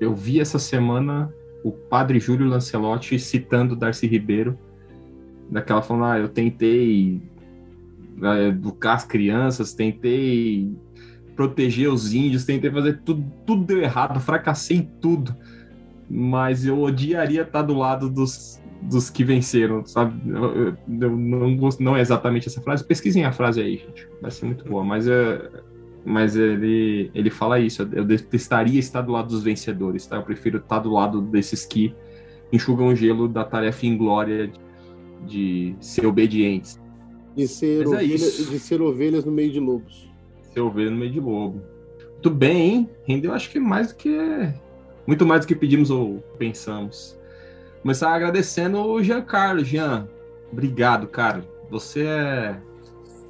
Eu 0.00 0.14
vi 0.14 0.40
essa 0.40 0.58
semana 0.58 1.30
o 1.62 1.70
padre 1.70 2.18
Júlio 2.18 2.48
Lancelotti 2.48 3.18
citando 3.18 3.76
Darcy 3.76 4.06
Ribeiro, 4.06 4.58
daquela 5.50 5.82
falando, 5.82 6.04
ah, 6.06 6.18
eu 6.18 6.30
tentei 6.30 7.20
é, 8.22 8.48
educar 8.48 8.94
as 8.94 9.04
crianças, 9.04 9.74
tentei 9.74 10.74
proteger 11.38 11.88
os 11.88 12.12
índios, 12.12 12.44
tentei 12.44 12.68
fazer 12.68 13.00
tudo, 13.04 13.24
tudo 13.46 13.64
deu 13.64 13.80
errado, 13.80 14.18
fracassei 14.18 14.78
em 14.78 14.82
tudo 14.82 15.34
mas 16.08 16.64
eu 16.64 16.80
odiaria 16.80 17.42
estar 17.42 17.62
do 17.62 17.74
lado 17.74 18.08
dos, 18.08 18.60
dos 18.80 19.10
que 19.10 19.22
venceram, 19.22 19.84
sabe? 19.84 20.18
Eu, 20.30 20.74
eu 21.00 21.16
não 21.16 21.56
gosto, 21.56 21.82
não 21.82 21.96
é 21.96 22.00
exatamente 22.00 22.48
essa 22.48 22.62
frase. 22.62 22.84
Pesquisem 22.84 23.24
a 23.24 23.32
frase 23.32 23.60
aí, 23.60 23.76
gente. 23.76 24.08
Vai 24.20 24.30
ser 24.30 24.46
muito 24.46 24.64
boa. 24.64 24.82
Mas, 24.82 25.06
é, 25.06 25.50
mas 26.04 26.34
ele, 26.34 27.10
ele 27.14 27.28
fala 27.28 27.60
isso. 27.60 27.86
Eu 27.92 28.04
detestaria 28.04 28.78
estar 28.78 29.02
do 29.02 29.12
lado 29.12 29.28
dos 29.28 29.42
vencedores, 29.42 30.06
tá? 30.06 30.16
Eu 30.16 30.22
prefiro 30.22 30.58
estar 30.58 30.78
do 30.78 30.90
lado 30.90 31.20
desses 31.20 31.66
que 31.66 31.94
enxugam 32.50 32.88
o 32.88 32.96
gelo 32.96 33.28
da 33.28 33.44
tarefa 33.44 33.84
inglória 33.84 34.50
de, 35.26 35.72
de 35.72 35.86
ser 35.86 36.06
obedientes. 36.06 36.80
De 37.36 37.46
ser, 37.46 37.84
é 37.84 37.86
ovelha, 37.88 38.16
de 38.16 38.58
ser 38.58 38.80
ovelhas 38.80 39.24
no 39.26 39.30
meio 39.30 39.52
de 39.52 39.60
lobos. 39.60 40.07
Ser 40.52 40.60
ovelha 40.60 40.90
no 40.90 40.96
meio 40.96 41.12
de 41.12 41.20
lobo. 41.20 41.62
Muito 42.12 42.30
bem, 42.30 42.70
hein? 42.70 42.90
Rendeu 43.04 43.32
acho 43.32 43.50
que 43.50 43.60
mais 43.60 43.88
do 43.88 43.96
que 43.96 44.52
muito 45.06 45.24
mais 45.24 45.40
do 45.40 45.48
que 45.48 45.54
pedimos 45.54 45.90
ou 45.90 46.22
pensamos. 46.36 47.18
Começar 47.80 48.12
agradecendo 48.12 48.78
o 48.78 49.02
Giancarlo. 49.02 49.64
Jean, 49.64 50.06
obrigado, 50.52 51.06
cara. 51.06 51.42
Você 51.70 52.02
é 52.02 52.60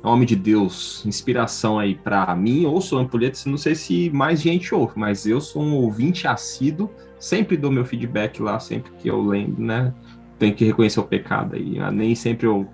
homem 0.02 0.26
de 0.26 0.34
Deus, 0.34 1.04
inspiração 1.06 1.78
aí 1.78 1.94
para 1.94 2.34
mim. 2.34 2.64
Ouço 2.66 2.96
Ampulheta, 2.96 3.38
não 3.46 3.58
sei 3.58 3.74
se 3.74 4.10
mais 4.10 4.40
gente 4.40 4.74
ouve, 4.74 4.94
mas 4.96 5.26
eu 5.26 5.40
sou 5.40 5.62
um 5.62 5.74
ouvinte 5.76 6.26
assíduo. 6.26 6.90
Sempre 7.18 7.56
dou 7.56 7.70
meu 7.70 7.84
feedback 7.84 8.40
lá, 8.40 8.58
sempre 8.58 8.90
que 8.92 9.08
eu 9.08 9.20
lembro, 9.20 9.62
né? 9.62 9.94
Tenho 10.38 10.54
que 10.54 10.64
reconhecer 10.64 11.00
o 11.00 11.04
pecado 11.04 11.56
aí. 11.56 11.78
Nem 11.92 12.14
sempre 12.14 12.46
eu, 12.46 12.66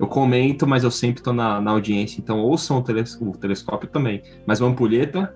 eu 0.00 0.06
comento, 0.06 0.66
mas 0.66 0.82
eu 0.82 0.90
sempre 0.90 1.20
estou 1.20 1.34
na, 1.34 1.60
na, 1.60 1.72
audiência. 1.72 2.18
Então 2.18 2.40
ouçam 2.40 2.78
o, 2.78 2.82
teles, 2.82 3.18
o 3.20 3.32
telescópio 3.32 3.86
também. 3.86 4.22
Mas 4.46 4.58
o 4.60 4.64
Ampulheta. 4.64 5.34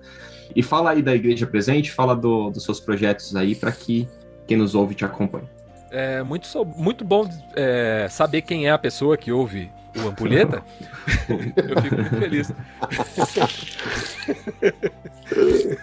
E 0.55 0.63
fala 0.63 0.91
aí 0.91 1.03
da 1.03 1.13
Igreja 1.13 1.45
Presente, 1.45 1.91
fala 1.91 2.15
do, 2.15 2.49
dos 2.49 2.63
seus 2.63 2.79
projetos 2.79 3.35
aí, 3.35 3.53
para 3.53 3.71
que 3.71 4.07
quem 4.47 4.57
nos 4.57 4.73
ouve 4.73 4.95
te 4.95 5.05
acompanhe. 5.05 5.47
É 5.91 6.23
muito, 6.23 6.47
muito 6.77 7.05
bom 7.05 7.29
é, 7.55 8.07
saber 8.09 8.41
quem 8.41 8.67
é 8.67 8.71
a 8.71 8.77
pessoa 8.77 9.15
que 9.15 9.31
ouve 9.31 9.69
o 9.95 10.07
Ampulheta. 10.07 10.63
eu 11.29 11.81
fico 11.81 11.95
muito 11.95 12.17
feliz. 12.17 12.51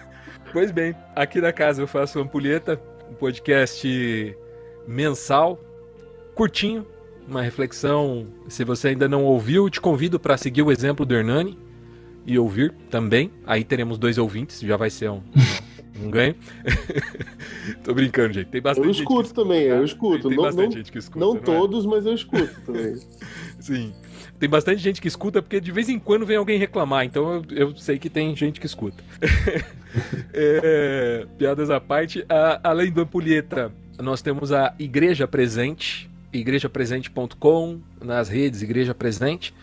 pois 0.51 0.71
bem, 0.71 0.93
aqui 1.15 1.39
na 1.39 1.53
casa 1.53 1.81
eu 1.81 1.87
faço 1.87 2.19
Ampulheta, 2.19 2.79
um 3.09 3.13
podcast 3.13 4.37
mensal, 4.85 5.57
curtinho, 6.35 6.85
uma 7.27 7.41
reflexão. 7.41 8.27
Se 8.47 8.63
você 8.63 8.89
ainda 8.89 9.07
não 9.07 9.23
ouviu, 9.23 9.69
te 9.69 9.79
convido 9.79 10.19
para 10.19 10.37
seguir 10.37 10.61
o 10.61 10.71
exemplo 10.71 11.05
do 11.05 11.13
Hernani 11.13 11.57
e 12.25 12.37
ouvir 12.37 12.73
também. 12.89 13.31
Aí 13.45 13.63
teremos 13.63 13.97
dois 13.97 14.17
ouvintes, 14.17 14.59
já 14.59 14.77
vai 14.77 14.89
ser 14.89 15.09
um, 15.09 15.21
um 16.01 16.09
ganho. 16.09 16.35
Tô 17.83 17.93
brincando, 17.93 18.33
gente. 18.33 18.47
Tem 18.47 18.61
bastante 18.61 18.87
Eu 18.87 18.91
escuto 18.91 19.23
gente 19.23 19.35
também, 19.35 19.63
eu 19.63 19.83
escuto. 19.83 20.27
Tem, 20.27 20.37
não, 20.37 20.43
bastante 20.43 20.69
não, 20.69 20.77
gente 20.77 20.91
que 20.91 20.97
escuta. 20.97 21.19
Não, 21.19 21.33
não 21.33 21.39
é? 21.39 21.43
todos, 21.43 21.85
mas 21.85 22.05
eu 22.05 22.13
escuto 22.13 22.61
também. 22.65 22.95
Sim. 23.59 23.93
Tem 24.39 24.49
bastante 24.49 24.81
gente 24.81 25.01
que 25.01 25.07
escuta, 25.07 25.41
porque 25.41 25.61
de 25.61 25.71
vez 25.71 25.87
em 25.87 25.97
quando 25.97 26.25
vem 26.25 26.35
alguém 26.35 26.57
reclamar, 26.57 27.05
então 27.05 27.33
eu, 27.33 27.69
eu 27.69 27.75
sei 27.75 27.97
que 27.97 28.09
tem 28.09 28.35
gente 28.35 28.59
que 28.59 28.65
escuta. 28.65 29.03
é, 30.33 31.25
piadas 31.37 31.69
à 31.69 31.79
parte, 31.79 32.25
a, 32.27 32.59
além 32.63 32.91
do 32.91 33.01
Ampulheta, 33.01 33.71
nós 34.01 34.21
temos 34.21 34.51
a 34.51 34.73
Igreja 34.79 35.27
Presente, 35.27 36.09
igrejapresente.com, 36.33 37.79
nas 38.01 38.27
redes 38.27 38.61
Igreja 38.61 38.93
Presente. 38.93 39.53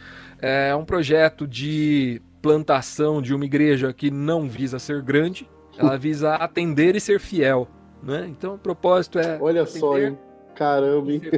É 0.40 0.74
um 0.74 0.84
projeto 0.84 1.46
de 1.46 2.22
plantação 2.40 3.20
de 3.20 3.34
uma 3.34 3.44
igreja 3.44 3.92
que 3.92 4.10
não 4.10 4.48
visa 4.48 4.78
ser 4.78 5.02
grande, 5.02 5.48
ela 5.76 5.96
visa 5.98 6.34
atender 6.34 6.96
e 6.96 7.00
ser 7.00 7.20
fiel. 7.20 7.68
Né? 8.02 8.26
Então 8.30 8.54
o 8.54 8.58
propósito 8.58 9.18
é. 9.18 9.38
Olha 9.40 9.66
só, 9.66 9.98
hein? 9.98 10.18
Caramba, 10.54 11.12
hein? 11.12 11.20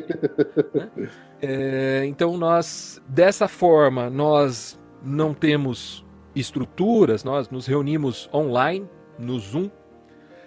Né? 0.74 1.08
É, 1.44 2.04
então 2.06 2.36
nós, 2.36 3.02
dessa 3.08 3.48
forma, 3.48 4.08
nós 4.08 4.78
não 5.02 5.34
temos 5.34 6.04
estruturas, 6.36 7.24
nós 7.24 7.50
nos 7.50 7.66
reunimos 7.66 8.30
online 8.32 8.88
no 9.18 9.38
Zoom. 9.40 9.68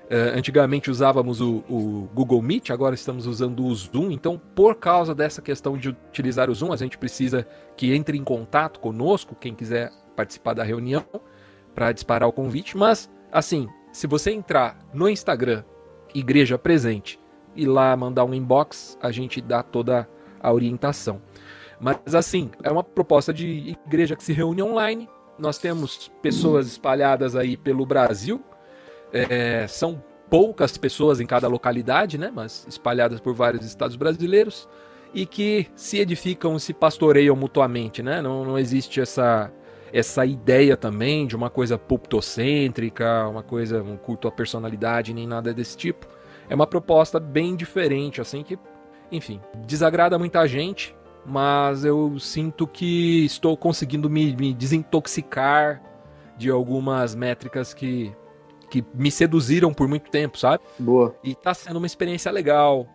É, 0.10 0.38
antigamente 0.38 0.92
usávamos 0.92 1.42
o, 1.42 1.64
o, 1.68 2.10
Google 2.14 2.42
Meet, 2.42 2.70
agora 2.70 2.94
estamos 2.94 3.26
usando 3.26 3.66
o 3.66 3.74
Zoom. 3.74 4.12
Então, 4.12 4.40
por 4.54 4.76
causa 4.76 5.16
dessa 5.16 5.42
questão 5.42 5.78
de 5.78 5.90
utilizar 5.90 6.50
o 6.50 6.54
Zoom, 6.54 6.72
a 6.72 6.78
gente 6.78 6.98
precisa 6.98 7.48
que 7.76 7.94
entre 7.94 8.18
em 8.18 8.24
contato 8.24 8.80
conosco, 8.80 9.36
quem 9.36 9.56
quiser 9.56 9.92
participar 10.16 10.54
da 10.54 10.64
reunião, 10.64 11.06
para 11.74 11.92
disparar 11.92 12.30
o 12.30 12.34
convite. 12.34 12.78
Mas, 12.78 13.10
assim, 13.32 13.68
se 13.92 14.06
você 14.08 14.32
entrar 14.32 14.80
no 14.94 15.10
Instagram, 15.10 15.64
Igreja 16.14 16.58
Presente, 16.58 17.20
e 17.56 17.66
lá 17.66 17.96
mandar 17.96 18.26
um 18.26 18.34
inbox, 18.34 18.98
a 19.02 19.12
gente 19.12 19.42
dá 19.42 19.64
toda 19.64 20.08
a 20.42 20.52
orientação. 20.52 21.22
Mas 21.80 22.14
assim, 22.14 22.52
é 22.64 22.72
uma 22.72 22.84
proposta 22.84 23.34
de 23.34 23.78
igreja 23.86 24.16
que 24.16 24.24
se 24.24 24.34
reúne 24.34 24.62
online. 24.62 25.10
Nós 25.38 25.58
temos 25.58 26.12
pessoas 26.22 26.68
espalhadas 26.68 27.36
aí 27.36 27.58
pelo 27.58 27.86
Brasil. 27.86 28.44
É, 29.16 29.68
são 29.68 30.02
poucas 30.30 30.78
pessoas 30.78 31.20
em 31.20 31.26
cada 31.26 31.48
localidade, 31.48 32.18
né? 32.18 32.32
Mas 32.34 32.66
espalhadas 32.68 33.20
por 33.20 33.34
vários 33.34 33.66
estados 33.66 33.96
brasileiros 33.96 34.68
e 35.14 35.26
que 35.26 35.68
se 35.76 36.00
edificam, 36.00 36.60
se 36.60 36.74
pastoreiam 36.74 37.36
mutuamente, 37.36 38.04
né? 38.04 38.22
Não, 38.22 38.44
não 38.44 38.60
existe 38.60 39.00
essa 39.00 39.52
essa 39.94 40.26
ideia 40.26 40.76
também 40.76 41.26
de 41.26 41.38
uma 41.38 41.50
coisa 41.50 41.78
pulpitocêntrica, 41.78 43.30
uma 43.30 43.42
coisa 43.42 43.82
um 43.82 43.96
culto 43.96 44.28
à 44.28 44.32
personalidade 44.32 45.14
nem 45.14 45.26
nada 45.26 45.54
desse 45.54 45.78
tipo. 45.78 46.06
É 46.50 46.56
uma 46.56 46.68
proposta 46.68 47.18
bem 47.18 47.56
diferente, 47.56 48.20
assim 48.20 48.44
que 48.44 48.60
enfim, 49.12 49.40
desagrada 49.66 50.18
muita 50.18 50.46
gente, 50.48 50.96
mas 51.26 51.86
eu 51.86 52.20
sinto 52.20 52.68
que 52.68 53.26
estou 53.26 53.56
conseguindo 53.56 54.10
me, 54.10 54.36
me 54.36 54.54
desintoxicar 54.54 55.82
de 56.38 56.50
algumas 56.50 57.16
métricas 57.16 57.74
que, 57.74 58.14
que 58.76 58.84
me 58.94 59.10
seduziram 59.10 59.74
por 59.74 59.88
muito 59.88 60.12
tempo, 60.12 60.38
sabe? 60.38 60.62
Boa. 60.78 61.16
E 61.24 61.34
tá 61.34 61.54
sendo 61.54 61.78
uma 61.78 61.86
experiência 61.86 62.30
legal. 62.30 62.86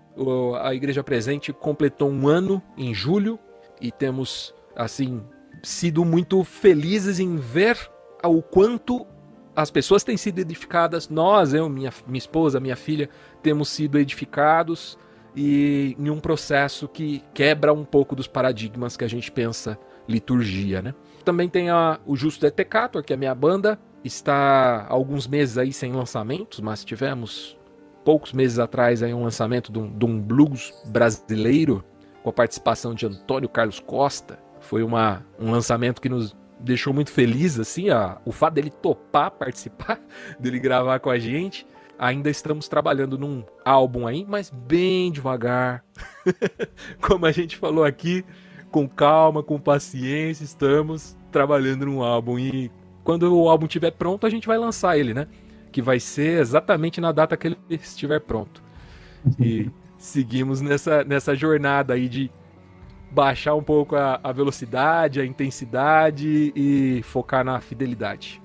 A 0.61 0.75
Igreja 0.75 1.03
Presente 1.03 1.55
completou 1.55 2.11
um 2.11 2.29
ano 2.29 2.63
em 2.77 2.93
julho 2.93 3.39
e 3.81 3.91
temos, 3.91 4.55
assim, 4.77 5.23
sido 5.63 6.05
muito 6.05 6.45
felizes 6.45 7.19
em 7.19 7.37
ver 7.37 7.79
o 8.23 8.43
quanto 8.43 9.07
as 9.57 9.71
pessoas 9.71 10.05
têm 10.05 10.19
sido 10.19 10.41
edificadas. 10.41 11.09
Nós, 11.09 11.55
eu, 11.55 11.67
minha, 11.71 11.91
minha 12.07 12.19
esposa, 12.19 12.61
minha 12.61 12.77
filha, 12.77 13.09
temos 13.43 13.71
sido 13.71 13.99
edificados 13.99 14.99
e 15.35 15.97
em 15.99 16.11
um 16.11 16.21
processo 16.21 16.89
que 16.89 17.25
quebra 17.33 17.73
um 17.73 17.87
pouco 17.87 18.15
dos 18.15 18.27
paradigmas 18.27 18.99
que 18.99 19.05
a 19.05 19.09
gente 19.09 19.33
pensa 19.33 19.79
liturgia, 20.07 20.83
né? 20.83 20.95
Também 21.25 21.49
tem 21.49 21.71
a, 21.71 21.99
o 22.05 22.17
Justo 22.17 22.43
Detecator, 22.43 23.03
que 23.03 23.15
é 23.15 23.17
a 23.17 23.19
minha 23.19 23.35
banda, 23.35 23.79
está 24.05 24.87
alguns 24.89 25.27
meses 25.27 25.59
aí 25.59 25.73
sem 25.73 25.93
lançamentos, 25.93 26.61
mas 26.61 26.85
tivemos 26.85 27.59
poucos 28.05 28.33
meses 28.33 28.59
atrás 28.59 29.03
aí 29.03 29.13
um 29.13 29.25
lançamento 29.25 29.71
de 29.71 29.79
um, 29.79 29.91
de 29.91 30.05
um 30.05 30.21
blues 30.21 30.73
brasileiro 30.87 31.85
com 32.23 32.31
a 32.31 32.33
participação 32.33 32.95
de 32.95 33.07
Antônio 33.07 33.49
Carlos 33.49 33.81
Costa. 33.81 34.39
Foi 34.61 34.83
uma, 34.83 35.25
um 35.39 35.51
lançamento 35.51 36.01
que 36.01 36.09
nos 36.09 36.37
deixou 36.59 36.93
muito 36.93 37.11
felizes, 37.11 37.61
assim, 37.61 37.91
a, 37.91 38.19
o 38.25 38.33
fato 38.33 38.55
dele 38.55 38.71
topar 38.71 39.31
participar, 39.39 40.01
dele 40.39 40.59
gravar 40.59 40.99
com 41.01 41.11
a 41.11 41.19
gente 41.19 41.67
ainda 42.01 42.31
estamos 42.31 42.67
trabalhando 42.67 43.19
num 43.19 43.45
álbum 43.63 44.07
aí, 44.07 44.25
mas 44.27 44.49
bem 44.49 45.13
devagar. 45.13 45.85
Como 46.99 47.27
a 47.27 47.31
gente 47.31 47.59
falou 47.59 47.85
aqui, 47.85 48.25
com 48.71 48.89
calma, 48.89 49.43
com 49.43 49.61
paciência, 49.61 50.43
estamos 50.43 51.15
trabalhando 51.31 51.85
num 51.85 52.03
álbum 52.03 52.39
e 52.39 52.71
quando 53.05 53.35
o 53.35 53.49
álbum 53.49 53.67
estiver 53.67 53.91
pronto, 53.93 54.27
a 54.27 54.31
gente 54.31 54.47
vai 54.47 54.59
lançar 54.59 54.99
ele, 54.99 55.15
né? 55.15 55.27
Que 55.73 55.81
vai 55.81 56.01
ser 56.01 56.41
exatamente 56.41 57.01
na 57.01 57.13
data 57.13 57.37
que 57.37 57.49
ele 57.49 57.59
estiver 57.69 58.21
pronto. 58.21 58.63
E 59.39 59.71
seguimos 59.97 60.61
nessa, 60.61 61.05
nessa 61.05 61.35
jornada 61.35 61.95
aí 61.95 62.09
de 62.09 62.31
baixar 63.11 63.55
um 63.55 63.63
pouco 63.63 63.97
a, 63.97 64.21
a 64.23 64.33
velocidade, 64.33 65.21
a 65.21 65.27
intensidade 65.27 66.53
e 66.55 67.03
focar 67.03 67.45
na 67.45 67.61
fidelidade. 67.61 68.41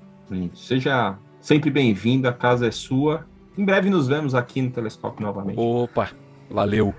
Seja 0.53 1.17
sempre 1.39 1.69
bem-vindo, 1.69 2.27
a 2.27 2.33
casa 2.33 2.67
é 2.67 2.71
sua. 2.71 3.27
Em 3.57 3.63
breve 3.63 3.89
nos 3.89 4.07
vemos 4.07 4.33
aqui 4.33 4.61
no 4.61 4.71
Telescópio 4.71 5.25
novamente. 5.25 5.59
Opa, 5.59 6.09
valeu. 6.49 6.93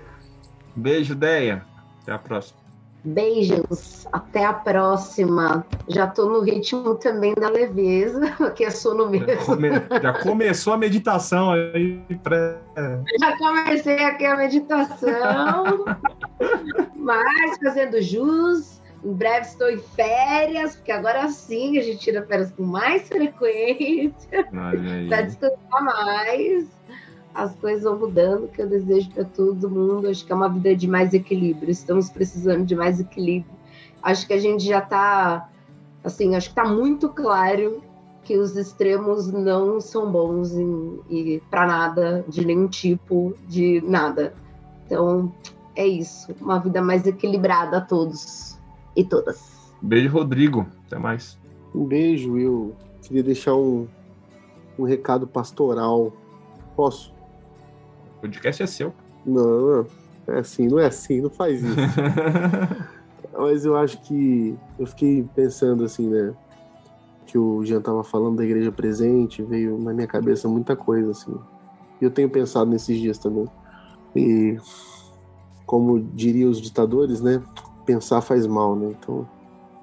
Beijo, 0.75 1.13
Deia. 1.13 1.65
Até 2.01 2.13
a 2.13 2.17
próxima. 2.17 2.66
Beijos, 3.07 4.05
até 4.11 4.43
a 4.45 4.53
próxima. 4.53 5.65
Já 5.87 6.07
tô 6.07 6.29
no 6.29 6.41
ritmo 6.41 6.95
também 6.95 7.33
da 7.35 7.49
leveza, 7.49 8.21
que 8.53 8.65
é 8.65 8.69
sono 8.69 9.09
mesmo. 9.09 9.57
Já 10.01 10.13
começou 10.21 10.73
a 10.73 10.77
meditação 10.77 11.51
aí. 11.51 12.01
Pra... 12.21 12.57
Já 13.19 13.37
comecei 13.37 14.03
aqui 14.03 14.25
a 14.25 14.35
meditação, 14.35 15.85
mas 16.95 17.57
fazendo 17.63 18.01
jus 18.01 18.81
em 19.03 19.13
breve 19.13 19.45
estou 19.45 19.69
em 19.69 19.77
férias, 19.77 20.75
porque 20.75 20.91
agora 20.91 21.29
sim 21.29 21.77
a 21.77 21.81
gente 21.81 21.99
tira 21.99 22.25
férias 22.25 22.51
com 22.51 22.63
mais 22.63 23.07
frequência 23.07 24.47
para 25.07 25.21
descansar 25.21 25.83
mais. 25.83 26.76
As 27.37 27.55
coisas 27.57 27.83
vão 27.83 27.99
mudando, 27.99 28.47
que 28.47 28.59
eu 28.59 28.67
desejo 28.67 29.11
para 29.11 29.23
todo 29.23 29.69
mundo. 29.69 30.07
Acho 30.07 30.25
que 30.25 30.31
é 30.31 30.35
uma 30.35 30.49
vida 30.49 30.75
de 30.75 30.87
mais 30.87 31.13
equilíbrio. 31.13 31.69
Estamos 31.69 32.09
precisando 32.09 32.65
de 32.65 32.75
mais 32.75 32.99
equilíbrio. 32.99 33.55
Acho 34.01 34.25
que 34.25 34.33
a 34.33 34.39
gente 34.39 34.65
já 34.65 34.79
está, 34.79 35.47
assim, 36.03 36.35
acho 36.35 36.51
que 36.51 36.59
está 36.59 36.67
muito 36.67 37.09
claro 37.09 37.83
que 38.23 38.35
os 38.35 38.57
extremos 38.57 39.31
não 39.31 39.79
são 39.79 40.11
bons 40.11 40.51
em, 40.57 40.99
e 41.11 41.39
para 41.51 41.67
nada, 41.67 42.25
de 42.27 42.43
nenhum 42.43 42.67
tipo, 42.67 43.35
de 43.47 43.83
nada. 43.85 44.33
Então, 44.87 45.31
é 45.75 45.85
isso. 45.85 46.33
Uma 46.41 46.57
vida 46.57 46.81
mais 46.81 47.05
equilibrada 47.05 47.77
a 47.77 47.81
todos 47.81 48.57
e 48.95 49.03
todas. 49.03 49.71
Beijo, 49.79 50.09
Rodrigo. 50.09 50.65
Até 50.87 50.97
mais. 50.97 51.37
Um 51.75 51.85
beijo, 51.85 52.35
eu 52.39 52.75
queria 53.03 53.21
deixar 53.21 53.53
um, 53.53 53.87
um 54.79 54.85
recado 54.85 55.27
pastoral. 55.27 56.11
Posso? 56.75 57.16
O 58.27 58.31
podcast 58.31 58.63
é 58.63 58.67
seu. 58.67 58.93
Não, 59.25 59.85
não 60.27 60.35
é 60.35 60.39
assim, 60.39 60.67
não 60.67 60.79
é 60.79 60.85
assim, 60.85 61.21
não 61.21 61.29
faz 61.29 61.63
isso. 61.63 61.75
Mas 63.37 63.65
eu 63.65 63.77
acho 63.77 64.01
que 64.01 64.57
eu 64.79 64.85
fiquei 64.87 65.23
pensando 65.35 65.83
assim, 65.83 66.09
né? 66.09 66.33
Que 67.25 67.37
o 67.37 67.63
Jean 67.63 67.81
tava 67.81 68.03
falando 68.03 68.37
da 68.37 68.43
igreja 68.43 68.71
presente, 68.71 69.43
veio 69.43 69.77
na 69.77 69.93
minha 69.93 70.07
cabeça 70.07 70.47
muita 70.47 70.75
coisa, 70.75 71.11
assim. 71.11 71.35
E 72.01 72.05
eu 72.05 72.11
tenho 72.11 72.29
pensado 72.29 72.69
nesses 72.69 72.99
dias 72.99 73.17
também. 73.17 73.47
E 74.15 74.57
como 75.65 75.99
diriam 75.99 76.49
os 76.49 76.61
ditadores, 76.61 77.21
né? 77.21 77.43
pensar 77.87 78.19
faz 78.19 78.45
mal, 78.45 78.75
né? 78.75 78.93
Então 78.99 79.27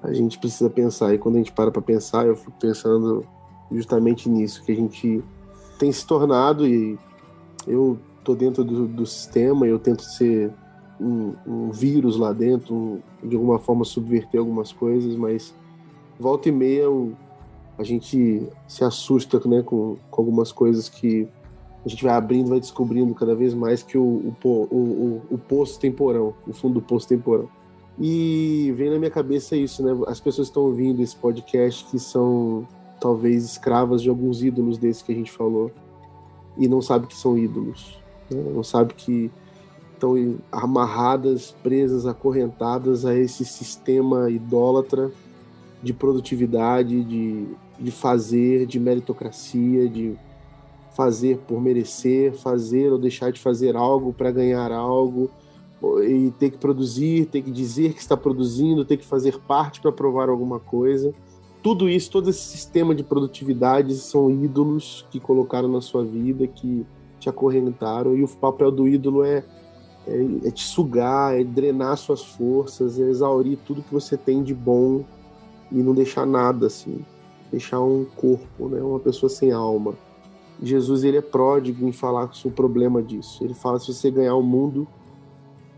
a 0.03 0.13
gente 0.13 0.39
precisa 0.39 0.69
pensar. 0.69 1.15
E 1.15 1.19
quando 1.19 1.37
a 1.37 1.39
gente 1.39 1.53
para 1.53 1.71
para 1.71 1.81
pensar, 1.81 2.27
eu 2.27 2.37
fico 2.37 2.53
pensando 2.61 3.27
justamente 3.73 4.29
nisso, 4.29 4.63
que 4.63 4.71
a 4.71 4.77
gente 4.77 5.25
tem 5.79 5.91
se 5.91 6.07
tornado 6.07 6.67
e 6.67 6.99
eu 7.67 7.99
tô 8.25 8.35
dentro 8.35 8.65
do, 8.65 8.87
do 8.87 9.07
sistema, 9.07 9.67
eu 9.67 9.79
tento 9.79 10.03
ser 10.03 10.51
um, 11.01 11.35
um 11.47 11.71
vírus 11.71 12.17
lá 12.17 12.33
dentro, 12.33 12.75
um, 12.75 13.01
de 13.23 13.37
alguma 13.37 13.59
forma 13.59 13.85
subverter 13.85 14.41
algumas 14.41 14.73
coisas, 14.73 15.15
mas 15.15 15.55
volta 16.19 16.49
e 16.49 16.53
meia 16.53 16.83
eu, 16.83 17.13
a 17.79 17.83
gente 17.83 18.49
se 18.67 18.85
assusta 18.85 19.41
né, 19.47 19.63
com, 19.63 19.97
com 20.11 20.23
algumas 20.23 20.51
coisas 20.51 20.89
que 20.89 21.29
a 21.85 21.89
gente 21.89 22.03
vai 22.03 22.15
abrindo, 22.15 22.49
vai 22.49 22.61
descobrindo 22.61 23.15
cada 23.15 23.35
vez 23.35 23.53
mais 23.53 23.83
que 23.83 23.99
o, 23.99 24.35
o, 24.43 24.49
o, 24.49 24.77
o, 24.77 25.23
o 25.33 25.39
poço 25.39 25.79
tem 25.79 25.93
porão, 25.93 26.35
o 26.47 26.53
fundo 26.53 26.75
do 26.75 26.83
poço 26.83 27.07
tem 27.07 27.19
porão. 27.19 27.49
E 28.01 28.73
vem 28.75 28.91
na 28.91 28.99
minha 28.99 29.11
cabeça 29.11 29.55
isso, 29.55 29.83
né? 29.85 29.93
As 30.09 30.19
pessoas 30.19 30.49
estão 30.49 30.65
ouvindo 30.65 31.01
esse 31.01 31.15
podcast 31.15 31.85
que 31.85 31.99
são 31.99 32.67
talvez 33.01 33.45
escravas 33.45 34.03
de 34.03 34.09
alguns 34.09 34.43
ídolos 34.43 34.79
desses 34.79 35.03
que 35.03 35.13
a 35.13 35.15
gente 35.15 35.31
falou 35.31 35.71
e 36.57 36.67
não 36.67 36.81
sabe 36.81 37.07
que 37.07 37.17
são 37.17 37.37
ídolos, 37.37 38.01
né? 38.31 38.43
não 38.55 38.63
sabe 38.63 38.95
que 38.95 39.31
estão 39.93 40.37
amarradas, 40.53 41.55
presas, 41.63 42.07
acorrentadas 42.07 43.07
a 43.07 43.15
esse 43.15 43.45
sistema 43.45 44.31
idólatra 44.31 45.11
de 45.83 45.93
produtividade, 45.93 47.03
de, 47.05 47.47
de 47.79 47.91
fazer, 47.91 48.67
de 48.67 48.79
meritocracia, 48.79 49.89
de 49.89 50.17
fazer 50.95 51.39
por 51.47 51.61
merecer, 51.61 52.33
fazer 52.35 52.93
ou 52.93 52.99
deixar 52.99 53.33
de 53.33 53.41
fazer 53.41 53.77
algo 53.77 54.13
para 54.13 54.31
ganhar 54.31 54.71
algo 54.73 55.31
e 56.03 56.33
ter 56.39 56.51
que 56.51 56.59
produzir, 56.59 57.27
ter 57.27 57.43
que 57.43 57.51
dizer 57.51 57.93
que 57.93 58.01
está 58.01 58.17
produzindo, 58.17 58.85
ter 58.85 58.97
que 58.97 59.05
fazer 59.05 59.39
parte 59.41 59.81
para 59.81 59.93
provar 59.93 60.29
alguma 60.29 60.59
coisa. 60.59 61.13
Tudo 61.63 61.89
isso, 61.89 62.11
todo 62.11 62.31
esse 62.31 62.43
sistema 62.43 62.95
de 62.95 63.03
produtividade 63.03 63.95
são 63.97 64.31
ídolos 64.31 65.05
que 65.11 65.19
colocaram 65.19 65.69
na 65.69 65.81
sua 65.81 66.05
vida, 66.05 66.47
que 66.47 66.87
te 67.25 67.29
acorrentaram, 67.29 68.17
e 68.17 68.23
o 68.23 68.29
papel 68.29 68.71
do 68.71 68.89
ídolo 68.89 69.25
é, 69.25 69.45
é, 70.07 70.27
é 70.45 70.51
te 70.51 70.65
sugar, 70.65 71.39
é 71.39 71.45
drenar 71.45 71.97
suas 71.97 72.25
forças, 72.25 72.99
é 72.99 73.03
exaurir 73.03 73.59
tudo 73.67 73.83
que 73.83 73.93
você 73.93 74.17
tem 74.17 74.43
de 74.43 74.55
bom 74.55 75.05
e 75.71 75.77
não 75.77 75.95
deixar 75.95 76.27
nada 76.27 76.67
assim, 76.67 77.05
deixar 77.51 77.81
um 77.81 78.05
corpo, 78.17 78.69
né, 78.69 78.81
uma 78.81 79.01
pessoa 79.01 79.29
sem 79.29 79.53
alma. 79.53 79.95
Jesus 80.63 81.03
ele 81.03 81.17
é 81.17 81.23
pródigo 81.23 81.87
em 81.87 81.93
falar 81.93 82.33
sobre 82.33 82.53
o 82.53 82.57
problema 82.57 83.03
disso. 83.03 83.45
Ele 83.45 83.55
fala 83.55 83.79
se 83.81 83.93
você 83.93 84.11
ganhar 84.11 84.37
o 84.37 84.43
mundo 84.43 84.87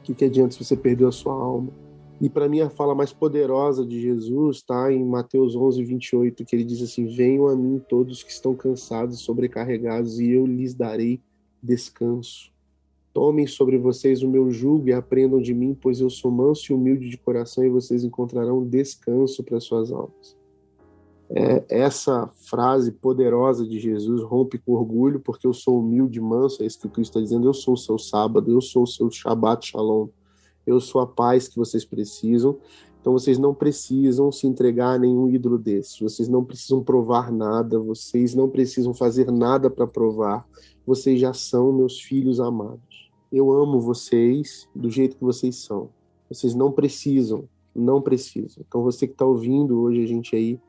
que, 0.06 0.14
que 0.14 0.24
adianta 0.24 0.52
se 0.52 0.64
você 0.64 0.76
perdeu 0.76 1.08
a 1.08 1.12
sua 1.12 1.34
alma? 1.34 1.72
E 2.20 2.30
para 2.30 2.48
mim 2.48 2.60
a 2.60 2.70
fala 2.70 2.94
mais 2.94 3.12
poderosa 3.12 3.84
de 3.84 4.00
Jesus 4.00 4.58
está 4.58 4.90
em 4.92 5.04
Mateus 5.04 5.54
11, 5.54 5.82
28, 5.82 6.44
que 6.44 6.56
ele 6.56 6.64
diz 6.64 6.80
assim: 6.80 7.06
Venham 7.06 7.48
a 7.48 7.56
mim 7.56 7.82
todos 7.88 8.22
que 8.22 8.30
estão 8.30 8.54
cansados 8.54 9.18
e 9.18 9.22
sobrecarregados, 9.22 10.20
e 10.20 10.30
eu 10.30 10.46
lhes 10.46 10.74
darei 10.74 11.20
descanso. 11.66 12.52
Tomem 13.12 13.46
sobre 13.46 13.78
vocês 13.78 14.22
o 14.22 14.28
meu 14.28 14.50
jugo 14.50 14.88
e 14.88 14.92
aprendam 14.92 15.40
de 15.40 15.54
mim, 15.54 15.74
pois 15.74 16.00
eu 16.00 16.10
sou 16.10 16.30
manso 16.30 16.70
e 16.70 16.74
humilde 16.74 17.08
de 17.08 17.16
coração, 17.16 17.64
e 17.64 17.68
vocês 17.70 18.04
encontrarão 18.04 18.64
descanso 18.64 19.42
para 19.42 19.58
suas 19.58 19.90
almas. 19.90 20.36
É, 21.28 21.64
essa 21.68 22.30
frase 22.34 22.92
poderosa 22.92 23.66
de 23.66 23.80
Jesus 23.80 24.22
rompe 24.22 24.58
com 24.58 24.72
orgulho, 24.72 25.18
porque 25.18 25.46
eu 25.46 25.52
sou 25.52 25.80
humilde 25.80 26.18
e 26.18 26.22
manso, 26.22 26.62
é 26.62 26.66
isso 26.66 26.78
que 26.78 26.86
o 26.86 26.90
Cristo 26.90 27.12
está 27.12 27.20
dizendo. 27.20 27.48
Eu 27.48 27.54
sou 27.54 27.74
o 27.74 27.78
seu 27.78 27.98
sábado, 27.98 28.50
eu 28.50 28.60
sou 28.60 28.84
o 28.84 28.86
seu 28.86 29.10
Shabbat 29.10 29.66
Shalom, 29.66 30.08
eu 30.66 30.80
sou 30.80 31.00
a 31.00 31.06
paz 31.06 31.48
que 31.48 31.56
vocês 31.56 31.84
precisam. 31.84 32.58
Então 33.00 33.12
vocês 33.12 33.38
não 33.38 33.54
precisam 33.54 34.32
se 34.32 34.48
entregar 34.48 34.94
a 34.94 34.98
nenhum 34.98 35.28
ídolo 35.30 35.56
desses, 35.56 35.98
vocês 36.00 36.28
não 36.28 36.44
precisam 36.44 36.82
provar 36.82 37.30
nada, 37.30 37.78
vocês 37.78 38.34
não 38.34 38.48
precisam 38.48 38.92
fazer 38.92 39.30
nada 39.30 39.70
para 39.70 39.86
provar, 39.86 40.44
vocês 40.86 41.20
já 41.20 41.32
são 41.32 41.72
meus 41.72 42.00
filhos 42.00 42.40
amados. 42.40 43.10
Eu 43.32 43.52
amo 43.52 43.80
vocês 43.80 44.68
do 44.74 44.88
jeito 44.88 45.16
que 45.16 45.24
vocês 45.24 45.56
são. 45.56 45.90
Vocês 46.28 46.54
não 46.54 46.70
precisam, 46.70 47.48
não 47.74 48.00
precisam. 48.00 48.64
Então 48.66 48.82
você 48.82 49.06
que 49.06 49.14
está 49.14 49.24
ouvindo 49.24 49.80
hoje 49.80 50.02
a 50.02 50.06
gente 50.06 50.36
aí, 50.36 50.60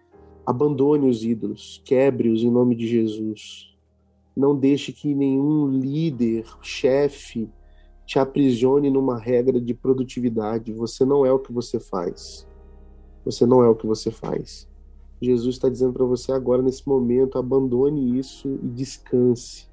Abandone 0.48 1.10
os 1.10 1.26
ídolos, 1.26 1.82
quebre-os 1.84 2.42
em 2.42 2.50
nome 2.50 2.74
de 2.74 2.88
Jesus. 2.88 3.76
Não 4.34 4.56
deixe 4.56 4.94
que 4.94 5.14
nenhum 5.14 5.68
líder, 5.68 6.46
chefe, 6.62 7.50
te 8.06 8.18
aprisione 8.18 8.90
numa 8.90 9.20
regra 9.20 9.60
de 9.60 9.74
produtividade. 9.74 10.72
Você 10.72 11.04
não 11.04 11.26
é 11.26 11.34
o 11.34 11.40
que 11.40 11.52
você 11.52 11.82
faz. 11.82 12.48
Você 13.26 13.46
não 13.46 13.62
é 13.62 13.68
o 13.68 13.76
que 13.76 13.86
você 13.86 14.10
faz. 14.10 14.70
Jesus 15.22 15.56
está 15.56 15.68
dizendo 15.68 15.92
para 15.92 16.06
você 16.06 16.32
agora, 16.32 16.62
nesse 16.62 16.88
momento, 16.88 17.38
abandone 17.38 18.18
isso 18.18 18.58
e 18.64 18.70
descanse. 18.70 19.67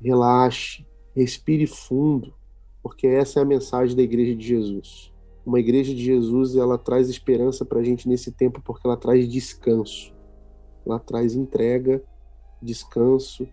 Relaxe, 0.00 0.86
respire 1.14 1.66
fundo, 1.66 2.34
porque 2.82 3.06
essa 3.06 3.40
é 3.40 3.42
a 3.42 3.46
mensagem 3.46 3.96
da 3.96 4.02
igreja 4.02 4.34
de 4.34 4.46
Jesus 4.46 5.14
uma 5.46 5.60
igreja 5.60 5.94
de 5.94 6.02
Jesus 6.02 6.56
ela 6.56 6.76
traz 6.76 7.08
esperança 7.08 7.64
para 7.64 7.78
a 7.78 7.84
gente 7.84 8.08
nesse 8.08 8.32
tempo 8.32 8.60
porque 8.60 8.84
ela 8.84 8.96
traz 8.96 9.28
descanso, 9.28 10.12
ela 10.84 10.98
traz 10.98 11.36
entrega, 11.36 12.02
descanso 12.60 13.46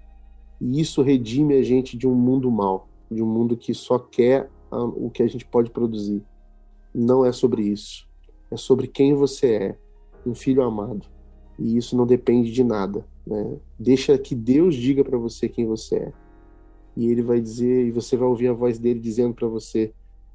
e 0.59 0.81
isso 0.81 1.03
redime 1.03 1.53
a 1.53 1.61
gente 1.61 1.95
de 1.95 2.07
um 2.07 2.15
mundo 2.15 2.49
mal, 2.49 2.89
de 3.11 3.21
um 3.21 3.27
mundo 3.27 3.55
que 3.55 3.75
só 3.75 3.99
quer 3.99 4.49
o 4.71 5.11
que 5.11 5.21
a 5.21 5.27
gente 5.27 5.45
pode 5.45 5.69
produzir. 5.69 6.23
Não 6.91 7.23
é 7.23 7.31
sobre 7.31 7.61
isso, 7.61 8.09
é 8.49 8.57
sobre 8.57 8.87
quem 8.87 9.13
você 9.13 9.53
é, 9.53 9.77
um 10.25 10.33
filho 10.33 10.63
amado 10.63 11.05
e 11.59 11.77
isso 11.77 11.95
não 11.95 12.07
depende 12.07 12.51
de 12.51 12.63
nada. 12.63 13.05
Né? 13.25 13.55
Deixa 13.77 14.17
que 14.17 14.33
Deus 14.33 14.73
diga 14.73 15.03
para 15.03 15.17
você 15.17 15.47
quem 15.47 15.67
você 15.67 15.95
é 15.97 16.13
e 16.95 17.07
Ele 17.07 17.21
vai 17.21 17.39
dizer 17.39 17.85
e 17.85 17.91
você 17.91 18.15
vai 18.15 18.27
ouvir 18.27 18.47
a 18.47 18.53
voz 18.53 18.77
dele 18.77 18.99
dizendo 18.99 19.33
para 19.33 19.47
você 19.47 19.93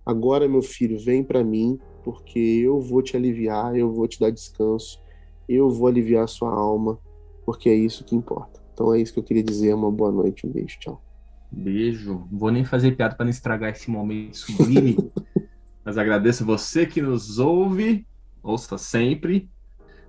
Agora, 0.09 0.49
meu 0.49 0.63
filho, 0.63 0.99
vem 0.99 1.23
para 1.23 1.45
mim, 1.45 1.79
porque 2.03 2.39
eu 2.39 2.81
vou 2.81 3.03
te 3.03 3.15
aliviar, 3.15 3.77
eu 3.77 3.93
vou 3.93 4.09
te 4.09 4.19
dar 4.19 4.31
descanso, 4.31 4.99
eu 5.47 5.69
vou 5.69 5.87
aliviar 5.87 6.25
a 6.25 6.27
sua 6.27 6.49
alma, 6.51 6.99
porque 7.45 7.69
é 7.69 7.75
isso 7.75 8.03
que 8.05 8.17
importa. 8.17 8.59
Então 8.73 8.95
é 8.95 8.99
isso 8.99 9.13
que 9.13 9.19
eu 9.19 9.23
queria 9.23 9.43
dizer. 9.43 9.75
Uma 9.75 9.93
boa 9.93 10.11
noite, 10.11 10.47
um 10.47 10.51
beijo, 10.51 10.79
tchau. 10.81 11.05
Beijo. 11.53 12.27
Vou 12.33 12.51
nem 12.51 12.65
fazer 12.65 12.97
piada 12.97 13.17
para 13.17 13.25
não 13.27 13.31
estragar 13.31 13.71
esse 13.71 13.91
momento 13.91 14.39
sublime. 14.39 14.97
Mas 15.85 15.99
agradeço 15.99 16.43
você 16.43 16.87
que 16.87 17.03
nos 17.03 17.39
ouve, 17.39 18.07
ouça 18.43 18.79
sempre. 18.79 19.51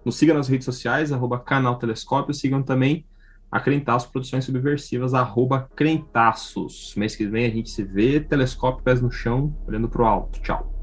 Nos 0.06 0.16
siga 0.16 0.34
nas 0.34 0.48
redes 0.48 0.64
sociais, 0.64 1.12
arroba 1.12 1.38
canal 1.38 1.78
Telescópio. 1.78 2.34
Sigam 2.34 2.64
também 2.64 3.06
a 3.52 3.60
Produções 4.12 4.46
Subversivas, 4.46 5.14
arroba 5.14 5.70
Crentaços. 5.76 6.94
Mês 6.96 7.16
que 7.16 7.26
vem 7.26 7.46
a 7.46 7.50
gente 7.50 7.70
se 7.70 7.84
vê, 7.84 8.20
telescópio, 8.20 8.84
pés 8.84 9.02
no 9.02 9.12
chão, 9.12 9.56
olhando 9.68 9.90
pro 9.90 10.06
alto. 10.06 10.40
Tchau. 10.42 10.79